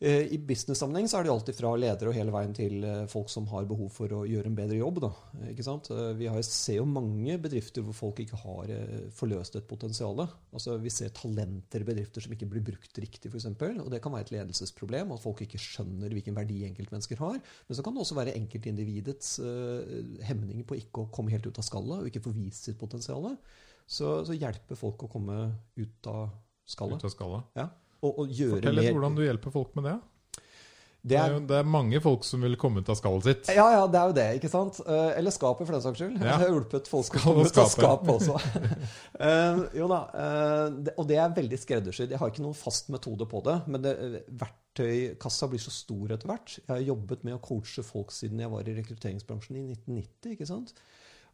Eh, 0.00 0.26
I 0.32 0.38
business-sammenheng 0.42 1.08
så 1.08 1.18
er 1.18 1.26
det 1.26 1.32
alltid 1.32 1.56
fra 1.58 1.70
ledere 1.78 2.10
og 2.10 2.16
hele 2.16 2.32
veien 2.34 2.54
til 2.56 2.84
eh, 2.86 3.04
folk 3.10 3.30
som 3.32 3.46
har 3.50 3.68
behov 3.68 3.90
for 3.94 4.12
å 4.12 4.22
gjøre 4.28 4.50
en 4.50 4.58
bedre 4.58 4.78
jobb. 4.78 5.00
Da. 5.04 5.10
Eh, 5.42 5.52
Vi 6.18 6.28
har, 6.30 6.42
ser 6.46 6.78
jo 6.80 6.86
mange 6.88 7.38
bedrifter 7.42 7.84
hvor 7.86 7.96
folk 7.96 8.22
ikke 8.24 8.40
har 8.42 8.72
forløst 9.16 9.58
et 9.60 9.68
potensial. 9.68 10.24
Altså, 10.52 10.76
vi 10.82 10.92
ser 10.92 11.14
talenter 11.16 11.84
i 11.84 11.88
bedrifter 11.88 12.24
som 12.24 12.34
ikke 12.34 12.48
blir 12.50 12.64
brukt 12.70 13.00
riktig, 13.02 13.30
f.eks. 13.30 13.48
Og 13.84 13.90
det 13.92 14.02
kan 14.04 14.14
være 14.14 14.28
et 14.28 14.34
ledelsesproblem, 14.36 15.14
at 15.14 15.22
folk 15.22 15.44
ikke 15.44 15.60
skjønner 15.60 16.12
hvilken 16.12 16.36
verdi 16.36 16.62
enkeltmennesker 16.68 17.20
har. 17.22 17.38
Men 17.40 17.78
så 17.78 17.84
kan 17.84 17.96
det 17.96 18.04
også 18.04 18.18
være 18.18 18.36
enkeltindividets 18.38 19.36
uh, 19.42 19.82
hemninger 20.26 20.66
på 20.68 20.78
ikke 20.80 21.04
å 21.04 21.10
komme 21.12 21.32
helt 21.34 21.46
ut 21.48 21.60
av 21.60 21.66
skallet 21.66 22.02
og 22.02 22.10
ikke 22.10 22.24
få 22.24 22.34
vist 22.36 22.68
sitt 22.68 22.78
potensial. 22.80 23.28
Så, 23.86 24.20
så 24.26 24.34
hjelper 24.34 24.78
folk 24.78 25.06
å 25.06 25.10
komme 25.10 25.40
ut 25.78 26.10
av 26.10 26.30
skallet. 26.66 27.02
Ut 27.02 27.08
av 27.08 27.14
skallet. 27.14 27.52
Ja. 27.58 27.68
Og, 28.02 28.12
og 28.12 28.28
gjøre 28.28 28.58
Fortell 28.58 28.76
litt 28.76 28.90
mer 28.90 28.98
hvordan 28.98 29.16
du 29.16 29.24
hjelper 29.24 29.54
folk 29.54 29.72
med 29.78 29.88
det. 29.88 29.94
det 29.96 30.42
Det 31.06 31.16
er, 31.16 31.22
er, 31.22 31.34
jo, 31.36 31.40
det 31.48 31.56
er 31.60 31.68
mange 31.76 32.00
folk 32.04 32.26
som 32.28 32.44
vil 32.44 32.56
komme 32.60 32.82
ut 32.82 32.90
av 32.92 32.98
skallet 32.98 33.28
sitt. 33.28 33.50
Ja, 33.56 33.66
ja, 33.72 33.86
det 33.90 34.00
er 34.00 34.10
jo 34.10 34.16
det, 34.18 34.26
ikke 34.40 34.50
sant? 34.52 34.80
Eh, 34.84 35.10
Eller 35.20 35.34
skapet, 35.34 35.68
for 35.68 35.76
den 35.76 35.84
saks 35.84 36.02
skyld. 36.02 36.18
Ja. 36.18 36.26
Jeg 36.32 36.42
har 36.42 36.52
hjulpet 36.52 36.90
folk 36.92 37.16
å 37.16 37.22
komme 37.26 37.46
ut 37.46 37.62
av 37.62 37.72
skapet. 37.72 38.12
også. 38.16 38.36
uh, 39.22 39.64
jo 39.80 39.88
da, 39.92 40.02
uh, 40.12 40.66
det, 40.76 40.96
og 40.98 41.08
det 41.08 41.20
er 41.22 41.36
veldig 41.40 41.60
skreddersydd. 41.62 42.12
Jeg 42.14 42.22
har 42.22 42.34
ikke 42.34 42.44
noen 42.44 42.58
fast 42.58 42.92
metode 42.94 43.28
på 43.30 43.42
det, 43.48 43.56
men 43.70 43.86
det, 43.86 43.96
verktøykassa 44.44 45.48
blir 45.52 45.62
så 45.62 45.72
stor 45.74 46.12
etter 46.18 46.30
hvert. 46.30 46.58
Jeg 46.60 46.72
har 46.74 46.84
jobbet 46.90 47.24
med 47.26 47.38
å 47.38 47.42
coache 47.44 47.86
folk 47.86 48.12
siden 48.14 48.44
jeg 48.44 48.52
var 48.52 48.68
i 48.68 48.76
rekrutteringsbransjen 48.82 49.62
i 49.62 49.66
1990. 49.72 50.36
ikke 50.36 50.48
sant? 50.52 50.76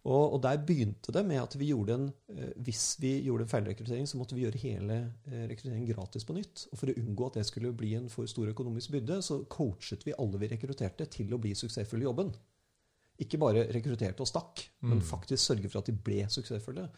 Og, 0.03 0.34
og 0.34 0.40
der 0.42 0.59
begynte 0.66 1.12
det 1.14 1.22
med 1.28 1.38
at 1.38 1.55
vi 1.55 1.68
gjorde 1.70 1.94
en, 1.94 2.09
eh, 2.34 2.50
hvis 2.66 2.96
vi 2.98 3.12
gjorde 3.22 3.46
en 3.46 3.53
feilrekruttering, 3.53 4.09
så 4.11 4.18
måtte 4.18 4.34
vi 4.34 4.42
gjøre 4.42 4.59
hele 4.64 4.96
eh, 5.30 5.44
rekrutteringen 5.46 5.86
gratis 5.86 6.26
på 6.26 6.34
nytt. 6.34 6.64
Og 6.72 6.80
for 6.80 6.90
å 6.90 6.96
unngå 6.98 7.28
at 7.28 7.38
det 7.38 7.46
skulle 7.46 7.70
bli 7.78 7.92
en 8.00 8.11
for 8.11 8.26
stor 8.30 8.50
økonomisk 8.50 8.96
byrde, 8.96 9.20
så 9.22 9.44
coachet 9.53 10.03
vi 10.09 10.16
alle 10.18 10.42
vi 10.42 10.50
rekrutterte 10.50 11.07
til 11.07 11.30
å 11.30 11.38
bli 11.42 11.55
suksessfulle 11.55 12.03
i 12.03 12.11
jobben. 12.11 12.34
Ikke 13.22 13.38
bare 13.38 13.68
rekrutterte 13.70 14.24
og 14.24 14.30
stakk, 14.30 14.64
men 14.82 14.98
Mm. 14.98 15.07
faktisk 15.07 15.44
sørge 15.44 15.70
for 15.70 15.78
at 15.78 15.86
de 15.86 15.94
ble 15.94 16.26
suksessfulle. 16.26 16.88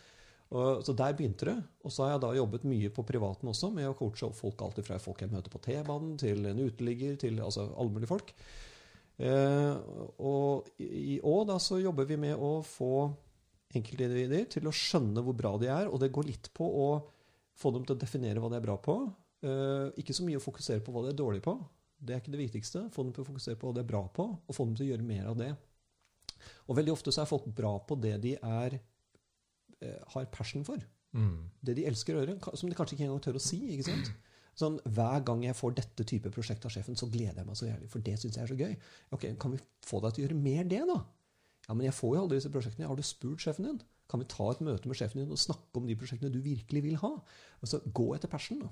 Og, 0.55 0.84
så 0.86 0.94
der 0.96 1.12
begynte 1.12 1.48
det. 1.48 1.57
Og 1.84 1.92
så 1.92 2.05
har 2.05 2.14
jeg 2.14 2.20
da 2.24 2.34
jobbet 2.36 2.64
mye 2.64 2.88
på 2.94 3.05
privaten 3.05 3.48
også 3.50 3.72
med 3.74 3.88
å 3.88 3.96
coache 3.98 4.32
folk 4.32 4.62
alltid 4.62 4.86
fra 4.86 4.98
folk 5.02 5.20
jeg 5.20 5.32
møter 5.32 5.50
på 5.50 5.61
T-banen, 5.61 6.16
til 6.20 6.46
en 6.46 6.62
uteligger, 6.62 7.16
til 7.20 7.40
altså 7.40 7.66
alle 7.74 7.90
mulige 7.90 8.12
folk. 8.12 8.32
Eh, 9.18 9.74
og 10.18 10.80
i 10.82 11.20
år 11.22 11.44
da 11.52 11.58
så 11.62 11.78
jobber 11.78 12.08
vi 12.08 12.18
med 12.18 12.34
å 12.34 12.56
få 12.66 13.06
enkeltindivider 13.74 14.48
til 14.50 14.66
å 14.66 14.74
skjønne 14.74 15.22
hvor 15.24 15.36
bra 15.38 15.54
de 15.60 15.70
er, 15.70 15.90
og 15.90 16.00
det 16.02 16.12
går 16.14 16.28
litt 16.30 16.50
på 16.54 16.66
å 16.66 16.88
få 17.58 17.70
dem 17.74 17.86
til 17.86 17.94
å 17.94 18.00
definere 18.00 18.42
hva 18.42 18.50
de 18.50 18.58
er 18.58 18.66
bra 18.66 18.76
på. 18.82 18.96
Eh, 19.44 19.86
ikke 20.02 20.16
så 20.16 20.26
mye 20.26 20.40
å 20.40 20.44
fokusere 20.44 20.82
på 20.84 20.94
hva 20.94 21.04
de 21.04 21.12
er 21.12 21.18
dårlige 21.18 21.46
på. 21.46 21.56
Det 22.04 22.14
er 22.14 22.22
ikke 22.22 22.34
det 22.34 22.42
viktigste. 22.42 22.88
Få 22.94 23.06
dem 23.06 23.14
til 23.14 23.24
å 23.24 23.28
fokusere 23.28 23.58
på 23.60 23.70
hva 23.70 23.76
de 23.76 23.84
er 23.84 23.92
bra 23.92 24.02
på, 24.14 24.26
og 24.34 24.56
få 24.56 24.66
dem 24.68 24.74
til 24.78 24.88
å 24.88 24.90
gjøre 24.92 25.06
mer 25.06 25.30
av 25.30 25.38
det. 25.38 25.52
Og 26.68 26.76
veldig 26.76 26.92
ofte 26.92 27.14
så 27.14 27.22
er 27.22 27.30
folk 27.30 27.46
bra 27.56 27.76
på 27.86 27.96
det 28.00 28.16
de 28.24 28.34
er, 28.36 28.78
eh, 29.80 30.00
har 30.14 30.30
passion 30.32 30.64
for. 30.66 30.82
Mm. 31.14 31.50
Det 31.62 31.76
de 31.78 31.86
elsker 31.86 32.16
å 32.16 32.22
gjøre, 32.24 32.56
som 32.58 32.68
de 32.68 32.76
kanskje 32.76 32.96
ikke 32.96 33.06
engang 33.06 33.22
tør 33.22 33.38
å 33.38 33.42
si. 33.42 33.60
ikke 33.72 33.86
sant? 33.86 34.10
Sånn, 34.59 34.78
Hver 34.86 35.24
gang 35.26 35.42
jeg 35.42 35.57
får 35.59 35.74
dette 35.80 36.07
type 36.07 36.30
prosjekt 36.34 36.64
av 36.66 36.72
sjefen, 36.74 36.96
så 36.98 37.09
gleder 37.11 37.42
jeg 37.42 37.48
meg 37.48 37.59
så 37.59 37.68
jævlig, 37.68 37.90
for 37.90 38.05
det 38.07 38.14
syns 38.20 38.38
jeg 38.38 38.44
er 38.44 38.52
så 38.52 38.59
gøy. 38.59 38.76
Ok, 39.16 39.26
Kan 39.42 39.57
vi 39.57 39.61
få 39.86 40.00
deg 40.05 40.14
til 40.14 40.24
å 40.24 40.26
gjøre 40.28 40.40
mer 40.40 40.64
det, 40.70 40.82
da? 40.90 41.00
Ja, 41.68 41.74
men 41.74 41.86
jeg 41.88 41.96
får 41.96 42.14
jo 42.14 42.22
aldri 42.22 42.38
disse 42.38 42.52
prosjektene. 42.52 42.88
Har 42.90 42.98
du 42.98 43.07
spurt 43.07 43.42
sjefen 43.42 43.66
din? 43.66 43.80
Kan 44.11 44.20
vi 44.20 44.28
ta 44.28 44.50
et 44.52 44.61
møte 44.64 44.90
med 44.90 44.98
sjefen 44.98 45.22
din 45.22 45.32
og 45.32 45.40
snakke 45.40 45.80
om 45.80 45.86
de 45.88 45.96
prosjektene 45.96 46.32
du 46.32 46.42
virkelig 46.44 46.82
vil 46.84 46.98
ha? 47.00 47.14
Altså, 47.64 47.80
Gå 47.96 48.11
etter 48.16 48.30
passion, 48.30 48.61
da. 48.66 48.70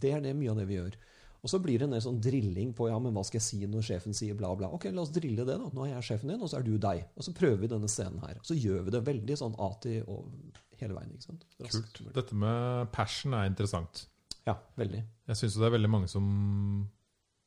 Det 0.00 0.10
er 0.16 0.24
det 0.24 0.32
mye 0.36 0.50
av 0.50 0.58
det 0.58 0.66
vi 0.70 0.78
gjør. 0.80 0.96
Og 1.44 1.50
så 1.52 1.60
blir 1.60 1.76
det 1.76 1.84
en 1.84 1.92
del 1.92 2.00
sånn 2.00 2.22
drilling 2.24 2.70
på 2.72 2.86
ja, 2.88 2.96
men 3.04 3.12
hva 3.12 3.22
skal 3.28 3.36
jeg 3.36 3.44
si 3.44 3.58
når 3.68 3.84
sjefen 3.84 4.16
sier 4.16 4.36
bla, 4.38 4.54
bla. 4.56 4.70
Ok, 4.72 4.86
la 4.88 5.02
oss 5.04 5.12
drille 5.12 5.44
det, 5.44 5.58
da. 5.60 5.68
Nå 5.76 5.84
er 5.84 5.90
jeg 5.92 6.06
sjefen 6.08 6.32
din, 6.32 6.40
og 6.40 6.48
så 6.48 6.56
er 6.58 6.64
du 6.64 6.78
deg. 6.80 7.02
Og 7.20 7.26
så 7.26 7.34
prøver 7.36 7.60
vi 7.60 7.68
denne 7.74 7.90
scenen 7.92 8.22
her. 8.24 8.38
Og 8.40 8.48
så 8.48 8.56
gjør 8.56 8.86
vi 8.86 8.94
det 8.94 9.02
veldig 9.04 9.36
sånn 9.42 9.58
ATI 9.60 9.98
og 10.08 10.56
hele 10.80 10.96
veien. 10.96 11.12
ikke 11.12 11.26
sant? 11.28 11.44
Raskt 11.60 12.00
Kult. 12.00 12.14
Dette 12.16 12.38
med 12.40 12.88
passion 12.96 13.36
er 13.36 13.50
interessant. 13.52 14.06
Ja, 14.46 14.56
veldig. 14.76 15.00
Jeg 15.30 15.36
syns 15.40 15.54
det 15.56 15.66
er 15.68 15.72
veldig 15.76 15.90
mange 15.90 16.08
som 16.12 16.24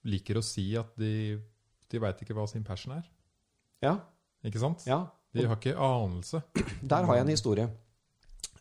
liker 0.08 0.40
å 0.40 0.46
si 0.46 0.70
at 0.80 0.94
de, 0.98 1.38
de 1.92 2.00
veit 2.02 2.22
ikke 2.24 2.34
hva 2.38 2.48
sin 2.50 2.64
passion 2.66 2.96
er. 2.98 3.06
Ja, 3.84 3.98
Ikke 4.48 4.62
sant? 4.62 4.86
ja. 4.90 5.04
De 5.38 5.44
har 5.46 5.58
ikke 5.60 5.76
anelse. 5.78 6.40
Der 6.82 7.04
har 7.06 7.18
jeg 7.20 7.26
en 7.28 7.30
historie. 7.30 7.68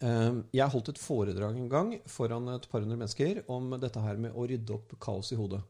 Eh, 0.05 0.35
Jeg 0.53 0.69
holdt 0.75 0.91
et 0.93 0.99
foredrag 1.01 1.57
en 1.57 1.71
gang 1.73 1.93
foran 2.11 2.51
et 2.53 2.67
par 2.69 2.83
hundre 2.83 2.99
mennesker 3.01 3.39
om 3.49 3.71
dette 3.81 4.03
her 4.03 4.19
med 4.21 4.35
å 4.37 4.45
rydde 4.51 4.75
opp 4.75 4.93
kaos 5.01 5.31
i 5.33 5.39
hodet. 5.39 5.63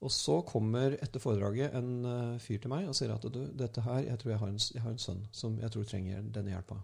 Og 0.00 0.12
så 0.14 0.36
kommer 0.46 0.94
etter 1.02 1.20
foredraget 1.20 1.74
en 1.74 1.90
eh, 2.06 2.36
fyr 2.44 2.60
til 2.62 2.70
meg 2.70 2.86
og 2.88 2.94
sier 2.94 3.10
at 3.16 3.26
du, 3.32 3.40
dette 3.58 3.82
her, 3.82 4.04
jeg 4.06 4.20
tror 4.22 4.30
jeg 4.36 4.40
har 4.44 4.52
en, 4.52 4.60
jeg 4.76 4.84
har 4.84 4.94
en 4.94 5.02
sønn 5.02 5.24
som 5.34 5.58
jeg 5.58 5.72
tror 5.74 5.88
trenger 5.90 6.22
denne 6.36 6.54
hjelpa. 6.54 6.78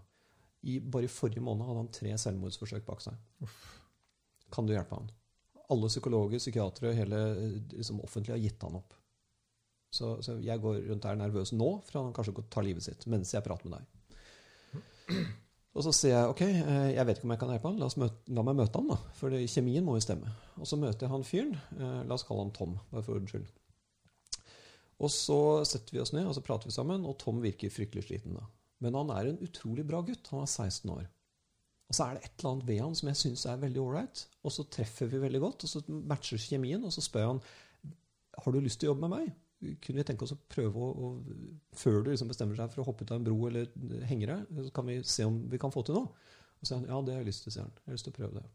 I, 0.67 0.79
bare 0.83 1.07
i 1.07 1.13
forrige 1.13 1.45
måned 1.45 1.69
hadde 1.69 1.83
han 1.85 1.93
tre 1.95 2.17
selvmordsforsøk 2.25 2.83
bak 2.89 3.05
seg. 3.05 3.15
Kan 4.53 4.67
du 4.67 4.73
hjelpe 4.75 4.95
han? 4.95 5.09
Alle 5.67 5.89
psykologer, 5.91 6.39
psykiatere, 6.39 6.93
hele 6.95 7.19
liksom, 7.73 7.99
offentlig 8.05 8.35
har 8.35 8.43
gitt 8.43 8.63
han 8.63 8.77
opp. 8.79 8.95
Så, 9.91 10.17
så 10.23 10.37
jeg 10.43 10.61
går 10.63 10.81
rundt 10.89 11.05
der 11.05 11.19
nervøs 11.19 11.53
nå 11.55 11.67
for 11.87 12.01
han 12.01 12.15
kanskje 12.15 12.43
tar 12.51 12.65
livet 12.67 12.83
sitt 12.83 13.05
mens 13.07 13.31
jeg 13.31 13.43
prater 13.45 13.71
med 13.71 13.79
deg. 13.79 15.21
Og 15.77 15.85
så 15.85 15.93
sier 15.93 16.15
jeg 16.15 16.31
ok, 16.33 16.41
eh, 16.47 16.89
jeg 16.95 17.05
vet 17.05 17.19
ikke 17.19 17.27
om 17.27 17.33
jeg 17.35 17.41
kan 17.43 17.51
hjelpe 17.53 17.69
han, 17.69 17.79
la, 17.79 17.87
møte, 18.01 18.33
la 18.33 18.43
meg 18.47 18.57
møte 18.57 18.81
han, 18.81 18.89
da. 18.89 18.97
For 19.19 19.33
det, 19.33 19.43
kjemien 19.53 19.85
må 19.85 19.93
jo 19.97 20.03
stemme. 20.07 20.31
Og 20.57 20.65
så 20.65 20.79
møter 20.79 21.05
jeg 21.05 21.13
han 21.13 21.25
fyren. 21.27 21.53
Eh, 21.77 21.99
la 22.09 22.17
oss 22.17 22.25
kalle 22.25 22.47
han 22.47 22.53
Tom, 22.55 22.73
bare 22.89 23.05
for 23.05 23.19
ordens 23.19 23.35
skyld. 23.35 23.51
Og 25.05 25.13
så 25.13 25.39
setter 25.69 25.93
vi 25.93 26.01
oss 26.01 26.15
ned 26.15 26.25
og 26.25 26.33
så 26.33 26.41
prater 26.41 26.71
vi 26.71 26.73
sammen, 26.73 27.05
og 27.05 27.19
Tom 27.21 27.43
virker 27.43 27.69
fryktelig 27.69 28.07
sliten. 28.07 28.33
da. 28.39 28.47
Men 28.81 28.97
han 28.97 29.13
er 29.13 29.29
en 29.29 29.39
utrolig 29.45 29.85
bra 29.85 30.01
gutt. 30.05 30.31
Han 30.33 30.41
er 30.41 30.49
16 30.49 30.89
år. 30.95 31.05
Og 31.87 31.95
så 31.95 32.03
er 32.03 32.17
det 32.17 32.27
et 32.27 32.33
eller 32.39 32.51
annet 32.51 32.67
ved 32.67 32.79
han 32.83 32.95
som 32.99 33.09
jeg 33.09 33.19
syns 33.21 33.45
er 33.47 33.59
veldig 33.61 33.81
ålreit. 33.83 34.23
Og 34.43 34.53
så 34.53 34.65
treffer 34.71 35.07
vi 35.11 35.23
veldig 35.23 35.39
godt, 35.43 35.63
og 35.63 35.71
så 35.71 35.83
matcher 35.87 36.41
kjemien, 36.41 36.83
og 36.83 36.91
så 36.93 37.03
spør 37.03 37.23
jeg 37.23 37.33
han 37.35 37.43
har 38.37 38.53
du 38.53 38.59
lyst 38.61 38.81
til 38.81 38.89
å 38.89 38.91
jobbe 38.91 39.07
med 39.07 39.15
meg 39.15 39.29
kunne 39.57 39.97
vi 39.97 40.05
tenke 40.05 40.25
oss 40.25 40.35
å 40.35 40.39
prøve 40.51 40.77
å, 40.77 40.89
å 40.93 41.07
Før 41.77 42.03
du 42.03 42.11
liksom 42.11 42.29
bestemmer 42.29 42.57
seg 42.59 42.69
for 42.73 42.83
å 42.83 42.87
hoppe 42.87 43.05
ut 43.05 43.13
av 43.13 43.19
en 43.19 43.25
bro 43.25 43.37
eller 43.49 43.69
hengere, 44.09 44.39
så 44.53 44.69
kan 44.73 44.87
vi 44.89 44.99
se 45.07 45.25
om 45.25 45.39
vi 45.49 45.59
kan 45.61 45.73
få 45.73 45.83
til 45.85 45.97
noe. 45.97 46.11
Og 46.57 46.65
så 46.65 46.71
sier 46.71 46.79
han 46.81 46.87
ja, 46.89 47.01
det 47.05 47.15
har 47.15 47.23
jeg 47.23 47.29
lyst 47.31 47.45
til, 47.45 47.55
sier 47.55 47.65
han. 47.65 47.73
Jeg 47.81 47.89
har 47.89 47.97
lyst 47.97 48.07
til 48.07 48.13
å 48.13 48.17
prøve 48.17 48.39
det. 48.39 48.45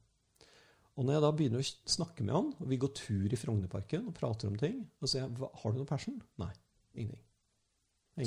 Og 0.92 1.06
når 1.06 1.16
jeg 1.16 1.24
da 1.24 1.32
begynner 1.38 1.62
å 1.62 1.68
snakke 1.94 2.26
med 2.26 2.36
han, 2.36 2.48
og 2.60 2.70
vi 2.70 2.78
går 2.82 2.94
tur 2.98 3.34
i 3.34 3.38
Frognerparken 3.40 4.08
og 4.10 4.16
prater 4.16 4.50
om 4.50 4.58
ting, 4.60 4.80
og 5.00 5.10
sier 5.10 5.24
jeg 5.24 5.50
har 5.62 5.74
du 5.74 5.80
noe 5.80 5.88
passion? 5.88 6.18
Nei. 6.42 6.50
Ingenting. 6.94 7.22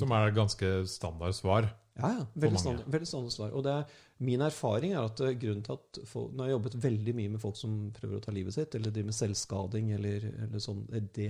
Som 0.01 0.15
er 0.17 0.31
et 0.31 0.37
ganske 0.37 0.71
standard 0.89 1.35
svar? 1.37 1.69
Ja, 1.95 2.09
ja. 2.11 2.25
Veldig 2.33 2.59
standard, 2.59 2.87
veldig 2.91 3.07
standard 3.07 3.33
svar. 3.33 3.53
Og 3.55 3.63
det 3.63 3.71
er, 3.71 3.93
min 4.27 4.43
erfaring 4.43 4.95
er 4.95 5.05
at 5.05 5.21
eh, 5.23 5.35
grunnen 5.39 5.63
til 5.63 5.77
at 5.77 5.99
folk, 6.09 6.33
Når 6.33 6.43
jeg 6.43 6.51
har 6.51 6.57
jobbet 6.57 6.77
veldig 6.83 7.13
mye 7.15 7.31
med 7.35 7.43
folk 7.43 7.59
som 7.59 7.77
prøver 7.95 8.17
å 8.17 8.25
ta 8.25 8.33
livet 8.35 8.55
sitt, 8.55 8.75
eller 8.75 8.91
driver 8.91 9.11
med 9.11 9.17
selvskading, 9.19 9.93
eller, 9.95 10.27
eller 10.47 10.63
sånn, 10.63 10.83
det 11.15 11.29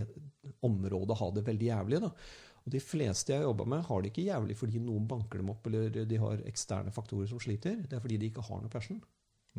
området 0.66 1.20
har 1.22 1.36
det 1.36 1.46
veldig 1.52 1.70
jævlig. 1.70 2.02
da. 2.08 2.10
Og 2.66 2.74
De 2.74 2.82
fleste 2.82 3.34
jeg 3.34 3.44
har 3.44 3.50
jobba 3.52 3.68
med, 3.76 3.86
har 3.86 4.02
det 4.02 4.10
ikke 4.10 4.26
jævlig 4.26 4.58
fordi 4.58 4.82
noen 4.82 5.06
banker 5.10 5.42
dem 5.44 5.52
opp, 5.54 5.70
eller 5.70 6.02
de 6.10 6.22
har 6.24 6.42
eksterne 6.50 6.94
faktorer 6.96 7.30
som 7.30 7.42
sliter. 7.42 7.78
Det 7.86 8.00
er 8.00 8.02
fordi 8.02 8.18
de 8.24 8.32
ikke 8.32 8.48
har 8.48 8.64
noe 8.64 8.74
passion. 8.74 9.04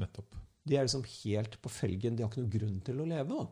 Nettopp. 0.02 0.34
De 0.66 0.74
er 0.74 0.88
liksom 0.88 1.06
helt 1.22 1.54
på 1.62 1.70
felgen. 1.70 2.18
De 2.18 2.24
har 2.24 2.32
ikke 2.32 2.42
noen 2.42 2.56
grunn 2.56 2.80
til 2.82 2.98
å 2.98 3.06
leve. 3.06 3.44
da. 3.44 3.46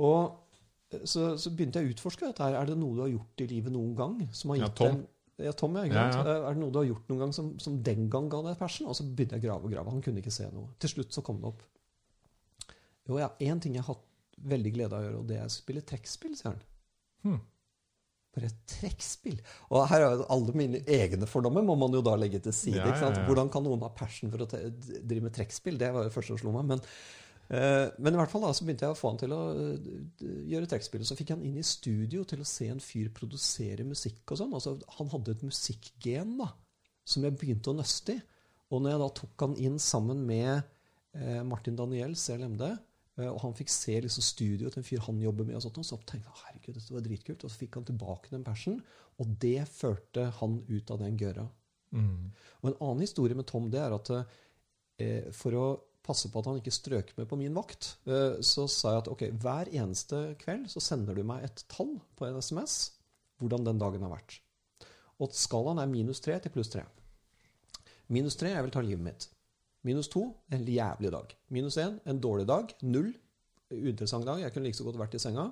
Og 0.00 1.00
så, 1.06 1.36
så, 1.38 1.52
begynte 1.54 1.80
jeg 1.80 1.88
å 1.88 1.94
utforske 1.94 2.28
dette. 2.28 2.50
Er 2.52 2.68
det 2.68 2.76
noe 2.76 2.96
du 2.98 3.02
har 3.04 3.12
gjort 3.12 3.44
i 3.44 3.48
livet 3.48 3.72
noen 3.72 3.94
gang? 3.96 4.20
som 4.36 4.52
har 4.52 4.60
gitt 4.60 4.66
ja, 4.66 4.76
Tom. 4.76 5.00
En, 5.00 5.08
ja, 5.44 5.52
Tom, 5.56 5.76
ja, 5.80 5.84
ja, 5.88 6.06
ja. 6.12 6.22
Er 6.36 6.54
det 6.54 6.60
noe 6.60 6.72
du 6.72 6.80
har 6.80 6.88
gjort 6.88 7.10
noen 7.10 7.24
gang 7.24 7.34
som, 7.36 7.52
som 7.62 7.78
den 7.86 8.08
gang 8.12 8.28
ga 8.32 8.42
deg 8.46 8.58
persen? 8.60 8.88
Og 8.90 8.96
så 8.98 9.06
begynte 9.06 9.38
jeg 9.38 9.44
å 9.44 9.46
grave 9.48 9.68
og 9.68 9.74
grave. 9.74 9.94
Han 9.94 10.02
kunne 10.04 10.22
ikke 10.22 10.34
se 10.34 10.48
noe. 10.54 10.72
Til 10.82 10.94
slutt 10.94 11.16
så 11.16 11.24
kom 11.26 11.40
det 11.42 11.50
opp. 11.52 11.62
Jo, 13.08 13.20
ja, 13.22 13.30
én 13.42 13.62
ting 13.62 13.76
jeg 13.76 13.84
har 13.84 13.94
hatt 13.94 14.04
veldig 14.50 14.74
glede 14.74 14.96
av 14.96 15.02
å 15.02 15.06
gjøre, 15.08 15.22
og 15.22 15.30
det 15.30 15.38
er 15.40 15.48
å 15.48 15.52
spille 15.52 15.84
trekkspill, 15.84 16.36
sier 16.38 16.52
han. 16.52 16.60
Hmm. 17.26 17.40
Bare 18.36 18.52
trekkspill? 18.70 19.40
Og 19.68 19.88
her 19.90 20.04
er 20.04 20.20
jo 20.20 20.28
alle 20.30 20.54
mine 20.56 20.82
egne 20.86 21.26
fordommer 21.28 21.64
må 21.66 21.74
man 21.80 21.96
jo 21.96 22.04
da 22.06 22.14
legge 22.16 22.38
til 22.44 22.54
side. 22.54 22.78
Ja, 22.78 22.92
ja, 22.94 23.10
ja. 23.10 23.24
Hvordan 23.26 23.50
kan 23.52 23.66
noen 23.66 23.82
ha 23.84 23.90
passion 23.92 24.30
for 24.32 24.46
å 24.46 24.50
drive 24.50 25.24
med 25.24 25.34
trekkspill? 25.34 25.80
Det 25.80 25.90
var 25.96 26.06
det 26.06 26.14
første 26.14 26.36
som 26.36 26.44
slo 26.44 26.54
meg. 26.54 26.68
Men 26.70 26.84
Eh, 26.84 27.29
men 27.50 28.14
i 28.14 28.18
hvert 28.20 28.30
fall 28.30 28.44
da, 28.44 28.52
så 28.54 28.62
begynte 28.62 28.86
jeg 28.86 28.94
å 28.94 28.98
få 28.98 29.10
han 29.10 29.16
til 29.18 29.32
å 29.34 29.40
eh, 29.58 30.26
gjøre 30.52 30.68
trekkspill. 30.70 31.02
Så 31.06 31.16
fikk 31.18 31.32
jeg 31.32 31.40
han 31.40 31.46
inn 31.48 31.58
i 31.58 31.66
studio 31.66 32.22
til 32.28 32.44
å 32.44 32.46
se 32.46 32.68
en 32.70 32.82
fyr 32.82 33.10
produsere 33.14 33.86
musikk 33.86 34.22
og 34.30 34.38
sånn. 34.38 34.54
Altså, 34.54 34.76
han 34.98 35.10
hadde 35.10 35.34
et 35.34 35.42
musikkgen 35.46 36.36
da, 36.38 36.52
som 37.02 37.26
jeg 37.26 37.34
begynte 37.40 37.72
å 37.72 37.78
nøste 37.80 38.14
i. 38.14 38.22
Og 38.70 38.84
når 38.84 38.94
jeg 38.94 39.02
da 39.02 39.08
tok 39.18 39.42
han 39.42 39.56
inn 39.58 39.80
sammen 39.82 40.22
med 40.28 40.60
eh, 41.18 41.42
Martin 41.42 41.78
Daniel, 41.78 42.14
CLMD, 42.14 42.62
eh, 43.18 43.26
og 43.26 43.42
han 43.42 43.58
fikk 43.58 43.74
se 43.74 43.98
liksom 44.06 44.22
studioet 44.22 44.76
til 44.76 44.84
en 44.84 44.86
fyr 44.86 45.02
han 45.08 45.18
jobber 45.24 45.48
med, 45.48 45.58
og 45.58 45.66
sånt, 45.66 45.82
så 45.82 45.98
tenkte 46.06 46.30
jeg 46.30 46.42
herregud, 46.44 46.78
dette 46.78 46.94
var 46.94 47.06
dritkult. 47.08 47.42
Og 47.42 47.50
så 47.50 47.64
fikk 47.64 47.80
han 47.80 47.90
tilbake 47.90 48.30
den 48.30 48.46
passion, 48.46 48.78
og 49.18 49.34
det 49.42 49.66
førte 49.74 50.30
han 50.38 50.60
ut 50.70 50.94
av 50.94 51.02
den 51.02 51.18
gøra. 51.18 51.50
Mm. 51.98 52.30
Og 52.62 52.70
en 52.70 52.78
annen 52.78 53.02
historie 53.02 53.34
med 53.34 53.50
Tom 53.50 53.66
det 53.74 53.82
er 53.82 53.98
at 53.98 54.14
eh, 54.14 55.32
for 55.34 55.58
å 55.58 55.68
passe 56.06 56.30
på 56.32 56.40
at 56.40 56.48
han 56.50 56.60
ikke 56.60 56.74
strøk 56.74 57.12
med 57.18 57.28
på 57.30 57.38
min 57.40 57.56
vakt, 57.56 57.94
eh, 58.08 58.38
så 58.44 58.66
sa 58.70 58.94
jeg 58.94 59.02
at 59.04 59.10
ok, 59.12 59.26
hver 59.42 59.72
eneste 59.72 60.22
kveld 60.40 60.68
så 60.72 60.82
sender 60.84 61.18
du 61.18 61.24
meg 61.26 61.44
et 61.46 61.64
tall 61.70 61.98
på 62.16 62.28
en 62.28 62.40
SMS 62.40 62.78
hvordan 63.40 63.66
den 63.66 63.80
dagen 63.80 64.04
har 64.04 64.12
vært. 64.12 64.38
Og 65.20 65.34
skalaen 65.36 65.80
er 65.80 65.90
minus 65.90 66.22
tre 66.24 66.38
til 66.40 66.52
pluss 66.54 66.72
tre. 66.72 66.86
Minus 68.12 68.36
tre 68.40 68.54
jeg 68.54 68.64
vil 68.66 68.74
ta 68.74 68.82
livet 68.84 69.04
mitt. 69.04 69.28
Minus 69.86 70.10
to 70.12 70.26
en 70.52 70.64
jævlig 70.68 71.12
dag. 71.12 71.36
Minus 71.48 71.78
én 71.80 72.00
en 72.04 72.20
dårlig 72.20 72.46
dag. 72.48 72.72
Null 72.82 73.12
uinteressant 73.70 74.26
dag. 74.26 74.40
Jeg 74.42 74.52
kunne 74.52 74.68
like 74.68 74.76
så 74.76 74.84
godt 74.84 74.98
vært 75.00 75.16
i 75.16 75.22
senga. 75.22 75.46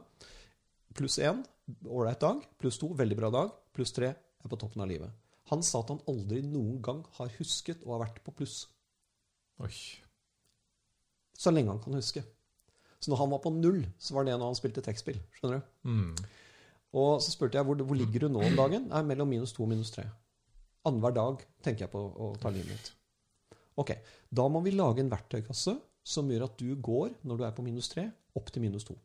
Pluss 0.96 1.18
én 1.22 1.44
ålreit 1.86 2.20
dag. 2.20 2.42
Pluss 2.60 2.80
to 2.80 2.90
veldig 2.96 3.16
bra 3.20 3.30
dag. 3.32 3.54
Pluss 3.76 3.94
tre 3.96 4.12
er 4.12 4.50
på 4.50 4.60
toppen 4.60 4.84
av 4.84 4.90
livet. 4.90 5.12
Han 5.52 5.64
sa 5.64 5.80
at 5.80 5.94
han 5.94 6.04
aldri 6.10 6.42
noen 6.44 6.82
gang 6.84 7.04
har 7.16 7.32
husket 7.38 7.84
å 7.86 7.94
ha 7.94 8.02
vært 8.04 8.20
på 8.24 8.36
pluss. 8.40 8.66
Oi. 9.64 9.72
Så 11.38 11.52
lenge 11.54 11.70
han 11.70 11.80
kan 11.82 11.94
huske. 11.94 12.24
Så 12.98 13.12
når 13.12 13.22
han 13.22 13.30
var 13.30 13.42
på 13.44 13.52
null, 13.54 13.84
så 14.02 14.16
var 14.16 14.26
det 14.26 14.34
når 14.34 14.50
han 14.50 14.58
spilte 14.58 14.82
tekstspill. 14.84 15.18
Skjønner 15.38 15.60
du? 15.60 15.90
Mm. 15.90 16.14
Og 16.98 17.20
så 17.22 17.30
spurte 17.30 17.58
jeg 17.58 17.68
hvor, 17.68 17.78
hvor 17.86 17.98
ligger 17.98 18.26
du 18.26 18.32
nå 18.32 18.42
om 18.42 18.56
dagen. 18.58 18.88
Nei, 18.90 19.02
mellom 19.06 19.30
minus 19.30 19.54
to 19.54 19.62
og 19.66 19.70
minus 19.70 19.92
tre. 19.94 20.08
Annenhver 20.88 21.14
dag 21.14 21.42
tenker 21.64 21.86
jeg 21.86 21.92
på 21.92 22.00
å 22.00 22.32
ta 22.42 22.50
livet 22.54 22.72
mitt. 22.72 22.94
Ok, 23.78 23.92
Da 24.34 24.48
må 24.50 24.60
vi 24.64 24.74
lage 24.74 25.04
en 25.04 25.12
verktøykasse 25.12 25.76
som 26.08 26.30
gjør 26.30 26.48
at 26.48 26.56
du 26.58 26.72
går, 26.74 27.12
når 27.22 27.38
du 27.38 27.44
er 27.46 27.54
på 27.54 27.62
minus 27.62 27.90
tre, 27.92 28.08
opp 28.36 28.50
til 28.50 28.64
minus 28.64 28.86
to. 28.88 28.96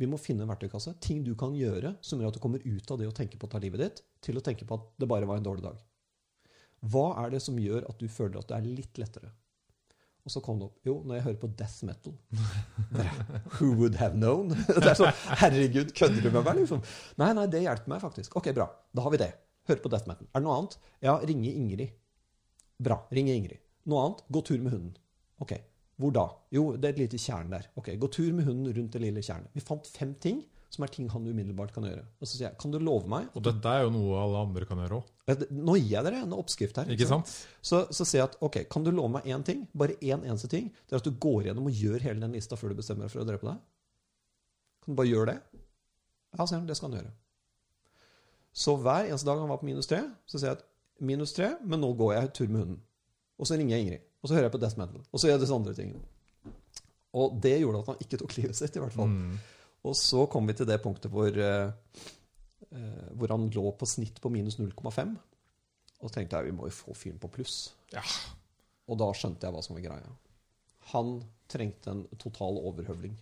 Vi 0.00 0.08
må 0.08 0.18
finne 0.20 0.44
en 0.44 0.50
verktøykasse. 0.50 0.94
Ting 1.00 1.22
du 1.24 1.34
kan 1.38 1.54
gjøre 1.56 1.94
som 2.04 2.20
gjør 2.20 2.32
at 2.32 2.36
du 2.38 2.42
kommer 2.42 2.62
ut 2.64 2.92
av 2.92 3.00
det 3.00 3.08
å 3.08 3.16
tenke 3.16 3.38
på 3.40 3.48
å 3.48 3.52
ta 3.52 3.60
livet 3.62 3.82
ditt, 3.84 4.02
til 4.24 4.40
å 4.40 4.44
tenke 4.44 4.66
på 4.68 4.76
at 4.76 4.86
det 5.00 5.08
bare 5.08 5.28
var 5.28 5.40
en 5.40 5.46
dårlig 5.46 5.64
dag. 5.66 5.80
Hva 6.92 7.06
er 7.24 7.34
det 7.34 7.42
som 7.44 7.58
gjør 7.60 7.84
at 7.88 8.00
du 8.00 8.08
føler 8.08 8.40
at 8.40 8.48
det 8.48 8.56
er 8.56 8.68
litt 8.80 9.00
lettere? 9.00 9.32
Og 10.26 10.32
så 10.34 10.40
kom 10.44 10.58
det 10.60 10.66
opp 10.68 10.86
Jo, 10.86 10.98
når 11.06 11.16
jeg 11.16 11.24
hører 11.24 11.38
på 11.40 11.48
death 11.56 11.84
metal 11.88 12.12
Who 13.56 13.70
would 13.78 13.96
have 14.00 14.14
known? 14.18 14.50
Det 14.68 14.90
er 14.90 14.98
sånn 14.98 15.14
Herregud, 15.40 15.94
kødder 15.96 16.20
du 16.26 16.30
med 16.34 16.44
meg? 16.44 16.60
liksom? 16.60 16.82
Nei, 17.22 17.30
nei, 17.38 17.46
det 17.52 17.62
hjelper 17.64 17.92
meg 17.94 18.02
faktisk. 18.02 18.36
Ok, 18.40 18.50
bra. 18.56 18.66
Da 18.92 19.04
har 19.06 19.14
vi 19.14 19.20
det. 19.22 19.30
Høre 19.70 19.82
på 19.84 19.92
death 19.92 20.08
metal. 20.10 20.28
Er 20.30 20.42
det 20.42 20.46
noe 20.46 20.58
annet? 20.60 20.76
Ja, 21.04 21.16
ringe 21.24 21.52
Ingrid. 21.56 21.92
Bra. 22.80 23.00
Ringe 23.14 23.34
Ingrid. 23.36 23.60
Noe 23.90 24.04
annet? 24.06 24.22
Gå 24.32 24.42
tur 24.50 24.60
med 24.60 24.74
hunden. 24.76 24.94
Ok. 25.40 25.56
Hvor 26.00 26.14
da? 26.16 26.26
Jo, 26.54 26.62
det 26.80 26.88
er 26.88 26.94
et 26.96 27.02
lite 27.02 27.20
tjern 27.20 27.50
der. 27.52 27.66
Ok, 27.80 27.90
Gå 28.00 28.08
tur 28.12 28.30
med 28.36 28.48
hunden 28.48 28.72
rundt 28.76 28.94
det 28.96 29.02
lille 29.04 29.22
tjernet. 29.24 29.52
Vi 29.56 29.64
fant 29.64 29.88
fem 29.88 30.14
ting 30.20 30.42
som 30.70 30.84
er 30.86 30.92
ting 30.94 31.08
han 31.10 31.26
umiddelbart 31.26 31.72
kan 31.74 31.84
gjøre. 31.86 32.04
Og 32.22 32.28
så 32.28 32.36
sier 32.36 32.46
jeg, 32.46 32.56
kan 32.62 32.70
du 32.70 32.78
love 32.78 33.10
meg 33.10 33.26
Og 33.34 33.42
dette 33.42 33.72
er 33.74 33.82
jo 33.82 33.90
noe 33.94 34.20
alle 34.22 34.42
andre 34.46 34.68
kan 34.68 34.78
gjøre 34.78 35.00
òg. 35.00 35.08
Nå 35.50 35.74
gir 35.80 35.96
jeg 35.96 36.06
dere 36.06 36.20
en 36.22 36.36
oppskrift 36.36 36.78
her. 36.78 36.92
Ikke 36.94 37.08
sant? 37.10 37.32
Så, 37.58 37.82
så 37.94 38.06
sier 38.06 38.22
jeg 38.22 38.28
at 38.28 38.36
ok, 38.46 38.60
kan 38.70 38.86
du 38.86 38.92
love 38.94 39.10
meg 39.16 39.26
én 39.26 39.42
ting? 39.46 39.64
Bare 39.74 39.98
én 39.98 40.22
eneste 40.22 40.50
ting. 40.52 40.70
Det 40.86 40.94
er 40.94 41.02
at 41.02 41.08
du 41.08 41.16
går 41.26 41.48
gjennom 41.48 41.66
og 41.70 41.82
gjør 41.82 42.06
hele 42.06 42.22
den 42.22 42.38
lista 42.38 42.58
før 42.58 42.70
du 42.70 42.78
bestemmer 42.78 43.06
deg 43.06 43.14
for 43.14 43.24
å 43.24 43.26
drepe 43.26 43.50
deg. 43.50 43.58
Kan 44.84 44.94
du 44.94 45.00
bare 45.02 45.10
gjøre 45.10 45.32
det? 45.32 45.64
Ja, 46.38 46.46
sier 46.46 46.60
han. 46.60 46.70
Det 46.70 46.78
skal 46.78 46.90
han 46.92 47.00
gjøre. 47.00 47.12
Så 48.62 48.76
hver 48.82 49.10
eneste 49.10 49.26
dag 49.26 49.42
han 49.42 49.50
var 49.50 49.60
på 49.60 49.66
minus 49.66 49.90
tre, 49.90 50.04
så 50.26 50.38
sier 50.38 50.52
jeg 50.52 50.60
at 50.60 50.66
minus 51.06 51.34
tre, 51.34 51.52
men 51.66 51.82
nå 51.82 51.90
går 51.98 52.14
jeg 52.16 52.32
tur 52.38 52.48
med 52.50 52.62
hunden. 52.64 52.80
Og 53.40 53.48
så 53.48 53.58
ringer 53.58 53.76
jeg 53.76 53.86
Ingrid. 53.86 54.08
Og 54.20 54.28
så 54.28 54.36
hører 54.36 54.50
jeg 54.50 54.54
på 54.54 54.60
Death 54.62 54.78
Metal. 54.78 55.02
Og 55.10 55.18
så 55.20 55.28
gjør 55.28 55.38
jeg 55.38 55.42
disse 55.44 55.56
andre 55.56 55.74
tingene. 55.74 56.02
Og 57.16 57.38
det 57.42 57.56
gjorde 57.58 57.80
at 57.82 57.88
han 57.90 58.02
ikke 58.04 58.18
tok 58.20 58.36
livet 58.38 58.58
sitt, 58.58 58.76
i 58.76 58.82
hvert 58.82 58.94
fall. 58.94 59.10
Mm. 59.10 59.38
Og 59.88 59.96
så 59.96 60.26
kom 60.30 60.48
vi 60.50 60.56
til 60.58 60.68
det 60.68 60.80
punktet 60.84 61.12
hvor, 61.12 61.30
eh, 61.30 61.72
eh, 62.70 63.06
hvor 63.16 63.32
han 63.32 63.48
lå 63.54 63.70
på 63.78 63.88
snitt 63.88 64.20
på 64.20 64.32
minus 64.32 64.58
0,5. 64.60 65.16
Og 66.00 66.12
tenkte 66.12 66.36
jeg 66.36 66.50
vi 66.50 66.56
må 66.56 66.68
jo 66.68 66.76
få 66.76 66.96
fyren 66.96 67.20
på 67.20 67.32
pluss. 67.32 67.72
Ja. 67.94 68.04
Og 68.90 69.00
da 69.00 69.10
skjønte 69.16 69.46
jeg 69.46 69.54
hva 69.54 69.64
som 69.64 69.76
var 69.76 69.86
greia. 69.86 70.12
Han 70.92 71.18
trengte 71.50 71.92
en 71.92 72.06
total 72.18 72.60
overhøvling. 72.60 73.16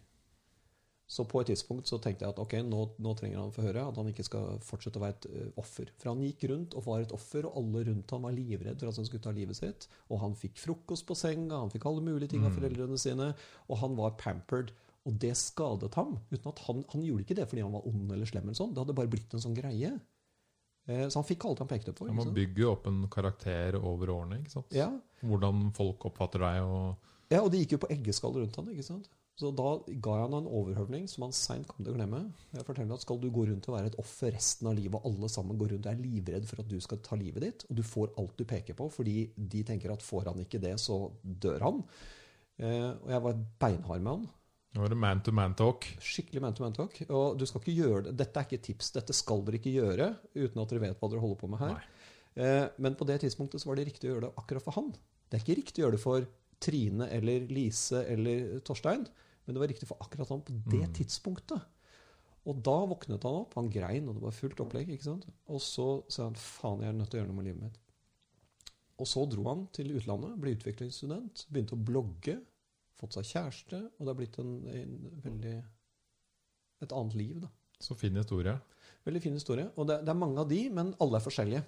Så 1.08 1.24
på 1.24 1.40
et 1.40 1.48
tidspunkt 1.48 1.88
så 1.88 1.96
tenkte 2.04 2.26
jeg 2.26 2.34
at 2.34 2.40
ok, 2.42 2.58
nå, 2.68 2.82
nå 3.00 3.12
trenger 3.16 3.38
han 3.40 3.48
å 3.48 3.54
få 3.54 3.62
høre 3.64 3.80
at 3.88 3.96
han 3.96 4.10
ikke 4.10 4.26
skal 4.26 4.58
fortsette 4.60 5.00
å 5.00 5.02
være 5.06 5.14
et 5.16 5.28
uh, 5.32 5.46
offer. 5.62 5.88
For 5.96 6.10
han 6.10 6.20
gikk 6.20 6.44
rundt 6.50 6.76
og 6.76 6.84
var 6.84 7.00
et 7.00 7.14
offer, 7.16 7.48
og 7.48 7.56
alle 7.62 7.86
rundt 7.86 8.12
ham 8.12 8.26
var 8.28 8.34
livredde 8.36 8.76
for 8.82 8.92
at 8.92 9.00
han 9.00 9.08
skulle 9.08 9.24
ta 9.24 9.32
livet 9.32 9.56
sitt. 9.56 9.86
Og 10.12 10.20
han 10.20 10.36
fikk 10.36 10.60
frokost 10.60 11.06
på 11.08 11.16
senga, 11.16 11.62
han 11.62 11.72
fikk 11.72 11.88
alle 11.88 12.04
mulige 12.04 12.34
ting 12.34 12.44
av 12.44 12.52
mm. 12.52 12.58
foreldrene 12.58 13.00
sine, 13.00 13.30
og 13.72 13.80
han 13.80 13.96
var 13.96 14.18
pampered. 14.20 14.74
Og 15.08 15.16
det 15.22 15.32
skadet 15.40 15.94
ham. 15.96 16.18
uten 16.30 16.50
at 16.50 16.62
Han, 16.66 16.84
han 16.92 17.04
gjorde 17.04 17.24
ikke 17.24 17.38
det 17.38 17.48
fordi 17.48 17.64
han 17.64 17.74
var 17.74 17.86
ond 17.88 18.12
eller 18.12 18.28
slem. 18.28 18.46
eller 18.48 18.58
sånn. 18.58 18.74
Det 18.74 18.82
hadde 18.84 18.96
bare 18.98 19.12
blitt 19.12 19.34
en 19.34 19.44
sånn 19.44 19.56
greie. 19.56 19.92
Eh, 20.88 21.04
så 21.08 21.20
han 21.20 21.28
fikk 21.28 21.46
alt 21.48 21.62
han 21.64 21.70
pekte 21.70 21.94
på. 21.96 22.08
Man 22.12 22.34
bygger 22.36 22.64
jo 22.64 22.72
opp 22.72 22.88
en 22.90 23.04
karakter 23.12 23.78
over 23.80 24.12
årene. 24.14 24.42
ikke 24.42 24.58
sant? 24.58 24.74
Ja. 24.76 24.90
Hvordan 25.24 25.70
folk 25.76 26.08
oppfatter 26.10 26.44
deg. 26.44 26.64
og... 26.64 27.14
Ja, 27.28 27.42
og 27.42 27.50
det 27.52 27.64
gikk 27.64 27.76
jo 27.76 27.82
på 27.84 27.90
eggeskall 27.92 28.38
rundt 28.40 28.56
han, 28.56 28.70
ikke 28.72 28.86
sant? 28.86 29.10
Så 29.38 29.52
da 29.54 29.76
ga 30.02 30.14
han 30.24 30.34
en 30.34 30.48
overhøvling 30.50 31.04
som 31.06 31.28
han 31.28 31.34
seint 31.36 31.68
kom 31.70 31.84
til 31.84 31.92
å 31.92 31.98
glemme. 31.98 32.24
Jeg 32.56 32.66
forteller 32.66 32.96
at 32.96 33.04
Skal 33.04 33.20
du 33.22 33.28
gå 33.30 33.44
rundt 33.46 33.68
og 33.70 33.76
være 33.76 33.92
et 33.92 33.98
offer 34.02 34.32
resten 34.34 34.66
av 34.66 34.74
livet, 34.74 34.98
og 34.98 35.12
alle 35.12 35.30
sammen 35.30 35.60
går 35.60 35.76
rundt 35.76 35.86
og 35.86 35.92
er 35.92 36.00
livredd 36.02 36.48
for 36.48 36.64
at 36.64 36.70
du 36.70 36.74
skal 36.82 36.98
ta 37.06 37.18
livet 37.20 37.44
ditt, 37.46 37.66
og 37.68 37.78
du 37.78 37.84
får 37.86 38.16
alt 38.18 38.34
du 38.40 38.42
peker 38.48 38.74
på 38.78 38.88
fordi 38.90 39.28
de 39.36 39.62
tenker 39.68 39.94
at 39.94 40.02
får 40.02 40.32
han 40.32 40.42
ikke 40.42 40.58
det, 40.64 40.74
så 40.82 41.04
dør 41.22 41.68
han. 41.68 41.84
Eh, 42.58 42.90
og 42.90 43.12
jeg 43.14 43.24
var 43.28 43.38
beinhard 43.62 44.02
med 44.02 44.12
han. 44.16 44.26
Nå 44.74 44.82
var 44.84 44.92
det 44.92 44.98
man-to-man-talk. 45.00 45.86
Skikkelig 46.04 46.42
man-to-man-talk. 46.44 46.98
Og 47.08 47.38
du 47.40 47.46
skal 47.48 47.62
ikke 47.62 47.76
gjøre 47.78 48.02
det. 48.08 48.16
Dette 48.20 48.40
er 48.42 48.48
ikke 48.48 48.62
tips. 48.66 48.90
Dette 48.98 49.14
skal 49.16 49.40
dere 49.46 49.58
ikke 49.60 49.72
gjøre 49.72 50.08
uten 50.36 50.60
at 50.62 50.68
dere 50.74 50.82
vet 50.84 50.98
hva 51.00 51.08
dere 51.12 51.22
holder 51.24 51.40
på 51.40 51.48
med 51.54 51.62
her. 51.62 51.86
Eh, 52.38 52.66
men 52.78 52.94
på 52.94 53.06
det 53.08 53.16
tidspunktet 53.24 53.62
så 53.62 53.70
var 53.70 53.80
det 53.80 53.86
riktig 53.88 54.10
å 54.10 54.12
gjøre 54.12 54.26
det 54.28 54.34
akkurat 54.42 54.62
for 54.66 54.76
han. 54.76 54.92
Det 55.28 55.38
er 55.38 55.44
ikke 55.46 55.58
riktig 55.62 55.80
å 55.82 55.86
gjøre 55.86 55.96
det 55.96 56.02
for 56.04 56.28
Trine 56.60 57.08
eller 57.14 57.48
Lise 57.48 58.04
eller 58.12 58.60
Torstein. 58.66 59.06
Men 59.46 59.56
det 59.56 59.62
var 59.62 59.70
riktig 59.72 59.88
for 59.88 60.04
akkurat 60.04 60.28
han 60.34 60.44
på 60.44 60.52
det 60.68 60.84
Mm. 60.84 60.94
tidspunktet. 61.00 61.60
Og 62.48 62.62
da 62.62 62.76
våknet 62.86 63.22
han 63.24 63.40
opp. 63.42 63.54
Han 63.54 63.70
grein, 63.70 64.08
og 64.08 64.14
det 64.14 64.22
var 64.22 64.30
fullt 64.36 64.60
opplegg. 64.60 64.88
ikke 64.88 65.04
sant? 65.04 65.26
Og 65.48 65.60
så 65.60 66.04
sa 66.08 66.24
han 66.24 66.34
faen, 66.34 66.80
jeg 66.80 66.88
er 66.88 66.92
nødt 66.92 67.10
til 67.10 67.20
å 67.20 67.22
gjøre 67.24 67.32
noe 67.32 67.36
med 67.42 67.44
livet 67.48 67.62
mitt. 67.62 67.78
Og 69.00 69.06
så 69.06 69.24
dro 69.30 69.44
han 69.48 69.66
til 69.72 69.92
utlandet, 69.96 70.38
ble 70.40 70.54
utviklingsstudent, 70.56 71.46
begynte 71.52 71.76
å 71.76 71.84
blogge, 71.84 72.40
fått 72.98 73.16
seg 73.16 73.28
kjæreste, 73.30 73.80
og 73.96 74.04
det 74.04 74.12
har 74.12 74.18
blitt 74.18 74.38
en, 74.42 74.52
en 74.74 74.94
veldig 75.24 75.56
et 76.84 76.94
annet 76.94 77.16
liv. 77.18 77.40
da. 77.42 77.50
Så 77.82 77.94
fin 77.98 78.16
historie. 78.18 78.54
Veldig 79.06 79.22
fin 79.22 79.34
historie. 79.38 79.68
Og 79.76 79.88
det, 79.88 80.00
det 80.06 80.12
er 80.12 80.18
mange 80.18 80.42
av 80.42 80.50
de, 80.50 80.60
men 80.74 80.94
alle 81.02 81.18
er 81.18 81.24
forskjellige. 81.24 81.64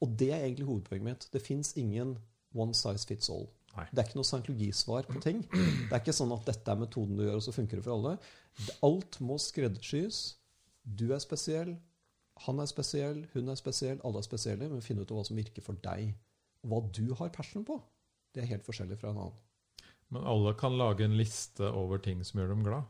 Og 0.00 0.12
det 0.20 0.30
er 0.32 0.44
egentlig 0.44 0.68
hovedpoenget 0.68 1.06
mitt. 1.06 1.26
Det 1.32 1.42
fins 1.44 1.74
ingen 1.80 2.16
one 2.56 2.74
size 2.76 3.06
fits 3.08 3.30
all. 3.32 3.46
Nei. 3.76 3.86
Det 3.92 4.02
er 4.02 4.08
ikke 4.08 4.18
noe 4.18 4.26
scientologisvar 4.26 5.06
på 5.06 5.20
ting. 5.22 5.44
Det 5.52 5.92
er 5.92 6.00
ikke 6.00 6.16
sånn 6.16 6.32
at 6.34 6.48
dette 6.48 6.72
er 6.72 6.80
metoden 6.80 7.18
du 7.18 7.22
gjør, 7.22 7.38
og 7.38 7.44
så 7.46 7.54
funker 7.54 7.78
det 7.78 7.86
for 7.86 7.96
alle. 7.98 8.16
Alt 8.86 9.20
må 9.22 9.36
skreddersys. 9.40 10.22
Du 10.82 11.10
er 11.14 11.22
spesiell, 11.22 11.76
han 12.46 12.62
er 12.62 12.68
spesiell, 12.70 13.20
hun 13.34 13.52
er 13.52 13.60
spesiell, 13.60 14.00
alle 14.06 14.22
er 14.22 14.26
spesielle. 14.26 14.70
Men 14.72 14.82
finne 14.84 15.04
ut 15.04 15.12
hva 15.14 15.22
som 15.28 15.38
virker 15.38 15.64
for 15.64 15.78
deg. 15.84 16.16
Hva 16.66 16.80
du 16.96 17.06
har 17.20 17.32
passion 17.32 17.64
på, 17.68 17.78
det 18.34 18.42
er 18.42 18.50
helt 18.54 18.66
forskjellig 18.66 18.98
fra 19.00 19.12
en 19.12 19.22
annen. 19.22 19.38
Men 20.10 20.26
alle 20.26 20.54
kan 20.58 20.74
lage 20.78 21.06
en 21.06 21.16
liste 21.18 21.68
over 21.70 22.02
ting 22.02 22.22
som 22.26 22.40
gjør 22.40 22.54
dem 22.54 22.64
glad. 22.66 22.88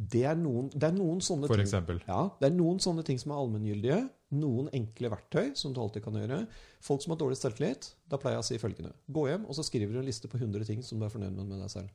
Det 0.00 0.22
er 0.24 0.38
noen, 0.38 0.70
det 0.72 0.86
er 0.86 0.94
noen 0.96 1.18
sånne 1.20 1.48
For 1.50 1.60
ting. 1.60 1.66
eksempel. 1.66 1.98
Ja, 2.06 2.22
det 2.40 2.48
er 2.48 2.54
noen 2.56 2.78
sånne 2.80 3.04
ting 3.04 3.18
som 3.20 3.34
er 3.34 3.40
allmenngyldige. 3.42 4.00
Noen 4.40 4.70
enkle 4.72 5.10
verktøy 5.12 5.50
som 5.58 5.74
du 5.76 5.80
alltid 5.82 6.06
kan 6.06 6.16
gjøre. 6.16 6.44
Folk 6.86 7.04
som 7.04 7.12
har 7.12 7.20
dårlig 7.20 7.36
selvtillit, 7.36 7.90
da 8.08 8.16
pleier 8.20 8.38
jeg 8.38 8.46
å 8.46 8.48
si 8.48 8.60
følgende. 8.62 8.94
Gå 9.12 9.26
hjem, 9.28 9.44
og 9.44 9.58
så 9.58 9.66
skriver 9.66 9.92
du 9.92 10.00
en 10.00 10.08
liste 10.08 10.30
på 10.30 10.40
100 10.40 10.64
ting 10.70 10.84
som 10.86 11.02
du 11.02 11.04
er 11.04 11.12
fornøyd 11.12 11.34
med 11.34 11.50
med 11.50 11.60
deg 11.66 11.74
selv. 11.74 11.90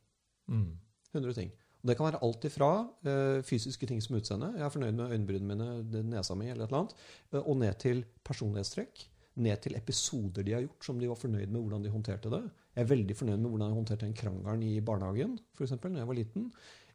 Mm. 0.51 0.75
100 1.15 1.39
ting. 1.39 1.49
Og 1.81 1.89
det 1.89 1.97
kan 1.97 2.09
være 2.09 2.21
alt 2.25 2.45
ifra 2.49 2.69
uh, 3.07 3.41
fysiske 3.45 3.89
ting 3.89 3.99
som 4.03 4.19
utseende, 4.19 4.51
jeg 4.57 4.65
er 4.67 4.73
fornøyd 4.73 4.95
med 4.99 5.11
øyenbrynene 5.15 5.49
mine, 5.55 6.05
nesa 6.11 6.37
mi, 6.37 6.49
eller 6.49 6.65
et 6.65 6.71
eller 6.71 6.83
annet, 6.83 6.95
eh, 7.31 7.41
og 7.41 7.59
ned 7.61 7.77
til 7.81 8.01
personlighetstrekk. 8.25 9.03
Ned 9.35 9.59
til 9.63 9.75
episoder 9.75 10.45
de 10.47 10.53
har 10.55 10.63
gjort 10.63 10.87
som 10.87 10.99
de 10.99 11.09
var 11.11 11.19
fornøyd 11.19 11.49
med 11.51 11.59
hvordan 11.59 11.83
de 11.83 11.91
håndterte 11.91 12.31
det. 12.31 12.41
Jeg 12.75 12.85
er 12.85 12.91
veldig 12.91 13.15
fornøyd 13.19 13.41
med 13.41 13.49
hvordan 13.51 13.67
jeg 13.67 13.79
håndterte 13.79 14.07
en 14.07 14.15
krangelen 14.15 14.63
i 14.63 14.73
barnehagen, 14.79 15.33
for 15.55 15.67
eksempel, 15.67 15.91
når 15.91 16.03
jeg 16.03 16.09
var 16.11 16.19
liten. 16.19 16.45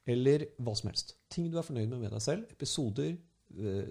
Eller 0.09 0.47
hva 0.57 0.75
som 0.79 0.89
helst. 0.89 1.15
Ting 1.29 1.51
du 1.53 1.59
er 1.61 1.67
fornøyd 1.67 1.91
med 1.91 2.01
med 2.01 2.15
deg 2.15 2.23
selv. 2.25 2.47
Episoder, 2.57 3.13
eh, 3.57 3.91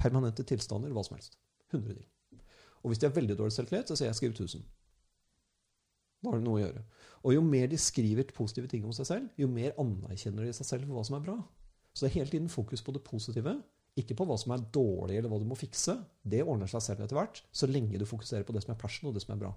permanente 0.00 0.46
tilstander, 0.48 0.94
hva 0.96 1.04
som 1.04 1.18
helst. 1.18 1.36
100 1.72 1.98
ting. 1.98 2.08
Og 2.82 2.90
hvis 2.90 2.98
de 2.98 3.06
har 3.06 3.14
veldig 3.14 3.36
dårlig 3.38 3.52
selvtillit, 3.52 3.88
så 3.88 3.96
sier 3.96 4.08
jeg 4.08 4.18
skriv 4.18 4.32
1000. 4.32 4.64
Da 6.22 6.30
har 6.30 6.38
det 6.38 6.46
noe 6.46 6.60
å 6.60 6.62
gjøre. 6.62 6.82
Og 7.22 7.34
jo 7.34 7.42
mer 7.44 7.68
de 7.70 7.78
skriver 7.78 8.32
positive 8.34 8.70
ting 8.70 8.84
om 8.86 8.94
seg 8.94 9.08
selv, 9.08 9.28
jo 9.38 9.48
mer 9.50 9.74
anerkjenner 9.78 10.46
de 10.46 10.54
seg 10.56 10.68
selv 10.68 10.88
for 10.88 10.98
hva 10.98 11.04
som 11.06 11.18
er 11.18 11.24
bra. 11.26 11.36
Så 11.92 12.06
det 12.06 12.10
er 12.10 12.18
hele 12.20 12.32
tiden 12.32 12.48
fokus 12.48 12.82
på 12.82 12.94
det 12.94 13.02
positive, 13.04 13.56
ikke 13.98 14.16
på 14.16 14.24
hva 14.28 14.38
som 14.40 14.54
er 14.54 14.62
dårlig 14.72 15.18
eller 15.18 15.28
hva 15.32 15.38
du 15.42 15.44
må 15.48 15.56
fikse. 15.58 15.98
Det 16.24 16.40
ordner 16.44 16.70
seg 16.70 16.80
selv 16.84 17.02
etter 17.04 17.18
hvert, 17.18 17.42
så 17.52 17.68
lenge 17.68 17.98
du 18.00 18.06
fokuserer 18.08 18.46
på 18.48 18.54
det 18.56 18.62
som 18.64 18.72
er 18.72 18.80
passion 18.80 19.10
og 19.10 19.16
det 19.18 19.22
som 19.24 19.34
er 19.34 19.42
bra. 19.42 19.50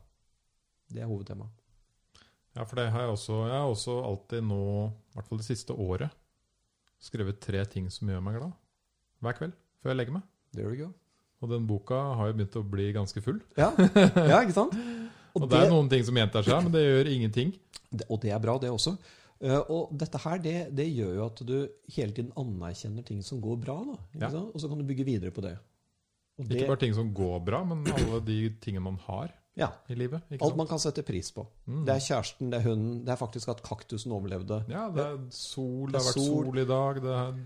Det 0.92 1.02
er 1.04 1.08
hovedtemaet. 1.10 1.54
Ja, 2.56 2.64
for 2.64 2.80
det 2.80 2.90
har 2.92 3.04
jeg 3.06 3.14
også. 3.16 3.38
Jeg 3.50 3.56
har 3.60 3.68
også 3.72 3.96
alltid 4.08 4.46
nå, 4.48 4.60
i 5.12 5.18
hvert 5.18 5.28
fall 5.30 5.40
det 5.42 5.48
siste 5.48 5.76
året, 5.76 6.14
skrevet 7.04 7.40
tre 7.44 7.64
ting 7.68 7.90
som 7.92 8.08
gjør 8.12 8.22
meg 8.24 8.38
glad. 8.40 8.54
Hver 9.24 9.36
kveld 9.40 9.56
før 9.84 9.92
jeg 9.94 10.00
legger 10.02 10.16
meg. 10.18 10.28
There 10.56 10.70
we 10.72 10.78
go. 10.80 10.92
Og 11.44 11.52
den 11.52 11.66
boka 11.68 11.98
har 12.20 12.30
jo 12.32 12.38
begynt 12.40 12.56
å 12.60 12.64
bli 12.76 12.86
ganske 12.96 13.22
full. 13.24 13.42
Ja, 13.60 13.72
ja 13.76 14.40
ikke 14.44 14.56
sant? 14.56 14.76
Og, 15.36 15.44
Og 15.44 15.50
det 15.52 15.58
er 15.66 15.68
noen 15.68 15.90
ting 15.92 16.00
som 16.08 16.16
gjentar 16.16 16.46
seg, 16.48 16.62
men 16.64 16.72
det 16.72 16.80
gjør 16.86 17.10
ingenting. 17.12 17.50
det- 17.92 18.06
og 18.08 18.22
det 18.24 18.30
er 18.32 18.40
bra, 18.40 18.54
det 18.58 18.70
også. 18.72 18.94
Eh, 19.44 19.62
og 19.72 19.92
dette 20.00 20.20
her, 20.24 20.42
det, 20.42 20.58
det 20.76 20.86
gjør 20.90 21.16
jo 21.18 21.24
at 21.28 21.42
du 21.48 21.56
hele 21.96 22.16
tiden 22.16 22.32
anerkjenner 22.40 23.06
ting 23.08 23.24
som 23.26 23.42
går 23.44 23.58
bra. 23.64 23.80
Da, 23.92 24.28
Ja. 24.28 24.30
Og 24.46 24.60
så 24.62 24.70
kan 24.72 24.80
du 24.80 24.88
bygge 24.88 25.08
videre 25.08 25.34
på 25.36 25.44
det. 25.44 25.58
Det 26.38 26.52
Ikke 26.52 26.74
bare 26.74 26.84
ting 26.84 26.96
som 26.96 27.14
går 27.16 27.40
bra, 27.48 27.64
men 27.64 27.86
alle 27.96 28.20
de 28.28 28.40
tingene 28.60 28.84
man 28.84 28.98
har 29.06 29.32
ja, 29.56 29.70
i 29.88 29.96
livet. 29.96 30.24
Alt 30.36 30.42
sant? 30.42 30.58
man 30.60 30.68
kan 30.68 30.82
sette 30.84 31.04
pris 31.08 31.32
på. 31.32 31.46
Mm. 31.64 31.86
Det 31.88 31.94
er 31.94 32.04
kjæresten, 32.04 32.50
det 32.52 32.60
er 32.60 32.66
hunden, 32.68 32.98
det 33.08 33.14
er 33.14 33.20
faktisk 33.20 33.54
at 33.54 33.64
kaktusen 33.64 34.12
overlevde. 34.12 34.66
Ja, 34.68 34.90
det 34.92 35.06
er 35.06 35.22
sol, 35.32 35.88
det 35.88 35.96
Det 35.96 36.02
har 36.02 36.10
vært 36.10 36.20
sol. 36.20 36.50
sol 36.50 36.60
i 36.60 36.68
dag, 36.72 37.00
det 37.06 37.14
er, 37.16 37.40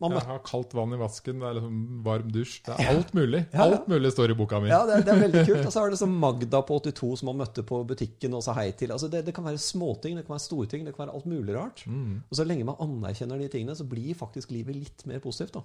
Man 0.00 0.14
jeg 0.16 0.24
har 0.24 0.38
kaldt 0.46 0.72
vann 0.72 0.94
i 0.96 0.98
vasken, 1.00 1.42
det 1.42 1.48
er 1.48 1.56
liksom 1.58 1.80
varm 2.06 2.30
dusj. 2.32 2.54
Det 2.64 2.72
er 2.72 2.90
alt 2.94 3.10
mulig. 3.16 3.42
Ja, 3.52 3.58
ja. 3.58 3.64
Alt 3.66 3.90
mulig 3.92 4.12
står 4.14 4.32
i 4.32 4.36
boka 4.38 4.60
mi. 4.64 4.70
Ja, 4.72 4.78
det 4.88 4.94
er, 4.96 5.04
det 5.04 5.12
er 5.12 5.20
veldig 5.26 5.42
kult. 5.50 5.66
Og 5.66 5.74
så 5.74 5.82
er 5.82 5.90
det 5.90 5.96
liksom 5.98 6.14
Magda 6.22 6.62
på 6.64 6.78
82 6.80 7.10
som 7.20 7.28
man 7.28 7.42
møtte 7.42 7.64
på 7.68 7.82
butikken 7.90 8.36
og 8.38 8.44
sa 8.46 8.54
hei 8.56 8.70
til. 8.80 8.94
Altså 8.96 9.10
det, 9.12 9.26
det 9.26 9.34
kan 9.36 9.44
være 9.44 9.60
småting, 9.60 10.16
det 10.16 10.24
kan 10.24 10.38
være 10.38 10.46
store 10.46 10.70
ting, 10.72 10.86
det 10.88 10.94
kan 10.96 11.04
være 11.04 11.18
alt 11.18 11.28
mulig 11.28 11.58
rart. 11.58 11.84
Mm. 11.84 12.22
Og 12.22 12.40
så 12.40 12.48
lenge 12.48 12.64
man 12.70 12.80
anerkjenner 12.80 13.44
de 13.44 13.50
tingene, 13.52 13.76
så 13.76 13.84
blir 13.88 14.16
faktisk 14.16 14.56
livet 14.56 14.78
litt 14.78 15.04
mer 15.10 15.20
positivt. 15.20 15.58
da. 15.58 15.64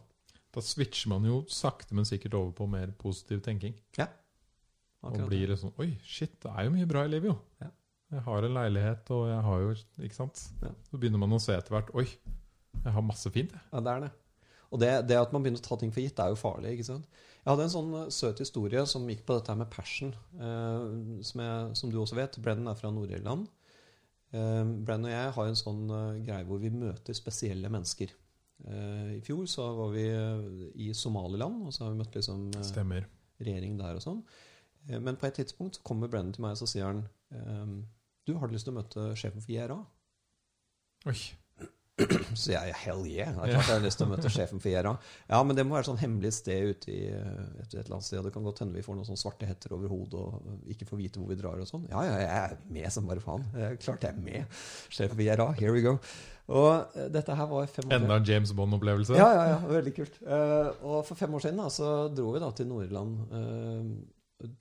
Da 0.56 0.64
switcher 0.64 1.12
man 1.12 1.26
jo 1.28 1.42
sakte, 1.52 1.96
men 1.96 2.08
sikkert 2.08 2.36
over 2.36 2.52
på 2.60 2.68
mer 2.72 2.92
positiv 3.00 3.42
tenking. 3.44 3.76
Ja. 4.00 4.10
Og 5.06 5.16
blir 5.16 5.28
blir 5.30 5.52
liksom 5.54 5.74
Oi, 5.80 5.92
shit, 6.04 6.36
det 6.42 6.52
er 6.52 6.68
jo 6.68 6.76
mye 6.76 6.88
bra 6.90 7.06
i 7.06 7.12
livet, 7.12 7.32
jo. 7.32 7.38
Ja. 7.62 7.72
Jeg 8.16 8.24
har 8.28 8.46
en 8.46 8.54
leilighet, 8.56 9.10
og 9.16 9.24
jeg 9.30 9.42
har 9.48 9.64
jo 9.64 9.72
Ikke 10.06 10.16
sant? 10.16 10.42
Ja. 10.62 10.72
Så 10.90 11.00
begynner 11.02 11.22
man 11.22 11.34
å 11.36 11.42
se 11.42 11.56
etter 11.58 11.74
hvert 11.76 11.92
Oi, 11.98 12.06
jeg 12.84 12.94
har 12.96 13.06
masse 13.06 13.32
fint, 13.34 13.54
jeg. 13.54 13.66
Ja, 13.72 13.82
det 13.84 13.96
er 13.96 14.06
det. 14.06 14.12
Og 14.76 14.82
det, 14.82 14.92
det 15.08 15.16
at 15.22 15.32
man 15.32 15.46
begynner 15.46 15.62
å 15.62 15.68
ta 15.70 15.78
ting 15.80 15.94
for 15.96 16.04
gitt, 16.04 16.20
er 16.20 16.34
jo 16.34 16.40
farlig. 16.40 16.74
ikke 16.76 16.88
sant? 16.90 17.06
Jeg 17.46 17.48
hadde 17.54 17.66
en 17.68 17.72
sånn 17.76 17.92
eh, 18.02 18.08
søt 18.12 18.42
historie 18.44 18.82
som 18.90 19.06
gikk 19.08 19.22
på 19.28 19.38
dette 19.38 19.54
med 19.56 19.70
passion, 19.72 20.12
eh, 20.36 21.22
som, 21.24 21.44
jeg, 21.46 21.76
som 21.80 21.92
du 21.94 22.00
også 22.02 22.18
vet. 22.18 22.36
Brennan 22.44 22.72
er 22.74 22.80
fra 22.80 22.92
Nord-Irland. 22.92 23.46
Eh, 24.36 24.64
Brennan 24.84 25.08
og 25.12 25.14
jeg 25.16 25.34
har 25.38 25.52
en 25.52 25.60
sånn 25.62 25.84
eh, 25.96 26.22
greie 26.28 26.48
hvor 26.50 26.60
vi 26.64 26.74
møter 26.74 27.16
spesielle 27.16 27.70
mennesker. 27.72 28.12
Eh, 28.66 29.14
I 29.20 29.22
fjor 29.24 29.46
så 29.52 29.70
var 29.78 29.94
vi 29.94 30.08
eh, 30.10 30.50
i 30.88 30.90
Somaliland, 30.98 31.64
og 31.70 31.76
så 31.76 31.86
har 31.86 31.94
vi 31.94 32.02
møtt 32.02 32.18
liksom 32.18 32.50
Stemmer. 32.66 33.06
regjering 33.44 33.78
der 33.80 34.00
og 34.00 34.04
sånn. 34.04 34.22
Eh, 34.90 35.00
Men 35.00 35.16
på 35.22 35.30
et 35.30 35.38
tidspunkt 35.44 35.78
så 35.80 35.86
kommer 35.88 36.12
Brennan 36.12 36.34
til 36.36 36.44
meg 36.48 36.58
og 36.58 36.64
så 36.66 36.72
sier 36.74 36.90
han 36.92 37.06
Du, 38.26 38.34
har 38.40 38.48
du 38.50 38.54
lyst 38.58 38.66
til 38.66 38.74
å 38.74 38.80
møte 38.80 39.10
sjefen 39.20 39.44
for 39.44 39.54
IRA? 39.54 39.76
Oi. 41.12 41.20
Så 42.36 42.52
jeg 42.52 42.72
jeg 42.72 42.76
hell 42.82 43.06
yeah. 43.08 43.32
Det 43.32 43.46
er 43.46 43.54
klart 43.54 43.70
jeg 43.70 43.78
har 43.78 43.86
lyst 43.86 44.00
til 44.02 44.08
å 44.08 44.12
møte 44.12 44.32
sjefen 44.34 44.60
for 44.60 44.72
Gjera. 44.72 44.92
Ja, 45.30 45.40
men 45.48 45.56
det 45.56 45.64
må 45.64 45.78
være 45.78 45.86
et 45.86 45.90
sånn 45.90 46.02
hemmelig 46.02 46.34
sted 46.36 46.74
ute 46.74 46.92
i 46.92 47.02
eh, 47.08 47.42
et, 47.64 47.70
et 47.70 47.78
eller 47.86 47.98
annet 47.98 48.08
sted. 48.08 48.20
og 48.20 48.28
Det 48.28 48.34
kan 48.36 48.48
godt 48.48 48.62
hende 48.64 48.76
vi 48.76 48.84
får 48.84 48.98
noen 48.98 49.08
sånne 49.08 49.22
svarte 49.22 49.48
hetter 49.48 49.76
over 49.78 49.94
hodet 49.94 50.20
og 50.20 50.72
ikke 50.76 50.90
får 50.90 51.00
vite 51.00 51.22
hvor 51.22 51.32
vi 51.32 51.40
drar 51.40 51.62
og 51.62 51.70
sånn. 51.70 51.86
Ja, 51.92 52.04
ja, 52.04 52.18
jeg 52.20 52.32
er 52.42 52.58
med 52.78 52.92
som 52.92 53.08
bare 53.08 53.24
faen. 53.24 53.48
Klart 53.84 54.04
jeg 54.04 54.12
er 54.12 54.24
med. 54.28 54.58
Sjefen 54.90 55.16
for 55.16 55.24
Gjera, 55.24 55.48
here 55.60 55.76
we 55.76 55.86
go. 55.86 55.96
Og 56.52 56.98
eh, 57.00 57.08
dette 57.14 57.38
her 57.40 57.48
var 57.50 57.72
fem 57.72 57.88
år 57.88 57.96
Enda 57.98 58.20
en 58.20 58.28
James 58.28 58.52
Bond-opplevelse. 58.58 59.16
Ja, 59.18 59.30
ja, 59.32 59.46
ja, 59.54 59.62
veldig 59.72 59.96
kult. 59.96 60.20
Eh, 60.22 60.84
og 60.84 61.00
for 61.08 61.16
fem 61.18 61.40
år 61.40 61.48
siden 61.48 61.64
da, 61.64 61.72
så 61.74 61.96
dro 62.12 62.36
vi 62.36 62.44
da 62.44 62.52
til 62.60 62.70
Nord-Irland, 62.70 63.16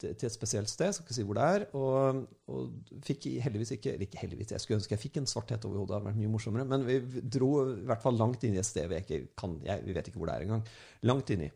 til 0.00 0.12
et 0.14 0.34
spesielt 0.34 0.70
sted, 0.70 0.92
skal 0.92 1.04
ikke 1.04 1.16
si 1.16 1.24
hvor 1.26 1.38
det 1.38 1.44
er, 1.56 1.64
og, 1.78 2.22
og 2.50 3.00
fikk 3.06 3.28
heldigvis 3.44 3.74
ikke, 3.76 3.94
eller 3.94 4.06
ikke 4.08 4.22
heldigvis, 4.22 4.52
jeg 4.54 4.62
skulle 4.62 4.78
ønske 4.80 4.96
jeg 4.96 5.02
fikk 5.02 5.18
en 5.20 5.28
svart 5.30 5.52
hette 5.54 5.68
over 5.68 5.80
hodet, 5.80 5.90
det 5.90 5.96
hadde 5.98 6.08
vært 6.10 6.20
mye 6.22 6.32
morsommere, 6.32 6.68
men 6.70 6.86
vi 6.88 7.24
dro 7.36 7.50
i 7.72 7.84
hvert 7.88 8.04
fall 8.04 8.18
langt 8.20 8.46
inn 8.46 8.56
i 8.56 8.62
et 8.62 8.68
sted 8.68 8.88
vi 8.90 9.00
ikke 9.02 9.20
kan, 9.40 9.58
jeg, 9.66 9.84
vi 9.86 9.96
vet 9.96 10.10
ikke 10.10 10.22
hvor 10.22 10.30
det 10.30 10.36
er 10.38 10.46
engang, 10.46 10.64
langt 11.06 11.32
inn 11.34 11.46
i. 11.46 11.50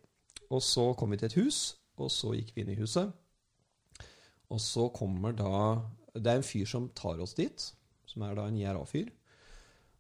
Og 0.55 0.63
så 0.65 0.91
kom 0.99 1.13
vi 1.13 1.21
til 1.21 1.31
et 1.31 1.39
hus, 1.41 1.61
og 1.99 2.13
så 2.15 2.33
gikk 2.37 2.55
vi 2.55 2.65
inn 2.65 2.75
i 2.75 2.79
huset, 2.79 3.13
og 4.49 4.63
så 4.65 4.89
kommer 4.95 5.35
da, 5.37 5.53
det 6.17 6.33
er 6.33 6.41
en 6.41 6.47
fyr 6.47 6.69
som 6.69 6.89
tar 6.97 7.21
oss 7.21 7.37
dit, 7.37 7.69
som 8.09 8.25
er 8.25 8.39
da 8.39 8.47
en 8.49 8.57
IRA-fyr, 8.57 9.11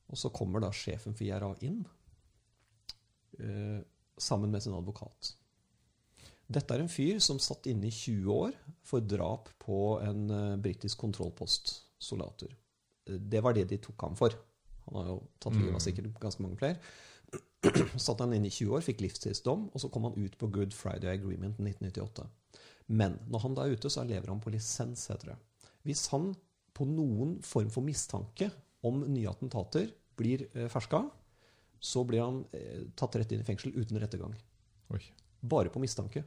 og 0.08 0.16
så 0.16 0.30
kommer 0.32 0.64
da 0.64 0.72
sjefen 0.72 1.16
for 1.16 1.26
IRA 1.26 1.52
inn, 1.68 1.82
eh, 3.40 3.80
sammen 4.18 4.50
med 4.50 4.64
sin 4.64 4.76
advokat. 4.76 5.34
Dette 6.48 6.74
er 6.74 6.80
en 6.80 6.88
fyr 6.88 7.18
som 7.20 7.40
satt 7.42 7.68
inne 7.68 7.90
i 7.90 7.92
20 7.92 8.28
år 8.32 8.54
for 8.86 9.04
drap 9.04 9.50
på 9.60 9.98
en 10.00 10.30
uh, 10.32 10.56
britisk 10.56 11.00
kontrollpost, 11.02 11.74
soldater. 12.00 12.54
Eh, 13.08 13.18
Det 13.20 13.42
var 13.44 13.56
det 13.56 13.66
de 13.68 13.80
tok 13.84 14.06
ham 14.06 14.16
for. 14.16 14.32
Han 14.86 14.96
har 14.96 15.10
jo 15.12 15.18
tatt 15.36 15.58
livet 15.58 15.76
av 15.76 15.84
sikkert 15.84 16.16
ganske 16.22 16.44
mange 16.44 16.56
flere. 16.56 16.80
satt 18.00 18.22
han 18.24 18.32
inne 18.32 18.48
i 18.48 18.54
20 18.54 18.78
år, 18.78 18.84
fikk 18.86 19.02
livstidsdom, 19.04 19.68
og 19.74 19.82
så 19.82 19.90
kom 19.92 20.08
han 20.08 20.16
ut 20.16 20.38
på 20.40 20.48
Good 20.54 20.72
Friday 20.72 21.10
Agreement 21.12 21.60
1998. 21.60 22.24
Men 22.96 23.18
når 23.28 23.44
han 23.44 23.58
da 23.58 23.66
er 23.66 23.76
ute, 23.76 23.92
så 23.92 24.06
lever 24.08 24.30
han 24.32 24.40
på 24.40 24.54
lisens, 24.54 25.04
heter 25.12 25.34
det. 25.34 25.38
Hvis 25.84 26.06
han 26.14 26.30
på 26.72 26.86
noen 26.88 27.36
form 27.44 27.68
for 27.74 27.84
mistanke 27.84 28.48
om 28.86 29.02
nye 29.10 29.28
attentater 29.28 29.90
blir 30.16 30.46
eh, 30.54 30.70
ferska, 30.72 31.02
så 31.78 32.06
blir 32.08 32.24
han 32.24 32.40
eh, 32.56 32.88
tatt 32.96 33.20
rett 33.20 33.34
inn 33.34 33.44
i 33.44 33.46
fengsel 33.46 33.76
uten 33.76 34.00
rettergang. 34.00 34.32
Oi. 34.94 35.02
Bare 35.44 35.70
på 35.74 35.82
mistanke. 35.82 36.24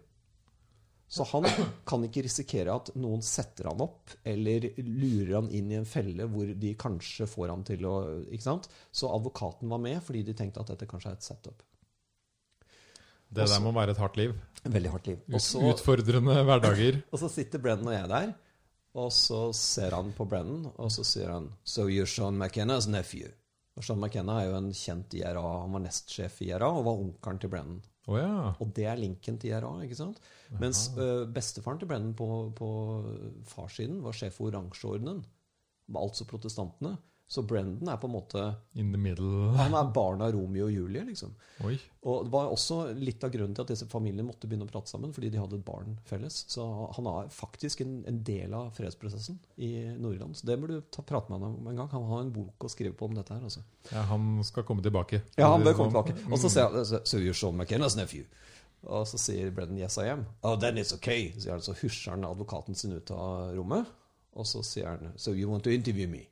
Så 1.12 1.26
han 1.28 1.44
kan 1.88 2.06
ikke 2.08 2.24
risikere 2.24 2.72
at 2.80 2.94
noen 2.96 3.20
setter 3.26 3.68
han 3.68 3.82
opp 3.84 4.14
eller 4.24 4.70
lurer 4.80 5.34
han 5.42 5.50
inn 5.52 5.74
i 5.74 5.76
en 5.82 5.88
felle 5.88 6.24
hvor 6.32 6.54
de 6.62 6.72
kanskje 6.80 7.28
får 7.28 7.52
han 7.52 7.66
til 7.68 7.84
å 7.90 7.96
ikke 8.32 8.46
sant? 8.46 8.70
Så 8.96 9.12
advokaten 9.12 9.68
var 9.72 9.82
med 9.84 10.00
fordi 10.06 10.24
de 10.30 10.38
tenkte 10.40 10.64
at 10.64 10.72
dette 10.72 10.88
kanskje 10.88 11.12
er 11.12 11.20
et 11.20 11.28
setup. 11.28 11.66
Det 13.32 13.48
der 13.48 13.64
må 13.64 13.76
være 13.76 13.92
et 13.96 14.00
hardt 14.00 14.18
liv. 14.20 14.38
Veldig 14.64 14.96
hardt 14.96 15.12
liv. 15.12 15.20
Også, 15.36 15.60
Utfordrende 15.74 16.38
hverdager. 16.48 17.02
og 17.12 17.20
så 17.20 17.32
sitter 17.32 17.64
Brennan 17.64 17.92
og 17.92 17.96
jeg 17.96 18.10
der, 18.12 18.34
og 19.04 19.12
så 19.16 19.44
ser 19.56 19.96
han 19.96 20.12
på 20.16 20.28
Brennan, 20.32 20.66
og 20.76 20.92
så 20.96 21.04
sier 21.08 21.32
han 21.32 21.52
So 21.64 21.90
you're 21.92 22.08
Sean 22.08 22.40
McKenna's 22.40 22.88
nephew. 22.92 23.32
Og 23.76 23.84
Sean 23.88 24.00
McKenna 24.00 24.42
er 24.42 24.50
jo 24.52 24.58
en 24.60 24.72
kjent 24.76 25.16
IRA, 25.16 25.44
han 25.64 25.76
var 25.76 25.84
nestsjef 25.86 26.42
i 26.44 26.52
IRA 26.52 26.72
og 26.72 26.86
var 26.88 27.04
onkelen 27.06 27.40
til 27.44 27.52
Brennan. 27.52 27.84
Å 28.10 28.18
ja. 28.18 28.38
Og 28.64 28.72
det 28.76 28.88
er 28.90 28.98
linken 28.98 29.38
til 29.42 29.54
IRA. 29.54 29.72
ikke 29.86 30.00
sant? 30.00 30.22
Mens 30.62 30.88
uh, 30.98 31.28
bestefaren 31.30 31.82
til 31.82 31.90
Brennan 31.92 32.16
på, 32.18 32.28
på 32.58 32.70
farssiden 33.52 34.02
var 34.06 34.18
sjef 34.18 34.40
for 34.40 34.50
oransjeordenen, 34.50 35.22
altså 36.02 36.26
protestantene. 36.30 36.96
Så 37.32 37.42
Brendan 37.48 37.88
er 37.88 37.96
på 37.96 38.10
en 38.10 38.12
måte 38.12 38.42
In 38.76 38.90
the 38.92 39.00
middle. 39.00 39.54
Han 39.56 39.72
er 39.78 39.92
barn 39.96 40.20
av 40.20 40.34
Romeo 40.36 40.66
og 40.66 40.74
Julie, 40.74 41.04
liksom. 41.08 41.32
Oi. 41.64 41.78
Og 42.04 42.26
det 42.26 42.32
var 42.34 42.50
også 42.52 42.80
litt 42.98 43.24
av 43.24 43.32
grunnen 43.32 43.54
til 43.56 43.64
at 43.64 43.72
disse 43.72 43.88
familiene 43.88 44.26
måtte 44.28 44.50
begynne 44.52 44.66
å 44.68 44.72
prate 44.72 44.92
sammen, 44.92 45.14
fordi 45.16 45.30
de 45.32 45.40
hadde 45.40 45.56
et 45.56 45.64
barn 45.64 45.94
felles. 46.10 46.42
Så 46.52 46.66
han 46.98 47.08
er 47.08 47.30
faktisk 47.32 47.86
en, 47.86 48.02
en 48.10 48.18
del 48.28 48.52
av 48.58 48.74
fredsprosessen 48.76 49.38
i 49.64 49.70
Nord-Irland. 49.94 50.36
Så 50.36 50.50
det 50.50 50.58
burde 50.60 50.82
du 50.82 50.90
ta 50.92 51.06
prate 51.08 51.32
med 51.32 51.40
ham 51.40 51.56
om 51.62 51.70
en 51.72 51.80
gang. 51.80 51.88
Han 51.94 52.10
har 52.10 52.26
en 52.26 52.34
bok 52.36 52.68
å 52.68 52.72
skrive 52.74 52.98
på 53.00 53.08
om 53.08 53.16
dette 53.16 53.38
her. 53.38 53.48
altså. 53.48 53.64
Ja, 53.94 54.04
han 54.12 54.44
skal 54.44 54.68
komme 54.68 54.84
tilbake. 54.84 55.22
Ja, 55.40 55.54
han 55.54 55.64
bør 55.64 55.78
komme 55.80 55.94
tilbake. 55.94 56.18
Og 56.28 56.36
så 56.42 56.52
sier 56.52 56.68
han 56.68 56.84
so, 56.84 57.22
you're 57.22 57.38
Sean 57.38 57.56
McKenna's 57.56 57.96
nephew. 57.96 58.28
Og 58.92 59.08
så 59.08 59.22
sier 59.22 59.56
Brendan 59.56 59.80
yes 59.80 59.96
I 60.02 60.10
am. 60.18 60.26
Oh, 60.44 60.60
then 60.60 60.84
it's 60.84 60.92
okay. 60.98 61.32
Så, 61.40 61.62
så 61.64 61.80
husjer 61.80 62.18
han 62.18 62.28
advokaten 62.28 62.76
sin 62.76 62.98
ut 62.98 63.16
av 63.16 63.54
rommet. 63.56 63.88
Og 64.36 64.52
så 64.52 64.66
sier 64.68 64.92
han 64.92 65.16
So 65.16 65.32
you 65.32 65.48
want 65.48 65.64
to 65.64 65.72
interview 65.72 66.12
me? 66.12 66.26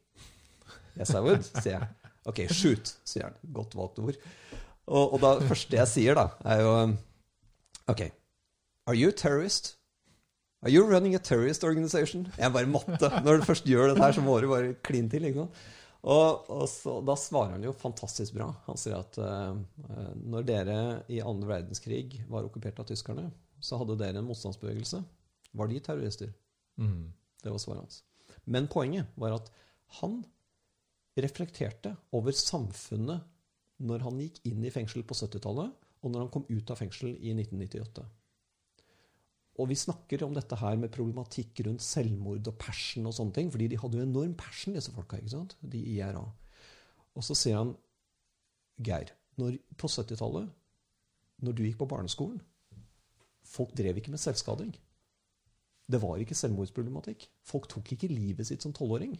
Yes 0.99 1.15
I 1.15 1.23
would, 1.23 1.45
sier 1.47 1.77
jeg. 1.77 2.13
Ok, 2.27 2.43
shoot, 2.51 2.93
sier 3.07 3.29
han. 3.29 3.37
Godt 3.55 3.75
valgt 3.79 4.01
ord. 4.03 4.17
Og, 4.89 5.13
og 5.15 5.19
da 5.23 5.35
første 5.47 5.77
jeg 5.77 5.91
sier, 5.91 6.19
da, 6.19 6.29
er 6.45 6.63
jo 6.65 6.73
Ok. 7.89 8.05
Are 8.89 8.97
you 8.97 9.09
a 9.09 9.15
terrorist? 9.15 9.75
Are 10.61 10.71
you 10.73 10.83
running 10.83 11.15
a 11.15 11.21
terrorist 11.23 11.63
organization? 11.63 12.27
Jeg 12.37 12.53
bare 12.53 12.69
måtte. 12.69 13.09
Når 13.25 13.39
du 13.39 13.45
først 13.47 13.67
gjør 13.69 13.93
dette 13.93 14.03
her, 14.03 14.15
så 14.17 14.21
må 14.25 14.35
du 14.43 14.49
bare 14.51 14.73
kline 14.85 15.09
til. 15.09 15.25
ikke 15.25 15.45
sant? 15.45 15.61
Og, 15.99 16.49
og 16.51 16.65
så, 16.71 16.97
da 17.03 17.15
svarer 17.19 17.57
han 17.57 17.63
jo 17.63 17.73
fantastisk 17.75 18.35
bra. 18.37 18.49
Han 18.67 18.79
sier 18.79 18.99
at 18.99 19.17
uh, 19.19 19.55
når 20.19 20.45
dere 20.47 20.77
i 21.11 21.19
andre 21.23 21.49
verdenskrig 21.49 22.21
var 22.31 22.47
okkupert 22.47 22.79
av 22.79 22.87
tyskerne, 22.87 23.29
så 23.59 23.79
hadde 23.79 23.97
dere 23.99 24.21
en 24.21 24.27
motstandsbevegelse. 24.27 25.01
Var 25.59 25.71
de 25.71 25.81
terrorister? 25.83 26.31
Mm. 26.79 27.09
Det 27.43 27.51
var 27.51 27.63
svaret 27.63 27.83
hans. 27.83 28.03
Men 28.45 28.69
poenget 28.71 29.11
var 29.19 29.35
at 29.35 29.49
han 29.99 30.21
reflekterte 31.25 31.95
over 32.15 32.35
samfunnet 32.35 33.25
når 33.79 34.03
han 34.05 34.19
gikk 34.19 34.41
inn 34.49 34.63
i 34.65 34.71
fengsel 34.73 35.05
på 35.07 35.15
70-tallet, 35.15 35.71
og 35.99 36.11
når 36.11 36.25
han 36.25 36.31
kom 36.33 36.47
ut 36.49 36.71
av 36.71 36.79
fengsel 36.79 37.13
i 37.15 37.33
1998. 37.35 38.03
Og 39.59 39.67
vi 39.67 39.75
snakker 39.75 40.23
om 40.23 40.35
dette 40.35 40.55
her 40.59 40.77
med 40.79 40.91
problematikk 40.95 41.65
rundt 41.67 41.83
selvmord 41.83 42.47
og 42.47 42.59
passion 42.61 43.07
og 43.09 43.15
sånne 43.15 43.35
ting, 43.35 43.49
fordi 43.51 43.67
de 43.71 43.79
hadde 43.79 43.99
jo 43.99 44.05
enorm 44.07 44.35
passion, 44.39 44.75
disse 44.75 44.93
folka, 44.95 45.19
ikke 45.19 45.33
sant? 45.33 45.57
De 45.59 45.81
i 45.81 45.97
IRA. 45.97 46.23
Og 47.15 47.25
så 47.25 47.35
sier 47.35 47.59
han, 47.59 47.73
Geir, 48.79 49.11
når, 49.39 49.57
på 49.75 49.89
70-tallet, 49.91 50.47
når 51.43 51.55
du 51.55 51.65
gikk 51.65 51.81
på 51.81 51.89
barneskolen, 51.91 52.39
folk 53.47 53.73
drev 53.75 53.99
ikke 53.99 54.13
med 54.13 54.21
selvskading. 54.23 54.71
Det 55.89 55.99
var 55.99 56.21
ikke 56.21 56.37
selvmordsproblematikk. 56.37 57.25
Folk 57.49 57.67
tok 57.71 57.91
ikke 57.95 58.11
livet 58.11 58.47
sitt 58.47 58.63
som 58.63 58.71
tolvåring. 58.75 59.17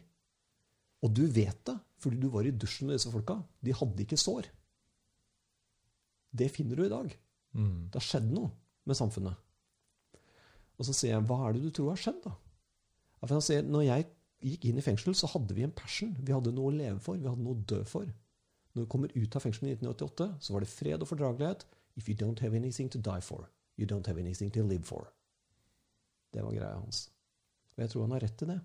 Og 1.06 1.14
du 1.16 1.24
vet 1.32 1.60
det, 1.68 1.76
fordi 2.00 2.20
du 2.20 2.30
var 2.34 2.48
i 2.48 2.56
dusjen 2.56 2.90
med 2.90 2.98
disse 2.98 3.12
folka. 3.12 3.38
De 3.64 3.76
hadde 3.76 4.04
ikke 4.04 4.20
sår. 4.20 4.50
Det 6.36 6.50
finner 6.54 6.80
du 6.80 6.86
i 6.86 6.92
dag. 6.92 7.14
Mm. 7.58 7.90
Det 7.90 8.00
har 8.00 8.06
skjedd 8.06 8.30
noe 8.32 8.52
med 8.88 8.98
samfunnet. 9.00 9.40
Og 10.80 10.88
så 10.88 10.96
sier 10.96 11.16
jeg, 11.16 11.26
hva 11.28 11.42
er 11.48 11.56
det 11.56 11.66
du 11.66 11.74
tror 11.76 11.94
har 11.94 12.00
skjedd, 12.00 12.22
da? 12.24 12.36
Han 13.28 13.44
sier, 13.44 13.66
når 13.68 13.84
jeg 13.84 14.08
gikk 14.48 14.70
inn 14.70 14.80
i 14.80 14.84
fengsel, 14.84 15.16
så 15.18 15.28
hadde 15.34 15.56
vi 15.56 15.66
en 15.66 15.76
passion. 15.76 16.14
Vi 16.24 16.36
hadde 16.36 16.54
noe 16.56 16.72
å 16.72 16.76
leve 16.76 17.02
for. 17.04 17.20
Vi 17.20 17.28
hadde 17.28 17.44
noe 17.44 17.58
å 17.58 17.68
dø 17.68 17.82
for. 17.88 18.08
Når 18.76 18.86
vi 18.86 18.92
kommer 18.94 19.12
ut 19.16 19.36
av 19.36 19.44
fengselet 19.44 19.74
i 19.74 19.78
1988, 19.82 20.30
så 20.46 20.56
var 20.56 20.64
det 20.64 20.72
fred 20.72 21.04
og 21.04 21.10
fordragelighet. 21.10 21.66
If 22.00 22.08
you 22.08 22.16
don't 22.16 22.40
have 22.40 22.56
anything 22.56 22.92
to 22.94 23.02
die 23.04 23.24
for, 23.26 23.50
you 23.76 23.88
don't 23.90 24.08
have 24.08 24.22
anything 24.22 24.54
to 24.56 24.64
live 24.64 24.88
for. 24.88 25.10
Det 26.32 26.46
var 26.46 26.56
greia 26.56 26.78
hans. 26.78 27.10
Og 27.76 27.84
jeg 27.84 27.92
tror 27.92 28.06
han 28.06 28.16
har 28.16 28.24
rett 28.24 28.46
i 28.46 28.50
det. 28.54 28.60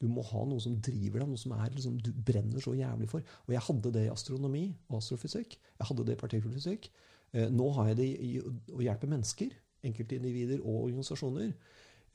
Du 0.00 0.08
må 0.08 0.24
ha 0.24 0.42
noe 0.48 0.62
som 0.64 0.78
driver 0.80 1.22
deg, 1.22 1.28
noe 1.28 1.40
som 1.40 1.52
er, 1.58 1.68
liksom, 1.74 1.98
du 2.00 2.10
brenner 2.14 2.62
så 2.64 2.72
jævlig 2.76 3.08
for. 3.10 3.24
Og 3.46 3.54
jeg 3.54 3.64
hadde 3.66 3.92
det 3.96 4.06
i 4.06 4.12
astronomi 4.12 4.64
og 4.88 5.00
astrofysikk. 5.02 5.58
Jeg 5.76 5.88
hadde 5.90 6.06
det 6.08 6.16
i 6.16 6.20
partikkelfysikk. 6.22 6.88
Eh, 7.36 7.50
nå 7.52 7.68
har 7.76 7.90
jeg 7.90 8.00
det 8.00 8.08
i 8.24 8.30
å 8.40 8.80
hjelpe 8.80 9.10
mennesker, 9.10 9.52
enkeltindivider 9.86 10.64
og 10.64 10.86
organisasjoner. 10.86 11.52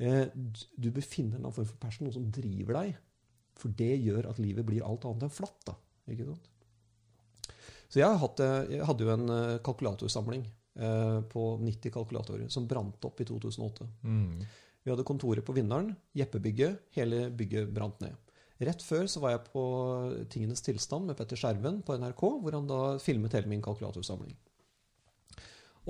Eh, 0.02 0.26
du 0.34 0.90
deg 0.92 1.38
i 1.38 1.40
en 1.40 1.54
form 1.54 1.70
for 1.70 1.80
passion, 1.82 2.08
noe 2.08 2.16
som 2.16 2.26
driver 2.34 2.82
deg. 2.82 2.98
For 3.56 3.72
det 3.72 3.94
gjør 4.04 4.32
at 4.32 4.42
livet 4.42 4.68
blir 4.68 4.84
alt 4.84 5.06
annet 5.08 5.30
enn 5.30 5.38
flatt. 5.38 5.62
da. 5.70 5.78
Ikke 6.12 6.28
sant? 6.28 6.52
Så 7.86 8.02
jeg, 8.02 8.20
hadde, 8.20 8.52
jeg 8.74 8.86
hadde 8.90 9.06
jo 9.06 9.14
en 9.14 9.32
eh, 9.32 9.58
kalkulatorsamling 9.64 10.44
eh, 10.44 11.20
på 11.32 11.44
90 11.62 11.94
kalkulatorer 11.94 12.50
som 12.52 12.68
brant 12.68 13.08
opp 13.08 13.22
i 13.22 13.28
2008. 13.30 13.88
Mm. 14.04 14.42
Vi 14.86 14.94
hadde 14.94 15.08
kontoret 15.08 15.46
på 15.46 15.56
Vinneren, 15.58 15.96
Jeppebygget. 16.14 16.84
Hele 16.94 17.26
bygget 17.34 17.72
brant 17.74 18.04
ned. 18.06 18.14
Rett 18.62 18.84
før 18.86 19.08
så 19.12 19.20
var 19.20 19.34
jeg 19.34 19.48
på 19.50 19.64
Tingenes 20.32 20.62
tilstand 20.64 21.10
med 21.10 21.18
Petter 21.20 21.40
Skjerven 21.40 21.82
på 21.84 21.98
NRK, 22.00 22.22
hvor 22.44 22.56
han 22.56 22.70
da 22.70 22.82
filmet 23.04 23.34
hele 23.36 23.50
min 23.52 23.64
kalkulatorsamling. 23.66 24.36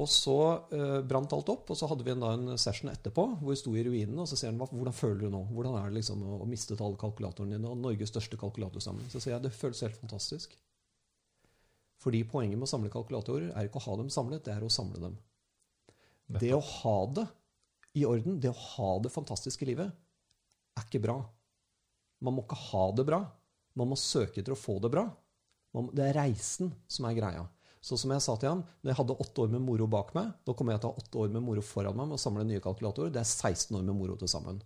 Og 0.01 0.09
så 0.11 0.37
eh, 0.75 0.97
brant 1.07 1.31
alt 1.35 1.51
opp, 1.53 1.69
og 1.71 1.77
så 1.79 1.87
hadde 1.87 2.03
vi 2.03 2.11
en, 2.11 2.23
da 2.23 2.33
en 2.35 2.59
session 2.59 2.89
etterpå 2.91 3.27
hvor 3.37 3.53
vi 3.53 3.59
sto 3.59 3.75
i 3.75 3.83
ruinene. 3.85 4.17
Og 4.23 4.27
så 4.27 4.39
sier 4.39 4.51
han 4.51 4.59
hvordan 4.59 4.95
føler 4.95 5.21
du 5.23 5.29
nå? 5.31 5.45
Hvordan 5.51 5.77
er 5.79 5.91
det 5.91 6.01
liksom 6.01 6.23
å, 6.25 6.39
å 6.43 6.49
mistet 6.49 6.81
alle 6.83 6.99
kalkulatorene 6.99 7.55
dine? 7.55 7.71
Og 7.71 7.79
Norges 7.79 8.11
største 8.11 8.39
kalkulatorsamling. 8.39 9.07
Så 9.11 9.21
sier 9.23 9.37
jeg 9.37 9.45
det 9.45 9.55
føles 9.55 9.83
helt 9.85 9.99
fantastisk. 10.01 10.57
Fordi 12.03 12.25
poenget 12.27 12.59
med 12.59 12.67
å 12.67 12.73
samle 12.73 12.91
kalkulatorer 12.91 13.53
er 13.53 13.69
ikke 13.69 13.79
å 13.79 13.87
ha 13.87 13.95
dem 14.01 14.11
samlet, 14.11 14.43
det 14.47 14.55
er 14.55 14.65
å 14.65 14.73
samle 14.73 14.99
dem. 15.03 15.15
Det 16.41 16.51
å 16.57 16.63
ha 16.63 16.99
det 17.15 17.29
i 17.95 18.05
orden, 18.07 18.39
det 18.41 18.51
å 18.51 18.63
ha 18.75 18.91
det 19.03 19.13
fantastiske 19.13 19.67
livet, 19.67 19.91
er 20.75 20.87
ikke 20.87 21.03
bra. 21.05 21.17
Man 22.23 22.35
må 22.35 22.45
ikke 22.45 22.59
ha 22.69 22.85
det 22.95 23.05
bra. 23.07 23.21
Man 23.75 23.91
må 23.91 23.97
søke 23.99 24.41
etter 24.41 24.55
å 24.55 24.59
få 24.59 24.77
det 24.83 24.91
bra. 24.93 25.05
Det 25.95 26.03
er 26.03 26.17
reisen 26.17 26.71
som 26.91 27.07
er 27.07 27.17
greia. 27.17 27.43
Så 27.85 27.99
som 28.01 28.11
jeg 28.15 28.23
sa 28.23 28.33
til 28.39 28.49
han, 28.49 28.63
når 28.81 28.91
jeg 28.91 28.97
hadde 28.97 29.17
åtte 29.21 29.43
år 29.43 29.51
med 29.53 29.61
moro 29.61 29.85
bak 29.91 30.13
meg, 30.15 30.31
da 30.47 30.55
kommer 30.57 30.73
jeg 30.73 30.81
til 30.81 30.89
å 30.89 30.95
ha 30.95 31.03
åtte 31.03 31.19
år 31.21 31.33
med 31.35 31.43
moro 31.45 31.61
foran 31.61 31.97
meg 31.99 32.09
med 32.09 32.17
å 32.17 32.23
samle 32.23 32.45
nye 32.47 32.63
kalkulatorer. 32.63 33.11
Det 33.13 33.21
er 33.21 33.29
16 33.29 33.77
år 33.77 33.83
med 33.85 33.97
moro 33.99 34.15
til 34.17 34.31
sammen. 34.31 34.61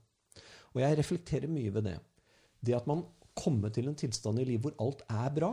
Og 0.71 0.79
jeg 0.83 0.99
reflekterer 0.99 1.51
mye 1.51 1.73
ved 1.75 1.89
det. 1.89 1.97
Det 2.63 2.77
at 2.77 2.87
man 2.87 3.03
kommer 3.35 3.73
til 3.75 3.89
en 3.89 3.97
tilstand 3.99 4.39
i 4.39 4.47
livet 4.47 4.69
hvor 4.69 4.77
alt 4.85 5.03
er 5.11 5.35
bra, 5.35 5.51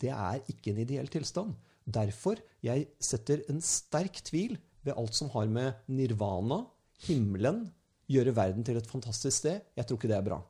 det 0.00 0.10
er 0.14 0.40
ikke 0.50 0.72
en 0.72 0.80
ideell 0.84 1.10
tilstand. 1.12 1.52
Derfor 1.84 2.40
jeg 2.64 2.88
setter 3.02 3.44
en 3.52 3.60
sterk 3.64 4.22
tvil 4.24 4.56
ved 4.84 4.96
alt 4.96 5.16
som 5.16 5.28
har 5.34 5.50
med 5.52 5.84
nirvana, 5.92 6.62
himmelen, 7.06 7.66
gjøre 8.10 8.34
verden 8.36 8.64
til 8.66 8.78
et 8.78 8.88
fantastisk 8.88 9.42
sted. 9.42 9.64
Jeg 9.76 9.88
tror 9.88 10.00
ikke 10.00 10.10
det 10.12 10.18
er 10.18 10.26
bra. 10.26 10.40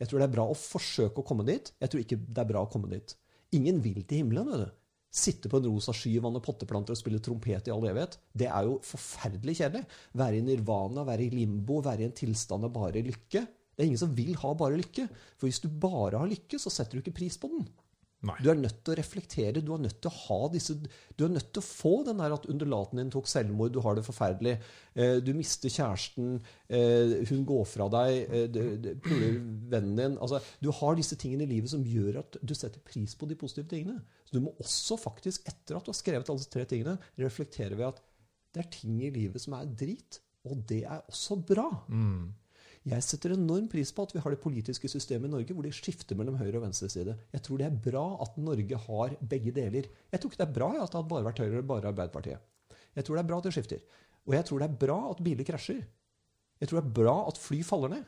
Jeg 0.00 0.10
tror 0.10 0.20
det 0.20 0.26
er 0.28 0.34
bra 0.34 0.48
å 0.48 0.56
forsøke 0.58 1.22
å 1.22 1.26
komme 1.26 1.46
dit. 1.48 1.70
Jeg 1.80 1.92
tror 1.92 2.02
ikke 2.02 2.18
det 2.20 2.42
er 2.42 2.50
bra 2.50 2.64
å 2.66 2.70
komme 2.72 2.90
dit. 2.92 3.16
Ingen 3.56 3.80
vil 3.84 4.02
til 4.04 4.22
himmelen. 4.22 4.50
vet 4.50 4.66
du. 4.66 4.74
Sitte 5.16 5.48
på 5.48 5.60
en 5.60 5.68
rosa 5.70 5.94
sky, 5.96 6.18
vanne 6.20 6.42
potteplanter 6.44 6.92
og 6.92 7.00
spille 7.00 7.22
trompet 7.24 7.70
i 7.70 7.72
all 7.72 7.86
evighet. 7.88 8.18
Det 8.36 8.50
er 8.50 8.66
jo 8.68 8.80
forferdelig 8.84 9.54
kjedelig. 9.62 9.86
Være 10.20 10.40
i 10.40 10.44
nirvana, 10.44 11.06
være 11.08 11.24
i 11.24 11.30
limbo, 11.32 11.80
være 11.84 12.04
i 12.04 12.08
en 12.10 12.16
tilstand 12.16 12.68
av 12.68 12.74
bare 12.74 13.04
lykke. 13.06 13.46
Det 13.76 13.84
er 13.84 13.88
ingen 13.88 14.02
som 14.02 14.12
vil 14.16 14.36
ha 14.42 14.52
bare 14.58 14.76
lykke. 14.80 15.06
For 15.38 15.48
hvis 15.48 15.62
du 15.64 15.70
bare 15.72 16.20
har 16.20 16.28
lykke, 16.28 16.60
så 16.60 16.72
setter 16.72 16.98
du 16.98 17.04
ikke 17.04 17.16
pris 17.22 17.38
på 17.40 17.48
den. 17.52 17.64
Nei. 18.24 18.36
Du 18.40 18.48
er 18.48 18.56
nødt 18.56 18.78
til 18.80 18.94
å 18.94 18.96
reflektere, 18.96 19.60
du 19.60 19.74
er 19.74 19.82
nødt 19.82 19.98
til 20.00 20.08
å 20.08 20.18
ha 20.22 20.38
disse 20.48 20.74
Du 20.78 21.26
er 21.26 21.34
nødt 21.34 21.50
til 21.52 21.60
å 21.60 21.66
få 21.66 21.92
den 22.06 22.22
der 22.22 22.32
at 22.32 22.46
undulaten 22.48 22.98
din 22.98 23.10
tok 23.12 23.28
selvmord, 23.28 23.74
du 23.74 23.82
har 23.84 23.98
det 23.98 24.06
forferdelig, 24.06 24.54
eh, 24.96 25.18
du 25.20 25.34
mister 25.36 25.72
kjæresten, 25.72 26.38
eh, 26.66 27.18
hun 27.28 27.44
går 27.48 27.66
fra 27.68 27.88
deg, 27.92 28.32
eh, 28.40 28.88
puler 29.04 29.36
vennen 29.68 30.00
din 30.00 30.16
altså, 30.16 30.40
Du 30.64 30.70
har 30.72 30.96
disse 30.96 31.18
tingene 31.20 31.44
i 31.44 31.52
livet 31.52 31.70
som 31.70 31.84
gjør 31.84 32.22
at 32.24 32.40
du 32.40 32.54
setter 32.56 32.80
pris 32.80 33.14
på 33.14 33.28
de 33.28 33.36
positive 33.36 33.68
tingene. 33.68 34.00
Så 34.24 34.38
du 34.38 34.40
må 34.40 34.54
også 34.64 34.98
faktisk, 34.98 35.44
etter 35.46 35.76
at 35.76 35.84
du 35.84 35.92
har 35.92 36.00
skrevet 36.00 36.32
alle 36.32 36.40
disse 36.40 36.54
tre 36.56 36.64
tingene, 36.64 36.96
reflektere 37.20 37.76
ved 37.76 37.92
at 37.92 38.02
det 38.56 38.64
er 38.64 38.72
ting 38.72 38.98
i 39.04 39.12
livet 39.12 39.44
som 39.44 39.54
er 39.58 39.68
drit, 39.68 40.20
og 40.48 40.64
det 40.66 40.84
er 40.88 41.04
også 41.04 41.36
bra. 41.44 41.68
Jeg 42.86 43.02
setter 43.02 43.32
enorm 43.34 43.66
pris 43.66 43.90
på 43.90 44.04
at 44.06 44.12
vi 44.14 44.20
har 44.22 44.30
det 44.30 44.38
politiske 44.38 44.88
systemet 44.88 45.26
i 45.26 45.32
Norge 45.32 45.54
hvor 45.56 45.66
det 45.66 45.74
skifter 45.74 46.14
mellom 46.18 46.36
høyre- 46.38 46.60
og 46.60 46.68
venstreside. 46.68 47.16
Jeg 47.34 47.42
tror 47.42 47.58
det 47.58 47.66
er 47.66 47.78
bra 47.88 48.04
at 48.22 48.36
Norge 48.38 48.78
har 48.84 49.16
begge 49.32 49.54
deler. 49.56 49.88
Jeg 50.12 50.20
tror 50.22 50.30
ikke 50.30 50.42
det 50.42 50.46
er 50.46 50.58
bra 50.60 50.68
at 50.76 50.92
det 50.92 51.00
har 51.00 51.08
bare 51.10 51.26
vært 51.26 51.40
Høyre 51.42 51.56
eller 51.56 51.66
bare 51.66 51.90
Arbeiderpartiet. 51.90 52.38
Jeg 52.94 53.04
tror 53.04 53.18
det 53.18 53.24
er 53.24 53.30
bra 53.32 53.38
at 53.42 53.48
det 53.48 53.54
skifter. 53.56 53.80
Og 54.26 54.36
jeg 54.36 54.46
tror 54.46 54.62
det 54.62 54.68
er 54.68 54.76
bra 54.86 54.98
at 55.10 55.22
biler 55.26 55.48
krasjer. 55.48 55.82
Jeg 56.60 56.68
tror 56.70 56.80
det 56.80 56.86
er 56.86 56.94
bra 57.00 57.16
at 57.26 57.40
fly 57.42 57.58
faller 57.66 57.92
ned. 57.96 58.04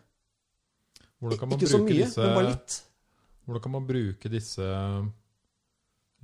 Hvordan 1.19 1.39
kan 1.39 1.51
man 1.51 1.59
Ikke 1.59 1.73
så 1.73 1.83
mye, 1.83 1.99
disse 1.99 2.23
men 2.23 2.39
bare 2.39 2.53
litt. 2.53 2.79
Hvordan 3.49 3.65
kan 3.65 3.75
man 3.75 3.89
bruke 3.89 4.31
disse 4.31 4.71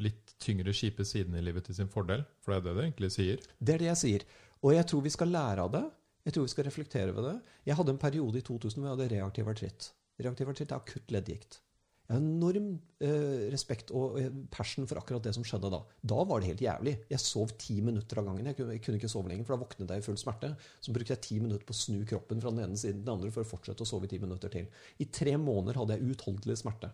litt 0.05 0.35
tyngre, 0.43 0.75
kjipe 0.75 1.07
sidene 1.07 1.41
i 1.41 1.45
livet 1.45 1.67
til 1.67 1.75
sin 1.75 1.91
fordel? 1.91 2.23
For 2.43 2.55
det 2.55 2.61
er 2.61 2.67
det 2.69 2.77
det 2.79 2.87
egentlig 2.89 3.11
sier. 3.15 3.45
Det 3.59 3.75
er 3.75 3.83
det 3.83 3.91
jeg 3.91 4.01
sier. 4.05 4.27
Og 4.63 4.75
jeg 4.75 4.87
tror 4.91 5.05
vi 5.05 5.13
skal 5.15 5.35
lære 5.35 5.67
av 5.67 5.75
det. 5.75 5.85
Jeg 6.25 6.35
tror 6.35 6.47
vi 6.47 6.55
skal 6.55 6.67
reflektere 6.69 7.13
ved 7.13 7.27
det. 7.29 7.35
Jeg 7.69 7.77
hadde 7.77 7.93
en 7.95 8.01
periode 8.01 8.41
i 8.41 8.47
2000 8.47 8.81
hvor 8.81 8.89
jeg 8.89 8.97
hadde 8.97 9.13
reaktiv 9.13 9.51
artritt. 9.53 9.91
Reaktiv 10.25 10.51
artritt 10.51 10.73
er 10.73 10.81
akutt 10.81 11.13
leddgikt. 11.13 11.61
Jeg 12.05 12.19
har 12.19 12.21
enorm 12.21 12.67
eh, 13.01 13.47
respekt 13.53 13.89
og 13.97 14.19
passion 14.53 14.85
for 14.89 15.01
akkurat 15.01 15.25
det 15.25 15.33
som 15.33 15.45
skjedde 15.47 15.71
da. 15.73 15.79
Da 16.05 16.19
var 16.29 16.43
det 16.43 16.51
helt 16.51 16.65
jævlig. 16.65 16.93
Jeg 17.09 17.23
sov 17.25 17.55
ti 17.61 17.79
minutter 17.85 18.21
av 18.21 18.29
gangen. 18.29 18.51
Jeg 18.51 18.59
kunne, 18.59 18.75
jeg 18.77 18.83
kunne 18.85 19.01
ikke 19.01 19.09
sove 19.09 19.31
lenger, 19.31 19.47
for 19.49 19.57
da 19.57 19.63
våknet 19.63 19.95
jeg 19.95 20.03
i 20.03 20.05
full 20.05 20.19
smerte. 20.21 20.51
Så 20.85 20.93
brukte 20.93 21.15
jeg 21.17 21.25
ti 21.25 21.39
minutter 21.41 21.65
på 21.65 21.73
å 21.73 21.79
snu 21.79 22.03
kroppen 22.09 22.45
fra 22.45 22.53
den 22.53 22.67
ene 22.67 22.77
siden 22.77 23.01
til 23.01 23.07
den 23.07 23.15
andre 23.15 23.33
for 23.33 23.45
å 23.45 23.49
fortsette 23.49 23.87
å 23.87 23.89
sove 23.89 24.05
i 24.05 24.13
ti 24.13 24.21
minutter 24.21 24.53
til. 24.53 24.69
I 25.01 25.09
tre 25.17 25.33
måneder 25.41 25.81
hadde 25.81 25.97
jeg 25.97 26.13
uutholdelig 26.13 26.59
smerte. 26.61 26.93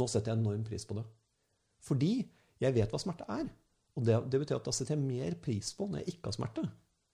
Nå 0.00 0.08
setter 0.08 0.32
jeg 0.32 0.40
enorm 0.40 0.64
pris 0.64 0.88
på 0.88 0.96
det. 0.96 1.04
Fordi 1.84 2.12
jeg 2.64 2.76
vet 2.80 2.92
hva 2.96 3.04
smerte 3.04 3.28
er. 3.28 3.52
Og 4.00 4.08
det, 4.08 4.16
det 4.32 4.40
betyr 4.46 4.62
at 4.62 4.68
da 4.68 4.72
setter 4.72 4.96
jeg 4.96 5.04
mer 5.04 5.36
pris 5.44 5.74
på 5.76 5.90
når 5.90 6.06
jeg 6.06 6.16
ikke 6.16 6.32
har 6.32 6.38
smerte. 6.40 6.64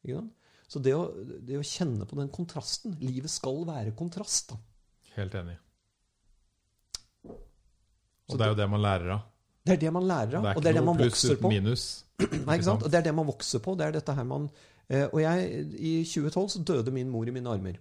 Ikke 0.07 0.21
sant? 0.23 0.44
Så 0.71 0.81
det 0.83 0.95
å, 0.97 1.05
det 1.45 1.59
å 1.61 1.65
kjenne 1.67 2.07
på 2.09 2.17
den 2.19 2.31
kontrasten 2.35 2.97
Livet 3.03 3.31
skal 3.31 3.63
være 3.69 3.93
kontrast. 3.97 4.55
da. 4.55 4.59
Helt 5.15 5.35
enig. 5.39 5.59
Og 7.25 8.39
det 8.41 8.47
er 8.47 8.53
jo 8.55 8.59
det 8.59 8.69
man 8.73 8.83
lærer 8.83 9.15
av. 9.19 9.25
Det 9.65 9.77
er 9.77 9.81
det 9.81 9.93
man 9.97 10.05
lærer 10.09 10.39
av, 10.39 10.45
Det 10.45 10.55
og 10.59 10.65
det 10.65 10.71
er 10.71 10.77
det 10.79 10.85
man 10.85 10.99
vokser 11.01 11.39
på. 11.41 11.51
minus. 11.53 11.85
Nei, 12.21 12.57
ikke 12.57 12.67
sant? 12.67 12.85
Og 12.85 12.93
det 12.93 13.01
er 13.01 13.07
det 13.07 13.15
man 13.17 13.29
vokser 13.29 13.63
på. 13.65 13.75
Det 13.79 13.87
er 13.87 13.97
dette 13.97 14.15
her 14.17 14.27
man 14.29 14.49
eh, 14.89 15.07
Og 15.09 15.21
jeg, 15.23 15.65
i 15.81 15.93
2012 16.05 16.49
så 16.57 16.63
døde 16.73 16.93
min 16.95 17.11
mor 17.13 17.29
i 17.29 17.35
mine 17.35 17.53
armer. 17.53 17.79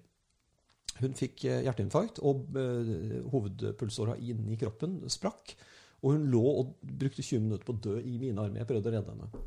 Hun 1.01 1.15
fikk 1.17 1.43
eh, 1.49 1.63
hjerteinfarkt, 1.65 2.21
og 2.23 2.55
eh, 2.59 3.19
hovedpulsåra 3.33 4.15
inni 4.21 4.59
kroppen 4.61 5.01
sprakk. 5.11 5.55
Og 6.03 6.15
hun 6.17 6.27
lå 6.31 6.43
og 6.43 6.73
brukte 6.83 7.23
20 7.23 7.43
minutter 7.47 7.67
på 7.67 7.75
å 7.75 7.81
dø 7.83 7.97
i 7.99 8.17
mine 8.21 8.43
armer. 8.43 8.61
Jeg 8.63 8.69
prøvde 8.71 8.91
å 8.91 8.95
redde 8.97 9.15
henne. 9.15 9.43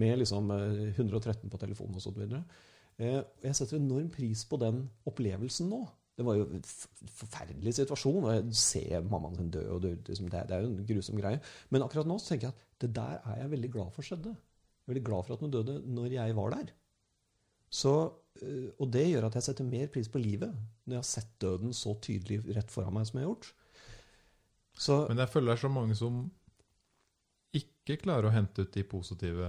Med 0.00 0.20
liksom 0.20 0.52
eh, 0.56 0.98
113 0.98 1.48
på 1.52 1.60
telefonen 1.60 2.00
og 2.00 2.04
så 2.04 2.12
videre. 2.16 2.42
Eh, 3.00 3.16
og 3.22 3.46
jeg 3.46 3.56
setter 3.56 3.78
enorm 3.80 4.10
pris 4.12 4.42
på 4.48 4.58
den 4.60 4.82
opplevelsen 5.08 5.70
nå. 5.72 5.80
Det 6.20 6.26
var 6.26 6.36
jo 6.36 6.44
en 6.52 6.64
forferdelig 7.16 7.72
situasjon. 7.78 8.24
og 8.26 8.34
Jeg 8.34 8.54
ser 8.60 9.06
mammaen 9.08 9.36
sin 9.38 9.50
dø, 9.54 9.62
og 9.72 9.80
det, 9.82 9.94
er- 10.10 10.60
jo 10.60 10.68
en 10.68 10.86
grusom 10.86 11.16
greie. 11.16 11.40
Men 11.70 11.82
akkurat 11.86 12.06
nå 12.06 12.18
så 12.20 12.34
tenker 12.34 12.50
jeg 12.50 12.54
at 12.54 12.66
det 12.84 12.92
der 12.98 13.22
er 13.24 13.36
jeg 13.40 13.50
veldig 13.54 13.70
glad 13.72 13.92
for 13.94 14.02
skjedde. 14.04 14.34
Jeg 14.34 14.88
er 14.88 14.92
veldig 14.92 15.04
glad 15.06 15.24
for 15.24 15.34
at 15.34 15.40
hun 15.40 15.50
døde 15.54 15.78
når 15.86 16.12
jeg 16.12 16.36
var 16.36 16.50
der. 16.50 16.72
Så, 17.70 18.12
øh, 18.42 18.70
og 18.78 18.90
det 18.92 19.06
gjør 19.08 19.26
at 19.28 19.34
jeg 19.34 19.42
setter 19.42 19.64
mer 19.64 19.86
pris 19.86 20.08
på 20.08 20.18
livet 20.18 20.52
når 20.84 20.96
jeg 20.96 20.98
har 20.98 21.08
sett 21.08 21.32
døden 21.40 21.72
så 21.72 21.94
tydelig 22.02 22.42
rett 22.56 22.70
foran 22.70 22.92
meg 22.92 23.06
som 23.06 23.18
jeg 23.20 23.24
har 23.26 23.32
gjort. 23.34 23.52
Så 24.74 25.08
Men 25.08 25.18
jeg 25.18 25.28
føler 25.28 25.46
det 25.52 25.56
er 25.58 25.68
så 25.68 25.72
mange 25.72 25.94
som 25.96 26.30
ikke 27.54 27.96
klarer 28.02 28.28
å 28.28 28.34
hente 28.34 28.62
ut 28.62 28.72
de 28.74 28.82
positive 28.84 29.48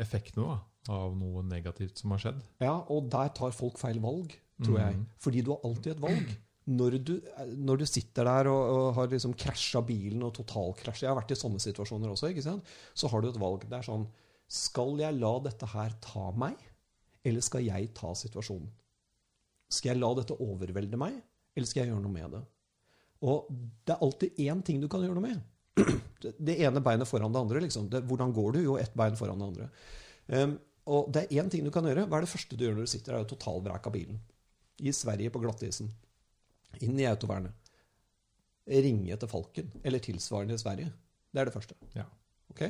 effektene 0.00 0.46
da, 0.46 0.58
av 0.88 1.16
noe 1.18 1.42
negativt 1.44 1.98
som 2.00 2.14
har 2.14 2.22
skjedd. 2.22 2.38
Ja, 2.62 2.76
og 2.88 3.10
der 3.12 3.28
tar 3.36 3.52
folk 3.52 3.76
feil 3.78 4.00
valg, 4.00 4.32
tror 4.62 4.78
jeg. 4.80 4.96
Mhm. 4.96 5.06
Fordi 5.20 5.42
du 5.44 5.50
har 5.52 5.60
alltid 5.68 5.92
et 5.96 6.00
valg. 6.00 6.30
Når 6.70 6.96
du, 7.02 7.14
når 7.56 7.80
du 7.80 7.86
sitter 7.88 8.24
der 8.28 8.46
og, 8.46 8.60
og 8.70 8.94
har 8.94 9.08
liksom 9.10 9.32
krasja 9.34 9.80
bilen 9.82 10.22
og 10.22 10.34
totalkrasja 10.36 11.06
Jeg 11.06 11.10
har 11.10 11.18
vært 11.18 11.32
i 11.34 11.38
sånne 11.40 11.58
situasjoner 11.58 12.12
også. 12.12 12.28
ikke 12.30 12.44
sant? 12.44 12.64
Så 12.94 13.08
har 13.10 13.20
du 13.24 13.28
et 13.30 13.40
valg. 13.40 13.64
Det 13.66 13.78
er 13.78 13.86
sånn 13.88 14.04
Skal 14.46 15.00
jeg 15.00 15.16
la 15.18 15.32
dette 15.42 15.66
her 15.72 15.96
ta 16.04 16.30
meg, 16.36 16.54
eller 17.26 17.40
skal 17.42 17.64
jeg 17.64 17.90
ta 17.96 18.12
situasjonen? 18.14 18.68
Skal 19.70 19.92
jeg 19.94 20.00
la 20.02 20.12
dette 20.20 20.36
overvelde 20.36 20.98
meg, 21.00 21.16
eller 21.56 21.66
skal 21.66 21.84
jeg 21.84 21.92
gjøre 21.92 22.02
noe 22.04 22.14
med 22.14 22.36
det? 22.36 22.42
Og 23.22 23.50
det 23.86 23.94
er 23.96 24.04
alltid 24.06 24.38
én 24.46 24.62
ting 24.64 24.80
du 24.80 24.88
kan 24.88 25.02
gjøre 25.04 25.18
noe 25.18 25.26
med. 25.26 25.42
Det 26.20 26.54
ene 26.60 26.82
beinet 26.84 27.08
foran 27.08 27.32
det 27.32 27.40
andre. 27.40 27.60
liksom. 27.64 27.86
Det, 27.88 28.02
hvordan 28.04 28.32
går 28.36 28.52
du? 28.52 28.58
Jo, 28.66 28.74
ett 28.76 28.92
bein 28.94 29.16
foran 29.16 29.38
det 29.40 29.46
andre. 29.46 29.68
Um, 30.28 30.58
og 30.90 31.10
det 31.14 31.24
er 31.24 31.40
én 31.42 31.50
ting 31.52 31.64
du 31.66 31.70
kan 31.74 31.86
gjøre. 31.86 32.06
Hva 32.10 32.18
er 32.18 32.26
det 32.26 32.32
første 32.32 32.56
du 32.58 32.64
gjør 32.64 32.78
når 32.78 32.88
du 32.88 32.92
sitter 32.92 33.16
der 33.16 33.34
og 33.38 33.76
av 33.78 33.92
bilen? 33.94 34.20
I 34.80 34.92
Sverige 34.96 35.30
på 35.30 35.42
glattisen. 35.42 35.90
Inn 36.82 36.98
i 36.98 37.06
autovernet. 37.06 37.52
Ringe 38.70 39.16
til 39.18 39.28
Falken, 39.30 39.70
eller 39.84 40.02
tilsvarende 40.02 40.54
i 40.54 40.62
Sverige. 40.62 40.92
Det 41.30 41.40
er 41.40 41.48
det 41.48 41.54
første. 41.54 41.74
Ja. 41.94 42.06
Ok? 42.50 42.62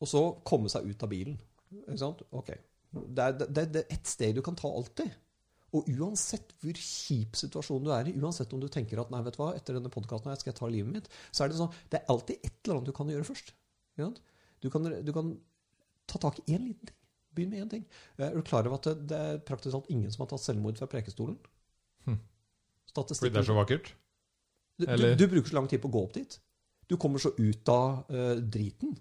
Og 0.00 0.08
så 0.08 0.22
komme 0.46 0.70
seg 0.72 0.86
ut 0.86 1.02
av 1.02 1.10
bilen. 1.10 1.38
Ikke 1.70 1.98
sant? 2.00 2.22
Ok. 2.30 2.52
Det 2.90 3.24
er, 3.24 3.34
det, 3.40 3.66
det 3.74 3.82
er 3.84 3.96
ett 3.96 4.08
sted 4.10 4.34
du 4.34 4.42
kan 4.42 4.58
ta 4.58 4.70
alltid. 4.70 5.10
Og 5.76 5.86
uansett 5.94 6.54
hvor 6.62 6.78
kjip 6.82 7.36
situasjon 7.38 7.84
du 7.86 7.92
er 7.94 8.10
i, 8.10 8.16
uansett 8.18 8.50
om 8.56 8.62
du 8.62 8.66
tenker 8.72 8.98
at 8.98 9.12
nei, 9.12 9.20
vet 9.26 9.36
du 9.36 9.42
hva, 9.42 9.52
etter 9.54 9.76
denne 9.78 9.92
podkasten 9.92 10.34
skal 10.40 10.50
jeg 10.50 10.58
ta 10.58 10.70
livet 10.70 10.96
mitt, 10.96 11.10
så 11.30 11.44
er 11.44 11.52
det 11.52 11.60
sånn 11.60 11.74
Det 11.90 12.00
er 12.00 12.10
alltid 12.10 12.40
et 12.42 12.56
eller 12.64 12.80
annet 12.80 12.90
du 12.90 12.96
kan 12.96 13.12
gjøre 13.12 13.28
først. 13.28 13.52
Du 14.60 14.66
kan, 14.72 14.88
du 15.06 15.12
kan 15.14 15.36
ta 16.10 16.18
tak 16.18 16.40
i 16.42 16.56
én 16.56 16.66
liten 16.66 16.90
ting. 16.90 16.99
Begynn 17.36 17.52
med 17.54 17.64
én 17.64 17.70
ting. 17.70 17.84
Er 18.18 18.34
du 18.34 18.42
klar 18.46 18.66
over 18.66 18.80
at 18.80 18.88
det, 18.90 19.08
det 19.12 19.18
er 19.18 19.42
praktisk 19.46 19.76
talt 19.76 19.90
ingen 19.92 20.10
som 20.10 20.24
har 20.24 20.32
tatt 20.32 20.44
selvmord 20.44 20.80
fra 20.80 20.88
prekestolen? 20.90 21.36
Hm. 22.08 22.18
Fordi 22.94 23.30
det 23.30 23.42
er 23.44 23.46
så 23.46 23.58
vakkert? 23.58 23.92
du, 24.80 24.86
du, 24.88 25.06
du 25.14 25.26
bruker 25.28 25.52
så 25.52 25.58
lang 25.60 25.68
tid 25.70 25.82
på 25.82 25.90
å 25.90 25.94
gå 25.94 26.02
opp 26.08 26.16
dit. 26.16 26.40
Du 26.90 26.96
kommer 26.98 27.22
så 27.22 27.30
ut 27.36 27.70
av 27.70 28.10
uh, 28.10 28.34
driten 28.40 28.96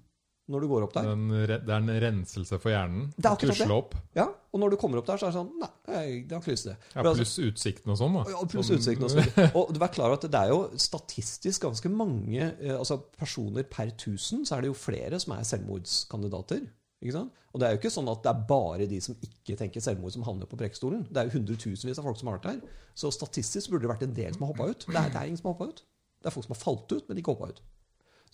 når 0.49 0.63
du 0.65 0.69
går 0.71 0.85
opp 0.87 0.93
der. 0.95 1.09
Den, 1.11 1.25
det 1.45 1.69
er 1.69 1.75
en 1.77 1.91
renselse 2.03 2.57
for 2.61 2.73
hjernen. 2.73 3.09
Det 3.13 3.27
er 3.27 3.35
akkurat 3.35 3.59
det. 3.61 3.67
opp. 3.75 3.91
Ja, 4.17 4.25
Og 4.49 4.61
når 4.63 4.73
du 4.73 4.77
kommer 4.81 4.97
opp 5.01 5.05
der, 5.05 5.19
så 5.21 5.27
er 5.27 5.33
det 5.33 5.37
sånn 5.37 5.51
Nei, 5.61 5.69
jeg, 5.93 6.15
det 6.25 6.35
har 6.35 6.41
ikke 6.41 6.55
lyst 6.55 6.65
til 6.65 6.71
det. 6.71 6.77
Ja, 6.95 7.03
Pluss 7.03 7.11
altså- 7.11 7.19
pluss 7.19 7.51
utsikten 7.51 7.93
og 7.93 7.99
sånn, 7.99 8.17
da. 8.17 8.23
Ja, 8.33 8.41
pluss 8.53 8.71
sånn. 8.71 8.81
utsikten 8.81 9.05
og 9.05 9.13
sånn. 9.13 9.29
Og 9.59 9.73
du 9.75 9.79
er 9.85 9.93
klar 9.93 10.09
over 10.09 10.17
at 10.17 10.25
det 10.25 10.41
er 10.41 10.53
jo 10.53 10.59
statistisk 10.81 11.67
ganske 11.67 11.91
mange 11.93 12.41
eh, 12.49 12.73
altså 12.73 12.97
personer 13.19 13.67
per 13.69 13.93
tusen, 14.01 14.41
så 14.45 14.57
er 14.57 14.65
det 14.65 14.71
jo 14.71 14.79
flere 14.79 15.21
som 15.21 15.35
er 15.37 15.45
selvmordskandidater. 15.51 16.65
Og 16.99 17.61
det 17.61 17.67
er 17.67 17.73
jo 17.73 17.79
ikke 17.79 17.91
sånn 17.93 18.09
at 18.11 18.23
det 18.25 18.31
er 18.31 18.41
bare 18.49 18.87
de 18.89 18.99
som 19.01 19.15
ikke 19.23 19.55
tenker 19.59 19.83
selvmord, 19.83 20.11
som 20.13 20.25
havner 20.27 20.49
på 20.49 20.59
prekestolen. 20.59 21.05
Det 21.07 21.21
er 21.21 21.29
jo 21.29 21.37
hundretusenvis 21.37 22.01
av 22.01 22.09
folk 22.09 22.19
som 22.19 22.29
har 22.29 22.39
vært 22.39 22.49
der. 22.49 22.81
Så 22.97 23.11
statistisk 23.15 23.71
burde 23.71 23.87
det 23.87 23.93
vært 23.93 24.03
en 24.09 24.17
del 24.17 24.35
som 24.35 24.43
har 24.43 24.51
hoppa 24.51 24.67
ut. 24.73 24.83
Det 24.89 24.97
er, 24.99 25.13
det 25.13 25.21
er 25.21 25.31
ingen 25.31 25.39
som 25.39 25.49
har 25.49 25.55
hoppa 25.55 25.71
ut. 25.71 25.81
Det 26.19 26.29
er 26.29 26.35
folk 26.35 26.47
som 26.49 26.55
har 26.55 26.61
falt 26.61 26.91
ut, 26.91 27.07
men 27.07 27.21
ikke 27.21 27.35
hoppa 27.37 27.49
ut. 27.53 27.63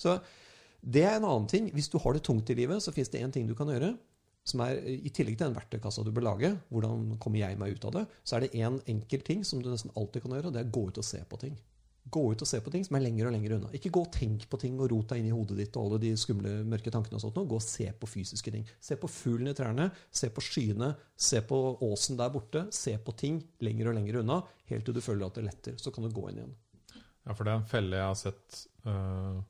Så 0.01 0.18
det 0.82 1.05
er 1.05 1.20
en 1.20 1.30
annen 1.30 1.47
ting. 1.51 1.70
Hvis 1.74 1.91
du 1.93 1.99
har 2.01 2.18
det 2.18 2.26
tungt 2.26 2.49
i 2.49 2.57
livet, 2.57 2.82
så 2.84 2.93
fins 2.95 3.13
det 3.13 3.22
én 3.22 3.34
ting 3.34 3.45
du 3.47 3.53
kan 3.57 3.70
gjøre. 3.70 3.93
Som 4.45 4.61
er, 4.61 4.82
I 4.82 5.09
tillegg 5.09 5.38
til 5.39 5.47
den 5.47 5.55
verktøykassa 5.57 6.03
du 6.05 6.11
bør 6.13 6.28
lage, 6.28 6.51
hvordan 6.74 7.16
kommer 7.22 7.41
jeg 7.41 7.57
meg 7.57 7.78
ut 7.78 7.88
av 7.89 7.95
det, 7.95 8.03
så 8.22 8.38
er 8.38 8.45
det 8.45 8.59
én 8.61 8.78
enkel 8.91 9.24
ting 9.26 9.41
som 9.47 9.61
du 9.61 9.72
nesten 9.72 9.93
alltid 9.97 10.22
kan 10.22 10.36
gjøre, 10.38 10.51
og 10.51 10.53
det 10.53 10.61
er 10.61 10.67
å 10.70 10.75
gå 10.75 10.83
ut 10.92 11.00
og 11.01 11.08
se 11.08 11.21
på 11.25 11.39
ting. 11.42 11.55
Gå 12.05 12.21
ut 12.32 12.43
og 12.43 12.47
se 12.47 12.59
på 12.61 12.71
ting 12.73 12.83
som 12.86 12.97
er 12.97 13.03
lenger 13.05 13.27
og 13.27 13.33
lenger 13.33 13.55
unna. 13.55 13.71
Ikke 13.73 13.89
gå 13.93 14.03
og 14.05 14.11
tenk 14.13 14.45
på 14.51 14.59
ting 14.61 14.75
og 14.77 14.91
rot 14.91 15.09
deg 15.09 15.23
inn 15.23 15.32
i 15.32 15.33
hodet 15.33 15.57
ditt 15.57 15.77
og 15.79 15.87
alle 15.87 16.01
de 16.03 16.11
skumle, 16.19 16.51
mørke 16.69 16.93
tankene 16.93 17.17
og 17.17 17.23
sånt. 17.23 17.39
nå. 17.39 17.47
Gå 17.49 17.57
og 17.57 17.65
se 17.65 17.87
på 17.97 18.09
fysiske 18.09 18.53
ting. 18.53 18.67
Se 18.83 18.97
på 19.01 19.09
fuglen 19.09 19.49
i 19.49 19.55
trærne, 19.57 19.89
se 20.13 20.29
på 20.33 20.43
skyene, 20.45 20.91
se 21.17 21.41
på 21.49 21.59
åsen 21.87 22.19
der 22.19 22.29
borte. 22.33 22.67
Se 22.75 22.93
på 23.01 23.15
ting 23.17 23.41
lenger 23.65 23.89
og 23.89 23.97
lenger 23.97 24.21
unna, 24.21 24.39
helt 24.69 24.86
til 24.86 24.97
du 24.97 25.01
føler 25.01 25.25
at 25.27 25.39
det 25.39 25.47
letter. 25.47 25.82
Så 25.82 25.93
kan 25.95 26.05
du 26.05 26.13
gå 26.13 26.29
inn 26.29 26.43
igjen. 26.43 26.55
Ja, 27.25 27.33
for 27.33 27.41
det 27.41 27.55
er 27.55 27.59
en 27.63 27.69
felle 27.69 27.97
jeg 27.97 28.05
har 28.11 28.19
sett 28.19 28.61
uh, 28.86 29.41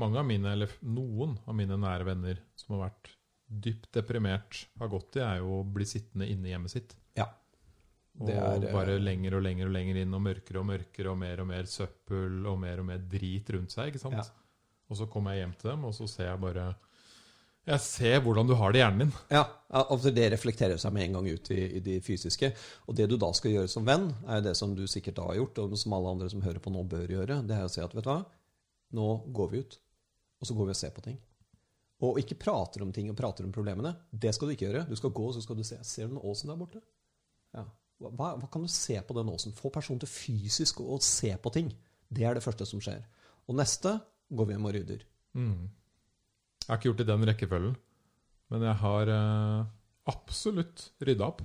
mange 0.00 0.20
av 0.22 0.26
mine, 0.28 0.54
eller 0.54 0.72
noen 0.88 1.36
av 1.44 1.56
mine 1.58 1.76
nære 1.80 2.06
venner 2.08 2.40
som 2.56 2.78
har 2.78 2.88
vært 2.88 3.12
dypt 3.48 3.90
deprimert, 3.96 4.62
har 4.80 4.90
gått 4.92 5.18
i, 5.18 5.24
er 5.24 5.42
jo 5.42 5.60
å 5.60 5.66
bli 5.68 5.86
sittende 5.88 6.28
inne 6.28 6.48
i 6.48 6.52
hjemmet 6.52 6.72
sitt. 6.72 6.96
Ja. 7.18 7.28
Og 8.18 8.30
er, 8.34 8.66
bare 8.74 8.98
lenger 8.98 9.36
og 9.38 9.44
lenger 9.46 9.68
og 9.68 9.74
lenger 9.76 10.00
inn, 10.02 10.14
og 10.16 10.22
mørkere 10.24 10.58
og 10.58 10.66
mørkere, 10.66 11.12
og 11.12 11.18
mer 11.20 11.42
og 11.44 11.48
mer 11.52 11.68
søppel 11.70 12.46
og 12.50 12.58
mer 12.58 12.82
og 12.82 12.88
mer 12.88 13.00
drit 13.12 13.50
rundt 13.54 13.74
seg. 13.74 13.92
ikke 13.92 14.02
sant? 14.02 14.18
Ja. 14.18 14.26
Og 14.88 14.98
så 14.98 15.06
kommer 15.10 15.36
jeg 15.36 15.44
hjem 15.44 15.56
til 15.60 15.70
dem, 15.70 15.84
og 15.86 15.94
så 15.94 16.08
ser 16.10 16.30
jeg 16.30 16.40
bare 16.42 16.66
Jeg 17.68 17.84
ser 17.84 18.22
hvordan 18.24 18.48
du 18.48 18.54
har 18.56 18.72
det 18.72 18.80
i 18.80 18.82
hjernen 18.82 19.04
din. 19.04 19.14
Ja, 19.30 19.44
altså 19.68 20.10
det 20.14 20.30
reflekterer 20.32 20.80
seg 20.80 20.94
med 20.96 21.04
en 21.04 21.18
gang 21.18 21.28
ut 21.28 21.50
i, 21.52 21.60
i 21.76 21.82
de 21.84 21.98
fysiske. 22.00 22.50
Og 22.88 22.96
det 22.96 23.06
du 23.10 23.18
da 23.20 23.28
skal 23.36 23.54
gjøre 23.54 23.70
som 23.70 23.86
venn, 23.86 24.08
er 24.26 24.40
jo 24.40 24.46
det 24.48 24.54
som 24.56 24.74
du 24.74 24.86
sikkert 24.88 25.20
da 25.20 25.28
har 25.28 25.38
gjort, 25.42 25.60
og 25.62 25.78
som 25.78 25.94
alle 25.98 26.14
andre 26.16 26.30
som 26.32 26.42
hører 26.42 26.64
på 26.64 26.72
nå 26.72 26.86
bør 26.88 27.12
gjøre. 27.18 27.42
Det 27.46 27.58
er 27.58 27.68
å 27.68 27.72
si 27.72 27.84
at 27.84 27.94
vet 27.94 28.08
du 28.08 28.10
hva, 28.10 28.22
nå 28.96 29.08
går 29.36 29.50
vi 29.52 29.62
ut, 29.62 29.80
og 30.40 30.48
så 30.48 30.56
går 30.56 30.70
vi 30.70 30.74
og 30.74 30.80
ser 30.80 30.94
på 30.96 31.04
ting. 31.04 31.18
Og 32.08 32.20
ikke 32.22 32.38
prater 32.38 32.82
om 32.84 32.94
ting 32.94 33.10
og 33.12 33.18
prater 33.18 33.44
om 33.44 33.52
problemene. 33.52 33.92
Det 34.10 34.32
skal 34.34 34.48
du 34.48 34.54
ikke 34.54 34.68
gjøre. 34.70 34.86
Du 34.88 34.96
skal 34.96 35.12
gå, 35.12 35.28
og 35.28 35.36
så 35.36 35.42
skal 35.44 35.58
du 35.58 35.64
se. 35.66 35.76
Ser 35.84 36.08
du 36.08 36.14
den 36.14 36.24
åsen 36.24 36.50
der 36.50 36.58
borte? 36.58 36.80
Ja. 37.56 37.66
Hva, 37.98 38.32
hva 38.38 38.48
kan 38.50 38.62
du 38.62 38.70
se 38.70 38.96
på 39.02 39.16
den 39.16 39.30
åsen? 39.32 39.54
Få 39.56 39.72
personen 39.74 40.00
til 40.02 40.10
fysisk 40.10 40.82
å 40.84 41.00
se 41.02 41.32
på 41.42 41.52
ting. 41.54 41.72
Det 42.08 42.24
er 42.24 42.38
det 42.38 42.44
første 42.44 42.66
som 42.68 42.82
skjer. 42.82 43.02
Og 43.48 43.58
neste 43.58 43.96
går 44.30 44.48
vi 44.48 44.54
hjem 44.54 44.68
og 44.68 44.74
rydder. 44.76 45.04
Mm. 45.38 45.66
Jeg 46.62 46.70
har 46.70 46.78
ikke 46.78 46.90
gjort 46.90 47.00
det 47.00 47.06
i 47.06 47.10
den 47.10 47.28
rekkefølgen, 47.30 47.76
men 48.52 48.64
jeg 48.68 48.80
har 48.82 49.12
eh, 49.12 49.68
absolutt 50.12 50.88
rydda 51.04 51.28
opp. 51.32 51.42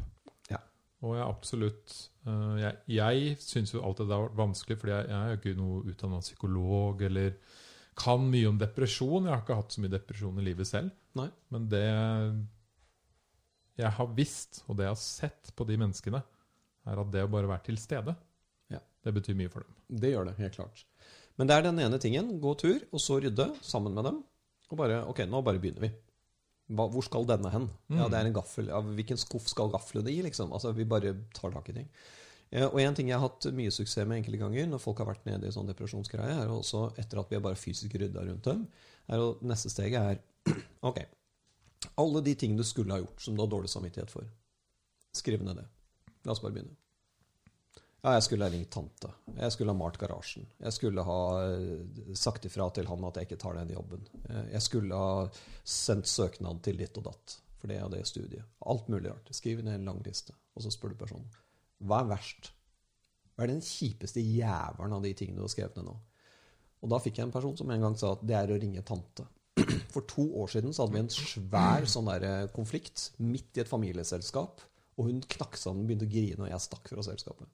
Ja. 0.51 0.59
Og 1.03 1.17
jeg 1.17 1.25
absolutt 1.25 1.93
eh, 2.27 2.55
Jeg, 2.61 2.80
jeg 2.99 3.38
syns 3.43 3.73
jo 3.73 3.84
alltid 3.84 4.11
det 4.11 4.17
har 4.17 4.27
vært 4.27 4.41
vanskelig, 4.41 4.80
fordi 4.81 4.95
jeg, 4.95 5.11
jeg 5.13 5.21
er 5.21 5.39
ikke 5.39 5.55
noe 5.59 5.84
utdanna 5.93 6.23
psykolog 6.23 7.05
eller 7.07 7.38
kan 7.97 8.25
mye 8.25 8.49
om 8.49 8.59
depresjon. 8.59 9.30
Jeg 9.30 9.34
har 9.34 9.45
ikke 9.45 9.57
hatt 9.61 9.73
så 9.73 9.84
mye 9.84 9.93
depresjon 9.93 10.41
i 10.41 10.45
livet 10.45 10.69
selv. 10.69 10.93
Nei. 11.17 11.30
Men 11.53 11.69
det 11.71 11.88
jeg 13.80 13.89
har 13.89 14.09
visst, 14.13 14.61
og 14.67 14.77
det 14.77 14.85
jeg 14.85 14.93
har 14.93 15.01
sett 15.01 15.51
på 15.57 15.65
de 15.65 15.77
menneskene, 15.81 16.21
er 16.85 16.99
at 16.99 17.11
det 17.11 17.23
å 17.23 17.31
bare 17.31 17.47
være 17.47 17.64
til 17.69 17.77
stede, 17.77 18.15
Ja. 18.72 18.80
det 19.03 19.14
betyr 19.14 19.35
mye 19.35 19.49
for 19.51 19.61
dem. 19.64 19.76
Det 19.99 20.11
gjør 20.14 20.26
det, 20.31 20.35
helt 20.38 20.55
klart. 20.55 20.85
Men 21.38 21.47
det 21.47 21.55
er 21.57 21.61
den 21.64 21.80
ene 21.80 21.97
tingen. 21.99 22.39
Gå 22.41 22.55
tur, 22.57 22.81
og 22.91 22.99
så 22.99 23.19
rydde 23.23 23.49
sammen 23.61 23.93
med 23.93 24.03
dem. 24.05 24.23
Og 24.72 24.77
bare 24.77 25.03
Ok, 25.07 25.19
nå 25.30 25.43
bare 25.43 25.60
begynner 25.60 25.81
vi. 25.81 25.91
Hva, 26.73 26.85
hvor 26.89 27.03
skal 27.03 27.26
denne 27.27 27.49
hen? 27.51 27.69
Ja, 27.89 28.07
det 28.07 28.18
er 28.19 28.26
en 28.30 28.34
gaffel. 28.34 28.68
Ja, 28.68 28.80
hvilken 28.81 29.18
skuff 29.19 29.47
skal 29.51 29.69
gaflene 29.73 30.10
i, 30.10 30.22
liksom? 30.23 30.51
Altså, 30.53 30.72
vi 30.73 30.85
bare 30.85 31.14
tar 31.34 31.51
tak 31.51 31.69
i 31.69 31.73
ting. 31.73 31.89
Eh, 32.51 32.65
Og 32.68 32.80
en 32.80 32.93
ting 32.95 33.07
jeg 33.10 33.18
har 33.19 33.27
hatt 33.27 33.45
mye 33.53 33.72
suksess 33.73 34.07
med 34.07 34.22
enkelte 34.23 34.39
ganger, 34.39 34.68
når 34.69 34.80
folk 34.80 34.97
har 34.99 35.07
vært 35.10 35.26
nede 35.26 35.47
i 35.47 35.51
sånn 35.51 35.68
depresjonsgreie, 35.68 36.38
er 36.43 36.47
også 36.53 36.93
etter 36.97 37.19
at 37.19 37.30
vi 37.30 37.35
har 37.35 37.41
bare 37.41 37.55
fysisk 37.60 37.91
rydda 37.97 38.23
rundt 38.26 38.43
dem, 38.43 38.68
er 39.10 39.18
å 39.19 39.38
neste 39.41 39.69
steget 39.69 39.99
er 39.99 40.22
Ok. 40.84 41.01
Alle 41.97 42.22
de 42.23 42.35
tingene 42.35 42.57
du 42.57 42.64
skulle 42.64 42.93
ha 42.93 42.99
gjort 43.01 43.19
som 43.22 43.35
du 43.35 43.41
har 43.41 43.49
dårlig 43.51 43.69
samvittighet 43.69 44.10
for. 44.10 44.23
Skriv 45.14 45.43
ned 45.43 45.57
det. 45.57 45.65
La 46.25 46.33
oss 46.35 46.41
bare 46.43 46.55
begynne. 46.55 46.75
Ja, 48.03 48.17
jeg 48.17 48.25
skulle 48.25 48.47
ha 48.47 48.51
ringt 48.51 48.71
tante. 48.75 49.09
Jeg 49.37 49.53
skulle 49.55 49.71
ha 49.71 49.79
malt 49.79 49.97
garasjen. 50.01 50.43
Jeg 50.59 50.75
skulle 50.75 51.05
ha 51.07 51.19
eh, 51.45 52.09
sagt 52.19 52.43
ifra 52.49 52.65
til 52.75 52.89
han 52.89 53.05
at 53.07 53.15
jeg 53.19 53.29
ikke 53.29 53.39
tar 53.39 53.55
den 53.55 53.71
jobben. 53.71 54.01
Eh, 54.27 54.49
Jeg 54.57 54.65
skulle 54.65 54.97
ha 54.99 55.29
sendt 55.63 56.09
søknad 56.11 56.59
til 56.65 56.81
ditt 56.81 56.99
og 56.99 57.05
datt 57.07 57.37
for 57.61 57.71
det 57.71 57.79
og 57.85 57.93
det 57.93 58.01
studiet. 58.09 58.43
Alt 58.67 58.89
mulig 58.91 59.07
rart. 59.07 59.31
Skriv 59.31 59.61
ned 59.63 59.77
en 59.77 59.87
lang 59.87 60.01
liste, 60.03 60.35
og 60.51 60.65
så 60.65 60.73
spør 60.75 60.91
du 60.91 60.99
personen. 60.99 61.29
Hva 61.79 62.01
er 62.03 62.09
verst? 62.11 62.51
Hva 63.37 63.45
er 63.45 63.53
den 63.53 63.63
kjipeste 63.63 64.19
jævelen 64.19 64.97
av 64.97 65.07
de 65.07 65.13
tingene 65.15 65.39
du 65.39 65.45
har 65.47 65.53
skrevet 65.55 65.79
ned 65.79 65.87
nå? 65.87 65.95
Og 66.83 66.91
da 66.91 66.99
fikk 66.99 67.21
jeg 67.21 67.29
en 67.29 67.33
person 67.37 67.55
som 67.55 67.71
en 67.71 67.87
gang 67.87 67.95
sa 67.95 68.11
at 68.17 68.27
det 68.27 68.35
er 68.35 68.51
å 68.51 68.59
ringe 68.59 68.83
tante. 68.83 69.23
For 69.95 70.03
to 70.11 70.27
år 70.43 70.51
siden 70.51 70.75
så 70.75 70.83
hadde 70.83 70.97
vi 70.97 71.05
en 71.05 71.13
svær 71.15 71.87
sånn 71.87 72.11
der 72.11 72.27
eh, 72.27 72.51
konflikt 72.51 73.13
midt 73.23 73.55
i 73.55 73.63
et 73.63 73.71
familieselskap. 73.71 74.59
Og 74.98 75.10
hun 75.10 75.22
knakk 75.36 75.57
sammen, 75.57 75.88
begynte 75.88 76.07
å 76.07 76.11
grine, 76.11 76.41
og 76.44 76.52
jeg 76.52 76.65
stakk 76.65 76.91
fra 76.91 77.06
selskapet. 77.06 77.49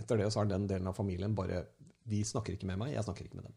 Etter 0.00 0.20
det 0.20 0.30
så 0.32 0.42
har 0.42 0.50
den 0.50 0.66
delen 0.68 0.90
av 0.90 0.96
familien 0.98 1.34
bare 1.36 1.62
De 2.06 2.18
snakker 2.26 2.54
ikke 2.54 2.68
med 2.68 2.78
meg, 2.82 2.92
jeg 2.94 3.06
snakker 3.06 3.26
ikke 3.26 3.40
med 3.40 3.48
dem. 3.48 3.54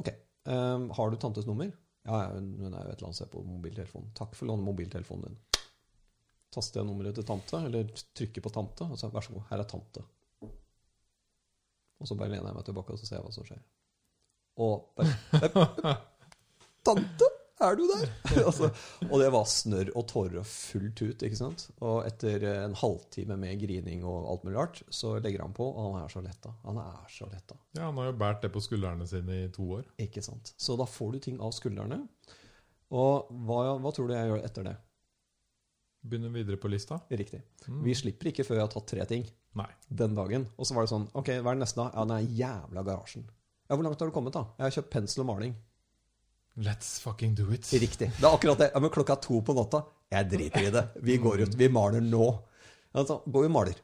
Ok. 0.00 0.10
Um, 0.48 0.88
har 0.96 1.12
du 1.12 1.16
tantes 1.20 1.46
nummer? 1.48 1.70
Ja, 2.08 2.30
hun 2.34 2.54
hun 2.58 2.74
er 2.74 2.84
jo 2.84 2.92
et 2.92 2.96
eller 2.96 3.10
annet 3.10 3.20
sted 3.20 3.30
på 3.32 3.44
mobiltelefonen. 3.44 4.12
Takk 4.16 4.34
for 4.36 4.46
å 4.46 4.52
låne 4.52 4.66
mobiltelefonen 4.66 5.28
din. 5.28 5.38
Taster 6.50 6.80
jeg 6.80 6.88
nummeret 6.88 7.14
til 7.14 7.26
tante, 7.28 7.60
eller 7.68 7.92
trykker 8.16 8.44
på 8.44 8.52
tante, 8.52 8.88
og 8.88 8.98
så 8.98 9.10
vær 9.12 9.24
så 9.24 9.36
god, 9.36 9.46
her 9.52 9.62
er 9.62 9.68
tante. 9.70 10.04
Og 12.00 12.08
så 12.08 12.16
bare 12.16 12.32
lener 12.32 12.48
jeg 12.48 12.56
meg 12.56 12.66
tilbake 12.66 12.94
og 12.94 13.00
så 13.00 13.06
ser 13.06 13.18
jeg 13.18 13.26
hva 13.26 13.34
som 13.34 13.46
skjer. 13.46 13.60
Og 14.64 14.88
bare 14.96 15.92
Tante, 16.88 17.26
er 17.64 17.76
du 17.78 17.82
der? 17.90 18.10
altså, 18.48 18.70
og 19.06 19.14
det 19.22 19.30
var 19.34 19.46
snørr 19.48 19.90
og 19.98 20.06
tårer 20.10 20.38
og 20.40 20.46
fullt 20.48 21.02
ut. 21.02 21.24
ikke 21.26 21.38
sant? 21.38 21.66
Og 21.84 22.02
etter 22.08 22.44
en 22.50 22.76
halvtime 22.78 23.36
med 23.40 23.60
grining 23.62 24.04
og 24.08 24.28
alt 24.32 24.44
mulig 24.46 24.58
rart, 24.58 24.82
så 24.88 25.16
legger 25.20 25.44
han 25.44 25.56
på, 25.56 25.66
og 25.68 25.90
han 25.94 26.04
er 26.04 26.12
så 26.12 26.22
letta. 26.24 26.52
Han 26.64 26.80
er 26.82 27.00
så 27.12 27.28
letta. 27.30 27.58
Ja, 27.76 27.88
Han 27.88 27.98
har 28.00 28.10
jo 28.10 28.18
båret 28.20 28.44
det 28.44 28.52
på 28.54 28.62
skuldrene 28.64 29.08
sine 29.10 29.42
i 29.44 29.48
to 29.54 29.66
år. 29.78 29.88
Ikke 30.00 30.22
sant? 30.24 30.54
Så 30.56 30.76
da 30.80 30.86
får 30.88 31.12
du 31.12 31.18
ting 31.28 31.40
av 31.40 31.52
skuldrene. 31.56 32.02
Og 32.90 33.28
hva, 33.46 33.60
hva 33.78 33.92
tror 33.94 34.08
du 34.10 34.16
jeg 34.16 34.32
gjør 34.32 34.46
etter 34.48 34.66
det? 34.70 34.76
Begynner 36.00 36.32
videre 36.32 36.56
på 36.56 36.70
lista. 36.72 36.96
Riktig. 37.12 37.42
Mm. 37.68 37.82
Vi 37.84 37.94
slipper 37.94 38.30
ikke 38.30 38.46
før 38.46 38.56
jeg 38.56 38.64
har 38.64 38.72
tatt 38.72 38.88
tre 38.88 39.04
ting 39.10 39.26
Nei. 39.58 39.68
den 39.88 40.16
dagen. 40.16 40.46
Og 40.56 40.66
så 40.66 40.74
var 40.76 40.86
det 40.86 40.92
sånn 40.94 41.10
Ok, 41.12 41.28
hva 41.42 41.52
er 41.52 41.58
det 41.58 41.66
neste, 41.66 41.82
da? 41.82 41.90
Ja, 41.92 42.06
den 42.08 42.16
er 42.16 42.38
jævla 42.40 42.84
garasjen. 42.86 43.26
Ja, 43.68 43.76
hvor 43.76 43.84
langt 43.86 44.00
har 44.00 44.08
du 44.08 44.14
kommet, 44.14 44.34
da? 44.34 44.46
Jeg 44.58 44.64
har 44.66 44.76
kjøpt 44.80 44.94
pensel 44.94 45.22
og 45.22 45.28
maling. 45.28 45.52
Let's 46.60 46.98
fucking 47.00 47.34
do 47.38 47.46
it. 47.54 47.64
Riktig. 47.72 48.10
Det 48.18 48.26
er 48.26 48.34
akkurat 48.34 48.58
det. 48.60 48.70
Ja, 48.74 48.80
men 48.84 48.92
klokka 48.92 49.16
to 49.24 49.40
på 49.46 49.54
natta. 49.56 49.80
Jeg 50.12 50.28
driter 50.32 50.66
i 50.66 50.72
det. 50.74 50.82
Vi 51.06 51.16
går 51.22 51.44
ut. 51.46 51.54
Vi 51.56 51.68
maler 51.72 52.02
nå. 52.04 52.26
Altså, 52.92 53.20
går 53.24 53.46
vi 53.46 53.48
og 53.48 53.54
maler. 53.54 53.78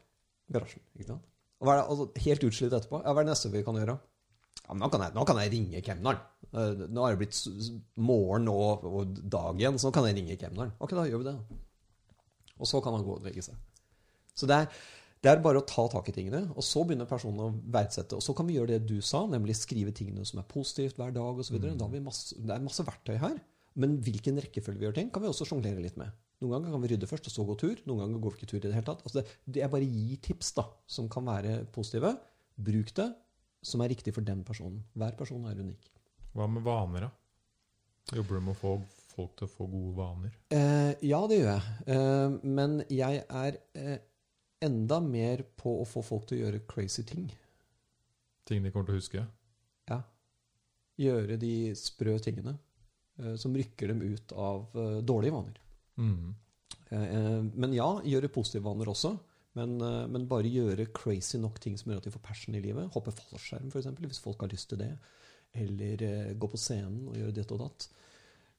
Garasjen. 0.53 0.83
Ikke 0.99 1.09
sant? 1.15 1.25
Og 1.57 1.69
hva 1.69 1.77
er 1.77 1.81
det, 1.81 1.87
altså, 1.95 2.07
helt 2.27 2.45
utslitt 2.51 2.75
etterpå. 2.77 3.01
Ja, 3.01 3.15
hva 3.15 3.23
er 3.23 3.29
det 3.29 3.33
neste 3.33 3.53
vi 3.55 3.63
kan 3.65 3.79
gjøre? 3.81 3.95
Ja, 4.67 4.75
men 4.75 4.83
nå, 4.83 4.91
kan 4.93 5.05
jeg, 5.07 5.15
nå 5.17 5.25
kan 5.29 5.41
jeg 5.41 5.53
ringe 5.55 5.81
kemneren. 5.87 6.21
Eh, 6.53 6.83
Nå 6.91 7.05
har 7.05 7.15
det 7.15 7.21
blitt 7.23 7.39
morgen 8.03 8.49
og, 8.51 8.85
og 8.89 9.17
dag 9.31 9.61
igjen, 9.61 9.79
så 9.81 9.89
nå 9.89 9.95
kan 9.97 10.07
jeg 10.09 10.19
ringe 10.19 10.37
kemneren. 10.41 10.75
Ok, 10.83 10.93
da 10.99 11.07
gjør 11.09 11.23
vi 11.23 11.29
det. 11.31 11.37
Og 12.59 12.69
så 12.69 12.81
kan 12.85 12.97
han 12.97 13.05
gå 13.07 13.17
og 13.19 13.25
legge 13.27 13.45
seg. 13.47 13.57
Så 14.37 14.49
det 14.51 14.59
er, 14.65 14.83
det 15.27 15.33
er 15.33 15.43
bare 15.43 15.59
å 15.59 15.67
ta 15.67 15.83
tak 15.91 16.07
i 16.13 16.15
tingene, 16.15 16.45
og 16.55 16.63
så 16.63 16.85
begynner 16.87 17.09
personen 17.11 17.43
å 17.43 17.51
verdsette. 17.75 18.15
Og 18.15 18.23
så 18.23 18.35
kan 18.37 18.47
vi 18.47 18.55
gjøre 18.61 18.77
det 18.77 18.87
du 18.87 19.01
sa, 19.03 19.25
nemlig 19.27 19.57
skrive 19.59 19.91
tingene 19.97 20.23
som 20.29 20.39
er 20.39 20.47
positivt 20.47 21.01
hver 21.01 21.11
dag 21.17 21.41
osv. 21.43 21.57
Mm. 21.59 21.75
Da 21.81 21.89
masse, 22.05 22.39
det 22.39 22.55
er 22.55 22.63
masse 22.63 22.87
verktøy 22.87 23.17
her. 23.19 23.41
Men 23.77 23.99
hvilken 24.07 24.39
rekkefølge 24.41 24.81
vi 24.81 24.87
gjør 24.87 24.97
ting, 25.01 25.11
kan 25.13 25.25
vi 25.25 25.29
også 25.33 25.49
sjonglere 25.51 25.83
litt 25.83 25.99
med. 26.01 26.15
Noen 26.45 26.55
ganger 26.55 26.77
kan 26.77 26.85
vi 26.85 26.93
rydde 26.93 27.11
først, 27.11 27.27
og 27.29 27.35
så 27.35 27.45
gå 27.49 27.59
tur. 27.61 27.83
Noen 27.89 28.05
ganger 28.05 28.23
går 28.23 28.35
vi 28.37 28.41
ikke 28.41 28.51
tur 28.53 28.61
i 28.61 28.65
det 28.69 28.77
hele 28.77 28.87
tatt. 28.87 29.03
Altså 29.03 29.19
det, 29.19 29.37
det 29.57 29.65
er 29.67 29.73
bare 29.73 29.89
gi 29.89 30.21
tips 30.29 30.55
da, 30.61 30.69
som 30.97 31.11
kan 31.13 31.27
være 31.27 31.59
positive. 31.75 32.15
Bruk 32.57 32.95
det 32.97 33.11
som 33.67 33.83
er 33.83 33.91
riktig 33.93 34.15
for 34.15 34.25
den 34.25 34.45
personen. 34.47 34.85
Hver 34.95 35.17
person 35.19 35.45
er 35.51 35.59
unik. 35.59 35.91
Hva 36.37 36.47
med 36.51 36.65
vaner, 36.65 37.09
da? 37.09 37.13
Jobber 38.15 38.39
du 38.39 38.47
med 38.47 38.55
å 38.55 38.61
få 38.61 38.75
folk 39.17 39.33
til 39.39 39.49
å 39.49 39.51
få 39.51 39.67
gode 39.71 39.95
vaner? 39.97 40.35
Eh, 40.55 40.93
ja, 41.09 41.21
det 41.27 41.41
gjør 41.41 41.51
jeg. 41.51 41.79
Eh, 41.95 42.37
men 42.47 42.77
jeg 42.93 43.25
er 43.25 43.59
eh, 43.75 43.97
enda 44.65 45.01
mer 45.01 45.43
på 45.59 45.81
å 45.81 45.89
få 45.89 46.03
folk 46.05 46.29
til 46.29 46.39
å 46.39 46.47
gjøre 46.47 46.65
crazy 46.69 47.05
ting. 47.07 47.29
Ting 48.47 48.65
de 48.65 48.73
kommer 48.73 48.89
til 48.89 48.97
å 48.97 49.01
huske? 49.01 49.27
Ja. 49.91 50.01
Gjøre 51.01 51.39
de 51.41 51.53
sprø 51.79 52.17
tingene 52.23 52.57
eh, 53.21 53.35
som 53.41 53.57
rykker 53.57 53.93
dem 53.93 54.03
ut 54.07 54.33
av 54.33 54.77
eh, 54.79 54.99
dårlige 55.05 55.37
vaner. 55.37 55.61
Mm. 56.01 56.35
Eh, 56.89 57.03
eh, 57.03 57.43
men 57.53 57.75
ja, 57.77 57.89
gjøre 58.07 58.33
positive 58.33 58.67
vaner 58.69 58.93
også. 58.93 59.17
Men, 59.59 59.77
eh, 59.81 60.03
men 60.13 60.29
bare 60.31 60.53
gjøre 60.53 60.89
crazy 60.97 61.41
nok 61.43 61.61
ting 61.63 61.77
som 61.81 61.93
gjør 61.93 62.03
at 62.03 62.09
de 62.09 62.15
får 62.15 62.25
passion 62.25 62.57
i 62.57 62.63
livet. 62.65 62.91
Hoppe 62.95 63.15
fallskjerm, 63.17 63.71
f.eks., 63.73 63.93
hvis 64.05 64.23
folk 64.23 64.45
har 64.45 64.53
lyst 64.53 64.71
til 64.73 64.81
det. 64.85 64.93
Eller 65.57 66.03
eh, 66.07 66.35
gå 66.37 66.51
på 66.53 66.61
scenen 66.61 67.07
og 67.11 67.19
gjøre 67.19 67.37
dette 67.37 67.57
og 67.57 67.65
datt. 67.67 67.91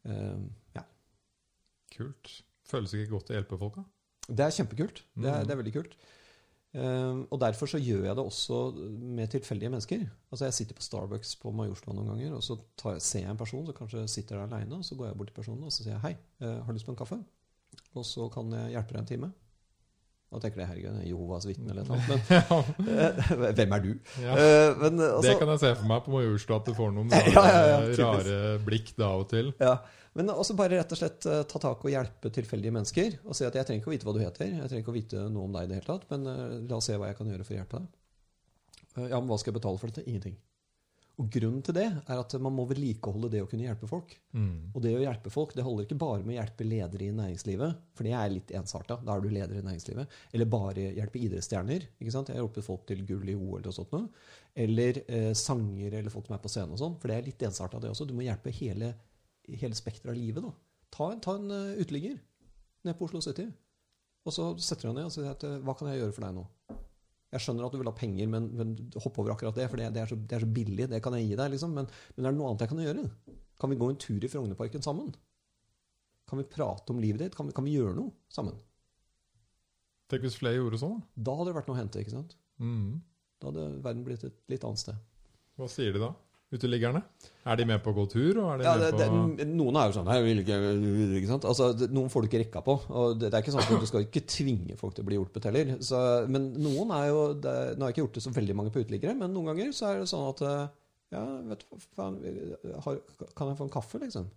Ja. 0.07 0.85
Kult. 1.91 2.29
Føles 2.67 2.93
ikke 2.95 3.17
godt 3.17 3.31
å 3.33 3.35
hjelpe 3.35 3.57
folk, 3.59 3.79
da? 3.81 3.83
Det 4.27 4.39
er 4.45 4.49
kjempekult. 4.51 5.03
Det 5.15 5.25
er, 5.31 5.37
Mhm. 5.39 5.47
det 5.47 5.51
er 5.51 5.61
veldig 5.63 5.73
kult. 5.73 5.95
Eh, 6.75 7.23
og 7.31 7.39
derfor 7.39 7.65
så 7.65 7.79
gjør 7.79 8.03
jeg 8.05 8.15
det 8.15 8.23
også 8.25 8.57
med 8.99 9.27
tilfeldige 9.31 9.69
mennesker. 9.71 10.03
Altså 10.31 10.45
Jeg 10.45 10.53
sitter 10.53 10.75
på 10.75 10.81
Starbucks 10.81 11.35
på 11.41 11.51
Majorstua 11.55 11.93
noen 11.93 12.07
ganger, 12.11 12.33
og 12.35 12.43
så 12.43 12.57
tar 12.77 12.91
jeg, 12.97 13.01
ser 13.01 13.19
jeg 13.21 13.29
en 13.31 13.37
person 13.37 13.65
som 13.65 13.73
kanskje 13.73 14.07
sitter 14.09 14.35
der 14.37 14.43
aleine, 14.47 14.75
og 14.75 14.83
så 14.85 14.95
går 14.95 15.07
jeg 15.07 15.17
bort 15.17 15.27
til 15.27 15.35
personen 15.41 15.63
og 15.63 15.71
så 15.71 15.83
sier 15.83 15.93
jeg, 15.93 16.01
hei, 16.01 16.17
eh, 16.41 16.59
har 16.59 16.67
du 16.67 16.73
lyst 16.73 16.85
på 16.85 16.91
en 16.91 16.97
kaffe? 16.99 17.23
Og 17.95 18.03
så 18.05 18.29
kan 18.31 18.51
jeg 18.51 18.71
hjelpe 18.75 18.93
deg 18.93 18.99
en 18.99 19.05
time. 19.05 19.33
Da 20.27 20.41
tenker 20.43 20.59
jeg 20.59 20.67
herregud, 20.67 20.95
er 20.99 21.05
Jehovas 21.07 21.45
vitne 21.47 21.71
eller 21.71 21.85
noe. 21.87 22.01
Men 22.11 22.89
ja. 22.91 23.51
hvem 23.55 23.75
er 23.77 23.85
du? 23.85 23.91
Ja. 24.19 24.33
Eh, 24.33 24.73
men 24.75 24.99
altså, 24.99 25.21
det 25.29 25.37
kan 25.39 25.51
jeg 25.53 25.61
se 25.61 25.71
for 25.79 25.87
meg 25.87 26.01
på 26.03 26.11
Majorstua, 26.11 26.57
at 26.59 26.67
du 26.67 26.73
får 26.75 26.91
noen 26.97 27.13
rare, 27.13 27.61
ja, 27.71 27.77
rare 28.01 28.41
blikk 28.65 28.91
da 28.99 29.13
og 29.21 29.29
til. 29.31 29.53
Ja, 29.63 29.77
men 30.17 30.33
også 30.33 30.55
bare 30.57 30.79
rett 30.79 30.91
og 30.91 30.99
slett 30.99 31.27
eh, 31.29 31.43
ta 31.47 31.61
tak 31.61 31.85
og 31.85 31.93
hjelpe 31.93 32.31
tilfeldige 32.33 32.73
mennesker. 32.73 33.19
Og 33.29 33.37
si 33.37 33.45
at 33.47 33.55
jeg 33.55 33.69
trenger 33.69 33.83
ikke 33.83 33.91
å 33.91 33.95
vite 33.95 34.09
hva 34.09 34.15
du 34.17 34.23
heter, 34.23 34.49
jeg 34.49 34.71
trenger 34.71 34.83
ikke 34.83 34.93
å 34.93 34.97
vite 34.97 35.23
noe 35.29 35.45
om 35.47 35.55
deg 35.55 35.67
i 35.67 35.71
det 35.71 35.79
hele 35.79 35.89
tatt, 35.91 36.07
men 36.11 36.27
eh, 36.31 36.43
la 36.67 36.79
oss 36.79 36.89
se 36.89 36.97
hva 36.97 37.11
jeg 37.11 37.19
kan 37.19 37.31
gjøre 37.31 37.45
for 37.47 37.55
å 37.55 37.59
hjelpe 37.61 37.81
deg. 37.83 37.87
Eh, 38.97 39.07
ja, 39.11 39.19
men 39.21 39.29
hva 39.29 39.37
skal 39.37 39.53
jeg 39.53 39.59
betale 39.59 39.81
for 39.81 39.93
dette? 39.93 40.07
Ingenting. 40.09 40.35
Og 41.17 41.29
grunnen 41.33 41.63
til 41.65 41.73
det 41.73 41.85
er 41.87 42.19
at 42.21 42.33
man 42.45 42.53
må 42.53 42.67
vedlikeholde 42.69 43.31
det 43.33 43.39
å 43.41 43.47
kunne 43.49 43.65
hjelpe 43.65 43.87
folk. 43.89 44.11
Mm. 44.37 44.67
Og 44.75 44.83
det 44.83 44.91
å 44.93 44.99
hjelpe 45.01 45.31
folk, 45.33 45.55
det 45.57 45.63
holder 45.65 45.87
ikke 45.87 45.97
bare 46.03 46.21
med 46.21 46.35
å 46.35 46.37
hjelpe 46.37 46.67
ledere 46.67 47.07
i 47.07 47.15
næringslivet, 47.17 47.79
for 47.97 48.05
det 48.05 48.11
er 48.13 48.29
litt 48.35 48.51
ensarta. 48.59 48.99
Da 49.01 49.15
er 49.15 49.23
du 49.25 49.29
leder 49.33 49.57
i 49.57 49.63
næringslivet. 49.65 50.13
Eller 50.37 50.45
bare 50.51 50.91
hjelpe 50.93 51.17
idrettsstjerner. 51.23 51.87
ikke 51.97 52.13
sant? 52.13 52.29
Jeg 52.29 52.37
har 52.37 52.43
hjulpet 52.45 52.67
folk 52.67 52.85
til 52.91 53.01
gull 53.09 53.31
i 53.33 53.35
OL 53.35 53.65
og 53.65 53.73
sånt 53.73 53.95
noe. 53.97 54.11
Eller 54.53 55.01
eh, 55.07 55.31
sanger 55.37 55.97
eller 56.03 56.13
folk 56.13 56.29
som 56.29 56.37
er 56.37 56.43
på 56.45 56.51
scenen 56.53 56.77
og 56.77 56.81
sånn. 56.83 56.99
For 57.01 57.09
det 57.09 57.17
er 57.17 57.25
litt 57.31 57.47
ensarta, 57.49 57.81
det 57.81 57.89
også. 57.95 58.05
Du 58.05 58.13
må 58.17 58.27
hjelpe 58.27 58.53
hele, 58.59 58.91
hele 59.49 59.77
spekteret 59.77 60.13
av 60.13 60.19
livet. 60.21 60.45
da. 60.45 60.53
Ta, 60.93 61.09
en- 61.15 61.23
ta 61.25 61.33
en 61.41 61.49
uh, 61.49 61.81
uteligger 61.81 62.19
ned 62.85 62.93
på 62.99 63.09
Oslo 63.09 63.23
City. 63.25 63.47
Og 64.27 64.33
så 64.37 64.51
setter 64.61 64.85
du 64.85 64.91
deg 64.91 64.99
ned 65.01 65.09
og 65.09 65.17
sier 65.17 65.33
at 65.33 65.43
eh, 65.49 65.57
hva 65.65 65.73
kan 65.79 65.89
jeg 65.89 66.03
gjøre 66.03 66.13
for 66.13 66.27
deg 66.27 66.37
nå? 66.37 66.45
Jeg 67.33 67.43
skjønner 67.43 67.67
at 67.67 67.73
du 67.75 67.81
vil 67.81 67.89
ha 67.89 67.95
penger, 67.95 68.27
men, 68.31 68.45
men 68.55 68.75
hopp 69.03 69.17
over 69.19 69.33
akkurat 69.33 69.57
det, 69.57 69.65
for 69.67 69.81
det, 69.81 69.89
det, 69.95 70.03
er 70.03 70.11
så, 70.11 70.15
det 70.15 70.37
er 70.37 70.45
så 70.45 70.51
billig. 70.57 70.85
Det 70.91 71.01
kan 71.03 71.15
jeg 71.17 71.27
gi 71.27 71.39
deg, 71.39 71.51
liksom. 71.53 71.73
Men, 71.75 71.89
men 72.15 72.27
er 72.27 72.35
det 72.35 72.39
noe 72.39 72.51
annet 72.51 72.63
jeg 72.63 72.71
kan 72.71 72.83
gjøre? 72.85 73.03
Kan 73.59 73.73
vi 73.73 73.79
gå 73.81 73.89
en 73.91 73.99
tur 73.99 74.23
i 74.23 74.29
Frognerparken 74.31 74.85
sammen? 74.85 75.11
Kan 76.27 76.39
vi 76.39 76.47
prate 76.51 76.93
om 76.93 77.01
livet 77.03 77.25
ditt? 77.25 77.35
Kan 77.35 77.49
vi, 77.49 77.55
kan 77.57 77.67
vi 77.67 77.75
gjøre 77.75 77.97
noe 77.97 78.13
sammen? 78.31 78.55
Tenk 80.07 80.23
hvis 80.23 80.39
flere 80.39 80.61
gjorde 80.61 80.79
sånn, 80.79 81.01
da. 81.19 81.35
Hadde 81.35 81.51
det 81.51 81.57
vært 81.57 81.69
noe 81.71 81.75
å 81.75 81.81
hente. 81.81 82.03
ikke 82.03 82.15
sant? 82.15 82.37
Mm. 82.63 83.01
Da 83.41 83.51
hadde 83.51 83.67
verden 83.83 84.07
blitt 84.07 84.23
et 84.27 84.39
litt 84.51 84.63
annet 84.67 84.83
sted. 84.85 85.03
Hva 85.59 85.67
sier 85.71 85.95
de 85.95 86.03
da? 86.03 86.13
Uteliggerne? 86.53 87.01
Er 87.47 87.59
de 87.59 87.65
med 87.67 87.81
på 87.83 87.91
å 87.91 87.95
gå 87.95 88.05
tur? 88.11 88.39
Ja, 88.39 88.55
med 88.59 88.83
det, 88.83 89.07
det, 89.39 89.47
noen 89.49 89.77
er 89.79 89.89
jo 89.89 89.97
sånn 89.97 90.09
ikke, 90.31 90.57
ikke 91.19 91.29
sant? 91.29 91.47
Altså, 91.47 91.69
det, 91.75 91.89
Noen 91.95 92.11
får 92.11 92.23
du 92.23 92.29
ikke 92.29 92.41
rekka 92.43 92.63
på. 92.63 92.75
Og 92.87 93.19
det, 93.19 93.29
er 93.31 93.43
ikke 93.43 93.53
sånn 93.55 93.63
at 93.63 93.83
Du 93.83 93.87
skal 93.89 94.05
ikke 94.05 94.23
tvinge 94.29 94.77
folk 94.79 94.95
til 94.95 95.05
å 95.05 95.09
bli 95.09 95.19
hjulpet 95.19 95.47
heller. 95.49 95.75
Så, 95.83 96.01
men 96.31 96.49
noen 96.63 96.91
er 96.95 97.09
jo 97.11 97.21
Nå 97.37 97.51
har 97.51 97.85
jeg 97.85 97.97
ikke 97.97 98.05
gjort 98.05 98.19
det 98.19 98.25
så 98.27 98.35
veldig 98.35 98.57
mange 98.59 98.73
på 98.75 98.83
uteliggere, 98.83 99.15
men 99.19 99.33
noen 99.35 99.51
ganger 99.51 99.75
så 99.75 99.91
er 99.91 100.03
det 100.03 100.11
sånn 100.11 100.27
at 100.31 100.43
eh, 100.47 100.65
Ja, 101.15 101.23
vet 101.51 101.63
du 101.63 101.87
faen, 101.95 102.19
har, 102.85 103.01
Kan 103.35 103.51
jeg 103.51 103.59
få 103.59 103.67
en 103.67 103.75
kaffe, 103.77 104.01
liksom? 104.03 104.31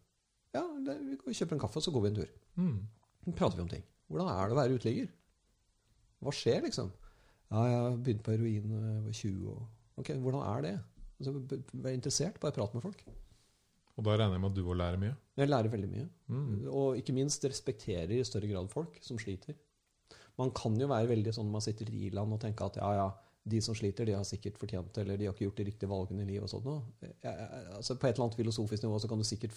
Ja, 0.54 0.64
det, 0.86 0.98
vi 1.22 1.36
kjøper 1.36 1.58
en 1.58 1.62
kaffe, 1.62 1.78
og 1.78 1.86
så 1.86 1.94
går 1.94 2.06
vi 2.06 2.10
en 2.10 2.20
tur. 2.22 2.30
Mm. 2.58 3.34
Prater 3.38 3.60
vi 3.60 3.66
om 3.66 3.70
ting. 3.70 3.84
Hvordan 4.10 4.32
er 4.32 4.48
det 4.50 4.56
å 4.56 4.58
være 4.58 4.78
uteligger? 4.80 5.10
Hva 6.20 6.32
skjer, 6.34 6.64
liksom? 6.66 6.90
Ja, 7.50 7.62
jeg 7.70 7.98
begynte 8.02 8.26
på 8.26 8.34
heroin 8.34 8.66
da 8.70 8.80
jeg 8.80 9.04
var 9.04 9.18
20. 9.20 9.52
Og, 9.52 9.60
ok, 10.02 10.10
Hvordan 10.24 10.42
er 10.46 10.64
det? 10.66 10.72
Altså, 11.20 11.60
Vær 11.72 11.96
interessert, 11.96 12.38
bare 12.42 12.56
prat 12.56 12.76
med 12.76 12.84
folk. 12.84 13.02
Og 14.00 14.06
da 14.06 14.14
regner 14.16 14.38
jeg 14.38 14.42
med 14.42 14.52
at 14.52 14.56
du 14.56 14.62
òg 14.64 14.78
lærer 14.80 15.00
mye? 15.00 15.16
Jeg 15.36 15.50
lærer 15.50 15.72
veldig 15.72 15.88
mye. 15.90 16.06
Mm. 16.32 16.52
Og 16.72 17.00
ikke 17.00 17.14
minst 17.16 17.44
respekterer 17.44 18.14
i 18.16 18.22
større 18.24 18.48
grad 18.48 18.70
folk 18.72 18.96
som 19.04 19.18
sliter. 19.20 19.58
Man 20.40 20.52
kan 20.56 20.76
jo 20.80 20.88
være 20.88 21.10
veldig 21.10 21.34
sånn 21.36 21.50
når 21.50 21.58
man 21.58 21.64
sitter 21.66 21.90
i 21.92 22.08
land 22.14 22.32
og 22.32 22.40
tenker 22.40 22.70
at 22.70 22.78
ja, 22.80 22.92
ja, 22.96 23.08
de 23.50 23.60
som 23.64 23.76
sliter, 23.76 24.08
de 24.08 24.14
har 24.16 24.24
sikkert 24.28 24.58
fortjent 24.60 24.92
det, 24.94 25.04
eller 25.04 25.20
de 25.20 25.28
har 25.28 25.34
ikke 25.34 25.46
gjort 25.46 25.60
de 25.60 25.66
riktige 25.68 25.90
valgene 25.90 26.24
i 26.24 26.28
livet 26.28 26.46
og 26.46 26.52
sånt 26.52 26.66
noe. 26.68 27.10
Altså, 27.76 27.96
på 27.96 28.08
et 28.08 28.14
eller 28.14 28.26
annet 28.26 28.38
filosofisk 28.38 28.84
nivå 28.84 29.00
så 29.00 29.10
kan 29.10 29.20
du 29.20 29.26
sikkert 29.26 29.56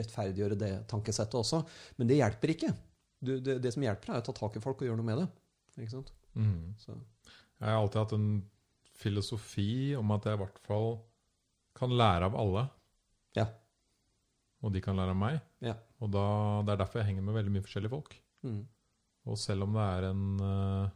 rettferdiggjøre 0.00 0.58
det 0.58 0.72
tankesettet 0.90 1.38
også, 1.38 1.62
men 1.98 2.10
det 2.10 2.20
hjelper 2.20 2.54
ikke. 2.54 2.70
Du, 3.24 3.36
det, 3.42 3.58
det 3.64 3.72
som 3.74 3.84
hjelper, 3.84 4.14
er 4.14 4.22
å 4.22 4.26
ta 4.26 4.34
tak 4.36 4.58
i 4.58 4.62
folk 4.62 4.82
og 4.82 4.90
gjøre 4.90 5.00
noe 5.00 5.08
med 5.08 5.22
det. 5.22 5.28
Ikke 5.78 5.96
sant? 5.96 6.12
Mm. 6.38 6.74
Så, 6.78 6.94
Jeg 7.60 7.68
har 7.68 7.80
alltid 7.80 8.02
hatt 8.02 8.16
en 8.16 8.28
filosofi 9.04 9.94
om 9.98 10.14
at 10.16 10.26
jeg 10.28 10.38
i 10.38 10.42
hvert 10.42 10.60
fall 10.66 10.96
kan 11.76 11.92
lære 11.94 12.30
av 12.30 12.38
alle. 12.38 12.64
Ja. 13.36 13.48
Og 14.64 14.72
de 14.74 14.82
kan 14.84 14.96
lære 14.98 15.14
av 15.14 15.20
meg. 15.20 15.40
Ja. 15.64 15.76
Og 16.02 16.12
da, 16.14 16.26
det 16.64 16.74
er 16.74 16.82
derfor 16.84 17.00
jeg 17.00 17.12
henger 17.12 17.26
med 17.26 17.38
veldig 17.38 17.54
mye 17.56 17.66
forskjellige 17.66 17.94
folk. 17.96 18.16
mm. 18.46 18.62
Og 19.24 19.38
selv 19.40 19.64
om 19.64 19.72
det 19.72 19.84
er 19.96 20.06
en, 20.10 20.24
eh, 20.44 20.88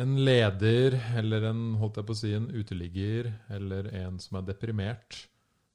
en 0.00 0.14
leder, 0.24 0.94
eller 1.20 1.50
en, 1.50 1.74
holdt 1.80 2.00
jeg 2.00 2.08
på 2.08 2.14
å 2.14 2.20
si, 2.22 2.30
en 2.32 2.48
uteligger, 2.48 3.28
eller 3.52 3.90
en 4.00 4.16
som 4.22 4.38
er 4.40 4.46
deprimert, 4.48 5.18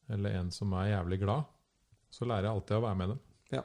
eller 0.09 0.39
en 0.39 0.49
som 0.53 0.73
er 0.79 0.95
jævlig 0.95 1.19
glad, 1.21 1.45
så 2.13 2.25
lærer 2.25 2.47
jeg 2.47 2.55
alltid 2.57 2.77
å 2.79 2.85
være 2.87 2.99
med 3.03 3.13
dem. 3.13 3.21
Ja. 3.53 3.63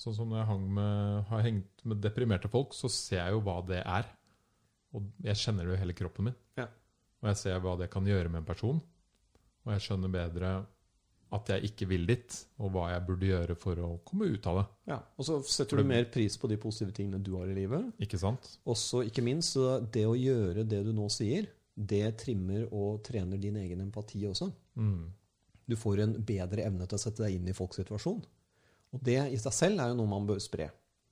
Sånn 0.00 0.16
som 0.16 0.28
når 0.28 0.42
jeg 0.42 0.50
hang 0.50 0.68
med, 0.76 1.24
har 1.30 1.46
hengt 1.48 1.84
med 1.88 2.04
deprimerte 2.04 2.52
folk, 2.52 2.76
så 2.76 2.92
ser 2.92 3.22
jeg 3.22 3.38
jo 3.38 3.42
hva 3.48 3.58
det 3.68 3.80
er. 3.80 4.08
Og 4.96 5.08
jeg 5.24 5.40
kjenner 5.40 5.64
det 5.64 5.72
jo 5.72 5.78
i 5.78 5.82
hele 5.84 5.96
kroppen 5.96 6.28
min. 6.28 6.38
Og 7.20 7.30
jeg 7.32 7.40
ser 7.40 7.62
hva 7.62 7.76
det 7.80 7.90
kan 7.92 8.06
gjøre 8.06 8.30
med 8.32 8.42
en 8.42 8.48
person. 8.48 8.80
Og 9.66 9.74
jeg 9.74 9.84
skjønner 9.84 10.12
bedre 10.12 10.52
at 11.30 11.52
jeg 11.52 11.70
ikke 11.70 11.86
vil 11.92 12.08
dit, 12.08 12.36
og 12.58 12.72
hva 12.74 12.88
jeg 12.90 13.04
burde 13.06 13.28
gjøre 13.28 13.54
for 13.58 13.78
å 13.78 13.90
komme 14.06 14.26
ut 14.32 14.46
av 14.50 14.56
det. 14.58 14.64
ja. 14.90 14.98
Og 15.14 15.26
så 15.28 15.36
setter 15.46 15.78
du 15.78 15.86
mer 15.86 16.08
pris 16.10 16.34
på 16.40 16.50
de 16.50 16.58
positive 16.58 16.94
tingene 16.96 17.22
du 17.22 17.36
har 17.36 17.46
i 17.46 17.54
livet. 17.54 17.86
Ikke 18.02 18.18
sant? 18.18 18.48
Også, 18.66 19.04
ikke 19.06 19.22
minst, 19.22 19.54
så 19.54 19.78
det 19.94 20.02
å 20.08 20.16
gjøre 20.18 20.66
det 20.66 20.82
du 20.88 20.90
nå 20.96 21.06
sier, 21.12 21.46
det 21.74 22.16
trimmer 22.24 22.66
og 22.74 23.04
trener 23.06 23.38
din 23.40 23.60
egen 23.62 23.84
empati 23.86 24.24
også. 24.26 24.50
Mm. 24.74 25.06
Du 25.70 25.78
får 25.78 26.02
en 26.02 26.16
bedre 26.26 26.66
evne 26.66 26.88
til 26.90 26.98
å 26.98 27.02
sette 27.04 27.22
deg 27.22 27.38
inn 27.38 27.48
i 27.48 27.54
folks 27.54 27.78
situasjon. 27.78 28.20
Og 28.90 29.02
det 29.06 29.20
i 29.30 29.38
seg 29.38 29.54
selv 29.54 29.84
er 29.84 29.92
jo 29.92 30.00
noe 30.00 30.10
man 30.10 30.26
bør 30.26 30.42
spre. 30.42 30.66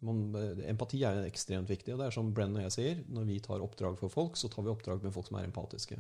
Man, 0.07 0.29
empati 0.70 1.01
er 1.03 1.25
ekstremt 1.27 1.70
viktig. 1.70 1.95
og 1.95 2.01
det 2.01 2.07
er 2.07 2.15
som 2.15 2.29
Brenn 2.35 2.55
og 2.55 2.62
jeg 2.69 2.75
sier, 2.75 3.05
Når 3.11 3.25
vi 3.27 3.41
tar 3.43 3.65
oppdrag 3.65 3.99
for 3.99 4.12
folk, 4.12 4.37
så 4.39 4.51
tar 4.53 4.62
vi 4.62 4.70
oppdrag 4.70 5.03
med 5.03 5.15
folk 5.15 5.27
som 5.27 5.41
er 5.41 5.49
empatiske. 5.49 5.99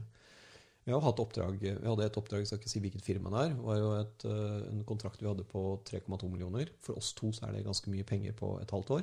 Vi, 0.88 0.92
har 0.94 1.02
hatt 1.04 1.18
oppdrag, 1.20 1.58
vi 1.60 1.74
hadde 1.74 2.04
et 2.06 2.16
oppdrag, 2.16 2.40
jeg 2.40 2.48
skal 2.48 2.62
ikke 2.62 2.70
si 2.72 2.80
hvilket 2.80 3.04
firma 3.04 3.28
det 3.34 3.40
er. 3.42 3.50
Det 3.58 3.64
var 3.66 3.76
jo 3.76 3.88
et, 3.98 4.24
eh, 4.24 4.60
en 4.70 4.84
kontrakt 4.88 5.20
vi 5.20 5.28
hadde 5.28 5.44
på 5.44 5.62
3,2 5.84 6.30
millioner. 6.32 6.70
For 6.80 6.96
oss 6.96 7.10
to 7.18 7.28
så 7.36 7.44
er 7.44 7.58
det 7.58 7.66
ganske 7.66 7.92
mye 7.92 8.06
penger 8.08 8.32
på 8.38 8.54
et 8.62 8.72
halvt 8.72 8.94
år. 8.96 9.02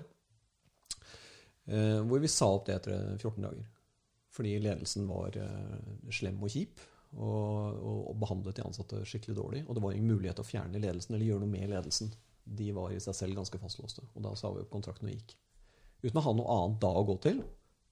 Eh, 1.67 1.99
hvor 2.09 2.23
vi 2.23 2.31
sa 2.31 2.49
opp 2.55 2.65
det 2.65 2.79
etter 2.79 3.19
14 3.19 3.45
dager. 3.45 3.69
Fordi 4.33 4.57
ledelsen 4.63 5.05
var 5.11 5.37
eh, 5.37 6.09
slem 6.09 6.41
og 6.41 6.55
kjip. 6.55 6.81
Og, 7.15 7.85
og 8.09 8.17
behandlet 8.19 8.57
de 8.57 8.65
ansatte 8.65 9.05
skikkelig 9.07 9.37
dårlig. 9.37 9.61
Og 9.67 9.77
det 9.77 9.83
var 9.85 9.93
ingen 9.93 10.09
mulighet 10.09 10.39
til 10.39 10.47
å 10.47 10.49
fjerne 10.55 10.81
ledelsen 10.81 11.15
eller 11.15 11.29
gjøre 11.29 11.45
noe 11.45 11.53
med 11.53 11.69
ledelsen. 11.69 12.09
De 12.45 12.69
var 12.75 12.91
i 12.93 12.99
seg 13.01 13.15
selv 13.17 13.39
ganske 13.39 13.59
fastlåste. 13.59 14.03
Og 14.15 14.23
da 14.25 14.35
sa 14.37 14.51
vi 14.53 14.61
opp 14.61 14.69
kontrakten 14.73 15.09
og 15.09 15.15
gikk. 15.15 15.35
Uten 16.05 16.19
å 16.21 16.25
ha 16.27 16.33
noe 16.37 16.57
annet 16.59 16.79
da 16.83 16.91
å 16.93 17.05
gå 17.07 17.15
til. 17.23 17.43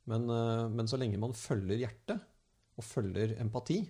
Men, 0.05 0.29
eh, 0.29 0.67
men 0.69 0.87
så 0.87 0.99
lenge 0.99 1.17
man 1.19 1.33
følger 1.33 1.79
hjertet, 1.79 2.21
og 2.77 2.83
følger 2.83 3.35
empati, 3.39 3.83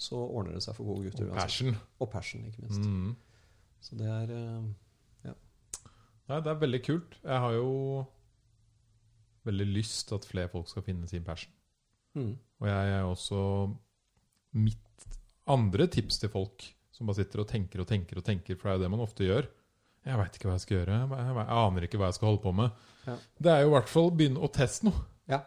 så 0.00 0.16
ordner 0.16 0.56
det 0.56 0.62
seg 0.64 0.74
for 0.74 0.88
gode 0.88 1.10
gutter. 1.10 1.28
Og 1.30 1.36
passion. 1.36 1.76
Og 2.00 2.10
passion, 2.10 2.44
ikke 2.48 2.64
minst. 2.64 2.80
Mm. 2.80 3.16
Så 3.80 3.96
det 3.98 4.08
er 4.08 4.32
Ja. 5.24 5.34
Nei, 6.28 6.40
det 6.40 6.46
er 6.50 6.60
veldig 6.60 6.82
kult. 6.84 7.16
Jeg 7.22 7.38
har 7.44 7.52
jo 7.52 8.06
veldig 9.44 9.66
lyst 9.74 10.08
til 10.08 10.14
at 10.18 10.24
flere 10.28 10.48
folk 10.52 10.68
skal 10.70 10.82
finne 10.86 11.08
sin 11.08 11.24
passion. 11.24 11.52
mm, 12.14 12.38
Og 12.60 12.68
jeg 12.68 12.92
er 12.92 13.02
også 13.02 13.76
Mitt 14.54 14.76
andre 15.48 15.86
tips 15.86 16.18
til 16.18 16.28
folk 16.28 16.62
som 16.92 17.06
bare 17.06 17.16
sitter 17.22 17.40
og 17.40 17.48
tenker 17.48 17.80
og 17.80 17.86
tenker 17.88 18.18
og 18.18 18.24
tenker, 18.26 18.54
for 18.54 18.68
det 18.68 18.72
er 18.74 18.78
jo 18.78 18.82
det 18.84 18.90
man 18.90 19.00
ofte 19.00 19.24
gjør. 19.24 19.46
Jeg 20.06 20.18
veit 20.18 20.34
ikke 20.38 20.48
hva 20.50 20.56
jeg 20.56 20.64
skal 20.64 20.76
gjøre. 20.80 20.96
Jeg, 20.98 21.34
jeg 21.38 21.46
aner 21.62 21.84
ikke 21.86 21.98
hva 22.00 22.08
jeg 22.10 22.16
skal 22.18 22.28
holde 22.32 22.42
på 22.42 22.52
med. 22.58 22.70
Ja. 23.06 23.14
Det 23.46 23.52
er 23.52 23.60
jo 23.62 23.68
i 23.70 23.74
hvert 23.76 23.90
fall 23.92 24.10
begynne 24.18 24.42
å 24.42 24.50
teste 24.52 24.88
noe. 24.88 25.04
Ja. 25.30 25.38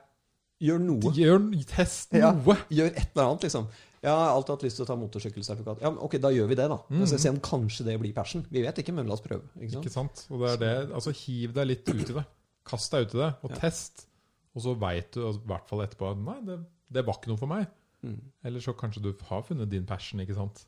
Gjør 0.64 0.80
noe. 0.86 1.12
Gjør, 1.18 1.42
test 1.68 2.16
Ja. 2.16 2.32
noe! 2.32 2.56
Gjør 2.72 2.94
et 2.94 3.10
eller 3.12 3.26
annet, 3.26 3.44
liksom. 3.50 3.68
Jeg 4.06 4.14
har 4.14 4.30
alltid 4.36 4.54
hatt 4.54 4.64
lyst 4.68 4.78
til 4.78 4.86
å 4.86 4.88
ta 4.88 4.96
motorsykkelsertifikat. 5.02 5.80
Ja, 5.82 5.90
men 5.90 6.00
ok, 6.06 6.16
da 6.22 6.30
gjør 6.32 6.48
vi 6.52 6.56
det, 6.60 6.68
da. 6.70 6.78
Mm. 6.94 7.06
Så 7.10 7.18
se 7.20 7.32
om 7.34 7.40
kanskje 7.44 7.88
det 7.88 7.96
blir 8.00 8.14
passion. 8.14 8.44
Vi 8.54 8.62
vet 8.62 8.78
ikke, 8.84 8.94
men 8.94 9.08
la 9.10 9.16
oss 9.18 9.24
prøve. 9.26 9.48
Ikke 9.58 9.72
sant? 9.74 9.82
Ikke 9.88 9.94
sant? 9.96 10.26
Og 10.30 10.44
det 10.44 10.52
er 10.54 10.60
det, 10.62 10.74
altså 10.94 11.12
Hiv 11.16 11.56
deg 11.58 11.68
litt 11.72 11.90
ut 11.90 12.04
i 12.14 12.18
det. 12.20 12.26
Kast 12.70 12.94
deg 12.94 13.08
ut 13.08 13.16
i 13.18 13.22
det, 13.24 13.32
og 13.44 13.50
Ja. 13.52 13.58
test. 13.64 14.06
Og 14.56 14.62
så 14.64 14.76
veit 14.80 15.10
du 15.12 15.26
altså, 15.26 15.42
i 15.42 15.48
hvert 15.52 15.68
fall 15.68 15.82
etterpå 15.84 16.12
at 16.14 16.22
nei, 16.22 16.38
det, 16.48 16.60
det 16.96 17.04
var 17.06 17.18
ikke 17.20 17.34
noe 17.34 17.42
for 17.42 17.52
meg. 17.52 17.66
Mm. 18.06 18.22
Eller 18.46 18.64
så 18.64 18.76
kanskje 18.78 19.02
du 19.04 19.12
har 19.28 19.42
funnet 19.44 19.70
din 19.74 19.86
passion, 19.90 20.22
ikke 20.22 20.38
sant. 20.38 20.64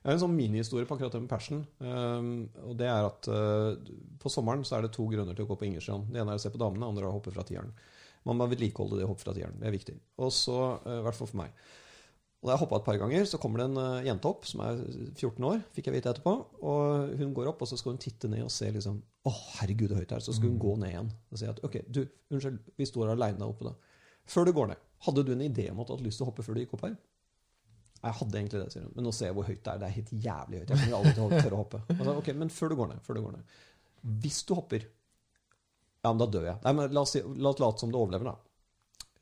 Jeg 0.00 0.08
har 0.08 0.16
en 0.16 0.22
sånn 0.22 0.36
minihistorie 0.36 0.88
på 0.88 0.96
akkurat 0.96 1.12
det 1.12 1.20
med 1.20 1.28
passion. 1.28 1.58
Um, 1.84 2.46
og 2.64 2.72
det 2.80 2.86
er 2.88 3.04
at 3.04 3.26
uh, 3.28 3.90
På 4.20 4.32
sommeren 4.32 4.62
så 4.64 4.78
er 4.78 4.86
det 4.86 4.94
to 4.96 5.04
grunner 5.10 5.36
til 5.36 5.44
å 5.44 5.50
gå 5.50 5.58
på 5.60 5.66
Ingerstrand. 5.68 6.08
Det 6.08 6.22
ene 6.22 6.32
er 6.32 6.40
å 6.40 6.42
se 6.42 6.52
på 6.52 6.60
damene, 6.60 6.80
det 6.80 6.88
andre 6.88 7.04
er 7.04 7.10
å 7.10 7.18
hoppe 7.18 7.34
fra 7.34 7.44
tieren. 7.44 7.74
Man 8.24 8.38
må 8.40 8.46
vedlikeholde 8.48 8.96
det 8.96 9.04
å 9.04 9.10
hoppe 9.12 9.26
fra 9.26 9.36
tieren. 9.36 9.58
Det 9.60 9.68
er 9.68 9.76
viktig. 9.76 9.98
Og 10.24 10.32
så, 10.32 10.56
uh, 10.86 10.96
i 11.02 11.04
hvert 11.04 11.18
fall 11.18 11.28
for 11.28 11.42
meg. 11.42 11.52
Og 12.40 12.48
da 12.48 12.54
jeg 12.54 12.62
hoppa 12.62 12.78
et 12.80 12.86
par 12.86 12.96
ganger, 13.02 13.26
så 13.28 13.36
kommer 13.42 13.60
det 13.60 13.66
en 13.68 13.76
uh, 13.76 14.06
jente 14.06 14.32
opp 14.32 14.48
som 14.48 14.64
er 14.64 14.80
14 15.10 15.48
år, 15.50 15.60
fikk 15.76 15.90
jeg 15.90 15.98
vite 15.98 16.14
etterpå. 16.14 16.34
Og 16.64 17.12
hun 17.20 17.36
går 17.36 17.52
opp, 17.52 17.60
og 17.60 17.68
så 17.68 17.76
skal 17.76 17.92
hun 17.92 18.00
titte 18.00 18.32
ned 18.32 18.46
og 18.46 18.54
se 18.54 18.72
liksom 18.72 19.02
Å, 19.28 19.36
herregud, 19.58 19.92
så 19.92 20.00
høyt 20.00 20.16
her. 20.16 20.24
Så 20.24 20.38
skal 20.38 20.54
hun 20.54 20.60
gå 20.62 20.78
ned 20.80 20.94
igjen. 20.94 21.12
Og 21.28 21.42
si 21.42 21.52
at 21.52 21.60
OK, 21.66 21.82
du, 21.92 22.06
unnskyld, 22.32 22.56
vi 22.80 22.88
står 22.88 23.12
aleine 23.12 23.52
oppe 23.52 23.68
da. 23.68 23.76
Før 24.32 24.48
du 24.48 24.56
går 24.56 24.72
ned, 24.72 24.88
hadde 25.04 25.28
du 25.28 25.36
en 25.36 25.44
idé 25.44 25.68
om 25.68 25.84
at 25.84 25.90
du 25.90 25.98
hadde 25.98 26.08
lyst 26.08 26.22
til 26.22 26.24
å 26.24 26.30
hoppe 26.32 26.46
før 26.46 26.56
du 26.56 26.64
gikk 26.64 26.72
opp 26.78 26.88
her? 26.88 26.96
Jeg 28.00 28.16
hadde 28.16 28.38
egentlig 28.38 28.60
det, 28.62 28.72
sier 28.72 28.84
hun. 28.86 28.92
Men 28.96 29.04
nå 29.06 29.12
ser 29.12 29.28
jeg 29.28 29.36
hvor 29.36 29.48
høyt 29.48 29.60
det 29.60 29.72
er. 29.72 29.80
Det 29.82 29.88
er 29.88 29.96
helt 29.98 30.12
jævlig 30.24 30.60
høyt. 30.60 30.70
Jeg 30.70 30.78
kommer 30.78 30.92
jo 30.94 31.00
aldri 31.00 31.40
tørre 31.44 31.56
å 31.56 31.60
hoppe. 31.60 31.80
Altså, 31.96 32.14
ok, 32.22 32.30
Men 32.40 32.52
før 32.54 32.72
du 32.72 32.76
går 32.78 32.88
ned, 32.94 33.02
før 33.04 33.18
du 33.18 33.22
går 33.26 33.34
ned. 33.36 33.56
Hvis 34.22 34.38
du 34.48 34.54
hopper 34.56 34.86
Ja, 36.00 36.12
men 36.14 36.20
da 36.22 36.28
dør 36.32 36.46
jeg. 36.48 36.56
Nei, 36.64 36.72
men 36.78 36.94
La 36.96 37.02
oss, 37.04 37.12
si, 37.12 37.20
la 37.20 37.52
late 37.52 37.82
som 37.82 37.92
du 37.92 37.98
overlever, 38.00 38.30
da. 38.30 38.36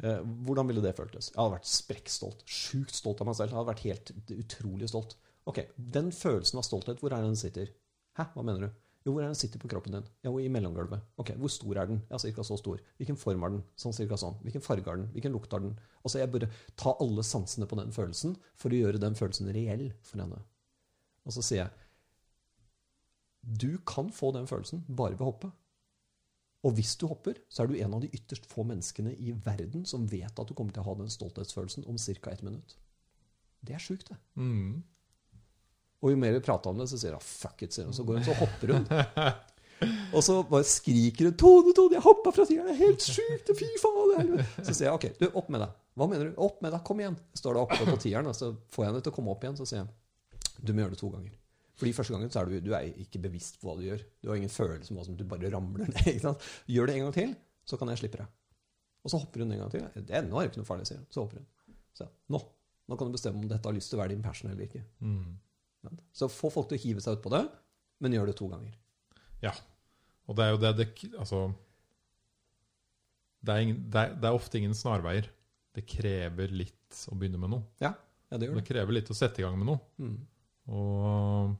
Eh, 0.07 0.21
hvordan 0.47 0.69
ville 0.71 0.85
det 0.85 0.95
føltes? 0.95 1.33
Jeg 1.33 1.41
hadde 1.41 1.57
vært 1.57 1.71
sprekkstolt. 1.73 2.45
Sjukt 2.47 2.95
stolt 2.95 3.25
av 3.25 3.31
meg 3.31 3.39
selv. 3.41 3.51
Jeg 3.51 3.59
hadde 3.59 3.73
vært 3.73 3.87
helt 3.89 4.13
utrolig 4.39 4.91
stolt. 4.93 5.17
Ok, 5.51 5.65
Den 5.99 6.13
følelsen 6.15 6.61
av 6.61 6.67
stolthet, 6.69 7.03
hvor 7.03 7.15
er 7.17 7.25
den 7.27 7.39
sitter? 7.41 7.73
Hæ, 8.19 8.29
hva 8.35 8.45
mener 8.47 8.69
du? 8.69 8.85
Jo, 9.09 9.15
hvor 9.15 9.25
er 9.25 9.31
den 9.31 9.39
sitter 9.41 9.61
på 9.63 9.71
kroppen 9.73 9.95
din? 9.97 10.09
Jo, 10.27 10.35
i 10.37 10.51
mellomgulvet. 10.53 11.01
Ok, 11.17 11.31
Hvor 11.41 11.49
stor 11.49 11.79
er 11.81 11.87
den? 11.89 12.03
Ja, 12.11 12.19
cirka 12.21 12.43
så 12.45 12.59
stor. 12.61 12.81
Hvilken 13.01 13.17
form 13.17 13.41
har 13.41 13.55
den? 13.55 13.63
Sånn 13.81 13.95
cirka 13.97 14.19
sånn. 14.21 14.37
Hvilken 14.43 14.61
farge 14.61 14.85
har 14.85 14.99
den? 15.01 15.07
Hvilken 15.15 15.33
lukt 15.33 15.53
har 15.53 15.65
den? 15.65 15.79
Altså, 16.03 16.19
Jeg 16.21 16.31
burde 16.31 16.51
ta 16.77 16.93
alle 17.01 17.25
sansene 17.25 17.67
på 17.67 17.79
den 17.81 17.91
følelsen 17.95 18.37
for 18.55 18.69
å 18.69 18.81
gjøre 18.83 19.01
den 19.01 19.17
følelsen 19.17 19.49
reell 19.55 19.87
for 20.03 20.21
henne. 20.21 20.43
Og 21.25 21.33
så 21.33 21.43
sier 21.47 21.63
jeg 21.63 21.71
Du 23.65 23.79
kan 23.87 24.13
få 24.13 24.33
den 24.37 24.47
følelsen 24.47 24.85
bare 24.89 25.17
ved 25.17 25.25
å 25.25 25.31
hoppe. 25.33 25.53
Og 26.67 26.75
hvis 26.75 26.97
du 27.01 27.07
hopper, 27.07 27.39
så 27.49 27.63
er 27.63 27.71
du 27.71 27.79
en 27.79 27.95
av 27.95 28.03
de 28.03 28.11
ytterst 28.13 28.45
få 28.51 28.65
menneskene 28.67 29.15
i 29.15 29.33
verden 29.33 29.87
som 29.87 30.05
vet 30.11 30.39
at 30.39 30.49
du 30.49 30.55
kommer 30.59 30.75
til 30.75 30.83
å 30.83 30.91
ha 30.91 30.95
den 30.99 31.09
stolthetsfølelsen 31.09 31.87
om 31.87 31.97
ca. 31.97 32.31
ett 32.31 32.43
minutt. 32.43 32.77
Det 33.65 33.75
er 33.75 33.79
sjukt, 33.79 34.09
det. 34.11 34.19
Mm. 34.35 34.83
Og 36.03 36.13
jo 36.13 36.19
mer 36.21 36.35
vi 36.37 36.43
prater 36.45 36.71
om 36.71 36.79
det, 36.79 36.89
så 36.91 36.99
sier 37.01 37.17
hun 37.17 37.25
'fuck 37.25 37.63
it', 37.67 37.75
sier 37.75 37.89
hun. 37.89 37.95
Så 37.97 38.05
går 38.07 38.21
hun, 38.21 38.27
så 38.27 38.37
hopper 38.39 38.75
hun. 38.75 38.87
Og 40.15 40.25
så 40.27 40.43
bare 40.43 40.67
skriker 40.67 41.29
hun 41.29 41.37
'Tone, 41.39 41.75
Tone, 41.75 41.99
jeg 41.99 42.03
hoppa 42.03 42.33
fra 42.35 42.47
tieren, 42.47 42.67
det 42.67 42.75
er 42.75 42.87
helt 42.87 43.03
sjukt! 43.03 43.51
Fy 43.59 43.69
faen!' 43.83 44.39
Så 44.63 44.75
sier 44.75 44.89
jeg 44.89 44.95
'ok, 44.95 45.19
du, 45.19 45.27
opp 45.35 45.51
med 45.51 45.63
deg'. 45.63 45.75
Hva 45.99 46.07
mener 46.11 46.31
du? 46.31 46.39
Opp 46.39 46.63
med 46.63 46.73
deg, 46.75 46.85
kom 46.87 47.03
igjen. 47.03 47.19
Står 47.35 47.59
da 47.59 47.67
oppe 47.67 47.83
på 47.83 47.99
tieren, 47.99 48.27
og 48.31 48.35
så 48.39 48.53
får 48.71 48.85
jeg 48.85 48.93
henne 48.93 49.03
til 49.03 49.13
å 49.13 49.17
komme 49.19 49.35
opp 49.35 49.45
igjen. 49.45 49.59
Så 49.59 49.67
sier 49.67 49.83
jeg 49.83 49.89
'du 50.63 50.73
må 50.73 50.83
gjøre 50.85 50.95
det 50.95 51.03
to 51.03 51.11
ganger'. 51.11 51.37
Fordi 51.79 51.93
første 51.95 52.15
gangen 52.15 52.31
så 52.35 52.41
er 52.41 52.51
du, 52.51 52.61
du 52.61 52.73
er 52.75 52.89
ikke 52.99 53.21
bevisst 53.23 53.61
på 53.61 53.69
hva 53.69 53.77
du 53.79 53.85
gjør. 53.87 54.03
Du 54.23 54.31
har 54.31 54.39
ingen 54.41 54.51
følelse 54.51 54.91
om 54.91 54.99
hva 54.99 55.05
som 55.07 55.17
du 55.19 55.23
bare 55.31 55.51
ramler 55.51 55.87
ned. 55.87 56.01
ikke 56.11 56.25
sant? 56.25 56.43
Gjør 56.67 56.91
det 56.91 56.97
en 56.97 57.05
gang 57.07 57.15
til, 57.15 57.35
så 57.71 57.79
kan 57.79 57.93
jeg 57.93 58.01
slippe 58.03 58.19
deg. 58.19 58.33
Og 59.07 59.13
så 59.13 59.21
hopper 59.23 59.45
hun 59.45 59.53
en 59.55 59.61
gang 59.63 59.71
til. 59.71 59.85
Det 59.95 60.17
er, 60.19 60.25
nå 60.27 60.41
er 60.41 60.49
det 60.49 60.51
ikke 60.51 60.63
noe 60.65 60.69
farlig, 60.69 60.89
sier 60.91 60.99
hun. 60.99 61.07
Så 61.15 61.23
hopper 61.23 61.39
hun. 61.39 61.47
Så 61.95 62.09
nå, 62.35 62.41
nå 62.91 62.99
kan 62.99 63.07
du 63.07 63.15
bestemme 63.15 63.39
om 63.39 63.51
dette 63.51 63.71
har 63.71 63.77
lyst 63.77 63.93
til 63.93 63.99
å 63.99 64.03
være 64.03 64.15
din 64.17 64.25
passion 64.25 64.51
eller 64.51 64.67
ikke. 64.67 64.83
Mm. 65.07 65.39
Så 66.13 66.29
få 66.33 66.51
folk 66.53 66.69
til 66.71 66.79
å 66.79 66.83
hive 66.83 67.03
seg 67.05 67.19
ut 67.19 67.25
på 67.25 67.33
det, 67.33 67.45
men 68.03 68.15
gjør 68.15 68.31
det 68.31 68.37
to 68.39 68.49
ganger. 68.51 68.75
Ja. 69.45 69.55
Og 70.29 70.37
det 70.37 70.45
er 70.45 70.55
jo 70.55 70.61
det 70.63 70.73
det 70.77 70.89
Altså 71.15 71.47
det 73.39 73.55
er, 73.55 73.65
ingen, 73.65 73.79
det, 73.87 74.01
er, 74.01 74.17
det 74.19 74.27
er, 74.29 74.35
ofte 74.35 74.59
ingen 74.59 74.75
snarveier. 74.75 75.29
Det 75.75 75.85
krever 75.87 76.51
litt 76.51 77.05
å 77.07 77.15
begynne 77.15 77.39
med 77.39 77.53
noe. 77.53 77.69
Ja, 77.83 77.93
ja 78.33 78.41
det 78.41 78.49
gjør 78.49 78.59
det. 78.59 78.65
Det 78.65 78.73
krever 78.73 78.97
litt 78.97 79.13
å 79.15 79.17
sette 79.17 79.41
i 79.41 79.47
gang 79.47 79.55
med 79.61 79.69
noe. 79.71 79.79
Mm. 80.03 80.17
Og, 80.75 81.55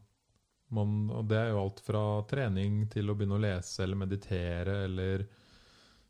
man, 0.75 0.97
og 1.15 1.31
det 1.31 1.39
er 1.39 1.53
jo 1.53 1.63
alt 1.63 1.81
fra 1.87 2.03
trening 2.29 2.83
til 2.93 3.09
å 3.09 3.17
begynne 3.17 3.39
å 3.39 3.45
lese 3.47 3.87
eller 3.87 4.01
meditere 4.03 4.83
eller 4.89 5.25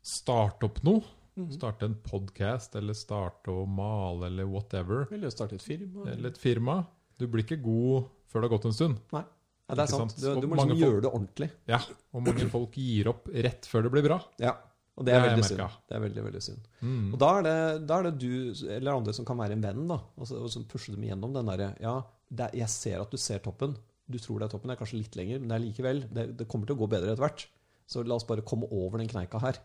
starte 0.01 0.67
opp 0.67 0.81
noe. 0.87 1.05
Mm. 1.39 1.51
Starte 1.53 1.87
en 1.87 1.99
podkast 2.03 2.73
eller 2.75 2.97
starte 2.97 3.53
å 3.53 3.67
male 3.69 4.27
eller 4.27 4.49
whatever. 4.49 5.05
Eller 5.13 5.31
starte 5.31 5.59
et 5.59 5.63
firma. 5.63 6.09
Eller 6.09 6.33
et 6.33 6.41
firma. 6.41 6.81
Du 7.19 7.27
blir 7.27 7.43
ikke 7.45 7.59
god 7.63 8.07
før 8.29 8.41
det 8.41 8.49
har 8.49 8.55
gått 8.55 8.69
en 8.69 8.77
stund. 8.77 9.03
Nei. 9.15 9.25
Ja, 9.69 9.75
det 9.77 9.83
er 9.85 9.91
sant. 9.91 10.15
sant? 10.15 10.23
Du, 10.23 10.41
du 10.41 10.49
må 10.49 10.57
liksom 10.57 10.79
gjøre 10.79 11.03
det 11.05 11.11
ordentlig. 11.11 11.49
Ja, 11.69 11.77
Og 12.15 12.23
mange 12.25 12.47
folk 12.49 12.77
gir 12.79 13.11
opp 13.11 13.27
rett 13.29 13.67
før 13.69 13.85
det 13.85 13.91
blir 13.93 14.05
bra. 14.07 14.17
Ja, 14.41 14.55
og 14.97 15.05
det 15.05 15.13
Det 15.13 15.19
er 15.19 15.27
veldig 15.27 15.45
synd. 15.47 15.75
Det 15.87 15.95
er 15.95 16.01
veldig, 16.03 16.23
veldig 16.25 16.41
synd. 16.43 16.63
Mm. 16.81 17.03
Og 17.13 17.19
da 17.21 17.29
er, 17.37 17.45
det, 17.45 17.57
da 17.87 17.99
er 17.99 18.07
det 18.09 18.15
du 18.19 18.65
eller 18.65 18.95
andre 18.95 19.13
som 19.15 19.27
kan 19.29 19.37
være 19.39 19.55
en 19.55 19.61
venn, 19.63 19.85
da, 19.91 19.99
og, 20.17 20.25
så, 20.27 20.41
og 20.41 20.49
som 20.51 20.65
pusher 20.67 20.95
dem 20.95 21.05
igjennom 21.05 21.37
den 21.37 21.51
derre 21.51 21.69
Ja, 21.83 21.93
er, 22.33 22.57
jeg 22.63 22.69
ser 22.73 23.03
at 23.03 23.13
du 23.13 23.21
ser 23.21 23.43
toppen. 23.45 23.77
Du 24.09 24.17
tror 24.17 24.41
det 24.41 24.49
er 24.49 24.55
toppen. 24.55 24.71
Det 24.71 24.75
er 24.75 24.81
kanskje 24.81 25.03
litt 25.03 25.15
lenger, 25.19 25.39
men 25.39 25.53
det 25.53 25.59
er 25.59 25.65
likevel 25.67 26.03
det, 26.09 26.25
det 26.41 26.49
kommer 26.49 26.67
til 26.67 26.75
å 26.75 26.81
gå 26.81 26.89
bedre 26.91 27.13
etter 27.13 27.23
hvert. 27.23 27.45
Så 27.89 28.03
la 28.05 28.17
oss 28.17 28.27
bare 28.27 28.45
komme 28.45 28.67
over 28.73 29.01
den 29.01 29.09
kneika 29.09 29.41
her. 29.41 29.61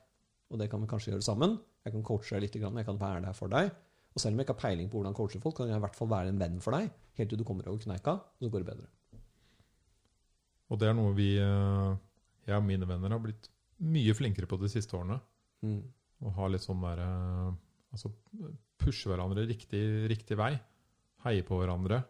Og 0.52 0.60
det 0.60 0.68
kan 0.70 0.84
vi 0.84 0.88
kanskje 0.90 1.14
gjøre 1.14 1.24
sammen. 1.24 1.56
Jeg 1.84 1.96
kan 1.96 2.04
coache 2.06 2.36
deg 2.36 2.44
litt, 2.46 2.60
jeg 2.60 2.86
kan 2.86 3.00
være 3.00 3.24
der 3.24 3.36
for 3.36 3.52
deg. 3.52 3.72
Og 4.14 4.22
selv 4.22 4.34
om 4.34 4.38
jeg 4.40 4.46
ikke 4.46 4.54
har 4.54 4.62
peiling 4.68 4.90
på 4.90 5.00
hvordan 5.00 5.14
coache 5.16 5.40
folk, 5.42 5.56
kan 5.58 5.68
jeg 5.68 5.80
i 5.80 5.82
hvert 5.82 5.96
fall 5.98 6.10
være 6.10 6.30
en 6.30 6.38
venn 6.38 6.60
for 6.62 6.76
deg 6.76 6.90
helt 7.18 7.30
til 7.30 7.38
du 7.38 7.44
kommer 7.46 7.66
over 7.70 7.82
kneika, 7.82 8.16
og 8.18 8.46
så 8.46 8.50
går 8.50 8.62
det 8.64 8.70
bedre. 8.72 8.88
Og 10.72 10.80
det 10.80 10.88
er 10.88 10.96
noe 10.96 11.12
vi, 11.16 11.28
eh, 11.38 11.90
jeg 12.48 12.56
og 12.56 12.66
mine 12.66 12.88
venner, 12.88 13.12
har 13.14 13.22
blitt 13.22 13.50
mye 13.84 14.14
flinkere 14.16 14.48
på 14.50 14.58
de 14.60 14.70
siste 14.72 14.96
årene. 14.96 15.20
Mm. 15.64 15.82
Å 16.24 16.32
ha 16.38 16.48
litt 16.50 16.64
sånn 16.64 16.82
der 16.84 17.04
eh, 17.04 17.52
Altså 17.94 18.08
pushe 18.82 19.06
hverandre 19.06 19.44
riktig, 19.46 19.80
riktig 20.10 20.34
vei. 20.34 20.50
Heie 21.22 21.44
på 21.46 21.60
hverandre. 21.60 22.00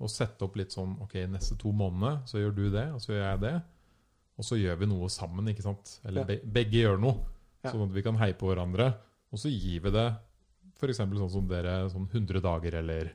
Og 0.00 0.08
sette 0.08 0.46
opp 0.46 0.56
litt 0.56 0.72
sånn 0.72 0.94
Ok, 1.04 1.18
neste 1.28 1.58
to 1.60 1.68
månedene 1.76 2.22
så 2.24 2.40
gjør 2.40 2.54
du 2.56 2.62
det, 2.72 2.86
og 2.96 3.02
så 3.04 3.12
gjør 3.12 3.26
jeg 3.26 3.42
det. 3.42 3.52
Og 4.40 4.46
så 4.48 4.56
gjør 4.56 4.78
vi 4.80 4.88
noe 4.88 5.10
sammen, 5.12 5.50
ikke 5.52 5.66
sant? 5.66 5.98
Eller 6.08 6.24
Ja. 6.24 6.38
begge 6.56 6.80
gjør 6.80 6.96
noe. 7.02 7.18
Ja. 7.60 7.74
Sånn 7.74 7.84
at 7.84 7.92
vi 7.92 8.02
kan 8.06 8.16
heie 8.16 8.32
på 8.32 8.48
hverandre. 8.48 8.88
Og 9.30 9.38
så 9.38 9.52
gir 9.52 9.84
vi 9.84 9.92
det 9.92 10.08
f.eks. 10.78 11.00
sånn 11.02 11.30
som 11.36 11.46
dere, 11.50 11.76
sånn 11.92 12.08
100 12.10 12.42
dager 12.44 12.78
eller 12.80 13.12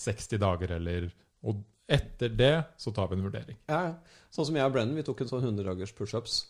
60 0.00 0.40
dager 0.40 0.76
eller 0.78 1.10
Og 1.46 1.60
etter 1.90 2.30
det 2.36 2.54
så 2.78 2.92
tar 2.94 3.08
vi 3.10 3.16
en 3.18 3.24
vurdering. 3.26 3.56
Ja, 3.68 3.80
ja. 3.90 4.18
Sånn 4.30 4.46
som 4.46 4.56
jeg 4.56 4.68
og 4.68 4.74
Brennan, 4.74 4.94
vi 4.94 5.02
tok 5.06 5.22
en 5.24 5.30
sånn 5.32 5.42
100 5.42 5.66
dagers 5.66 5.92
pushups 5.96 6.40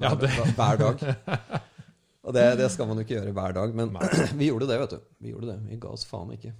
Ja, 0.00 0.12
hver, 0.14 0.26
det- 0.26 0.54
hver 0.56 0.80
dag. 0.80 1.04
Og 2.26 2.34
det, 2.36 2.42
det 2.60 2.66
skal 2.68 2.84
man 2.88 2.98
jo 3.00 3.04
ikke 3.06 3.16
gjøre 3.16 3.32
hver 3.32 3.54
dag, 3.56 3.72
men 3.74 3.94
Nei. 3.94 4.08
vi 4.40 4.50
gjorde 4.50 4.68
det, 4.68 4.76
vet 4.82 4.92
du. 4.92 4.98
Vi 5.24 5.30
gjorde 5.32 5.54
det. 5.54 5.58
Vi 5.70 5.78
ga 5.80 5.94
oss 5.94 6.04
faen 6.04 6.34
ikke. 6.34 6.52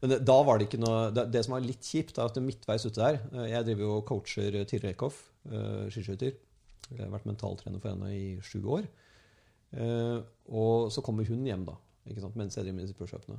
Men 0.00 0.14
det, 0.14 0.18
da 0.24 0.36
var 0.44 0.58
det 0.58 0.66
ikke 0.66 0.80
noe 0.80 1.10
Det, 1.12 1.26
det 1.32 1.42
som 1.44 1.54
var 1.54 1.64
litt 1.64 1.84
kjipt, 1.84 2.16
er 2.18 2.30
at 2.30 2.38
midtveis 2.40 2.86
ute 2.88 2.98
der 2.98 3.18
eh, 3.20 3.50
Jeg 3.52 3.66
driver 3.68 3.84
jo 3.84 3.90
og 3.98 4.06
coacher 4.08 4.56
Tiril 4.68 4.90
Eckhoff, 4.94 5.18
uh, 5.52 5.84
skiskytter. 5.92 6.38
Jeg 6.88 7.00
har 7.02 7.12
vært 7.12 7.28
mentaltrener 7.28 7.80
for 7.82 7.92
henne 7.92 8.10
i 8.16 8.24
sju 8.44 8.58
år. 8.78 8.88
Eh, 9.74 10.18
og 10.54 10.90
så 10.94 11.02
kommer 11.04 11.26
hun 11.28 11.44
hjem, 11.48 11.64
da, 11.68 11.76
ikke 12.08 12.24
sant? 12.24 12.38
mens 12.40 12.56
jeg 12.56 12.66
driver 12.66 12.78
med 12.78 12.88
disse 12.88 12.98
pushupene. 12.98 13.38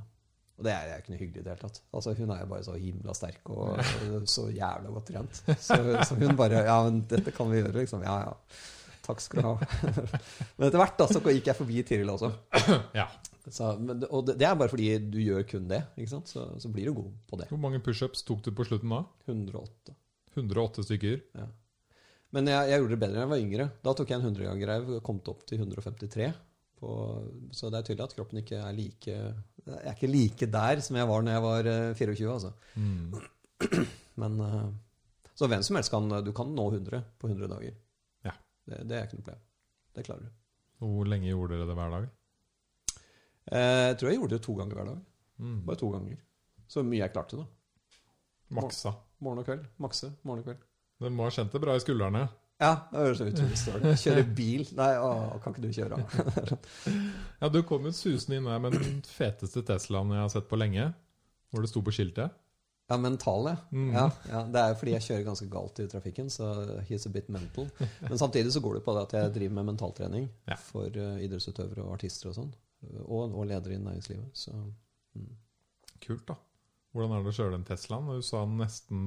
Og 0.56 0.64
det 0.64 0.72
er, 0.72 0.88
er 0.88 1.02
ikke 1.02 1.12
noe 1.12 1.20
hyggelig 1.20 1.42
i 1.42 1.44
det 1.44 1.52
hele 1.52 1.62
tatt. 1.66 1.82
Altså, 1.92 2.14
hun 2.16 2.32
er 2.32 2.40
jo 2.40 2.48
bare 2.48 2.64
så 2.64 2.78
himla 2.80 3.14
sterk 3.16 3.50
og, 3.52 3.76
og 3.76 4.30
så 4.32 4.46
jævla 4.48 4.94
godt 4.94 5.10
trent. 5.10 5.42
Så, 5.60 5.76
så 6.08 6.16
hun 6.16 6.32
bare 6.38 6.62
Ja, 6.64 6.78
men 6.86 7.02
dette 7.10 7.34
kan 7.36 7.50
vi 7.52 7.60
gjøre, 7.60 7.74
liksom. 7.76 8.04
Ja, 8.06 8.16
ja. 8.24 8.62
Takk 9.06 9.20
skal 9.22 9.42
du 9.42 9.46
ha. 9.50 9.68
men 10.56 10.66
etter 10.66 10.80
hvert 10.80 10.96
da, 10.98 11.06
så 11.10 11.20
gikk 11.22 11.50
jeg 11.52 11.58
forbi 11.58 11.84
Tiril 11.86 12.10
også. 12.14 12.32
Ja. 12.96 13.10
Så, 13.46 13.76
men, 13.78 14.02
og 14.08 14.32
det, 14.32 14.42
er 14.42 14.56
bare 14.58 14.72
fordi 14.72 14.88
du 15.12 15.20
gjør 15.22 15.44
kun 15.46 15.68
det. 15.70 15.84
ikke 16.00 16.14
sant? 16.16 16.32
Så, 16.32 16.48
så 16.62 16.72
blir 16.72 16.88
du 16.88 16.96
god 16.96 17.12
på 17.30 17.38
det. 17.38 17.46
Hvor 17.52 17.60
mange 17.62 17.78
pushups 17.84 18.24
tok 18.26 18.42
du 18.42 18.50
på 18.56 18.66
slutten 18.66 18.90
da? 18.90 19.04
108. 19.28 19.94
108 20.34 20.88
stykker. 20.88 21.20
Ja. 21.36 21.46
Men 22.34 22.50
jeg, 22.50 22.72
jeg 22.72 22.82
gjorde 22.82 22.96
det 22.96 23.02
bedre 23.04 23.20
da 23.20 23.22
jeg 23.22 23.32
var 23.32 23.44
yngre. 23.44 23.68
Da 23.84 23.94
tok 23.96 24.10
jeg 24.10 24.18
en 24.18 24.26
100-ganger 24.32 24.90
og 24.96 25.04
kom 25.06 25.20
opp 25.30 25.46
til 25.46 25.62
153. 25.62 26.32
På, 26.76 26.88
så 27.56 27.70
det 27.72 27.78
er 27.78 27.86
tydelig 27.88 28.04
at 28.04 28.14
kroppen 28.18 28.38
ikke 28.42 28.58
er 28.60 28.74
like 28.76 29.06
Jeg 29.08 29.78
er 29.80 29.94
ikke 29.94 30.10
like 30.12 30.46
der 30.52 30.80
som 30.84 30.98
jeg 31.00 31.08
var 31.08 31.22
når 31.24 31.32
jeg 31.38 31.44
var 31.46 31.68
eh, 31.72 31.94
24, 31.96 32.32
altså. 32.34 32.50
Mm. 32.76 33.14
Men 34.20 34.40
eh, 34.44 34.66
Så 35.40 35.48
hvem 35.48 35.62
som 35.64 35.78
helst 35.78 35.90
kan 35.94 36.08
Du 36.26 36.32
kan 36.36 36.52
nå 36.52 36.66
100 36.74 37.00
på 37.18 37.30
100 37.30 37.48
dager. 37.54 37.74
Ja. 38.28 38.34
Det, 38.68 38.82
det 38.90 38.98
er 38.98 39.08
ikke 39.08 39.16
noe 39.22 39.26
problem. 39.30 39.42
Det 39.96 40.04
klarer 40.04 40.26
du. 40.28 40.30
Hvor 40.84 41.08
lenge 41.08 41.30
gjorde 41.32 41.56
dere 41.56 41.66
det 41.70 41.76
hver 41.78 41.94
dag? 41.96 42.08
Eh, 43.52 43.86
Jeg 43.88 43.98
tror 43.98 44.10
jeg 44.12 44.20
gjorde 44.20 44.36
det 44.36 44.44
to 44.44 44.54
ganger 44.60 44.74
hver 44.80 44.90
dag. 44.92 45.00
Mm. 45.40 45.58
Bare 45.66 45.80
to 45.80 45.90
ganger. 45.96 46.20
Så 46.68 46.82
mye 46.84 47.00
jeg 47.04 47.12
klarte, 47.14 47.40
da. 47.40 47.46
Maksa. 48.56 48.92
Morgen 49.24 49.40
og 49.40 49.48
kveld. 49.48 49.64
Makse. 49.82 50.12
Morgen 50.28 50.42
og 50.44 50.50
kveld. 50.50 50.60
Den 51.00 51.16
må 51.16 51.24
ha 51.26 51.32
kjent 51.32 51.52
det 51.56 51.60
bra 51.64 51.74
i 51.76 51.80
skuldrene. 51.82 52.26
Ja, 52.56 52.70
det 52.88 53.02
høres 53.02 53.20
utrolig 53.20 53.52
utrolig 53.58 53.90
ut. 53.92 54.00
Kjøre 54.00 54.22
bil. 54.38 54.62
Nei, 54.78 54.88
å, 54.96 55.10
kan 55.44 55.52
ikke 55.52 55.66
du 55.66 55.76
kjøre? 55.76 55.98
Ja, 57.42 57.50
Du 57.52 57.60
kom 57.68 57.84
jo 57.84 57.92
susende 57.92 58.38
inn 58.38 58.48
her 58.48 58.62
med 58.64 58.78
den 58.78 59.02
feteste 59.04 59.60
Teslaen 59.68 60.14
jeg 60.14 60.22
har 60.22 60.32
sett 60.32 60.48
på 60.48 60.56
lenge. 60.56 60.88
Hvor 61.52 61.64
det 61.64 61.68
sto 61.70 61.82
på 61.84 61.92
skiltet. 61.94 62.32
Ja, 62.88 62.96
mental, 63.02 63.48
ja. 63.50 63.56
Mm. 63.74 63.90
ja. 63.92 64.06
Ja, 64.30 64.40
Det 64.54 64.62
er 64.62 64.72
jo 64.72 64.78
fordi 64.80 64.92
jeg 64.94 65.04
kjører 65.08 65.26
ganske 65.26 65.48
galt 65.50 65.80
i 65.82 65.88
trafikken, 65.90 66.28
så 66.30 66.48
he's 66.88 67.06
a 67.08 67.12
bit 67.12 67.28
mental. 67.34 67.66
Men 68.00 68.18
samtidig 68.18 68.52
så 68.54 68.62
går 68.64 68.78
det 68.78 68.84
på 68.86 68.94
det 68.96 69.04
at 69.08 69.14
jeg 69.18 69.34
driver 69.36 69.56
med 69.58 69.68
mentaltrening 69.72 70.28
Ja. 70.48 70.56
for 70.70 70.86
uh, 70.86 71.16
idrettsutøvere 71.22 71.82
og 71.84 71.96
artister 71.98 72.30
og 72.30 72.38
sånn. 72.38 72.52
Og, 73.04 73.34
og 73.34 73.48
ledere 73.50 73.74
i 73.74 73.82
næringslivet. 73.82 74.30
Så 74.38 74.54
mm. 74.54 75.32
Kult, 76.06 76.28
da. 76.28 76.36
Hvordan 76.94 77.16
er 77.16 77.24
det 77.26 77.32
å 77.34 77.36
kjøre 77.40 77.56
den 77.56 77.66
Teslaen? 77.68 78.06
Du 78.16 78.22
sa 78.24 78.44
nesten 78.48 79.02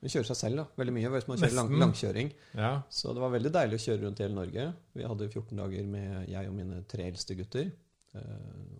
Det 0.00 0.08
kjører 0.14 0.28
seg 0.30 0.36
selv 0.38 0.56
da, 0.56 0.64
veldig 0.80 0.92
mye 0.96 1.08
hvis 1.12 1.26
man 1.28 1.36
kjører 1.42 1.56
lang, 1.58 1.70
langkjøring. 1.82 2.30
Ja. 2.56 2.70
Så 2.88 3.12
det 3.12 3.20
var 3.20 3.32
veldig 3.34 3.50
deilig 3.52 3.76
å 3.76 3.82
kjøre 3.84 4.02
rundt 4.06 4.20
i 4.20 4.24
hele 4.24 4.34
Norge. 4.38 4.64
Vi 4.96 5.04
hadde 5.04 5.28
14 5.28 5.58
dager 5.60 5.84
med 5.92 6.28
jeg 6.30 6.48
og 6.48 6.54
mine 6.56 6.82
tre 6.88 7.08
eldste 7.10 7.36
gutter. 7.36 7.70
eh, 8.14 8.20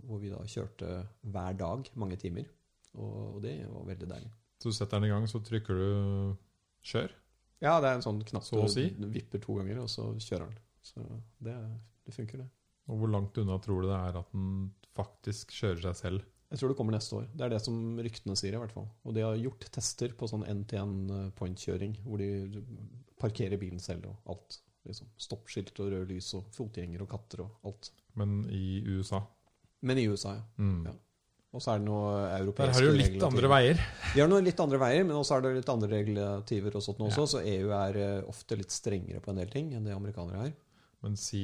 hvor 0.08 0.18
vi 0.18 0.30
da 0.32 0.40
kjørte 0.42 0.86
hver 1.22 1.58
dag 1.60 1.90
mange 1.94 2.16
timer. 2.18 2.48
Og, 2.98 3.36
det 3.44 3.52
var 3.70 3.84
veldig 3.86 4.08
deilig. 4.10 4.30
Så 4.60 4.72
du 4.72 4.74
setter 4.74 4.98
den 4.98 5.06
i 5.06 5.12
gang, 5.12 5.26
så 5.30 5.38
trykker 5.44 5.74
du 5.78 6.36
'kjør'. 6.82 7.12
Ja, 7.60 7.76
det 7.80 7.88
er 7.90 7.94
en 7.94 8.02
sånn 8.02 8.24
knapp 8.24 8.42
Så 8.42 8.64
si. 8.72 8.88
du 8.90 9.06
vipper 9.06 9.38
to 9.38 9.54
ganger, 9.60 9.82
og 9.84 9.88
så 9.88 10.08
kjører 10.18 10.48
den. 10.48 10.58
Så 10.82 11.04
det, 11.44 11.54
det 12.06 12.14
funker, 12.14 12.38
det. 12.38 12.48
Og 12.88 12.98
hvor 12.98 13.10
langt 13.12 13.36
unna 13.38 13.58
tror 13.62 13.82
du 13.82 13.88
det 13.88 13.98
er 14.00 14.18
at 14.18 14.32
den 14.32 14.72
faktisk 14.96 15.52
kjører 15.52 15.82
seg 15.84 15.96
selv? 15.96 16.24
Jeg 16.50 16.58
tror 16.58 16.72
det 16.72 16.76
kommer 16.80 16.96
neste 16.96 17.14
år. 17.14 17.26
Det 17.30 17.44
er 17.46 17.52
det 17.52 17.60
som 17.62 17.76
ryktene 18.02 18.34
sier, 18.38 18.56
i 18.56 18.60
hvert 18.60 18.72
fall. 18.74 18.88
Og 19.06 19.14
de 19.14 19.22
har 19.22 19.36
gjort 19.38 19.68
tester 19.70 20.10
på 20.18 20.26
sånn 20.30 20.42
NTN-point-kjøring, 20.50 21.92
hvor 22.06 22.18
de 22.18 22.62
parkerer 23.20 23.60
bilen 23.60 23.78
selv 23.82 24.08
og 24.10 24.32
alt. 24.34 24.58
Liksom. 24.88 25.10
Stoppskilt 25.20 25.76
og 25.82 25.92
røde 25.92 26.08
lys 26.10 26.32
og 26.38 26.48
fotgjengere 26.56 27.04
og 27.04 27.10
katter 27.12 27.44
og 27.44 27.68
alt. 27.70 27.90
Men 28.18 28.42
i 28.50 28.80
USA 28.88 29.20
Men 29.86 30.00
i 30.00 30.08
USA, 30.10 30.34
ja. 30.40 30.42
mm. 30.58 30.82
Ja. 30.88 30.96
Og 31.50 31.62
så 31.62 31.72
er 31.72 31.80
det 31.80 31.86
noe 31.88 32.10
Der 32.14 32.42
europeiske 32.44 32.74
har 32.76 32.84
du 32.86 32.98
litt 32.98 33.24
andre 33.26 33.48
veier. 33.50 33.80
Vi 34.14 34.20
har 34.22 34.28
noen 34.30 34.44
litt 34.46 34.60
andre 34.62 34.78
veier, 34.78 35.06
men 35.06 35.16
også 35.18 35.36
er 35.36 35.44
det 35.46 35.52
litt 35.56 35.70
andre 35.72 35.88
regulativer 35.96 36.76
og 36.78 36.84
sånt 36.84 37.00
også, 37.02 37.24
Ja. 37.24 37.30
så 37.32 37.40
EU 37.42 37.72
er 37.74 37.96
eh, 37.98 38.28
ofte 38.30 38.58
litt 38.58 38.70
strengere 38.74 39.22
på 39.24 39.32
en 39.32 39.40
del 39.42 39.50
ting 39.50 39.72
enn 39.74 39.86
det 39.88 39.94
amerikanere 39.96 40.44
er. 40.46 40.52
Men 41.02 41.16
si 41.18 41.42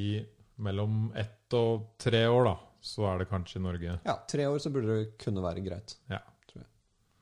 mellom 0.62 1.10
ett 1.18 1.52
og 1.58 1.88
tre 1.98 2.22
år, 2.30 2.44
da, 2.52 2.54
så 2.86 3.06
er 3.10 3.22
det 3.22 3.28
kanskje 3.30 3.58
i 3.60 3.64
Norge. 3.64 3.96
Ja, 4.06 4.14
tre 4.30 4.46
år 4.48 4.60
så 4.62 4.70
burde 4.74 4.94
det 5.00 5.06
kunne 5.22 5.42
være 5.44 5.64
greit, 5.66 5.96
Ja. 6.12 6.22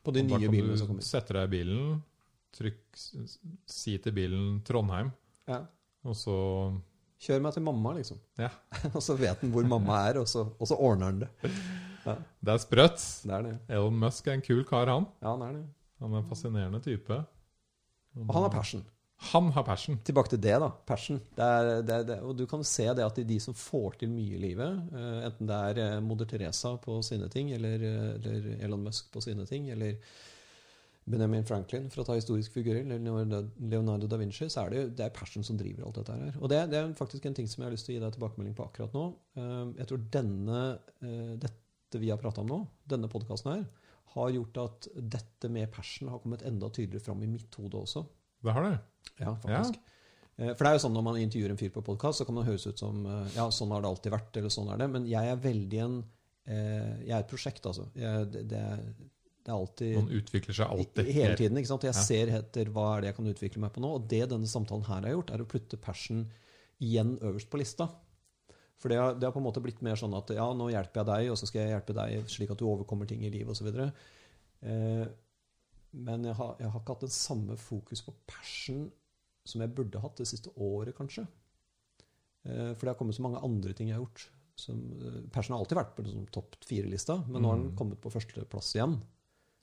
På 0.04 0.12
de 0.12 0.20
nye 0.20 0.50
bilene 0.52 0.74
som 0.76 0.90
kommer. 0.90 1.00
Du 1.00 1.06
sette 1.08 1.32
deg 1.32 1.46
i 1.48 1.52
bilen, 1.54 1.94
trykk, 2.52 2.80
si 3.72 3.94
til 4.04 4.12
bilen 4.12 4.58
Trondheim, 4.68 5.08
Ja. 5.48 5.62
og 6.04 6.14
så 6.18 6.34
Kjør 7.24 7.40
meg 7.40 7.54
til 7.54 7.62
mamma, 7.64 7.94
liksom. 7.96 8.18
Ja. 8.36 8.50
og 8.92 9.00
så 9.00 9.14
vet 9.16 9.40
han 9.40 9.50
hvor 9.54 9.64
mamma 9.64 10.02
er, 10.10 10.18
og 10.20 10.26
så, 10.28 10.42
og 10.60 10.68
så 10.68 10.76
ordner 10.76 11.06
han 11.08 11.22
det. 11.24 11.30
Det 12.04 12.52
er 12.52 12.58
sprøtt. 12.60 13.00
Det 13.24 13.32
er 13.32 13.46
det. 13.46 13.52
Elon 13.72 13.96
Musk 13.96 14.26
er 14.28 14.34
en 14.36 14.42
kul 14.44 14.60
kar, 14.68 14.90
han. 14.92 15.06
Ja, 15.22 15.30
han 15.30 15.44
er 15.46 15.52
det. 15.56 15.62
Han 16.04 16.12
er 16.12 16.20
en 16.20 16.26
fascinerende 16.28 16.80
type. 16.84 17.16
Og 18.20 18.34
han 18.34 18.44
har 18.44 18.52
passion. 18.52 18.82
Han 19.16 19.48
har 19.54 19.64
passion. 19.64 19.96
Tilbake 20.04 20.34
til 20.34 20.40
det, 20.42 20.56
da. 20.60 20.68
Passion. 20.86 21.20
Det 21.36 21.46
er, 21.46 21.70
det 21.86 21.98
det, 22.10 22.18
og 22.26 22.36
du 22.36 22.44
kan 22.50 22.64
se 22.66 22.86
det 22.96 23.04
at 23.06 23.18
de 23.28 23.38
som 23.40 23.56
får 23.56 24.00
til 24.02 24.12
mye 24.12 24.36
i 24.36 24.42
livet, 24.42 24.92
eh, 24.92 25.24
enten 25.28 25.48
det 25.48 25.58
er 25.70 25.80
eh, 25.84 26.02
Moder 26.04 26.28
Teresa 26.28 26.74
på 26.82 26.98
sine 27.06 27.30
ting, 27.32 27.52
eller, 27.56 27.82
eh, 27.88 28.10
eller 28.18 28.64
Elon 28.66 28.84
Musk 28.84 29.12
på 29.14 29.22
sine 29.24 29.46
ting, 29.48 29.70
eller 29.72 29.96
Benjamin 31.04 31.44
Franklin, 31.44 31.90
for 31.92 32.02
å 32.02 32.06
ta 32.08 32.16
historiske 32.16 32.52
figurer, 32.52 32.84
eller 32.84 33.00
Leonardo- 33.60 34.08
da 34.08 34.18
Vinci, 34.20 34.48
så 34.52 34.64
er 34.64 34.72
det, 34.72 34.84
det 34.98 35.06
er 35.06 35.16
passion 35.16 35.44
som 35.44 35.58
driver 35.60 35.84
alt 35.86 36.00
dette 36.00 36.16
her. 36.16 36.38
Og 36.40 36.48
det, 36.52 36.62
det 36.72 36.80
er 36.80 36.94
faktisk 36.96 37.26
en 37.28 37.36
ting 37.36 37.48
som 37.50 37.62
jeg 37.62 37.68
har 37.68 37.76
lyst 37.76 37.88
til 37.88 37.94
å 37.94 37.98
gi 37.98 38.04
deg 38.04 38.16
tilbakemelding 38.16 38.56
på 38.56 38.64
akkurat 38.64 38.96
nå. 38.96 39.04
Jeg 39.76 39.88
tror 39.90 40.06
denne, 40.16 40.62
dette 41.44 42.00
vi 42.00 42.08
har 42.08 42.22
prata 42.22 42.40
om 42.40 42.48
nå, 42.48 42.58
denne 42.88 43.12
podkasten 43.12 43.52
her, 43.52 43.66
har 44.14 44.32
gjort 44.32 44.62
at 44.64 44.88
dette 44.96 45.52
med 45.52 45.68
passion 45.76 46.08
har 46.08 46.24
kommet 46.24 46.46
enda 46.48 46.72
tydeligere 46.72 47.04
fram 47.04 47.20
i 47.20 47.28
mitt 47.28 47.60
hode 47.60 47.84
også. 47.84 48.06
Det 48.40 48.56
har 48.56 48.64
det. 48.70 48.74
Ja, 49.20 49.34
faktisk. 49.42 49.76
Ja. 49.80 49.90
For 50.56 50.64
det 50.64 50.70
er 50.72 50.74
jo 50.74 50.82
sånn 50.82 50.96
når 50.96 51.04
man 51.06 51.16
intervjuer 51.22 51.52
en 51.54 51.58
fyr 51.60 51.70
på 51.70 51.82
podkast, 51.86 52.18
så 52.18 52.24
kan 52.26 52.34
man 52.34 52.46
høres 52.48 52.64
ut 52.66 52.80
som 52.80 53.04
eh, 53.06 53.34
ja, 53.36 53.44
sånn 53.54 53.70
har 53.70 53.84
det 53.84 53.90
alltid 53.92 54.14
vært, 54.16 54.36
eller 54.40 54.50
sånn 54.50 54.70
er 54.74 54.80
det. 54.82 54.88
Men 54.90 55.04
jeg 55.06 55.30
er 55.30 55.36
veldig 55.44 55.82
en 55.84 55.98
eh, 56.50 56.94
Jeg 57.06 57.12
er 57.14 57.20
et 57.20 57.30
prosjekt, 57.30 57.66
altså. 57.70 57.84
Jeg, 57.94 58.24
det, 58.34 58.42
det, 58.50 58.58
er, 58.58 58.80
det 59.44 59.52
er 59.52 59.54
alltid 59.54 59.92
Man 60.00 60.10
utvikler 60.18 60.56
seg 60.58 60.72
alltid. 60.74 61.12
Hele 61.14 61.36
tiden. 61.38 61.60
ikke 61.62 61.70
sant? 61.70 61.86
Jeg 61.86 61.94
Ja. 61.94 62.02
ser 62.08 62.32
etter 62.40 62.72
hva 62.74 62.88
er 62.96 63.04
det 63.04 63.12
jeg 63.12 63.18
kan 63.20 63.30
utvikle 63.30 63.62
meg 63.62 63.72
på 63.76 63.84
nå. 63.84 63.92
Og 64.00 64.08
det 64.10 64.24
denne 64.32 64.50
samtalen 64.50 64.88
her 64.90 65.06
har 65.06 65.14
gjort, 65.14 65.30
er 65.36 65.44
å 65.44 65.48
putte 65.54 65.78
passion 65.78 66.24
igjen 66.82 67.14
øverst 67.22 67.48
på 67.52 67.60
lista. 67.62 67.86
For 68.82 68.90
det 68.90 68.98
har, 68.98 69.14
det 69.14 69.28
har 69.28 69.32
på 69.32 69.38
en 69.38 69.46
måte 69.46 69.62
blitt 69.62 69.80
mer 69.86 69.94
sånn 69.96 70.12
at 70.18 70.34
ja, 70.34 70.48
nå 70.52 70.66
hjelper 70.74 71.00
jeg 71.04 71.06
deg, 71.12 71.30
og 71.30 71.38
så 71.38 71.46
skal 71.46 71.62
jeg 71.62 71.76
hjelpe 71.76 71.94
deg 71.96 72.26
slik 72.28 72.50
at 72.50 72.58
du 72.58 72.66
overkommer 72.66 73.06
ting 73.08 73.22
i 73.24 73.30
livet 73.32 73.54
osv. 73.54 73.70
Men 75.94 76.24
jeg 76.26 76.34
har, 76.34 76.56
jeg 76.58 76.70
har 76.70 76.80
ikke 76.80 76.94
hatt 76.96 77.06
den 77.06 77.14
samme 77.14 77.56
fokus 77.60 78.02
på 78.02 78.14
passion 78.26 78.90
som 79.46 79.60
jeg 79.60 79.74
burde 79.76 80.00
hatt 80.00 80.16
det 80.16 80.26
siste 80.26 80.50
året, 80.56 80.94
kanskje. 80.96 81.26
Eh, 82.46 82.72
for 82.74 82.80
det 82.86 82.92
har 82.94 82.98
kommet 82.98 83.14
så 83.16 83.22
mange 83.22 83.42
andre 83.44 83.72
ting 83.76 83.88
jeg 83.90 83.98
har 83.98 84.04
gjort. 84.04 84.28
Som, 84.56 84.78
eh, 85.00 85.18
passion 85.34 85.54
har 85.54 85.60
alltid 85.64 85.76
vært 85.78 85.94
på 85.96 86.04
liksom, 86.06 86.26
topp 86.32 86.56
fire-lista, 86.64 87.18
men 87.28 87.42
nå 87.42 87.48
har 87.50 87.56
den 87.58 87.70
Mm. 87.72 87.76
kommet 87.76 88.00
på 88.00 88.10
førsteplass 88.12 88.74
igjen. 88.74 89.00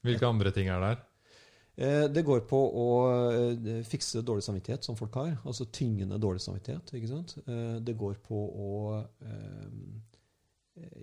Hvilke 0.03 0.27
andre 0.27 0.51
ting 0.51 0.67
er 0.67 0.79
der? 0.79 1.01
Eh, 1.77 2.07
Det 2.07 2.23
går 2.25 2.41
på 2.47 2.59
å 2.75 3.83
fikse 3.85 4.21
dårlig 4.23 4.43
samvittighet, 4.43 4.83
som 4.83 4.95
folk 4.95 5.13
har. 5.15 5.39
Altså 5.45 5.65
tyngende 5.71 6.19
dårlig 6.19 6.41
samvittighet. 6.41 6.93
ikke 6.93 7.07
sant? 7.07 7.35
Det 7.85 7.97
går 7.97 8.15
på 8.21 8.35
å 8.35 9.07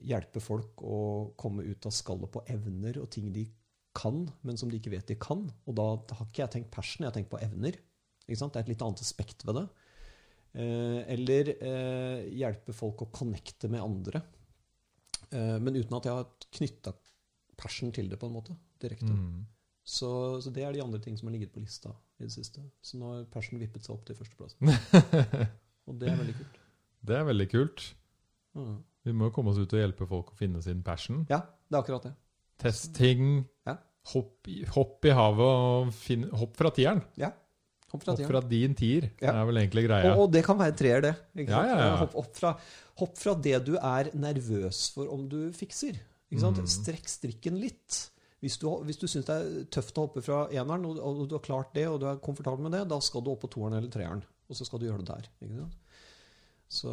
hjelpe 0.02 0.40
folk 0.40 0.80
å 0.82 1.32
komme 1.36 1.62
ut 1.64 1.86
av 1.86 1.92
skallet 1.92 2.30
på 2.32 2.42
evner 2.48 2.98
og 3.02 3.10
ting 3.10 3.32
de 3.32 3.44
kan, 3.98 4.22
men 4.46 4.60
som 4.60 4.70
de 4.70 4.78
ikke 4.78 4.92
vet 4.94 5.10
de 5.10 5.18
kan. 5.20 5.44
Og 5.66 5.76
da 5.78 5.88
har 5.98 6.28
ikke 6.28 6.44
jeg 6.44 6.54
tenkt 6.54 6.72
passion, 6.74 7.04
jeg 7.04 7.10
har 7.10 7.16
tenkt 7.18 7.32
på 7.32 7.40
evner. 7.42 7.76
Ikke 8.28 8.40
sant? 8.40 8.54
Det 8.54 8.62
er 8.62 8.66
et 8.68 8.72
litt 8.74 8.84
annet 8.86 9.02
aspekt 9.04 9.44
ved 9.48 9.58
det. 9.60 9.66
Eh, 10.58 11.00
Eller 11.16 11.52
eh, 11.56 12.26
hjelpe 12.38 12.74
folk 12.76 13.04
å 13.04 13.10
connecte 13.14 13.70
med 13.72 13.84
andre. 13.84 14.22
Eh, 15.30 15.56
Men 15.58 15.76
uten 15.76 15.98
at 15.98 16.08
jeg 16.08 16.18
har 16.20 16.50
knytta 16.60 16.94
passion 17.58 17.92
til 17.94 18.10
det, 18.10 18.20
på 18.20 18.28
en 18.30 18.36
måte. 18.38 18.54
Direkte. 18.80 19.10
Mm. 19.10 19.46
Så, 19.88 20.10
så 20.44 20.52
det 20.52 20.62
er 20.66 20.76
de 20.76 20.82
andre 20.84 21.00
ting 21.00 21.16
som 21.16 21.30
har 21.30 21.34
ligget 21.34 21.54
på 21.54 21.62
lista 21.64 21.90
i 22.20 22.26
det 22.26 22.34
siste. 22.34 22.60
Så 22.84 22.98
nå 23.00 23.08
har 23.14 23.24
Passion 23.32 23.60
vippet 23.60 23.86
seg 23.86 23.94
opp 23.94 24.04
til 24.04 24.18
førsteplass. 24.18 24.58
Og 25.88 25.96
det 25.96 26.10
er 26.10 26.18
veldig 26.20 26.34
kult. 26.36 26.58
Det 27.08 27.16
er 27.16 27.24
veldig 27.24 27.46
kult. 27.48 27.84
Mm. 28.58 28.74
Vi 29.08 29.14
må 29.16 29.30
jo 29.30 29.34
komme 29.38 29.54
oss 29.54 29.60
ut 29.62 29.72
og 29.72 29.80
hjelpe 29.80 30.06
folk 30.10 30.34
å 30.34 30.36
finne 30.36 30.60
sin 30.64 30.82
passion. 30.84 31.22
Ja, 31.30 31.40
det 31.70 31.78
er 31.78 31.80
akkurat 31.80 32.04
det. 32.04 32.12
Test 32.60 32.90
ting. 32.98 33.46
Ja. 33.64 33.78
Hopp, 34.08 34.48
i, 34.48 34.62
hopp 34.72 35.04
i 35.04 35.12
havet 35.12 35.44
og 35.44 35.92
finn, 35.92 36.24
hopp 36.40 36.56
fra 36.56 36.70
tieren. 36.74 37.02
Ja. 37.20 37.32
Hopp 37.92 38.04
fra 38.04 38.12
Hopp 38.12 38.28
fra 38.28 38.40
din 38.44 38.74
tier 38.76 39.08
Ja. 39.20 39.32
er 39.40 39.46
vel 39.48 39.62
egentlig 39.62 39.86
greia. 39.86 40.12
Og, 40.12 40.26
og 40.26 40.32
det 40.32 40.42
kan 40.44 40.58
være 40.60 40.76
treer, 40.76 41.00
det. 41.04 41.14
Ja, 41.48 41.62
ja. 41.64 41.88
Hopp, 42.02 42.14
hopp, 42.18 42.30
fra, 42.36 42.52
hopp 43.00 43.16
fra 43.20 43.34
det 43.34 43.58
du 43.64 43.74
er 43.76 44.10
nervøs 44.16 44.90
for 44.92 45.08
om 45.12 45.26
du 45.28 45.40
fikser. 45.56 45.96
Mm. 46.28 46.60
Strekk 46.68 47.08
strikken 47.08 47.56
litt. 47.60 48.10
Hvis 48.44 48.58
du, 48.60 48.68
hvis 48.86 49.00
du 49.00 49.06
syns 49.10 49.26
det 49.26 49.34
er 49.34 49.62
tøft 49.72 49.96
å 49.98 50.04
hoppe 50.06 50.22
fra 50.22 50.44
eneren, 50.52 50.84
og, 50.86 51.00
og 51.02 51.22
du 51.26 51.34
har 51.34 51.42
klart 51.42 51.72
det, 51.74 51.88
og 51.90 51.96
du 52.02 52.06
er 52.06 52.20
komfortabel 52.22 52.68
med 52.68 52.76
det, 52.76 52.84
da 52.92 53.00
skal 53.02 53.24
du 53.24 53.32
opp 53.32 53.40
på 53.42 53.50
toeren 53.50 53.78
eller 53.80 53.90
treeren. 53.90 54.20
Og 54.48 54.56
så 54.56 54.66
skal 54.68 54.80
du 54.82 54.86
gjøre 54.86 55.02
det 55.02 55.16
der. 55.16 55.64
Så 56.68 56.92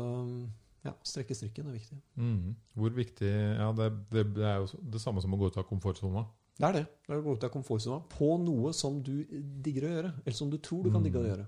ja, 0.85 0.93
strekke 1.05 1.35
strikken 1.37 1.69
er 1.69 1.75
viktig. 1.75 1.99
Mm. 2.15 2.55
Hvor 2.77 2.95
viktig 2.95 3.29
Ja, 3.29 3.69
det, 3.77 3.91
det, 4.13 4.25
det 4.37 4.47
er 4.47 4.63
jo 4.63 4.81
det 4.95 5.01
samme 5.03 5.21
som 5.23 5.35
å 5.35 5.39
gå 5.39 5.51
ut 5.51 5.59
av 5.61 5.67
komfortsona. 5.69 6.25
Det 6.57 6.63
er 6.69 6.73
det. 6.73 6.85
Det 7.07 7.13
er 7.13 7.19
å 7.19 7.23
gå 7.25 7.33
ut 7.35 7.43
av 7.43 7.49
komfortsona 7.51 7.97
på 8.09 8.29
noe 8.39 8.71
som 8.73 9.01
du 9.03 9.25
digger 9.61 9.87
å 9.89 9.91
gjøre. 9.95 10.13
Eller 10.25 10.35
som 10.37 10.49
du 10.49 10.57
tror 10.57 10.83
du 10.83 10.91
kan 10.91 11.03
digge 11.03 11.19
å 11.19 11.23
Mm. 11.23 11.29
gjøre. 11.31 11.47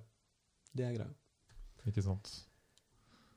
Det 0.76 0.86
er 0.86 0.94
greia. 0.98 1.14
Ikke 1.88 2.04
sant? 2.04 2.32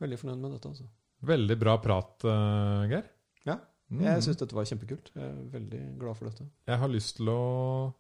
Veldig 0.01 0.18
fornøyd 0.18 0.38
med 0.40 0.52
dette, 0.52 0.68
altså. 0.68 0.84
Veldig 1.22 1.59
bra 1.60 1.76
prat, 1.78 2.24
uh, 2.24 2.86
Geir. 2.88 3.05
Ja, 3.47 3.59
Mm. 3.90 4.02
Jeg 4.05 4.22
syns 4.22 4.36
dette 4.38 4.55
var 4.55 4.64
kjempekult. 4.64 5.10
Jeg 5.16 5.24
er 5.24 5.51
veldig 5.51 5.98
glad 5.98 6.16
for 6.16 6.28
dette. 6.28 6.44
Jeg 6.66 6.78
har 6.78 6.88
lyst 6.88 7.16
til 7.16 7.26
å 7.26 7.92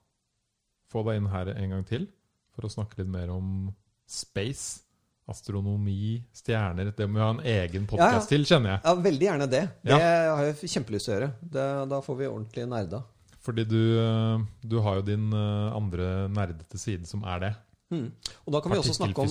få 0.88 1.02
deg 1.04 1.16
inn 1.16 1.26
her 1.26 1.48
en 1.48 1.70
gang 1.70 1.84
til 1.84 2.06
for 2.54 2.62
å 2.62 2.70
snakke 2.70 2.98
litt 2.98 3.08
mer 3.08 3.28
om 3.30 3.74
space. 4.06 4.82
Astronomi, 5.28 6.24
stjerner. 6.34 6.90
Det 6.96 7.06
må 7.08 7.14
vi 7.14 7.20
ha 7.20 7.30
en 7.30 7.40
egen 7.46 7.86
Ja, 7.92 8.12
ja. 8.16 8.20
til, 8.26 8.42
kjenner 8.44 8.70
jeg. 8.76 8.80
Ja, 8.84 8.94
Veldig 8.96 9.26
gjerne 9.28 9.48
det. 9.50 9.62
Det 9.84 9.90
Ja. 9.98 10.34
har 10.36 10.44
jeg 10.44 10.56
kjempelyst 10.56 11.04
til 11.06 11.14
å 11.14 11.18
gjøre. 11.20 11.32
Det, 11.40 11.88
da 11.88 12.00
får 12.00 12.16
vi 12.18 12.24
ordentlig 12.26 12.68
nerda. 12.68 13.04
Fordi 13.40 13.64
du, 13.64 13.78
eh, 13.98 14.42
du 14.68 14.78
har 14.84 15.00
jo 15.00 15.02
din 15.06 15.30
eh, 15.32 15.72
andre 15.76 16.28
nerdete 16.28 16.78
side, 16.78 17.06
som 17.08 17.22
er 17.24 17.38
det. 17.46 17.52
Mm. 17.90 18.06
Og 18.46 18.52
da 18.54 18.60
kan 18.62 18.70
vi 18.70 18.78
også 18.78 18.94
snakke 18.94 19.18
om 19.24 19.30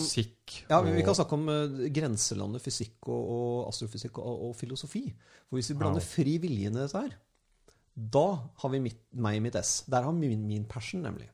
ja, 0.68 0.82
vi, 0.84 1.04
kan 1.06 1.16
snakke 1.16 1.38
om 1.38 1.46
eh, 1.54 1.86
grenselandet 1.96 2.64
fysikk 2.66 3.08
og, 3.08 3.30
og 3.36 3.68
astrofysikk 3.70 4.18
og, 4.20 4.50
og 4.50 4.56
filosofi. 4.60 5.06
For 5.48 5.60
hvis 5.60 5.70
vi 5.72 5.78
blander 5.80 6.02
blander 6.02 6.08
fri 6.10 6.38
vilje 6.44 6.68
i 6.68 6.74
dette 6.76 7.04
her, 7.06 7.14
da 7.96 8.26
har 8.64 8.74
vi 8.74 8.82
mitt, 8.84 9.00
meg 9.14 9.38
i 9.38 9.44
mitt 9.46 9.56
ess. 9.60 9.84
Der 9.92 10.04
har 10.08 10.16
min, 10.16 10.42
min 10.48 10.66
passion, 10.68 11.02
nemlig. 11.06 11.30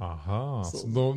Aha. 0.00 0.62
Så- 0.68 0.84
Så 0.84 0.92
da, 0.94 1.08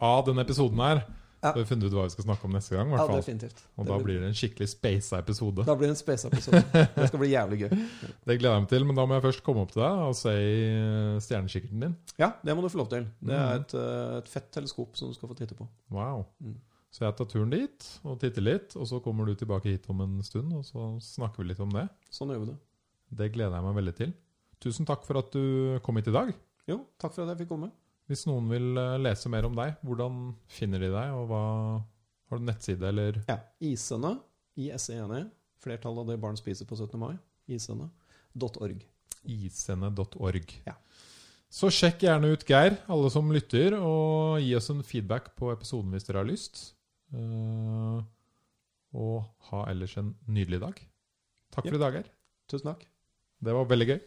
av 0.00 0.24
denne 0.26 0.42
episoden 0.46 0.78
her 0.80 1.02
Ja. 1.42 1.50
så 1.52 1.56
har 1.56 1.62
vi 1.62 1.68
funnet 1.70 1.86
ut 1.88 1.94
hva 1.96 2.02
vi 2.04 2.12
skal 2.12 2.24
snakke 2.26 2.44
om 2.44 2.52
neste 2.52 2.74
gang. 2.76 2.90
Ja, 2.92 3.06
definitivt. 3.08 3.62
Og 3.80 3.86
da 3.88 3.96
blir 3.98 4.18
det 4.20 4.28
en 4.28 4.34
skikkelig 4.36 4.68
spasa 4.68 5.18
episode. 5.22 5.64
da 5.64 5.74
blir 5.74 5.88
det 5.88 5.94
en 5.94 6.00
space-episode. 6.02 6.60
Det 6.96 7.06
skal 7.08 7.18
bli 7.22 7.30
jævlig 7.32 7.58
gøy. 7.62 7.70
Det 8.28 8.36
gleder 8.38 8.54
jeg 8.58 8.64
meg 8.66 8.68
til, 8.74 8.84
men 8.84 8.96
da 9.00 9.06
må 9.08 9.16
jeg 9.16 9.24
først 9.24 9.42
komme 9.46 9.62
opp 9.64 9.72
til 9.72 9.80
deg 9.82 10.02
og 10.04 10.14
se 10.20 10.34
i 10.36 10.58
stjernekikkerten 11.24 11.80
din. 11.86 11.94
Ja, 12.20 12.32
det 12.44 12.56
må 12.56 12.62
du 12.64 12.68
få 12.72 12.82
lov 12.82 12.90
til. 12.92 13.06
Det 13.24 13.32
er 13.36 13.46
Mm. 13.56 13.60
et, 13.62 13.74
eh, 13.74 14.18
et 14.18 14.28
fett 14.28 14.50
teleskop 14.52 14.96
som 15.00 15.08
du 15.08 15.14
skal 15.16 15.28
få 15.32 15.36
titte 15.38 15.56
på. 15.56 15.66
Wow. 15.90 16.26
Mm. 16.44 16.56
Så 16.92 17.04
jeg 17.06 17.16
tar 17.16 17.24
turen 17.30 17.50
dit 17.50 17.86
og 18.04 18.18
titter 18.20 18.42
litt, 18.42 18.76
og 18.76 18.84
så 18.86 19.00
kommer 19.02 19.24
du 19.26 19.34
tilbake 19.34 19.70
hit 19.70 19.88
om 19.88 20.00
en 20.02 20.22
stund, 20.26 20.52
og 20.52 20.64
så 20.64 20.98
snakker 21.00 21.38
vi 21.44 21.48
litt 21.52 21.60
om 21.60 21.70
det. 21.70 21.88
Sånn 22.10 22.28
gjør 22.34 22.40
vi 22.44 22.46
det. 22.52 22.56
Det 23.16 23.32
gleder 23.32 23.54
jeg 23.56 23.62
meg 23.64 23.76
veldig 23.80 23.96
til. 23.96 24.12
Tusen 24.60 24.84
takk 24.86 25.04
for 25.06 25.16
at 25.18 25.30
du 25.32 25.78
kom 25.82 25.96
hit 25.96 26.08
i 26.08 26.12
dag. 26.12 26.34
Jo, 26.68 26.82
takk 26.98 27.14
for 27.14 27.22
at 27.24 27.32
jeg 27.38 27.46
fikk 27.46 27.48
komme. 27.54 27.70
Hvis 28.10 28.24
noen 28.26 28.48
vil 28.50 28.72
eh, 28.80 28.96
lese 28.98 29.30
mer 29.30 29.46
om 29.46 29.54
deg, 29.54 29.76
hvordan 29.86 30.20
finner 30.50 30.82
de 30.82 30.90
deg, 30.90 31.12
og 31.14 31.28
hva 31.30 31.42
Har 32.30 32.38
du 32.38 32.44
nettside, 32.46 32.82
eller 32.86 33.16
Ja. 33.28 33.38
Isene, 33.62 34.16
ISENE, 34.58 35.24
flertallet 35.62 36.04
av 36.04 36.10
det 36.12 36.20
barn 36.22 36.36
spiser 36.38 36.66
på 36.66 36.76
17. 36.78 36.98
mai, 36.98 37.16
isene.org. 37.50 38.84
isene.org. 39.26 40.52
Ja. 40.66 40.76
Så 41.50 41.66
sjekk 41.74 42.04
gjerne 42.06 42.30
ut 42.30 42.44
Geir, 42.46 42.76
alle 42.86 43.10
som 43.10 43.30
lytter, 43.34 43.74
og 43.74 44.38
gi 44.42 44.52
oss 44.54 44.70
en 44.70 44.84
feedback 44.86 45.32
på 45.38 45.50
episoden 45.50 45.90
hvis 45.90 46.06
dere 46.06 46.22
har 46.22 46.28
lyst. 46.30 46.60
Eh, 47.10 47.98
og 48.94 49.16
ha 49.50 49.64
ellers 49.70 49.96
en 49.98 50.12
nydelig 50.30 50.60
dag. 50.62 50.78
Takk 51.50 51.66
for 51.66 51.78
i 51.78 51.82
dag, 51.82 51.98
Geir. 51.98 52.10
Tusen 52.50 52.70
takk. 52.70 52.86
Det 53.42 53.54
var 53.56 53.66
veldig 53.70 53.88
gøy. 53.90 53.98